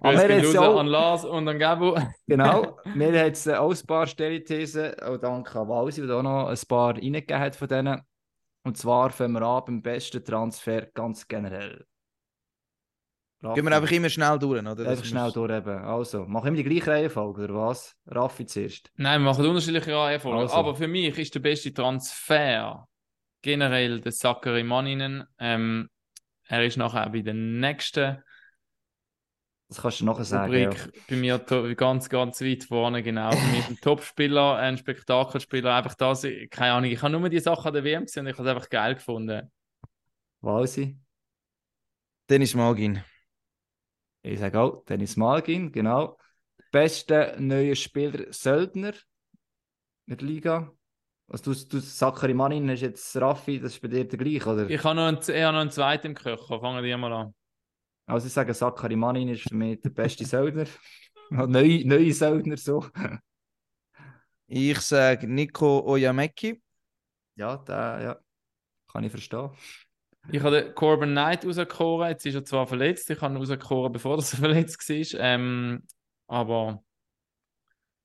Aber 0.00 0.28
wir 0.28 0.44
raus 0.46 0.56
auch- 0.56 0.78
an 0.80 0.86
Lars 0.86 1.24
und 1.24 1.48
an 1.48 1.58
Gabo. 1.58 1.96
Genau, 2.26 2.78
wir 2.84 3.06
haben 3.06 3.14
jetzt 3.14 3.48
auch 3.48 3.70
ein 3.70 3.86
paar 3.86 4.06
Stellithesen, 4.06 4.98
auch 5.00 5.16
danke 5.18 5.58
an 5.60 5.68
Walsi, 5.68 6.06
der 6.06 6.16
auch 6.16 6.22
noch 6.22 6.48
ein 6.48 6.58
paar 6.68 6.94
reingegeben 6.94 7.38
hat 7.40 7.56
von 7.56 7.68
denen. 7.68 8.00
Und 8.64 8.76
zwar 8.76 9.10
fangen 9.10 9.32
wir 9.34 9.42
an 9.42 9.62
beim 9.66 9.82
besten 9.82 10.22
Transfer 10.24 10.86
ganz 10.92 11.26
generell. 11.26 11.86
Gehen 13.40 13.64
wir 13.64 13.76
einfach 13.76 13.92
immer 13.92 14.08
schnell 14.10 14.36
durch, 14.38 14.60
oder? 14.60 14.74
Das 14.74 14.86
Einfach 14.88 15.04
schnell 15.04 15.30
durch 15.30 15.52
eben. 15.52 15.78
Also, 15.84 16.24
machen 16.26 16.54
wir 16.56 16.62
die 16.64 16.68
gleiche 16.68 16.90
Reihenfolge, 16.90 17.44
oder 17.44 17.54
was? 17.54 17.94
Raffi 18.06 18.44
zuerst. 18.46 18.90
Nein, 18.96 19.20
wir 19.22 19.26
machen 19.26 19.46
unterschiedliche 19.46 19.94
Reihenfolgen. 19.96 20.40
Also. 20.40 20.54
Aber 20.54 20.74
für 20.74 20.88
mich 20.88 21.16
ist 21.16 21.34
der 21.34 21.40
beste 21.40 21.72
Transfer 21.72 22.86
generell 23.42 24.00
der 24.00 24.10
Sakari 24.12 24.64
Maninen. 24.64 25.24
Ähm, 25.38 25.88
er 26.48 26.64
ist 26.64 26.76
nachher 26.76 27.08
bei 27.10 27.20
der 27.20 27.34
nächsten 27.34 28.22
Das 29.68 29.82
kannst 29.82 30.00
du 30.00 30.06
nachher 30.06 30.24
sagen. 30.24 30.52
Ja. 30.54 30.70
Bei 31.08 31.16
mir 31.16 31.38
ganz, 31.76 32.08
ganz 32.08 32.40
weit 32.40 32.64
vorne, 32.64 33.02
genau. 33.02 33.30
Bei 33.30 33.46
mir 33.52 33.64
ein 33.68 33.78
Topspieler, 33.80 34.56
ein 34.56 34.78
Spektakelspieler. 34.78 35.74
Einfach 35.74 35.94
das, 35.94 36.26
keine 36.50 36.72
Ahnung. 36.72 36.90
Ich 36.90 37.02
habe 37.02 37.18
nur 37.18 37.28
die 37.28 37.38
Sachen 37.38 37.68
an 37.68 37.74
der 37.74 37.84
WM 37.84 38.06
gesehen 38.06 38.26
und 38.26 38.32
ich 38.32 38.38
habe 38.38 38.48
es 38.48 38.54
einfach 38.54 38.70
geil 38.70 38.94
gefunden. 38.94 39.52
Walsi. 40.40 40.98
Dennis 42.30 42.54
Magin. 42.54 43.02
Ich 44.22 44.40
sage 44.40 44.58
auch, 44.58 44.84
Dennis 44.84 45.16
Malgin, 45.16 45.70
genau. 45.70 46.18
Bester 46.70 47.38
neuer 47.38 47.74
Spieler 47.74 48.32
Söldner 48.32 48.94
in 50.06 50.16
der 50.16 50.26
Liga. 50.26 50.72
Also 51.30 51.52
du, 51.52 51.68
du 51.68 51.80
Sakari 51.80 52.32
Manin 52.32 52.70
hast 52.70 52.80
jetzt 52.80 53.14
Raffi, 53.16 53.60
das 53.60 53.74
ist 53.74 53.82
bei 53.82 53.88
dir 53.88 54.08
der 54.08 54.18
gleiche, 54.18 54.48
oder? 54.48 54.70
Ich 54.70 54.82
habe 54.82 54.96
noch 54.96 55.06
einen, 55.06 55.18
ich 55.18 55.28
habe 55.28 55.52
noch 55.52 55.60
einen 55.60 55.70
zweiten 55.70 56.08
im 56.08 56.14
Köcher. 56.14 56.60
Fangen 56.60 56.82
wir 56.82 56.96
mal 56.96 57.12
an. 57.12 57.34
Also 58.06 58.26
ich 58.26 58.32
sage, 58.32 58.54
Sakari 58.54 58.96
Manin 58.96 59.28
ist 59.28 59.42
für 59.48 59.54
mich 59.54 59.80
der 59.82 59.90
beste 59.90 60.24
Söldner. 60.24 60.64
neue, 61.30 61.86
neue 61.86 62.12
Söldner 62.12 62.56
so. 62.56 62.86
Ich 64.46 64.80
sage 64.80 65.28
Nico 65.28 65.80
Oyameki. 65.86 66.62
ja, 67.36 67.58
der, 67.58 68.00
ja. 68.02 68.18
Kann 68.90 69.04
ich 69.04 69.10
verstehen. 69.10 69.50
Ich 70.32 70.42
habe 70.42 70.72
Corbin 70.72 71.10
Knight 71.10 71.44
rausgekoren. 71.44 72.08
Jetzt 72.08 72.24
ist 72.24 72.34
er 72.34 72.44
zwar 72.46 72.66
verletzt. 72.66 73.10
Ich 73.10 73.20
habe 73.20 73.34
ihn 73.34 73.36
rausgekoren, 73.36 73.92
bevor 73.92 74.16
er 74.16 74.22
verletzt 74.22 74.88
war. 74.88 75.20
Ähm, 75.20 75.82
aber 76.26 76.82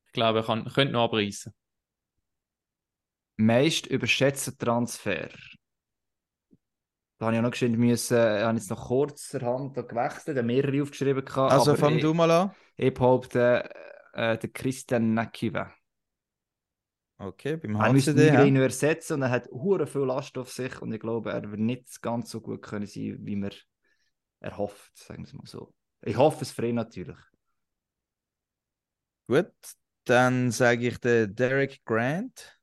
ich 0.06 0.12
glaube, 0.12 0.40
er 0.40 0.44
kann, 0.44 0.64
könnte 0.66 0.92
noch 0.92 1.04
abreißen. 1.04 1.54
Meist 3.36 3.86
überschätzter 3.86 4.56
Transfer. 4.56 5.28
Da 7.18 7.26
habe 7.26 7.36
ich 7.36 7.42
noch 7.42 7.50
geschwind 7.50 7.78
müssen, 7.78 8.16
äh, 8.16 8.42
habe 8.42 8.56
jetzt 8.58 8.70
noch 8.70 8.88
kurzerhand 8.88 9.74
gewechselt, 9.74 10.36
habe 10.36 10.46
mehrere 10.46 10.82
aufgeschrieben. 10.82 11.24
gehabt, 11.24 11.52
Also 11.52 11.74
fang 11.74 11.98
du 11.98 12.12
mal 12.12 12.30
an. 12.30 12.54
Ich 12.76 12.92
behaupte, 12.92 13.70
äh, 14.12 14.36
der 14.38 14.50
Christian 14.50 15.14
Nakiva. 15.14 15.72
Okay, 17.18 17.56
beim 17.56 17.76
Er 17.76 17.92
müsste 17.92 18.12
HCD. 18.12 18.30
Migrin 18.32 18.56
ja. 18.56 18.62
übersetzen 18.62 19.14
und 19.14 19.22
er 19.22 19.30
hat 19.30 19.48
hure 19.50 19.86
viel 19.86 20.02
Last 20.02 20.36
auf 20.36 20.50
sich 20.50 20.82
und 20.82 20.92
ich 20.92 21.00
glaube, 21.00 21.30
er 21.30 21.48
wird 21.48 21.60
nicht 21.60 22.02
ganz 22.02 22.30
so 22.30 22.40
gut 22.40 22.62
können 22.62 22.86
sein, 22.86 23.18
wie 23.20 23.36
man 23.36 23.50
erhofft, 24.40 24.96
sagen 24.98 25.22
wir 25.22 25.28
es 25.28 25.32
mal 25.32 25.46
so. 25.46 25.72
Ich 26.02 26.16
hoffe 26.16 26.42
es 26.42 26.50
für 26.50 26.66
ihn 26.66 26.74
natürlich. 26.74 27.16
Gut, 29.26 29.52
dann 30.04 30.50
sage 30.50 30.88
ich 30.88 30.98
den 30.98 31.34
Derek 31.34 31.84
Grant. 31.84 32.58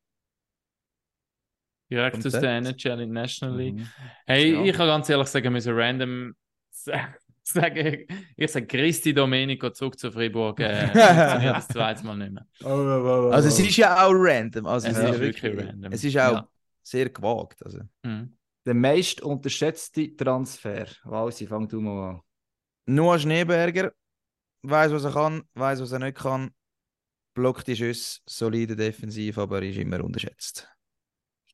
Direkt 1.92 2.26
aus 2.26 2.32
der 2.32 2.52
NHL 2.58 3.02
in 3.02 3.12
National 3.12 3.58
League. 3.58 3.76
Mhm. 3.76 3.88
Hey, 4.26 4.54
Ja. 4.54 4.64
ich 4.64 4.74
kann 4.74 4.88
ganz 4.88 5.10
ehrlich 5.10 5.28
sagen, 5.28 5.44
wir 5.44 5.52
müssen 5.52 5.74
random 5.76 6.34
sa- 6.72 7.14
sagen. 7.44 8.06
Ich 8.38 8.52
sage 8.52 8.66
Christi 8.68 9.14
Domenico 9.14 9.70
zurück 9.72 10.00
zu 10.00 10.12
Freiburg. 10.12 10.60
Äh, 10.62 10.90
das 10.94 11.68
zweite 11.68 12.06
Mal 12.06 12.18
nicht 12.18 12.32
mehr. 12.32 12.48
Also 13.34 13.50
es 13.50 13.60
ist 13.60 13.76
ja 13.78 14.06
auch 14.06 14.14
random. 14.14 14.66
Also 14.66 14.88
Es 14.88 14.98
es, 14.98 15.04
ist 15.04 15.10
ist 15.16 15.20
wirklich 15.20 15.44
wirklich 15.44 15.68
random. 15.68 15.92
Es 15.92 16.04
ist 16.04 16.18
auch 16.18 16.32
Ja. 16.34 16.48
sehr 16.82 17.10
gewagt. 17.10 17.64
Also. 17.66 17.80
Mhm. 18.04 18.38
Der 18.66 18.74
meist 18.76 19.22
unterschätzte 19.22 20.16
Transfer. 20.16 20.86
Walsi, 21.04 21.48
fang 21.48 21.68
du 21.68 21.82
mal 21.82 22.10
an. 22.12 22.22
Noah 22.86 23.20
Schneeberger 23.20 23.92
weiß, 24.64 24.92
was 24.92 25.04
er 25.04 25.12
kann, 25.12 25.44
weiß, 25.56 25.82
was 25.82 25.92
er 25.92 26.00
nicht 26.00 26.18
kann. 26.18 26.52
Blockt 27.34 27.68
die 27.68 27.76
Schüsse, 27.76 28.20
solide 28.26 28.76
defensiv, 28.76 29.38
aber 29.38 29.62
ist 29.64 29.78
immer 29.78 30.04
unterschätzt. 30.04 30.68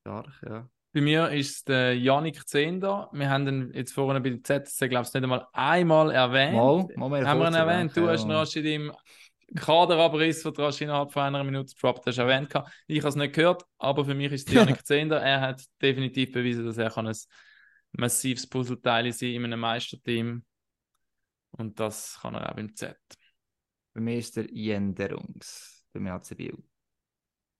Stark, 0.08 0.42
ja. 0.48 0.68
Bei 0.94 1.02
mir 1.02 1.30
ist 1.30 1.68
der 1.68 1.94
Janik 1.94 2.48
Zehnder. 2.48 3.10
Wir 3.12 3.28
haben 3.28 3.46
ihn 3.46 3.72
jetzt 3.74 3.92
vorne 3.92 4.22
bei 4.22 4.30
der 4.30 4.64
ZSC, 4.64 4.88
glaube 4.88 5.06
ich, 5.06 5.12
nicht 5.12 5.22
einmal 5.22 5.46
einmal 5.52 6.10
erwähnt. 6.10 6.56
Mal, 6.56 6.88
mal 6.96 7.10
mehr 7.10 7.28
haben 7.28 7.40
wir 7.40 7.48
ihn 7.48 7.54
erwähnt? 7.54 7.94
Du 7.94 8.06
ja. 8.06 8.12
hast 8.12 8.24
ihn 8.24 8.30
Rashid 8.30 8.64
im 8.64 8.92
Kaderabriss, 9.54 10.42
den 10.42 10.54
du 10.54 10.66
innerhalb 10.80 11.12
von 11.12 11.22
einer 11.24 11.44
Minute 11.44 11.74
gedroppt 11.74 12.06
hast, 12.06 12.16
erwähnt. 12.16 12.48
gehabt. 12.48 12.72
Ich 12.86 13.00
habe 13.00 13.08
es 13.08 13.16
nicht 13.16 13.34
gehört, 13.34 13.64
aber 13.76 14.06
für 14.06 14.14
mich 14.14 14.32
ist 14.32 14.48
der 14.48 14.62
Janik 14.62 14.82
Zehnder. 14.86 15.20
Er 15.20 15.42
hat 15.42 15.62
definitiv 15.82 16.32
bewiesen, 16.32 16.64
dass 16.64 16.78
er 16.78 16.88
kann 16.88 17.06
ein 17.06 17.16
massives 17.92 18.46
Puzzleteil 18.48 19.12
sein 19.12 19.32
in 19.34 19.44
einem 19.44 19.60
Meisterteam. 19.60 20.42
Und 21.50 21.78
das 21.78 22.18
kann 22.22 22.34
er 22.34 22.50
auch 22.50 22.56
beim 22.56 22.74
Z. 22.74 22.96
Bei 23.92 24.00
mir 24.00 24.16
ist 24.16 24.36
der 24.36 24.50
Jenderungs. 24.50 25.86
Beim 25.92 26.08
HC 26.08 26.34
Biel. 26.34 26.56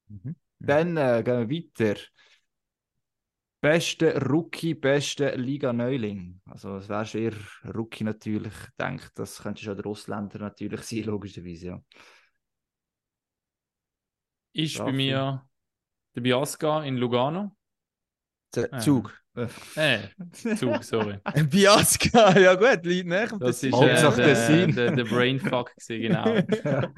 Mhm. 0.08 0.34
Dann 0.60 0.96
äh, 0.96 1.22
gehen 1.22 1.48
wir 1.48 1.62
weiter. 1.62 2.00
Beste 3.60 4.16
Rookie, 4.20 4.74
beste 4.74 5.34
Liga-Neuling. 5.34 6.40
Also, 6.46 6.76
es 6.76 6.88
wäre 6.88 7.04
schon 7.06 7.20
eher 7.22 7.32
Rookie 7.74 8.04
natürlich. 8.04 8.52
Ich 8.52 8.76
denke, 8.78 9.08
das 9.14 9.42
könnte 9.42 9.62
schon 9.62 9.76
der 9.76 9.86
Ausländer 9.86 10.38
natürlich 10.38 10.82
sein, 10.82 11.02
logischerweise. 11.04 11.66
Ja. 11.66 11.80
Ist 14.52 14.78
bei 14.78 14.92
mir 14.92 15.44
der 16.14 16.20
Biasca 16.20 16.82
in 16.84 16.96
Lugano. 16.96 17.54
Z- 18.52 18.72
Ah. 18.72 18.78
Zug. 18.78 19.12
Äh, 19.76 19.98
Zug, 20.32 20.82
sorry. 20.82 21.18
Biaska, 21.50 22.36
ja 22.38 22.54
gut, 22.54 22.84
liegt 22.86 23.06
näher 23.08 23.32
am 23.32 23.38
Das 23.38 23.62
ist 23.62 23.72
äh, 23.72 23.76
Hauptsache 23.76 24.22
der, 24.22 24.66
der, 24.68 24.96
der 24.96 25.04
Brainfuck, 25.04 25.74
gewesen, 25.76 26.02
genau. 26.02 26.34
ja. 26.64 26.92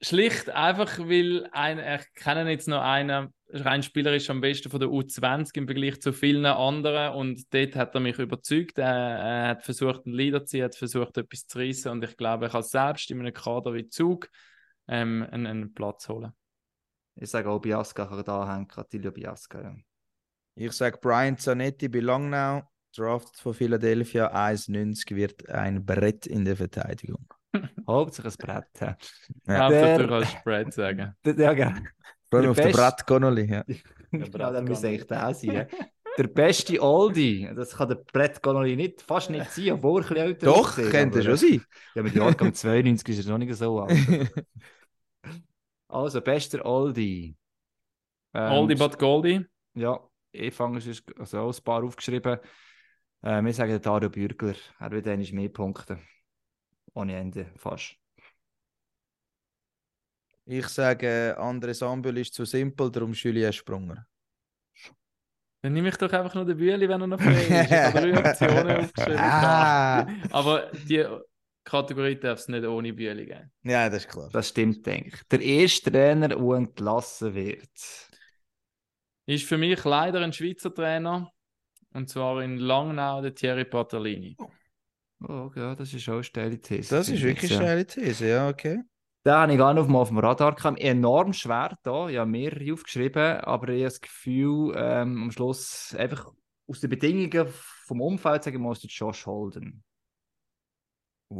Schlicht 0.00 0.50
einfach, 0.50 0.98
weil 0.98 1.48
ein, 1.52 1.78
ich 1.78 2.14
kenne 2.14 2.50
jetzt 2.50 2.66
noch 2.68 2.82
einen, 2.82 3.32
rein 3.54 3.82
spielerisch 3.82 4.28
am 4.30 4.40
besten 4.40 4.70
von 4.70 4.80
der 4.80 4.88
U20 4.88 5.56
im 5.56 5.66
Vergleich 5.66 6.00
zu 6.00 6.12
vielen 6.12 6.44
anderen 6.46 7.14
und 7.14 7.52
dort 7.54 7.76
hat 7.76 7.94
er 7.94 8.00
mich 8.00 8.18
überzeugt. 8.18 8.78
Er, 8.78 8.86
er 8.88 9.48
hat 9.48 9.62
versucht, 9.62 10.06
einen 10.06 10.14
Leader 10.14 10.40
zu 10.40 10.46
ziehen, 10.52 10.64
hat 10.64 10.74
versucht, 10.74 11.16
etwas 11.16 11.46
zu 11.46 11.58
reissen 11.58 11.90
und 11.92 12.04
ich 12.04 12.16
glaube, 12.16 12.46
er 12.46 12.50
kann 12.50 12.62
selbst 12.62 13.10
in 13.10 13.20
einem 13.20 13.32
Kader 13.32 13.72
wie 13.74 13.88
Zug 13.88 14.28
ähm, 14.88 15.26
einen, 15.30 15.46
einen 15.46 15.74
Platz 15.74 16.08
holen. 16.08 16.32
Ich 17.16 17.30
sage 17.30 17.48
auch 17.48 17.60
Biasca 17.60 18.06
kann 18.06 18.24
da 18.24 18.52
hängen, 18.52 18.66
Attilio 18.74 19.12
Biasca. 19.12 19.60
Ja. 19.62 19.74
Ich 20.56 20.72
sage 20.72 20.98
Brian 21.00 21.38
Zanetti 21.38 21.88
bei 21.88 22.00
Langnau, 22.00 22.62
drafted 22.96 23.36
von 23.40 23.54
Philadelphia, 23.54 24.32
1,90 24.34 25.14
wird 25.14 25.48
ein 25.48 25.84
Brett 25.84 26.26
in 26.26 26.44
der 26.44 26.56
Verteidigung. 26.56 27.26
Hauptsache 27.88 28.28
ein 28.28 28.34
Brett. 28.36 28.66
Ja, 28.80 28.96
Ja. 29.46 29.58
Hauptsache, 29.58 29.70
Der- 29.70 29.98
du 29.98 30.08
kannst 30.08 30.32
Spread 30.32 30.72
sagen. 30.72 31.14
Der- 31.24 31.34
ja 31.38 31.52
gerne. 31.52 31.84
Der 32.42 32.50
auf 32.50 32.56
der 32.56 32.68
Brett 32.70 33.06
Connolly. 33.06 33.44
Ja. 33.50 33.64
genau, 34.10 34.52
der 34.52 34.62
muss 34.62 34.84
eigentlich 34.84 35.06
der 35.06 35.34
sein. 35.34 35.66
Der 36.16 36.28
beste 36.28 36.80
Oldie, 36.80 37.50
das 37.56 37.76
kann 37.76 37.88
der 37.88 37.96
Brett 37.96 38.40
Connolly 38.40 38.76
nicht, 38.76 39.02
fast 39.02 39.30
nicht 39.30 39.50
sein, 39.50 39.72
obwohl 39.72 40.00
er 40.00 40.04
ein 40.04 40.08
bisschen 40.10 40.26
älter 40.28 40.46
Doch, 40.46 40.68
aussieht, 40.68 40.90
könnte 40.92 41.18
aber- 41.18 41.24
schon 41.24 41.36
sein. 41.36 41.64
Ja, 41.96 42.02
mit 42.04 42.14
Jahrgang 42.14 42.54
92 42.54 43.18
ist 43.18 43.26
er 43.26 43.32
noch 43.32 43.38
nicht 43.38 43.52
so 43.56 43.80
alt. 43.80 43.98
Also, 45.88 46.20
bester 46.20 46.64
Oldie. 46.64 47.36
Ähm, 48.32 48.52
Oldie 48.52 48.76
but 48.76 48.96
Goldie. 48.96 49.44
Ja, 49.74 49.98
ich 50.30 50.54
fange 50.54 50.80
sonst- 50.80 51.02
also 51.18 51.38
auch 51.40 51.52
ein 51.56 51.64
paar 51.64 51.82
aufgeschrieben. 51.82 52.38
Äh, 53.22 53.42
wir 53.42 53.52
sagen 53.52 53.82
Dario 53.82 54.08
Bürgler. 54.08 54.54
Er 54.78 54.90
wird 54.92 55.08
eigentlich 55.08 55.32
mehr 55.32 55.48
Punkte. 55.48 55.98
Ohne 56.94 57.16
Ende, 57.16 57.46
fast. 57.56 57.96
Ich 60.46 60.68
sage, 60.68 61.36
André 61.38 61.72
Sambül 61.72 62.18
ist 62.18 62.34
zu 62.34 62.44
simpel, 62.44 62.90
darum 62.90 63.12
Julien 63.12 63.52
Sprunger. 63.52 64.06
Dann 65.62 65.72
nehme 65.72 65.88
ich 65.88 65.96
doch 65.96 66.12
einfach 66.12 66.34
nur 66.34 66.44
den 66.44 66.58
Bühli, 66.58 66.86
wenn 66.86 67.00
er 67.00 67.06
noch 67.06 67.18
frei 67.18 67.32
ist. 67.32 67.70
Ich 67.70 67.72
habe 67.72 67.98
drei 67.98 68.18
Optionen 68.30 68.76
aufgeschrieben. 68.76 69.18
Ah. 69.18 70.06
Aber 70.30 70.70
die 70.86 71.06
Kategorie 71.64 72.16
darf 72.16 72.40
es 72.40 72.48
nicht 72.48 72.66
ohne 72.66 72.92
Bühli 72.92 73.24
geben. 73.24 73.50
Ja, 73.62 73.88
das 73.88 74.04
ist 74.04 74.10
klar. 74.10 74.28
Das 74.30 74.50
stimmt, 74.50 74.84
denke 74.84 75.08
ich. 75.14 75.22
Der 75.28 75.40
erste 75.40 75.90
Trainer, 75.90 76.28
der 76.28 76.38
entlassen 76.38 77.34
wird. 77.34 77.70
Ist 79.24 79.46
für 79.46 79.56
mich 79.56 79.82
leider 79.84 80.20
ein 80.20 80.34
Schweizer 80.34 80.74
Trainer. 80.74 81.32
Und 81.94 82.10
zwar 82.10 82.42
in 82.42 82.58
Langnau 82.58 83.22
der 83.22 83.34
Thierry 83.34 83.64
Patterlini. 83.64 84.36
Oh, 85.26 85.50
ja, 85.56 85.74
das 85.74 85.94
ist 85.94 86.06
auch 86.10 86.14
eine 86.14 86.24
steile 86.24 86.60
These. 86.60 86.94
Das 86.94 87.08
ist 87.08 87.22
wirklich 87.22 87.50
eine 87.52 87.62
steile 87.62 87.86
These, 87.86 88.28
ja, 88.28 88.48
okay. 88.50 88.82
Den 89.24 89.32
habe 89.32 89.52
ich 89.52 89.58
gar 89.58 89.72
nicht 89.72 89.88
auf 89.88 90.08
dem- 90.08 90.18
Radar 90.18 90.54
gehabt. 90.54 90.78
Enorm 90.80 91.32
schwer 91.32 91.78
da. 91.82 92.08
Habe 92.10 92.26
mehrere 92.26 92.72
aufgeschrieben, 92.74 93.40
aber 93.40 93.68
ich 93.68 93.76
habe 93.80 93.84
das 93.84 94.00
Gefühl, 94.00 94.74
ähm, 94.76 95.22
am 95.24 95.30
Schluss 95.30 95.94
einfach 95.98 96.30
aus 96.66 96.80
den 96.80 96.90
Bedingungen 96.90 97.48
vom 97.86 98.00
Umfeld, 98.00 98.44
sagen 98.44 98.56
wir 98.56 98.60
mal, 98.60 98.72
ist 98.72 98.84
Josh 98.84 99.26
Holden. 99.26 99.82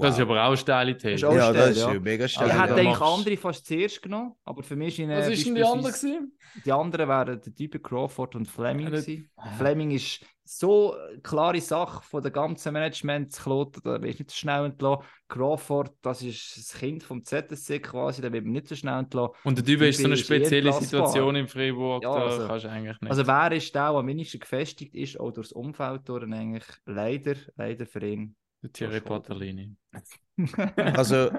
Das 0.00 0.14
ist 0.14 0.20
aber 0.20 0.44
auch 0.44 0.56
steile 0.56 0.96
These. 0.96 1.26
ja, 1.26 1.32
steil, 1.32 1.52
das 1.54 1.70
ist 1.70 1.78
ja. 1.78 2.00
mega 2.00 2.24
Ich 2.24 2.32
steil. 2.32 2.50
Also, 2.50 2.62
hätte 2.62 2.74
eigentlich 2.74 3.00
andere 3.00 3.36
fast 3.36 3.66
zuerst 3.66 4.02
genommen, 4.02 4.34
aber 4.44 4.62
für 4.62 4.76
mich 4.76 4.98
Was 5.08 5.28
ist 5.28 5.46
denn 5.46 5.54
die 5.54 5.64
andere 5.64 5.92
gewesen? 5.92 6.36
Die 6.64 6.72
anderen 6.72 7.08
wären 7.08 7.40
der 7.40 7.54
Typ 7.54 7.82
Crawford 7.82 8.36
und 8.36 8.46
Fleming. 8.48 8.86
Gewesen. 8.86 9.30
Fleming 9.58 9.90
ist 9.90 10.24
so 10.44 10.94
eine 10.94 11.20
klare 11.20 11.60
Sache 11.60 12.02
von 12.04 12.22
der 12.22 12.30
ganzen 12.30 12.72
Management. 12.74 13.32
Kloten, 13.34 13.80
da 13.82 13.92
wird 14.02 14.18
nicht 14.18 14.30
so 14.30 14.36
schnell 14.36 14.66
entlassen. 14.66 15.04
Crawford, 15.28 15.92
das 16.02 16.22
ist 16.22 16.56
das 16.56 16.78
Kind 16.78 17.02
vom 17.02 17.24
ZSC 17.24 17.80
quasi, 17.80 18.20
da 18.20 18.30
wird 18.30 18.44
man 18.44 18.52
nicht 18.52 18.68
so 18.68 18.76
schnell 18.76 18.98
entlassen. 18.98 19.34
Und 19.44 19.56
der 19.58 19.64
Typ 19.64 19.80
ist 19.82 19.98
so 19.98 20.04
eine 20.04 20.14
ist 20.14 20.24
spezielle. 20.24 20.72
Situation 20.72 21.34
in 21.36 21.48
Freiburg, 21.48 22.02
Ja, 22.02 22.14
da 22.14 22.24
also- 22.26 22.46
kannst 22.46 22.64
du 22.66 22.70
eigentlich 22.70 23.00
nicht. 23.00 23.10
Also 23.10 23.26
wer 23.26 23.52
ist 23.52 23.74
der, 23.74 23.90
der 23.90 23.98
am 23.98 24.06
wenigsten 24.06 24.38
gefestigt 24.38 24.94
ist, 24.94 25.18
auch 25.18 25.32
durchs 25.32 25.52
Umfeld 25.52 26.08
durch 26.08 26.24
eigentlich 26.24 26.64
leider, 26.84 27.34
leider 27.56 27.86
für 27.86 28.06
ihn. 28.06 28.36
Thierry. 28.72 29.00
Patterlini. 29.00 29.74
Also, 30.76 31.30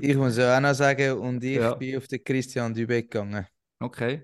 ich 0.00 0.16
muss 0.16 0.36
ja 0.36 0.56
auch 0.56 0.60
noch 0.60 0.74
sagen, 0.74 1.18
und 1.18 1.42
ich 1.44 1.56
Ja. 1.56 1.74
bin 1.74 1.96
auf 1.96 2.06
den 2.06 2.22
Christian 2.22 2.72
Dübeck 2.72 3.10
gegangen. 3.10 3.46
Okay. 3.80 4.22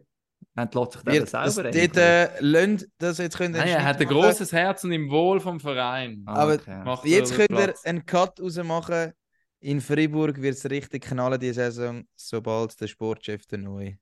Entlässt 0.55 0.93
sich 0.93 1.03
der 1.03 1.13
Wird 1.15 1.33
das 1.35 1.55
selber 1.55 1.71
dort 1.71 1.97
äh, 1.97 2.41
lönt, 2.41 2.89
das 2.99 3.19
jetzt 3.19 3.37
könnt 3.39 3.55
ihr 3.55 3.61
Nein, 3.61 3.69
er 3.69 3.85
hat 3.85 4.01
ein 4.01 4.07
großes 4.09 4.53
Herz 4.53 4.85
und 4.85 4.93
im 4.93 5.11
Wohl 5.11 5.41
vom 5.41 5.61
Verein. 5.61 6.23
Ah, 6.27 6.35
aber 6.35 6.55
okay. 6.55 7.09
Jetzt 7.09 7.35
könnt 7.35 7.51
ihr 7.53 7.75
einen 7.85 8.05
Cut 8.05 8.41
rausmachen. 8.41 9.13
In 9.61 9.81
Freiburg 9.81 10.43
wird 10.43 10.57
es 10.57 10.69
richtig 10.69 11.05
knallen 11.05 11.39
die 11.39 11.53
Saison, 11.53 12.05
sobald 12.17 12.79
der 12.81 12.89
Sportchef 12.89 13.47
der 13.47 13.59
neu 13.59 13.95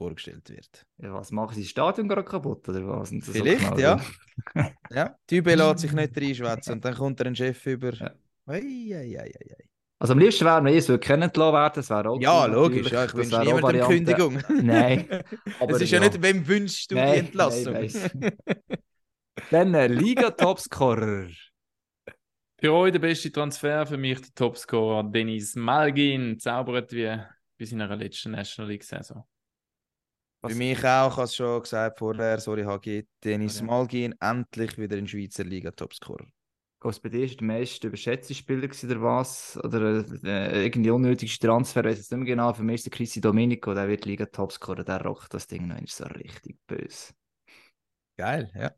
vorgestellt 0.00 0.48
wird. 0.48 0.86
Ja, 0.96 1.12
was 1.12 1.30
machen 1.30 1.54
sie? 1.54 1.60
Das 1.60 1.70
Stadion 1.70 2.08
gerade 2.08 2.24
kaputt 2.24 2.66
oder 2.70 2.88
was? 2.88 3.12
Und 3.12 3.22
so 3.22 3.32
Vielleicht, 3.32 3.60
knallen? 3.60 3.78
ja. 3.78 4.00
Ja, 4.90 5.14
Dübe 5.30 5.54
lässt 5.54 5.80
sich 5.80 5.92
nicht 5.92 6.16
reinschwätzen 6.16 6.72
und 6.72 6.84
dann 6.86 6.94
kommt 6.94 7.20
er 7.20 7.26
ein 7.26 7.36
Chef 7.36 7.66
über. 7.66 7.92
Ja. 7.92 8.14
Ei, 8.46 8.60
ei, 8.94 9.18
ei, 9.18 9.18
ei, 9.18 9.54
ei. 9.58 9.64
Also 9.98 10.14
am 10.14 10.18
liebsten 10.18 10.46
wäre 10.46 10.62
mir, 10.62 10.74
es 10.74 10.88
würde 10.88 11.00
kennengelernt 11.00 11.52
werden, 11.54 11.72
das 11.74 11.90
wäre 11.90 12.08
auch 12.08 12.18
Ja, 12.18 12.46
cool, 12.46 12.52
logisch. 12.54 12.90
Ja, 12.90 13.04
ich 13.04 13.14
wünsche 13.14 13.38
niemandem 13.38 13.62
Variante. 13.62 13.94
Kündigung. 13.94 14.42
Nein. 14.64 15.06
aber 15.60 15.72
es 15.76 15.82
ist 15.82 15.90
ja, 15.90 16.00
nicht, 16.00 16.22
wem 16.22 16.48
wünschst 16.48 16.90
du 16.90 16.94
die 16.94 17.00
Nein, 17.02 17.18
Entlassung? 17.26 17.74
nein. 17.74 17.90
Dann 19.50 19.74
äh, 19.74 19.88
Liga-Topscorer. 19.88 21.26
Für 22.58 22.72
euch 22.72 22.92
der 22.92 22.98
beste 22.98 23.30
Transfer, 23.30 23.86
für 23.86 23.98
mich 23.98 24.20
der 24.20 24.34
Topscorer 24.34 25.04
Denis 25.04 25.54
Malgin, 25.54 26.38
zaubert 26.38 26.92
wie 26.92 27.18
bei 27.58 27.64
seiner 27.66 27.94
letzten 27.94 28.30
National 28.32 28.70
League-Saison. 28.70 29.24
Für 30.42 30.54
mich 30.54 30.78
auch, 30.78 31.10
ich 31.10 31.16
habe 31.16 31.22
es 31.22 31.34
schon 31.34 31.62
gesagt 31.62 31.98
vorher, 31.98 32.40
sorry 32.40 32.64
HG, 32.64 33.04
Dennis. 33.22 33.60
Malgin, 33.60 34.14
endlich 34.20 34.78
wieder 34.78 34.96
in 34.96 35.06
Schweizer 35.06 35.44
Liga 35.44 35.70
Topscorer. 35.70 36.26
Was 36.82 36.98
bei 36.98 37.10
dir 37.10 37.26
ist 37.26 37.38
der 37.38 37.46
meiste 37.46 37.88
überschätzte 37.88 38.34
Spieler 38.34 38.62
gewesen, 38.62 38.90
oder 38.90 39.02
was? 39.02 39.58
Oder 39.62 40.02
äh, 40.24 40.64
irgendwie 40.64 40.90
unnötigste 40.90 41.46
Transfer, 41.46 41.84
weiß 41.84 41.98
jetzt 41.98 42.10
nicht 42.10 42.20
mehr 42.20 42.26
genau. 42.26 42.54
Für 42.54 42.62
mich 42.62 42.76
ist 42.76 42.86
der 42.86 42.92
Chrissy 42.92 43.20
Domenico, 43.20 43.74
der 43.74 43.86
wird 43.86 44.06
Liga-Topscorer, 44.06 44.82
der 44.82 45.02
rockt 45.02 45.34
das 45.34 45.46
Ding 45.46 45.68
noch 45.68 45.78
ist 45.78 45.96
so 45.96 46.04
richtig 46.04 46.56
böse. 46.66 47.12
Geil, 48.16 48.50
ja. 48.54 48.72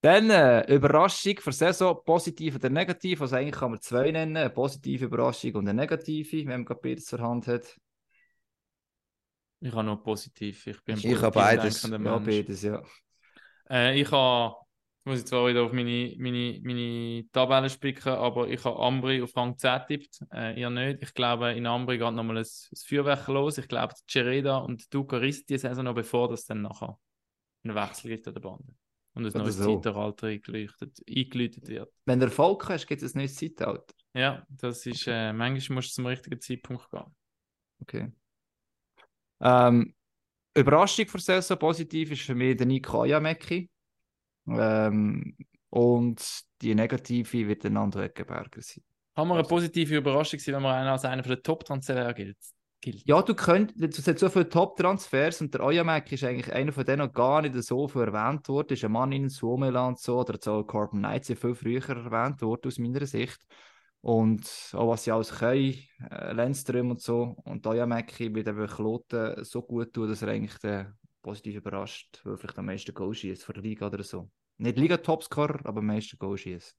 Dann 0.00 0.30
äh, 0.30 0.74
Überraschung 0.74 1.36
für 1.38 1.52
Saison, 1.52 1.96
positiv 2.04 2.56
oder 2.56 2.70
negativ. 2.70 3.22
Also 3.22 3.36
eigentlich 3.36 3.54
kann 3.54 3.70
man 3.70 3.80
zwei 3.80 4.10
nennen: 4.10 4.36
eine 4.36 4.50
positive 4.50 5.04
Überraschung 5.04 5.54
und 5.54 5.68
eine 5.68 5.80
negative, 5.80 6.38
wenn 6.38 6.48
man 6.48 6.64
gerade 6.64 6.80
beides 6.82 7.04
zur 7.04 7.20
Hand 7.20 7.46
hat. 7.46 7.76
Ich 9.62 9.72
habe 9.72 9.84
nur 9.84 10.02
positiv. 10.02 10.66
Ich 10.66 10.82
bin 10.82 10.96
ein 10.96 11.00
Ich 11.00 11.22
habe 11.22 11.30
beides. 11.30 11.82
Ja, 11.82 12.18
beides, 12.18 12.62
ja. 12.62 12.82
Äh, 13.70 14.00
ich 14.00 14.10
habe, 14.10 14.56
ich 15.00 15.06
muss 15.06 15.18
jetzt 15.20 15.28
zwar 15.28 15.48
wieder 15.48 15.62
auf 15.62 15.72
meine, 15.72 16.14
meine, 16.18 16.60
meine 16.64 17.24
Tabelle 17.30 17.70
spicken, 17.70 18.08
aber 18.08 18.48
ich 18.48 18.64
habe 18.64 18.80
Ambri 18.80 19.22
auf 19.22 19.36
Rang 19.36 19.56
10 19.56 19.82
tippt. 19.86 20.18
Äh, 20.32 20.60
ihr 20.60 20.68
nicht. 20.68 21.02
Ich 21.02 21.14
glaube, 21.14 21.52
in 21.52 21.66
Ambri 21.66 21.96
geht 21.96 22.12
nochmal 22.12 22.38
ein, 22.38 22.44
ein 22.44 22.76
Feuerwerk 22.76 23.28
los. 23.28 23.58
Ich 23.58 23.68
glaube, 23.68 23.94
Cereda 24.10 24.58
und 24.58 24.92
Duca 24.92 25.18
rissen 25.18 25.44
die 25.48 25.58
Saison 25.58 25.84
noch, 25.84 25.94
bevor 25.94 26.28
das 26.28 26.44
dann 26.44 26.62
nachher 26.62 26.98
einen 27.62 27.76
Wechsel 27.76 28.10
gibt 28.10 28.26
an 28.26 28.34
der 28.34 28.40
Bande. 28.40 28.74
Und 29.14 29.26
ein 29.26 29.30
Oder 29.30 29.44
neues 29.44 29.56
so. 29.58 29.80
Zeitalter 29.80 30.26
eingeleuchtet, 30.26 30.98
eingeläutet 31.08 31.68
wird. 31.68 31.92
Wenn 32.04 32.18
du 32.18 32.26
Erfolg 32.26 32.68
hast, 32.68 32.88
gibt 32.88 33.02
es 33.02 33.14
ein 33.14 33.18
neues 33.18 33.36
Zeitalter. 33.36 33.94
Ja, 34.12 34.44
das 34.48 34.84
ist, 34.86 35.06
äh, 35.06 35.32
manchmal 35.32 35.76
musst 35.76 35.90
du 35.90 35.94
zum 35.94 36.06
richtigen 36.06 36.40
Zeitpunkt 36.40 36.90
gehen. 36.90 37.14
Okay. 37.80 38.12
Ähm, 39.42 39.94
Überraschung 40.54 41.06
für 41.06 41.18
Saison 41.18 41.58
positiv 41.58 42.12
ist 42.12 42.22
für 42.22 42.34
mich 42.34 42.56
der 42.56 42.66
Nico 42.66 43.02
Ayameki. 43.02 43.68
Ähm, 44.48 45.36
und 45.70 46.42
die 46.60 46.74
negative 46.74 47.48
wird 47.48 47.64
der 47.64 47.70
Nando 47.70 48.00
Eckenberger 48.00 48.60
sein. 48.60 48.84
Kann 49.14 49.28
man 49.28 49.38
eine 49.38 49.46
positive 49.46 49.96
Überraschung 49.96 50.40
sein, 50.40 50.54
wenn 50.54 50.62
man 50.62 50.74
einen 50.74 50.88
als 50.88 51.04
einer 51.04 51.22
der 51.22 51.42
Top-Transfer 51.42 52.14
gilt? 52.14 52.38
gilt. 52.82 53.06
Ja, 53.06 53.22
du 53.22 53.34
könntest, 53.34 53.98
es 53.98 54.06
hat 54.06 54.18
so 54.18 54.28
viele 54.28 54.48
Top-Transfers 54.48 55.40
und 55.40 55.54
der 55.54 55.62
Ayameki 55.62 56.16
ist 56.16 56.24
eigentlich 56.24 56.52
einer 56.52 56.72
von 56.72 56.84
denen, 56.84 56.98
der 56.98 57.08
gar 57.08 57.40
nicht 57.40 57.54
so 57.62 57.88
viel 57.88 58.02
erwähnt 58.02 58.48
wurde. 58.48 58.74
Ist 58.74 58.84
ein 58.84 58.92
Mann 58.92 59.12
in 59.12 59.30
Suomeland 59.30 59.98
so 59.98 60.20
oder 60.20 60.38
so 60.40 60.64
Corbin 60.64 60.98
Knights 60.98 61.28
ja 61.28 61.36
viel 61.36 61.54
früher 61.54 61.88
erwähnt 61.88 62.42
worden 62.42 62.66
aus 62.66 62.78
meiner 62.78 63.06
Sicht. 63.06 63.38
Und 64.02 64.44
auch 64.72 64.88
was 64.88 65.04
sie 65.04 65.12
alles 65.12 65.30
können, 65.30 65.78
äh, 66.10 66.32
Lenzström 66.32 66.90
und 66.90 67.00
so. 67.00 67.36
Und 67.44 67.66
Ayameki 67.66 68.34
wird 68.34 68.48
eben 68.48 68.66
Kloten 68.66 69.44
so 69.44 69.62
gut 69.62 69.92
tun, 69.92 70.08
dass 70.08 70.22
er 70.22 70.28
eigentlich 70.28 70.58
den 70.58 70.92
positiv 71.22 71.56
überrascht, 71.56 72.20
weil 72.24 72.34
er 72.34 72.38
vielleicht 72.38 72.58
am 72.58 72.66
meisten 72.66 72.92
Goal 72.92 73.14
schießt 73.14 73.44
für 73.44 73.52
die 73.52 73.60
Liga 73.60 73.86
oder 73.86 74.02
so. 74.02 74.28
Nicht 74.58 74.76
Liga-Topscorer, 74.76 75.60
aber 75.64 75.78
am 75.78 75.86
meisten 75.86 76.18
Goal 76.18 76.36
schießt. 76.36 76.76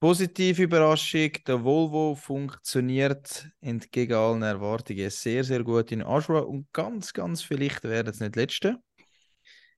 Positive 0.00 0.62
Überraschung, 0.62 1.32
der 1.46 1.62
Volvo 1.62 2.14
funktioniert 2.14 3.50
entgegen 3.60 4.14
allen 4.14 4.42
Erwartungen 4.42 5.10
sehr, 5.10 5.44
sehr 5.44 5.62
gut 5.62 5.92
in 5.92 6.02
Aschua 6.02 6.40
und 6.40 6.72
ganz, 6.72 7.12
ganz 7.12 7.42
vielleicht 7.42 7.84
werden 7.84 8.08
es 8.08 8.20
nicht 8.20 8.36
letzte. 8.36 8.78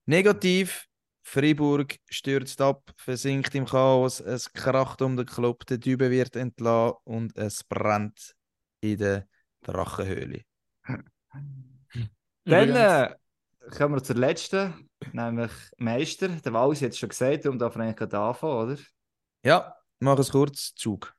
Negativ, 0.07 0.87
Freiburg 1.23 1.99
stürzt 2.09 2.61
ab, 2.61 2.93
versinkt 2.97 3.55
im 3.55 3.65
Chaos, 3.65 4.21
es 4.21 4.53
kracht 4.53 5.03
um 5.03 5.17
den 5.17 5.27
Club, 5.27 5.65
der 5.67 5.79
Dübe 5.79 6.11
wird 6.11 6.37
entlassen 6.37 6.97
und 7.05 7.37
es 7.37 7.65
brennt 7.65 8.35
in 8.81 8.99
der 8.99 9.29
Drachenhöhle. 9.63 10.43
Dann 10.85 11.05
Übrigens, 12.45 12.77
äh, 12.77 13.17
kommen 13.77 13.95
wir 13.95 14.03
zur 14.03 14.17
letzten, 14.17 14.91
nämlich 15.13 15.53
Meister. 15.79 16.29
Der 16.29 16.53
Wallis 16.53 16.83
hat 16.83 16.91
es 16.91 16.99
schon 16.99 17.09
gesagt, 17.09 17.45
darum 17.45 17.59
darf 17.59 17.77
er 17.77 17.83
eigentlich 17.83 17.97
gerade 17.97 18.19
anfangen, 18.19 18.73
oder? 18.73 18.83
Ja, 19.45 19.77
mach 20.01 20.19
es 20.19 20.31
kurz, 20.31 20.75
Zug. 20.75 21.15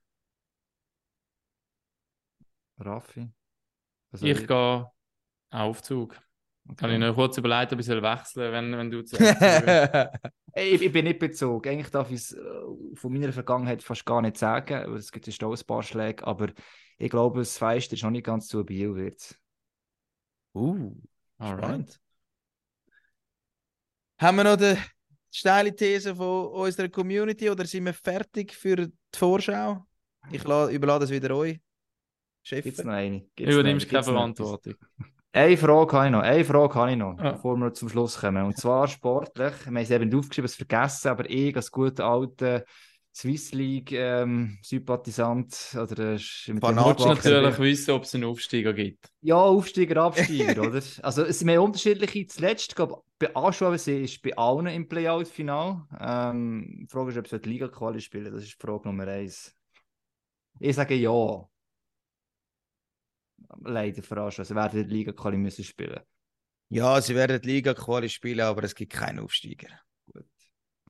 Raffi? 2.77 3.31
Ich 4.11 4.19
soll 4.19 4.33
gehe 4.33 4.55
auch 4.55 4.93
auf 5.49 5.81
Zug. 5.81 6.19
Kann 6.77 6.91
ich 6.91 6.99
noch 6.99 7.13
kurz 7.13 7.37
überlegen, 7.37 7.73
ob 7.73 7.79
ich 7.79 7.87
wechseln 7.87 8.51
wenn, 8.53 8.77
wenn 8.77 8.89
du. 8.89 8.99
Ey, 10.55 10.69
Ich, 10.75 10.81
ich 10.81 10.91
bin 10.91 11.05
nicht 11.05 11.19
bezogen. 11.19 11.69
Eigentlich 11.69 11.89
darf 11.91 12.09
ich 12.09 12.17
es 12.17 12.31
äh, 12.33 12.39
von 12.95 13.11
meiner 13.11 13.33
Vergangenheit 13.33 13.83
fast 13.83 14.05
gar 14.05 14.21
nicht 14.21 14.37
sagen, 14.37 14.91
weil 14.91 14.97
es 14.97 15.11
gibt 15.11 15.27
ja 15.27 15.47
auch 15.47 15.55
ein 15.57 15.65
paar 15.67 15.83
Schläge, 15.83 16.25
aber 16.25 16.49
ich 16.97 17.09
glaube, 17.09 17.39
das 17.39 17.57
Feister 17.57 17.95
ist 17.95 18.03
noch 18.03 18.11
nicht 18.11 18.25
ganz 18.25 18.47
zu 18.47 18.63
Biel 18.63 18.95
wird. 18.95 19.37
uh, 20.55 20.91
Alright. 21.37 21.57
spannend. 21.65 21.99
Haben 24.19 24.37
wir 24.37 24.43
noch 24.45 24.55
die 24.57 24.77
steile 25.31 25.75
These 25.75 26.15
von 26.15 26.47
unserer 26.47 26.87
Community 26.89 27.49
oder 27.49 27.65
sind 27.65 27.85
wir 27.85 27.93
fertig 27.93 28.53
für 28.53 28.75
die 28.75 28.93
Vorschau? 29.13 29.85
Ich 30.31 30.43
la- 30.45 30.69
überlade 30.69 31.05
es 31.05 31.11
wieder 31.11 31.35
euch. 31.35 31.59
Chef. 32.43 32.63
Gibt 32.63 32.77
es 32.77 32.85
noch 32.85 32.93
eine? 32.93 33.25
Gibt's 33.35 33.53
Übernimmst 33.53 33.85
eine? 33.85 33.91
keine 33.91 33.99
Gibt's? 34.03 34.07
Verantwortung. 34.07 34.75
Eine 35.35 35.57
Frage 35.57 35.97
habe 35.97 36.05
ich 36.05 36.11
noch, 36.11 36.21
eine 36.21 36.45
Frage 36.45 36.75
habe 36.75 36.91
ich 36.91 36.97
noch, 36.97 37.17
Ja. 37.19 37.31
bevor 37.31 37.57
wir 37.57 37.73
zum 37.73 37.89
Schluss 37.89 38.19
kommen. 38.19 38.45
Und 38.45 38.55
zwar 38.57 38.87
sportlich. 38.87 39.53
Wir 39.61 39.65
haben 39.67 39.77
es 39.77 39.89
eben 39.89 40.05
nicht 40.09 40.15
aufgeschrieben, 40.17 40.45
es 40.45 40.55
vergessen, 40.55 41.07
aber 41.07 41.27
ich 41.29 41.55
als 41.55 41.71
guter 41.71 42.05
alter 42.05 42.63
Swiss 43.15 43.51
League 43.51 43.91
ähm, 43.91 44.57
Sympathisant 44.63 45.55
oder 45.75 46.13
äh, 46.13 46.15
sch- 46.17 46.53
mit 46.53 46.61
dem 46.63 46.75
Fanatiker. 46.75 46.85
Willst 46.87 47.05
du 47.05 47.09
aufgewachsen 47.09 47.31
natürlich 47.43 47.59
wissen, 47.59 47.91
ob 47.91 48.03
es 48.03 48.15
einen 48.15 48.23
Aufsteiger 48.25 48.73
gibt. 48.73 49.09
Ja, 49.21 49.35
Aufsteiger, 49.35 50.01
Absteiger, 50.03 50.61
oder? 50.67 50.81
Also 51.01 51.23
es 51.23 51.39
sind 51.39 51.45
mehr 51.47 51.61
unterschiedliche. 51.61 52.25
Zuletzt, 52.27 52.75
glaube 52.75 52.93
ich, 53.19 53.27
bei 53.27 53.35
Aschua 53.35 53.73
ist 53.73 54.21
bei 54.21 54.35
allen 54.35 54.67
im 54.67 54.87
Playout-Final. 54.87 55.83
Ähm, 55.99 56.79
die 56.81 56.87
Frage 56.91 57.11
ist, 57.11 57.17
ob 57.17 57.27
sie 57.27 57.39
die 57.39 57.49
Liga-Quali 57.49 58.01
spielen. 58.01 58.31
Das 58.33 58.43
ist 58.43 58.53
die 58.53 58.65
Frage 58.67 58.87
Nummer 58.87 59.07
eins. 59.07 59.55
Ich 60.59 60.75
sage 60.75 60.95
ja. 60.95 61.47
Leider 63.63 64.03
für 64.03 64.17
Aschua. 64.17 64.45
Sie 64.45 64.55
werden 64.55 64.87
die 64.87 64.93
Liga-Quali 64.93 65.37
müssen 65.37 65.63
spielen. 65.63 65.99
Ja, 66.69 66.99
sie 67.01 67.15
werden 67.15 67.39
die 67.41 67.47
Liga-Quali 67.47 68.09
spielen, 68.09 68.41
aber 68.41 68.63
es 68.63 68.75
gibt 68.75 68.93
keinen 68.93 69.19
Aufsteiger. 69.19 69.67
Gut. 70.11 70.25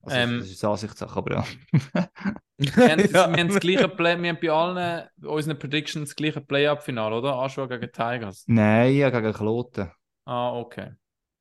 Also, 0.01 0.17
Ähm, 0.17 0.39
das 0.39 0.49
ist 0.49 0.63
eine 0.63 0.71
Ansichtssache, 0.73 1.17
aber 1.17 1.33
ja. 1.35 1.45
Wir 2.57 2.91
haben, 2.91 3.01
das, 3.01 3.11
Ja. 3.11 3.31
wir 3.31 3.39
haben 3.41 3.47
das 3.49 3.59
gleiche 3.59 3.89
Play, 3.89 4.21
wir 4.21 4.29
haben 4.29 4.39
bei 4.41 4.49
allen 4.51 5.07
unseren 5.23 5.59
Predictions 5.59 6.09
das 6.09 6.15
gleiche 6.15 6.41
Play-Up-Final, 6.41 7.13
oder? 7.13 7.33
Aschua 7.35 7.65
gegen 7.67 7.91
Tigers. 7.91 8.43
Nein, 8.47 8.95
ja, 8.95 9.09
gegen 9.09 9.33
Kloten. 9.33 9.91
Ah, 10.25 10.53
okay. 10.59 10.93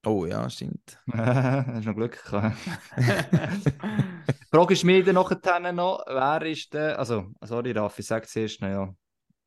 Oh 0.05 0.27
ja, 0.27 0.49
stimmt. 0.51 0.99
Hast 1.13 1.85
noch 1.87 1.95
Glück 1.95 2.21
gehabt. 2.25 2.57
Die 2.97 4.57
Frage 4.57 4.73
ist 4.75 4.85
mir 4.85 5.05
dann 5.05 5.15
nachher 5.15 5.73
noch, 5.73 6.03
wer 6.07 6.43
ist 6.47 6.73
der, 6.75 6.99
also, 6.99 7.31
sorry 7.43 7.73
Raffi, 7.73 8.03
sag 8.03 8.29
zuerst 8.29 8.61
noch, 8.61 8.69
ja. 8.69 8.95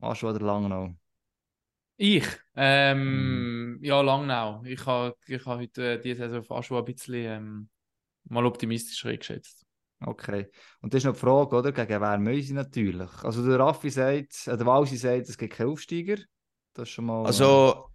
Aschua 0.02 0.32
oder 0.32 0.46
Langnau? 0.46 0.96
Ich? 1.98 2.26
Ähm, 2.56 3.78
Hm. 3.78 3.84
ja, 3.84 4.02
Langnau. 4.02 4.64
Ich 4.66 4.86
habe 4.86 5.16
ich 5.28 5.46
ha 5.46 5.58
heute 5.58 5.94
äh, 5.94 6.02
diese 6.02 6.18
Saison 6.24 6.40
auf 6.40 6.52
Aschua 6.52 6.80
ein 6.80 6.86
bisschen 6.86 7.14
ähm, 7.14 7.70
mal 8.26 8.46
optimistischer 8.46 9.10
eingeschätzt. 9.10 9.66
Okay. 10.02 10.48
Und 10.82 10.94
das 10.94 11.00
ist 11.00 11.06
noch 11.06 11.14
die 11.14 11.20
Frage, 11.20 11.56
oder? 11.56 11.72
Gegen 11.72 12.02
wer 12.02 12.18
müssen 12.18 12.48
sie 12.48 12.54
natürlich? 12.54 13.12
Also 13.24 13.48
der 13.48 13.60
Raffi 13.60 13.90
sagt, 13.90 14.48
äh, 14.48 14.58
der 14.58 14.66
Walsi 14.66 14.98
sagt, 14.98 15.30
es 15.30 15.38
gibt 15.38 15.54
keinen 15.54 15.70
Aufsteiger. 15.70 16.18
Das 16.74 16.90
ist 16.90 16.94
schon 16.94 17.06
mal... 17.06 17.26
Also, 17.26 17.88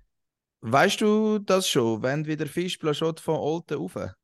weißt 0.62 1.00
du 1.00 1.38
das 1.38 1.68
schon? 1.68 2.02
Wenn 2.02 2.26
wieder 2.26 2.46
schon 2.94 3.16
von 3.16 3.36
Olten 3.36 3.78
rauf? 3.78 3.96
Ist 3.96 4.14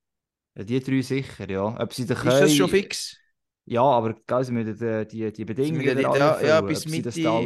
äh, 0.55 0.65
die 0.65 0.81
drei 0.81 1.03
sicher, 1.03 1.48
ja. 1.51 1.78
Ob 1.78 1.93
sie 1.93 2.07
den 2.07 2.16
das 2.23 2.55
schon 2.55 2.70
fix? 2.70 3.19
Ja, 3.66 3.82
aber 3.82 4.15
gell, 4.27 4.44
sie 4.44 4.53
müssen 4.53 4.78
die, 4.78 5.07
die, 5.07 5.32
die 5.32 5.44
Bedingungen 5.44 5.85
müssen 5.85 6.01
ja, 6.01 6.40
ja, 6.40 6.61
bis 6.61 6.86
Mitte 6.86 7.11
Ja, 7.20 7.40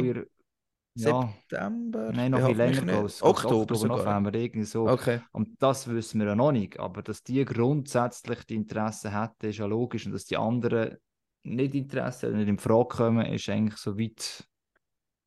September? 0.95 2.11
nein, 2.13 2.31
noch 2.31 2.45
viel 2.45 2.57
länger, 2.57 2.81
glaube 2.81 3.07
ich. 3.07 3.21
Oktober 3.23 3.75
sogar. 3.75 3.97
November, 3.97 4.33
irgendwie 4.33 4.65
so. 4.65 4.87
Okay. 4.87 5.21
Und 5.31 5.61
das 5.61 5.87
wissen 5.87 6.19
wir 6.19 6.27
ja 6.27 6.35
noch 6.35 6.51
nicht. 6.51 6.79
Aber 6.79 7.01
dass 7.01 7.23
die 7.23 7.43
grundsätzlich 7.45 8.43
die 8.45 8.55
Interessen 8.55 9.17
hätten, 9.17 9.47
ist 9.49 9.57
ja 9.57 9.65
logisch. 9.65 10.05
Und 10.05 10.11
dass 10.13 10.25
die 10.25 10.37
anderen 10.37 10.97
nicht 11.43 11.73
Interesse, 11.75 12.29
nicht 12.31 12.47
in 12.49 12.57
Frage 12.59 12.87
kommen, 12.89 13.25
ist 13.25 13.47
eigentlich 13.49 13.77
so 13.77 13.97
weit, 13.97 14.45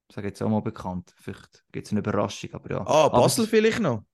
ich 0.08 0.14
sage 0.14 0.28
jetzt 0.28 0.42
auch 0.42 0.48
mal 0.50 0.60
bekannt. 0.62 1.12
Vielleicht 1.16 1.64
gibt 1.72 1.86
es 1.86 1.92
eine 1.92 2.00
Überraschung, 2.00 2.50
aber 2.52 2.70
ja. 2.70 2.80
Ah, 2.86 3.04
Aber 3.06 3.20
Basel 3.22 3.44
es- 3.44 3.50
vielleicht 3.50 3.80
noch? 3.80 4.04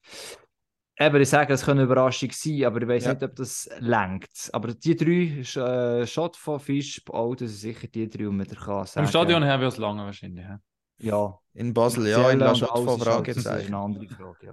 Eben, 0.98 1.20
ich 1.22 1.31
sage, 1.31 1.55
es 1.55 1.64
könnte 1.64 1.81
eine 1.81 1.85
Überraschung 1.85 2.31
sein, 2.31 2.64
aber 2.64 2.82
ich 2.82 2.89
weiß 2.89 3.05
Ja. 3.06 3.14
nicht, 3.14 3.22
ob 3.22 3.35
das 3.35 3.68
lenkt. 3.78 4.51
Aber 4.52 4.74
die 4.74 4.94
drei, 4.94 6.01
äh, 6.02 6.06
Shot 6.06 6.36
von 6.36 6.60
Fisch, 6.60 7.02
oh, 7.09 7.35
das 7.35 7.51
sind 7.52 7.74
sicher 7.74 7.89
die 7.89 8.09
drei, 8.09 8.18
die 8.18 8.24
man 8.24 8.47
da 8.47 8.55
kann 8.55 8.86
sagen. 8.86 9.06
Vom 9.06 9.10
Stadion 9.10 9.43
her 9.43 9.59
wird 9.60 9.72
es 9.72 9.78
lange 9.78 10.02
wahrscheinlich. 10.05 10.44
Ja. 10.44 10.60
Ja. 11.01 11.39
In 11.55 11.74
Basel, 11.74 12.06
ja, 12.06 12.31
in 12.31 12.39
La 12.39 12.55
von 12.55 12.62
ist 12.62 12.62
halt- 12.70 12.86
Das 12.86 12.97
ist 12.97 13.05
Fragezeichen. 13.05 13.74
eine 13.74 13.85
andere 13.85 14.06
Frage, 14.09 14.47
ja. 14.47 14.52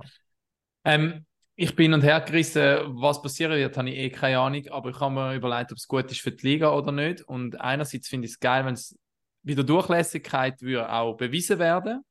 Ähm, 0.83 1.25
ich 1.55 1.75
bin 1.75 1.93
und 1.93 2.01
her 2.01 2.21
gerissen, 2.21 2.61
was 3.01 3.21
passieren 3.21 3.53
wird, 3.57 3.77
habe 3.77 3.89
ich 3.89 3.97
eh 3.97 4.09
keine 4.09 4.39
Ahnung, 4.39 4.67
aber 4.69 4.89
ich 4.89 4.99
habe 4.99 5.13
mir 5.13 5.35
überlegt, 5.35 5.71
ob 5.71 5.77
es 5.77 5.87
gut 5.87 6.11
ist 6.11 6.21
für 6.21 6.31
die 6.31 6.45
Liga 6.47 6.71
oder 6.73 6.91
nicht. 6.91 7.21
Und 7.21 7.59
einerseits 7.59 8.07
finde 8.07 8.25
ich 8.25 8.33
es 8.33 8.39
geil, 8.39 8.65
wenn 8.65 8.73
es 8.73 8.97
wieder 9.43 9.63
Durchlässigkeit 9.63 10.61
würde 10.61 10.91
auch 10.91 11.15
bewiesen 11.15 11.59
werden. 11.59 12.01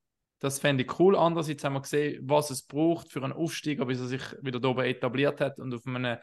Das 0.41 0.59
fände 0.59 0.85
ich 0.85 0.99
cool. 0.99 1.17
Andererseits 1.17 1.65
haben 1.65 1.75
wir 1.75 1.81
gesehen, 1.81 2.21
was 2.29 2.51
es 2.51 2.63
braucht 2.63 3.11
für 3.11 3.23
einen 3.23 3.33
Aufsteiger, 3.33 3.87
bis 3.87 4.01
er 4.01 4.07
sich 4.07 4.23
wieder 4.43 4.61
da 4.61 4.69
oben 4.69 4.85
etabliert 4.85 5.41
hat 5.41 5.59
und 5.59 5.73
auf 5.75 5.87
einem, 5.87 6.19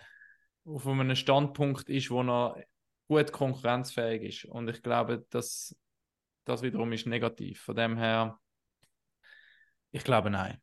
auf 0.66 0.88
einem 0.88 1.16
Standpunkt 1.16 1.90
ist, 1.90 2.12
wo 2.12 2.22
er 2.22 2.64
gut 3.08 3.32
konkurrenzfähig 3.32 4.22
ist. 4.44 4.46
Und 4.46 4.70
ich 4.70 4.82
glaube, 4.82 5.26
dass 5.30 5.76
das 6.46 6.62
wiederum 6.62 6.92
ist 6.92 7.08
negativ. 7.08 7.62
Von 7.62 7.76
dem 7.76 7.98
her, 7.98 8.40
ich 9.92 10.04
glaube 10.04 10.30
nein. 10.30 10.62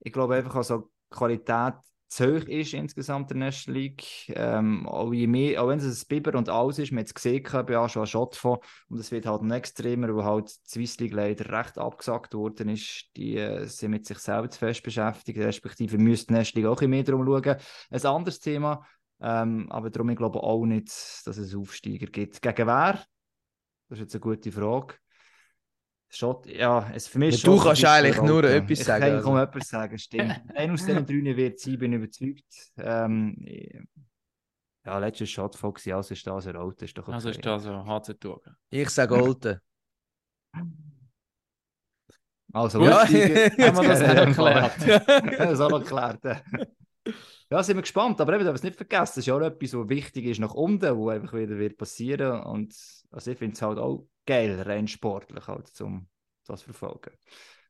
Ich 0.00 0.12
glaube 0.12 0.34
einfach, 0.34 0.56
also 0.56 0.90
Qualität 1.10 1.74
zu 2.12 2.26
hoch 2.26 2.46
ist 2.46 2.74
insgesamt 2.74 3.30
der 3.30 3.38
National 3.38 3.80
League. 3.80 4.04
Ähm, 4.28 4.86
auch, 4.86 5.12
je 5.12 5.26
mehr, 5.26 5.62
auch 5.62 5.68
wenn 5.68 5.78
es 5.78 6.02
ein 6.02 6.08
Biber 6.08 6.36
und 6.36 6.48
alles 6.48 6.78
ist, 6.78 6.92
man 6.92 7.00
hat 7.00 7.06
es 7.06 7.14
gesehen 7.14 7.42
bei 7.66 7.76
Aschua 7.76 8.06
Schott 8.06 8.36
von 8.36 8.58
und 8.88 8.98
es 8.98 9.10
wird 9.10 9.26
halt 9.26 9.42
noch 9.42 9.56
extremer, 9.56 10.14
weil 10.14 10.24
halt 10.24 10.50
die 10.50 10.68
Swiss 10.68 10.98
League 10.98 11.14
leider 11.14 11.50
recht 11.50 11.78
abgesagt 11.78 12.34
worden 12.34 12.68
ist. 12.68 13.06
Die 13.16 13.36
äh, 13.36 13.66
sind 13.66 13.92
mit 13.92 14.06
sich 14.06 14.18
selbst 14.18 14.58
fest 14.58 14.82
beschäftigt, 14.82 15.38
respektive 15.38 15.96
müsste 15.96 16.28
die 16.28 16.34
National 16.34 16.62
League 16.62 16.78
auch 16.78 16.82
ein 16.82 16.90
mehr 16.90 17.02
darum 17.02 17.24
schauen. 17.24 17.56
Ein 17.90 18.06
anderes 18.06 18.40
Thema, 18.40 18.86
ähm, 19.20 19.70
aber 19.70 19.88
darum 19.88 20.10
ich 20.10 20.16
glaube 20.16 20.42
auch 20.42 20.66
nicht, 20.66 20.88
dass 20.88 21.38
es 21.38 21.54
Aufsteiger 21.54 22.06
gibt. 22.06 22.42
Gegen 22.42 22.66
wer? 22.66 23.02
Das 23.92 23.98
ist 23.98 24.04
jetzt 24.04 24.14
eine 24.14 24.20
gute 24.20 24.50
Frage. 24.50 24.94
Schott, 26.08 26.46
ja, 26.46 26.90
es 26.94 27.08
für 27.08 27.18
mich 27.18 27.32
Ja, 27.32 27.34
ist 27.36 27.46
du 27.46 27.58
kannst 27.62 27.84
ein 27.84 28.04
eigentlich 28.06 28.16
nur 28.22 28.40
verraten. 28.42 28.64
etwas 28.64 28.78
ich 28.80 28.84
sagen, 28.86 29.04
Ich 29.04 29.22
kann 29.22 29.36
also. 29.36 29.36
etwas 29.36 29.68
sagen, 29.68 29.98
stimmt. 29.98 30.40
Einer 30.56 30.72
aus 30.72 30.86
diesen 30.86 31.04
drei 31.04 31.36
wird 31.36 31.58
sein, 31.60 31.78
bin 31.78 31.92
ich 31.92 31.98
überzeugt. 31.98 32.72
Ähm, 32.78 33.86
ja, 34.86 34.98
letztes 34.98 35.28
Shot 35.28 35.60
gewesen, 35.60 35.92
also 35.92 36.14
ist 36.14 36.26
das 36.26 36.46
errollt, 36.46 36.80
ist 36.80 36.96
doch 36.96 37.02
okay. 37.02 37.12
Also 37.12 37.28
ist 37.28 37.44
da 37.44 37.58
so 37.58 37.84
HC 37.84 38.14
Thurgau. 38.14 38.50
Ich 38.70 38.88
sage 38.88 39.14
Olten. 39.14 39.60
Also, 42.54 42.80
Aufsteiger- 42.80 43.50
haben 43.66 43.76
wir 43.76 43.88
das 43.88 44.00
wir 44.00 44.06
erklärt. 44.08 45.38
das 45.38 45.60
auch 45.60 45.78
geklärt. 45.80 46.42
Ja, 47.50 47.62
sind 47.62 47.76
wir 47.76 47.82
gespannt, 47.82 48.20
aber 48.22 48.34
eben, 48.34 48.44
darf 48.44 48.54
es 48.56 48.62
nicht 48.62 48.76
vergessen, 48.76 49.02
das 49.06 49.16
ist 49.18 49.26
ja 49.26 49.34
auch 49.34 49.40
etwas, 49.40 49.72
was 49.74 49.88
wichtig 49.88 50.24
ist 50.26 50.38
nach 50.40 50.54
unten, 50.54 50.96
wo 50.96 51.08
einfach 51.10 51.32
wieder 51.34 51.58
wird 51.58 51.76
passieren 51.78 52.42
und 52.42 52.74
also 53.12 53.30
ich 53.30 53.38
finde 53.38 53.54
es 53.54 53.62
halt 53.62 53.78
auch 53.78 54.06
geil, 54.26 54.60
rein 54.62 54.88
sportlich 54.88 55.46
halt, 55.46 55.80
um 55.80 56.08
das 56.46 56.60
zu 56.60 56.66
verfolgen. 56.72 57.12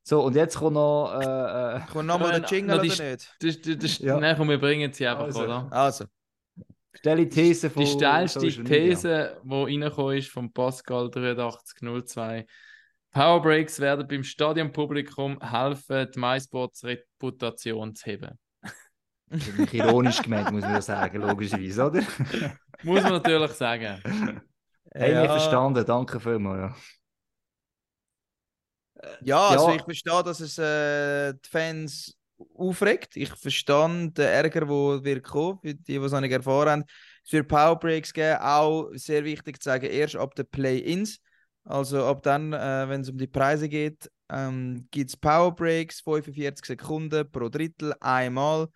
So, 0.04 0.22
und 0.24 0.34
jetzt 0.34 0.56
kommt 0.56 0.74
noch 0.74 1.12
äh, 1.20 1.76
äh, 1.76 1.80
Kommt 1.92 2.06
nochmal 2.08 2.32
der 2.32 2.40
Noch 2.40 2.50
Jingle 2.50 2.80
die- 2.80 2.90
oder 2.90 3.10
nicht? 3.10 3.36
Das, 3.40 3.60
das, 3.60 3.78
das, 3.78 3.98
Ja. 3.98 4.18
Nein, 4.18 4.36
komm, 4.36 4.48
wir 4.48 4.58
bringen 4.58 4.92
sie 4.92 5.06
einfach, 5.06 5.24
Also. 5.24 5.44
oder? 5.44 5.68
Also, 5.70 6.06
stelle 6.94 7.28
These 7.28 7.70
von 7.70 7.82
Die 7.84 7.88
steilste. 7.90 8.40
These, 8.40 9.40
die 9.44 9.48
reingekommen 9.50 10.18
ist 10.18 10.28
von 10.30 10.52
Pascal 10.52 11.10
8302. 11.14 12.46
Powerbreaks 13.12 13.78
werden 13.78 14.08
beim 14.08 14.24
Stadionpublikum 14.24 15.38
helfen, 15.40 16.08
die 16.14 16.18
MySports 16.18 16.82
Reputation 16.84 17.94
zu 17.94 18.06
heben. 18.06 18.38
Das 19.26 19.40
ist 19.40 19.48
natürlich 19.48 19.74
ironisch 19.74 20.22
gemeint, 20.22 20.50
muss 20.50 20.62
man 20.62 20.72
ja 20.74 20.82
sagen, 20.82 21.20
logischerweise, 21.22 21.86
oder? 21.86 22.02
Muss 22.82 23.02
man 23.02 23.12
natürlich 23.12 23.52
sagen. 23.52 24.42
Hey, 24.94 25.14
Ja. 25.14 25.22
wir 25.22 25.28
verstanden, 25.30 25.84
danke 25.86 26.20
vielmals. 26.20 26.60
Ja. 26.60 26.74
Ja, 29.20 29.50
also 29.50 29.70
Ja. 29.70 29.76
ich 29.76 29.82
verstehe, 29.82 30.22
dass 30.22 30.40
es 30.40 30.58
äh, 30.58 31.32
die 31.34 31.48
Fans 31.48 32.16
aufregt. 32.56 33.16
Ich 33.16 33.30
verstehe 33.34 33.88
den 34.10 34.24
Ärger, 34.24 34.60
der 34.60 34.68
wird 35.04 35.24
kommen, 35.24 35.58
für 35.60 35.74
die, 35.74 35.82
die 35.82 35.96
es 35.96 36.12
noch 36.12 36.20
nicht 36.20 36.32
erfahren 36.32 36.68
haben. 36.70 36.84
Es 37.24 37.32
wird 37.32 37.48
Powerbreaks 37.48 38.12
geben, 38.12 38.38
auch 38.40 38.90
sehr 38.94 39.24
wichtig 39.24 39.62
zu 39.62 39.68
sagen, 39.70 39.86
erst 39.86 40.16
ab 40.16 40.34
den 40.34 40.46
Play-Ins. 40.46 41.20
Also 41.64 42.04
ab 42.04 42.22
dann, 42.22 42.52
äh, 42.52 42.88
wenn 42.88 43.02
es 43.02 43.10
um 43.10 43.16
die 43.18 43.28
Preise 43.28 43.68
geht, 43.68 44.10
ähm, 44.28 44.88
gibt 44.90 45.10
es 45.10 45.16
Powerbreaks, 45.16 46.00
45 46.00 46.64
Sekunden 46.66 47.30
pro 47.30 47.48
Drittel, 47.48 47.94
einmal. 48.00 48.68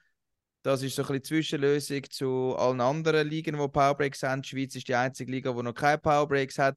Das 0.66 0.82
ist 0.82 0.96
so 0.96 1.02
ein 1.02 1.06
bisschen 1.06 1.22
Zwischenlösung 1.22 2.02
zu 2.10 2.56
allen 2.58 2.80
anderen 2.80 3.28
Ligen, 3.28 3.56
die 3.56 3.68
Powerbreaks 3.68 4.24
haben. 4.24 4.42
Die 4.42 4.48
Schweiz 4.48 4.74
ist 4.74 4.88
die 4.88 4.96
einzige 4.96 5.30
Liga, 5.30 5.52
die 5.52 5.62
noch 5.62 5.72
keine 5.72 5.98
Powerbreaks 5.98 6.58
hat. 6.58 6.76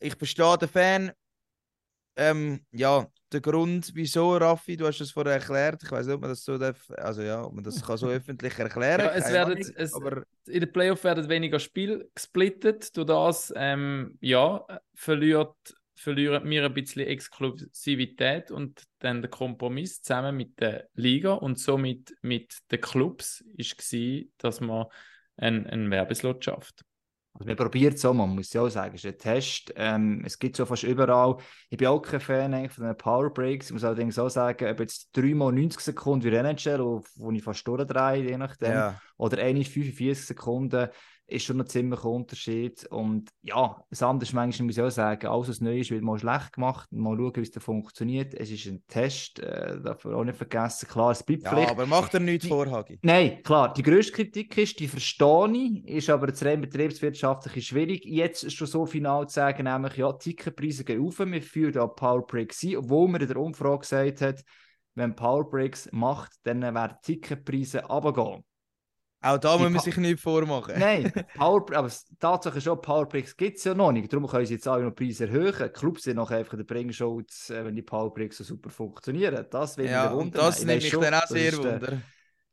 Ich 0.00 0.16
verstehe 0.16 0.58
den 0.58 0.68
Fan, 0.68 1.12
ähm, 2.16 2.66
ja, 2.72 3.06
der 3.32 3.40
Grund, 3.40 3.92
wieso, 3.94 4.36
Raffi, 4.36 4.76
du 4.76 4.88
hast 4.88 5.00
es 5.00 5.12
vorher 5.12 5.34
erklärt, 5.34 5.84
ich 5.84 5.90
weiß 5.92 6.06
nicht, 6.06 6.16
ob 6.16 6.20
man 6.20 6.30
das 6.30 6.44
so 6.44 6.58
darf, 6.58 6.90
also 6.96 7.22
ja, 7.22 7.44
ob 7.44 7.54
man 7.54 7.62
das 7.62 7.80
kann 7.80 7.96
so 7.96 8.08
öffentlich 8.08 8.58
erklären 8.58 9.02
Ja, 9.02 9.12
es 9.12 9.32
werden, 9.32 9.72
es, 9.76 9.94
aber 9.94 10.24
in 10.48 10.58
den 10.58 10.72
Playoffs 10.72 11.04
werden 11.04 11.28
weniger 11.28 11.60
Spiele 11.60 12.08
gesplittet. 12.12 12.96
Durch 12.96 13.06
das, 13.06 13.52
ähm, 13.54 14.18
ja, 14.20 14.66
verliert, 14.96 15.54
verlieren 16.02 16.48
wir 16.48 16.64
ein 16.64 16.74
bisschen 16.74 17.06
Exklusivität 17.06 18.50
und 18.50 18.82
dann 18.98 19.22
der 19.22 19.30
Kompromiss 19.30 20.02
zusammen 20.02 20.36
mit 20.36 20.60
der 20.60 20.88
Liga 20.94 21.32
und 21.34 21.58
somit 21.58 22.14
mit 22.22 22.58
den 22.70 22.80
Clubs 22.80 23.44
ist 23.56 23.76
gewesen, 23.78 24.32
dass 24.38 24.60
man 24.60 24.86
einen, 25.36 25.66
einen 25.66 25.90
Werbeslot 25.90 26.44
schafft. 26.44 26.84
Also 27.34 27.48
wir 27.48 27.56
probieren 27.56 27.94
es 27.94 28.04
auch, 28.04 28.12
man 28.12 28.28
muss 28.34 28.52
ja 28.52 28.60
auch 28.60 28.68
sagen, 28.68 28.94
es 28.94 29.04
ist 29.04 29.14
ein 29.14 29.18
Test. 29.18 29.72
Ähm, 29.76 30.22
es 30.26 30.38
gibt 30.38 30.54
so 30.54 30.66
fast 30.66 30.82
überall. 30.82 31.38
Ich 31.70 31.78
bin 31.78 31.88
auch 31.88 32.00
kein 32.00 32.20
Fan 32.20 32.52
eigentlich 32.52 32.72
von 32.72 32.84
den 32.84 32.96
Power 32.96 33.32
Breaks. 33.32 33.66
Ich 33.66 33.72
muss 33.72 33.84
allerdings 33.84 34.18
auch 34.18 34.28
sagen, 34.28 34.68
ob 34.70 34.80
jetzt 34.80 35.08
dreimal 35.16 35.50
90 35.50 35.80
Sekunden 35.80 36.30
wie 36.30 36.36
NHL, 36.36 36.80
wo, 36.80 37.02
wo 37.16 37.32
ich 37.32 37.42
fast 37.42 37.66
durchdrehe, 37.66 38.22
je 38.28 38.36
nachdem, 38.36 38.72
Ja. 38.72 39.00
oder 39.16 39.38
eine 39.42 39.64
45 39.64 40.26
Sekunden, 40.26 40.88
ist 41.26 41.44
schon 41.44 41.60
ein 41.60 41.66
ziemlicher 41.66 42.06
Unterschied. 42.06 42.84
Und 42.86 43.30
ja, 43.42 43.82
das 43.90 44.02
andere 44.02 44.28
ist 44.28 44.34
manchmal, 44.34 44.66
muss 44.66 44.76
ich 44.76 44.82
auch 44.82 44.90
sagen, 44.90 45.26
alles 45.26 45.48
was 45.48 45.60
neu 45.60 45.78
ist, 45.78 45.90
wird 45.90 46.02
mal 46.02 46.18
schlecht 46.18 46.52
gemacht. 46.52 46.92
Mal 46.92 47.16
schauen, 47.16 47.36
wie 47.36 47.40
es 47.40 47.50
da 47.50 47.60
funktioniert. 47.60 48.34
Es 48.34 48.50
ist 48.50 48.66
ein 48.66 48.82
Test, 48.86 49.40
äh, 49.40 49.80
darf 49.80 50.04
man 50.04 50.14
auch 50.14 50.24
nicht 50.24 50.36
vergessen. 50.36 50.88
Klar, 50.88 51.12
es 51.12 51.22
bleibt 51.22 51.44
Ja, 51.44 51.50
vielleicht 51.50 51.70
aber 51.70 51.86
macht 51.86 52.14
er 52.14 52.20
nichts 52.20 52.46
vor, 52.46 52.70
Hagi. 52.70 52.98
Nein, 53.02 53.42
klar, 53.42 53.72
die 53.72 53.82
grösste 53.82 54.12
Kritik 54.12 54.56
ist, 54.58 54.78
die 54.78 54.88
verstehe 54.88 55.48
ich, 55.52 55.86
ist 55.86 56.10
aber 56.10 56.28
jetzt 56.28 56.44
rein 56.44 56.60
betriebswirtschaftlich 56.60 57.66
schwierig, 57.66 58.04
jetzt 58.04 58.52
schon 58.52 58.66
so 58.66 58.86
final 58.86 59.26
zu 59.28 59.34
sagen, 59.34 59.64
nämlich, 59.64 59.96
ja, 59.96 60.12
die 60.12 60.34
Ticketpreise 60.34 60.84
gehen 60.84 61.06
auf, 61.06 61.18
wir 61.18 61.42
führen 61.42 61.72
da 61.72 61.86
Powerbreaks 61.86 62.62
ein, 62.64 62.76
obwohl 62.76 63.08
man 63.08 63.20
in 63.20 63.28
der 63.28 63.36
Umfrage 63.36 63.78
gesagt 63.80 64.20
hat, 64.20 64.44
wenn 64.94 65.14
Powerbreaks 65.16 65.88
macht, 65.92 66.32
dann 66.42 66.62
werden 66.62 66.96
die 67.06 67.14
Ticketpreise 67.14 67.84
runtergehen. 67.84 68.44
Auch 69.24 69.38
da 69.38 69.56
Die 69.56 69.62
muss 69.62 69.72
man 69.72 69.80
sich 69.80 69.96
nichts 69.98 70.22
vormachen. 70.22 70.74
Nein, 70.78 71.12
Power, 71.34 71.64
aber 71.74 71.88
die 71.88 72.16
Tatsache 72.18 72.58
ist 72.58 72.64
schon, 72.64 72.80
Powerbreaks 72.80 73.36
gibt 73.36 73.58
es 73.58 73.64
ja 73.64 73.72
noch 73.74 73.92
nicht, 73.92 74.12
darum 74.12 74.26
können 74.26 74.46
sie 74.46 74.54
jetzt 74.54 74.66
alle 74.66 74.84
noch 74.84 74.94
Preise 74.94 75.26
erhöhen. 75.26 75.54
Die 75.56 75.68
Clubs 75.68 76.02
sind 76.02 76.16
noch 76.16 76.30
einfach 76.30 76.54
in 76.54 76.58
der 76.58 76.64
Bringschutz, 76.64 77.50
äh, 77.50 77.64
wenn 77.64 77.76
die 77.76 77.82
Powerbreaks 77.82 78.38
so 78.38 78.44
super 78.44 78.70
funktionieren. 78.70 79.46
Das 79.50 79.76
will 79.78 79.86
Ja, 79.86 80.06
ich 80.10 80.16
und 80.18 80.34
das 80.36 80.60
Ich 80.60 80.66
nimmt 80.66 80.82
mich 80.82 80.90
schon, 80.90 81.02
dann 81.02 81.14
auch 81.14 81.20
das 81.20 81.30
sehr 81.30 81.48
ist, 81.52 81.58
äh, 81.60 81.72
wunder. 81.74 81.98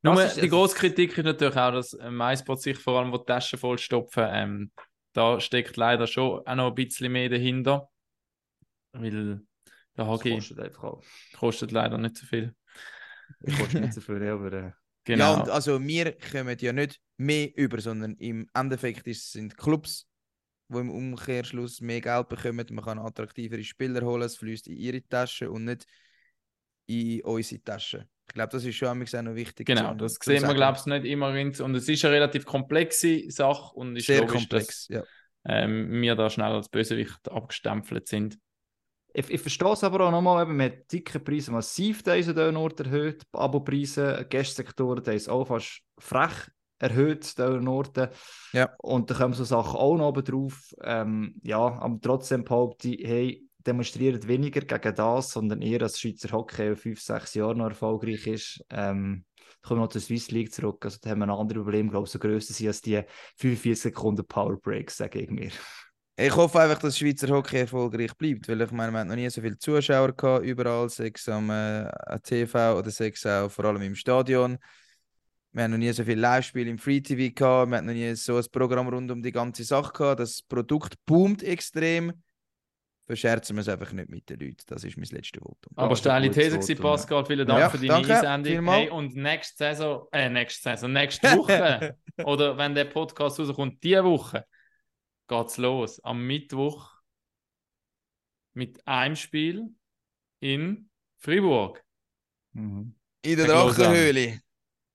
Nur 0.02 0.16
Das 0.16 0.38
ist- 0.38 0.44
die 0.44 0.50
grosse 0.50 0.76
Kritik 0.76 1.18
ist 1.18 1.26
natürlich 1.26 1.58
auch, 1.58 1.72
dass 1.72 1.94
äh, 1.94 2.10
MySport 2.12 2.62
sich 2.62 2.78
vor 2.78 3.00
allem 3.00 3.12
wo 3.12 3.18
die 3.18 3.26
Taschen 3.26 3.58
vollstopfen. 3.60 4.26
Ähm, 4.30 4.72
da 5.14 5.40
steckt 5.42 5.76
leider 5.76 6.06
schon 6.08 6.46
auch 6.46 6.56
noch 6.56 6.68
ein 6.68 6.76
bisschen 6.76 7.12
mehr 7.12 7.30
dahinter. 7.30 7.90
Weil 8.94 9.12
der 9.12 9.40
Das 9.96 10.08
Hockey 10.08 10.36
kostet 10.36 10.60
einfach 10.60 10.84
auch. 10.84 11.04
kostet 11.38 11.72
leider 11.72 11.98
nicht 11.98 12.16
so 12.18 12.26
viel. 12.26 12.56
Ich 13.42 13.58
kostet 13.58 13.82
nicht 13.82 13.94
so 13.94 14.02
viel, 14.02 14.24
aber... 14.28 14.54
Äh, 14.54 14.72
Genau. 15.10 15.34
Ja, 15.34 15.40
und 15.40 15.50
also 15.50 15.82
wir 15.82 16.16
kommen 16.20 16.56
ja 16.60 16.72
nicht 16.72 17.02
mehr 17.18 17.50
über, 17.58 17.82
sondern 17.82 18.14
im 18.18 18.48
Endeffekt 18.54 19.08
ist, 19.08 19.32
sind 19.32 19.58
Clubs, 19.58 20.08
die 20.68 20.78
im 20.78 20.92
Umkehrschluss 20.92 21.82
mehr 21.82 22.00
Geld 22.00 22.30
bekommen. 22.30 22.64
Man 22.70 22.86
kann 22.86 23.00
attraktivere 23.00 23.64
Spieler 23.64 24.06
holen, 24.06 24.22
es 24.22 24.38
fließt 24.38 24.68
in 24.68 24.78
ihre 24.78 25.02
Tasche 25.02 25.50
und 25.50 25.66
nicht 25.66 25.88
in 26.86 27.22
unsere 27.22 27.64
Tasche. 27.64 28.08
Ich 28.28 28.36
glaube, 28.36 28.52
das 28.52 28.64
ist 28.64 28.76
schon 28.76 28.90
auch 28.90 29.22
noch 29.24 29.34
wichtig. 29.34 29.66
Genau, 29.66 29.96
das 29.96 30.20
sehen 30.22 30.44
wir, 30.44 30.54
glaube 30.54 30.78
ich, 30.78 30.86
nicht 30.86 31.06
immer. 31.06 31.30
Und 31.30 31.74
es 31.74 31.90
ist 31.90 32.06
eine 32.06 32.14
relativ 32.14 32.46
komplexe 32.46 33.32
Sache 33.32 33.74
und 33.74 33.96
ist 33.96 34.06
Sehr 34.06 34.20
logisch, 34.20 34.42
komplex. 34.42 34.88
Ja. 34.90 35.00
dass 35.00 35.08
ähm, 35.46 36.04
wir 36.04 36.14
da 36.14 36.30
schnell 36.30 36.52
als 36.52 36.70
Bösewicht 36.70 37.32
abgestempelt 37.32 38.08
sind. 38.08 38.38
Ich, 39.14 39.30
ich 39.30 39.42
verstehe 39.42 39.72
es 39.72 39.84
aber 39.84 40.06
auch 40.06 40.12
nochmal, 40.12 40.44
eben, 40.44 40.56
man 40.56 40.68
hat 40.68 40.88
Ticketpreise 40.88 41.52
massiv 41.52 42.04
diesen 42.04 42.56
Ort 42.56 42.80
erhöht, 42.80 43.24
Abopreise, 43.32 44.26
Gästsektoren, 44.30 45.04
die 45.04 45.12
ist 45.12 45.30
auch 45.30 45.46
fast 45.46 45.82
frech 45.98 46.50
erhöht, 46.80 47.38
diesen 47.38 47.68
Orten. 47.68 48.10
Ja. 48.54 48.74
Und 48.78 49.10
da 49.10 49.16
kommen 49.16 49.34
so 49.34 49.44
Sachen 49.44 49.78
auch 49.78 49.98
noch 49.98 50.10
oben 50.10 50.24
drauf. 50.24 50.74
Ähm, 50.82 51.36
ja, 51.44 51.60
aber 51.60 52.00
trotzdem 52.02 52.44
behaupte 52.44 52.90
ich, 52.90 53.08
hey, 53.08 53.50
demonstriert 53.66 54.28
weniger 54.28 54.62
gegen 54.62 54.96
das, 54.96 55.32
sondern 55.32 55.62
eher, 55.62 55.80
dass 55.80 56.00
Schweizer 56.00 56.32
Hockey 56.32 56.70
in 56.70 56.76
fünf, 56.76 57.02
sechs 57.02 57.34
Jahren 57.34 57.58
noch 57.58 57.70
erfolgreich 57.70 58.26
ist. 58.28 58.64
Ähm, 58.70 59.26
kommen 59.62 59.80
wir 59.80 59.84
noch 59.84 59.92
zur 59.92 60.02
Swiss 60.02 60.32
League 60.32 60.54
zurück. 60.54 60.86
Also 60.86 60.98
da 61.02 61.10
haben 61.10 61.20
wir 61.20 61.26
ein 61.26 61.32
anderes 61.32 61.64
Problem, 61.64 61.90
glaube 61.90 62.06
ich, 62.06 62.12
so 62.12 62.20
grösser 62.20 62.54
sind 62.54 62.68
als 62.68 62.82
die 62.82 63.02
45 63.38 63.82
Sekunden 63.82 64.26
Power 64.26 64.58
Breaks, 64.58 64.98
sage 64.98 65.20
ich 65.20 65.30
mir. 65.30 65.52
Ich 66.22 66.36
hoffe 66.36 66.60
einfach, 66.60 66.80
dass 66.80 66.98
Schweizer 66.98 67.30
Hockey 67.30 67.60
erfolgreich 67.60 68.14
bleibt, 68.18 68.50
weil 68.50 68.60
ich 68.60 68.72
meine, 68.72 68.92
wir 68.92 69.00
haben 69.00 69.08
noch 69.08 69.16
nie 69.16 69.30
so 69.30 69.40
viele 69.40 69.58
Zuschauer 69.58 70.12
gehabt, 70.12 70.44
überall, 70.44 70.90
sechs 70.90 71.30
am 71.30 71.50
äh, 71.50 71.90
TV 72.22 72.78
oder 72.78 72.92
sechs 72.92 73.26
auch 73.26 73.50
vor 73.50 73.64
allem 73.64 73.82
im 73.84 73.96
Stadion. 73.96 74.58
Wir 75.54 75.64
haben 75.64 75.72
noch 75.72 75.78
nie 75.78 75.94
so 75.94 76.04
viele 76.04 76.20
Live-Spiele 76.20 76.72
im 76.72 76.78
Free 76.78 77.00
TV 77.00 77.34
gehabt, 77.34 77.72
wir 77.72 77.78
haben 77.78 77.86
noch 77.86 77.94
nie 77.94 78.14
so 78.16 78.36
ein 78.36 78.44
Programm 78.52 78.90
rund 78.90 79.10
um 79.12 79.24
die 79.24 79.32
ganze 79.32 79.64
Sache 79.64 79.94
gehabt. 79.94 80.20
Das 80.20 80.42
Produkt 80.42 80.96
boomt 81.06 81.42
extrem. 81.42 82.12
Verscherzen 83.08 83.56
wir 83.56 83.62
es 83.62 83.70
einfach 83.70 83.94
nicht 83.94 84.10
mit 84.10 84.30
den 84.30 84.42
Leuten. 84.42 84.64
Das 84.68 84.84
ist 84.84 84.98
mein 84.98 85.08
letztes 85.12 85.42
Votum. 85.42 85.72
Aber 85.78 85.96
steile 85.96 86.30
These 86.30 86.60
ja. 86.60 86.82
Pascal. 86.82 87.26
Vielen 87.26 87.48
Dank 87.48 87.62
Ja, 87.62 87.70
für 87.70 87.78
deine 87.78 88.06
danke, 88.06 88.30
Einsendung. 88.30 88.74
Hey, 88.74 88.90
und 88.90 89.16
nächste 89.16 89.56
Saison, 89.58 90.06
äh, 90.12 90.30
nächste 90.30 90.64
Saison, 90.64 90.92
nächste 90.92 91.30
Woche, 91.38 91.98
oder 92.26 92.58
wenn 92.58 92.76
der 92.76 92.86
Podcast 92.86 93.40
rauskommt, 93.40 93.82
diese 93.82 94.04
Woche, 94.04 94.44
geht's 95.30 95.58
los. 95.58 96.00
Am 96.04 96.26
Mittwoch 96.28 96.92
mit 98.54 98.86
einem 98.86 99.16
Spiel 99.16 99.70
in 100.42 100.90
Fribourg. 101.20 101.82
Mhm. 102.54 102.96
In 103.22 103.38
der. 103.38 103.48
Drachenhöhle 103.48 104.42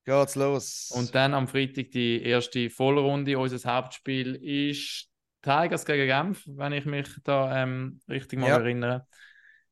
geht's 0.05 0.35
los. 0.35 0.91
Und 0.95 1.15
dann 1.15 1.33
am 1.35 1.49
Freitag 1.49 1.91
die 1.93 2.23
erste 2.23 2.69
Vollrunde. 2.69 3.39
Unser 3.39 3.75
Hauptspiel 3.75 4.35
ist 4.37 5.09
Tigers 5.41 5.85
gegen 5.85 6.07
Genf, 6.07 6.45
wenn 6.47 6.73
ich 6.73 6.85
mich 6.85 7.09
da 7.23 7.63
ähm, 7.63 8.01
richtig 8.09 8.39
mal 8.39 8.49
Ja. 8.49 8.59
erinnere. 8.59 9.07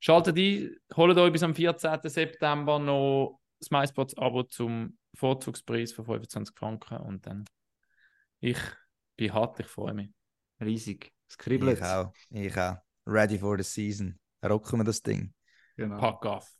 Schaltet 0.00 0.36
ein, 0.36 0.76
holt 0.96 1.16
euch 1.16 1.32
bis 1.32 1.42
am 1.42 1.54
14. 1.54 2.08
September 2.08 2.78
noch 2.78 3.40
das 3.58 3.70
MySpots-Abo 3.70 4.44
zum 4.44 4.98
Vorzugspreis 5.14 5.92
von 5.92 6.04
25 6.04 6.56
Franken 6.56 6.96
und 6.96 7.26
dann 7.26 7.44
ich 8.40 8.58
bin 9.16 9.32
hart, 9.32 9.60
ich 9.60 9.66
freue 9.66 9.94
mich. 9.94 10.10
Riesig. 10.62 11.12
Es 11.28 11.36
kribbelt. 11.38 11.78
ich 11.78 11.84
auch. 11.84 12.12
Ich 12.30 12.58
auch. 12.58 12.76
Ready 13.06 13.38
for 13.38 13.56
the 13.56 13.64
season. 13.64 14.18
Rocken 14.44 14.80
wir 14.80 14.84
das 14.84 15.02
Ding. 15.02 15.32
Genau. 15.76 15.98
Pack 15.98 16.26
auf. 16.26 16.56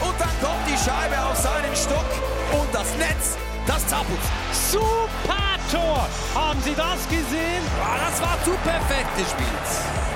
Und 0.00 0.20
dann 0.20 0.34
kommt 0.40 0.66
die 0.68 0.76
Scheibe 0.76 1.18
auf 1.24 1.36
seinen 1.36 1.74
Stock 1.74 2.04
und 2.52 2.74
das 2.74 2.96
Netz, 2.98 3.36
das 3.66 3.86
zappelt. 3.88 4.18
Super 4.52 5.54
Tor! 5.70 6.06
Haben 6.34 6.60
Sie 6.60 6.74
das 6.74 7.08
gesehen? 7.08 7.62
Ah, 7.80 7.98
das 7.98 8.20
war 8.20 8.36
zu 8.44 8.50
perfekt 8.62 9.16
gespielt. 9.16 9.68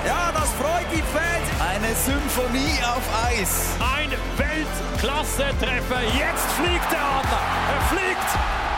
Ja, 0.05 0.31
das 0.31 0.49
freut 0.53 0.85
die 0.93 1.01
Fans. 1.01 1.47
Eine 1.59 1.93
Symphonie 1.95 2.77
auf 2.83 3.03
Eis. 3.25 3.75
Ein 3.79 4.11
Weltklasse-Treffer. 4.37 6.01
Jetzt 6.03 6.47
fliegt 6.53 6.91
der 6.91 7.01
Adler. 7.01 7.43
Er 7.73 7.81
fliegt 7.91 8.68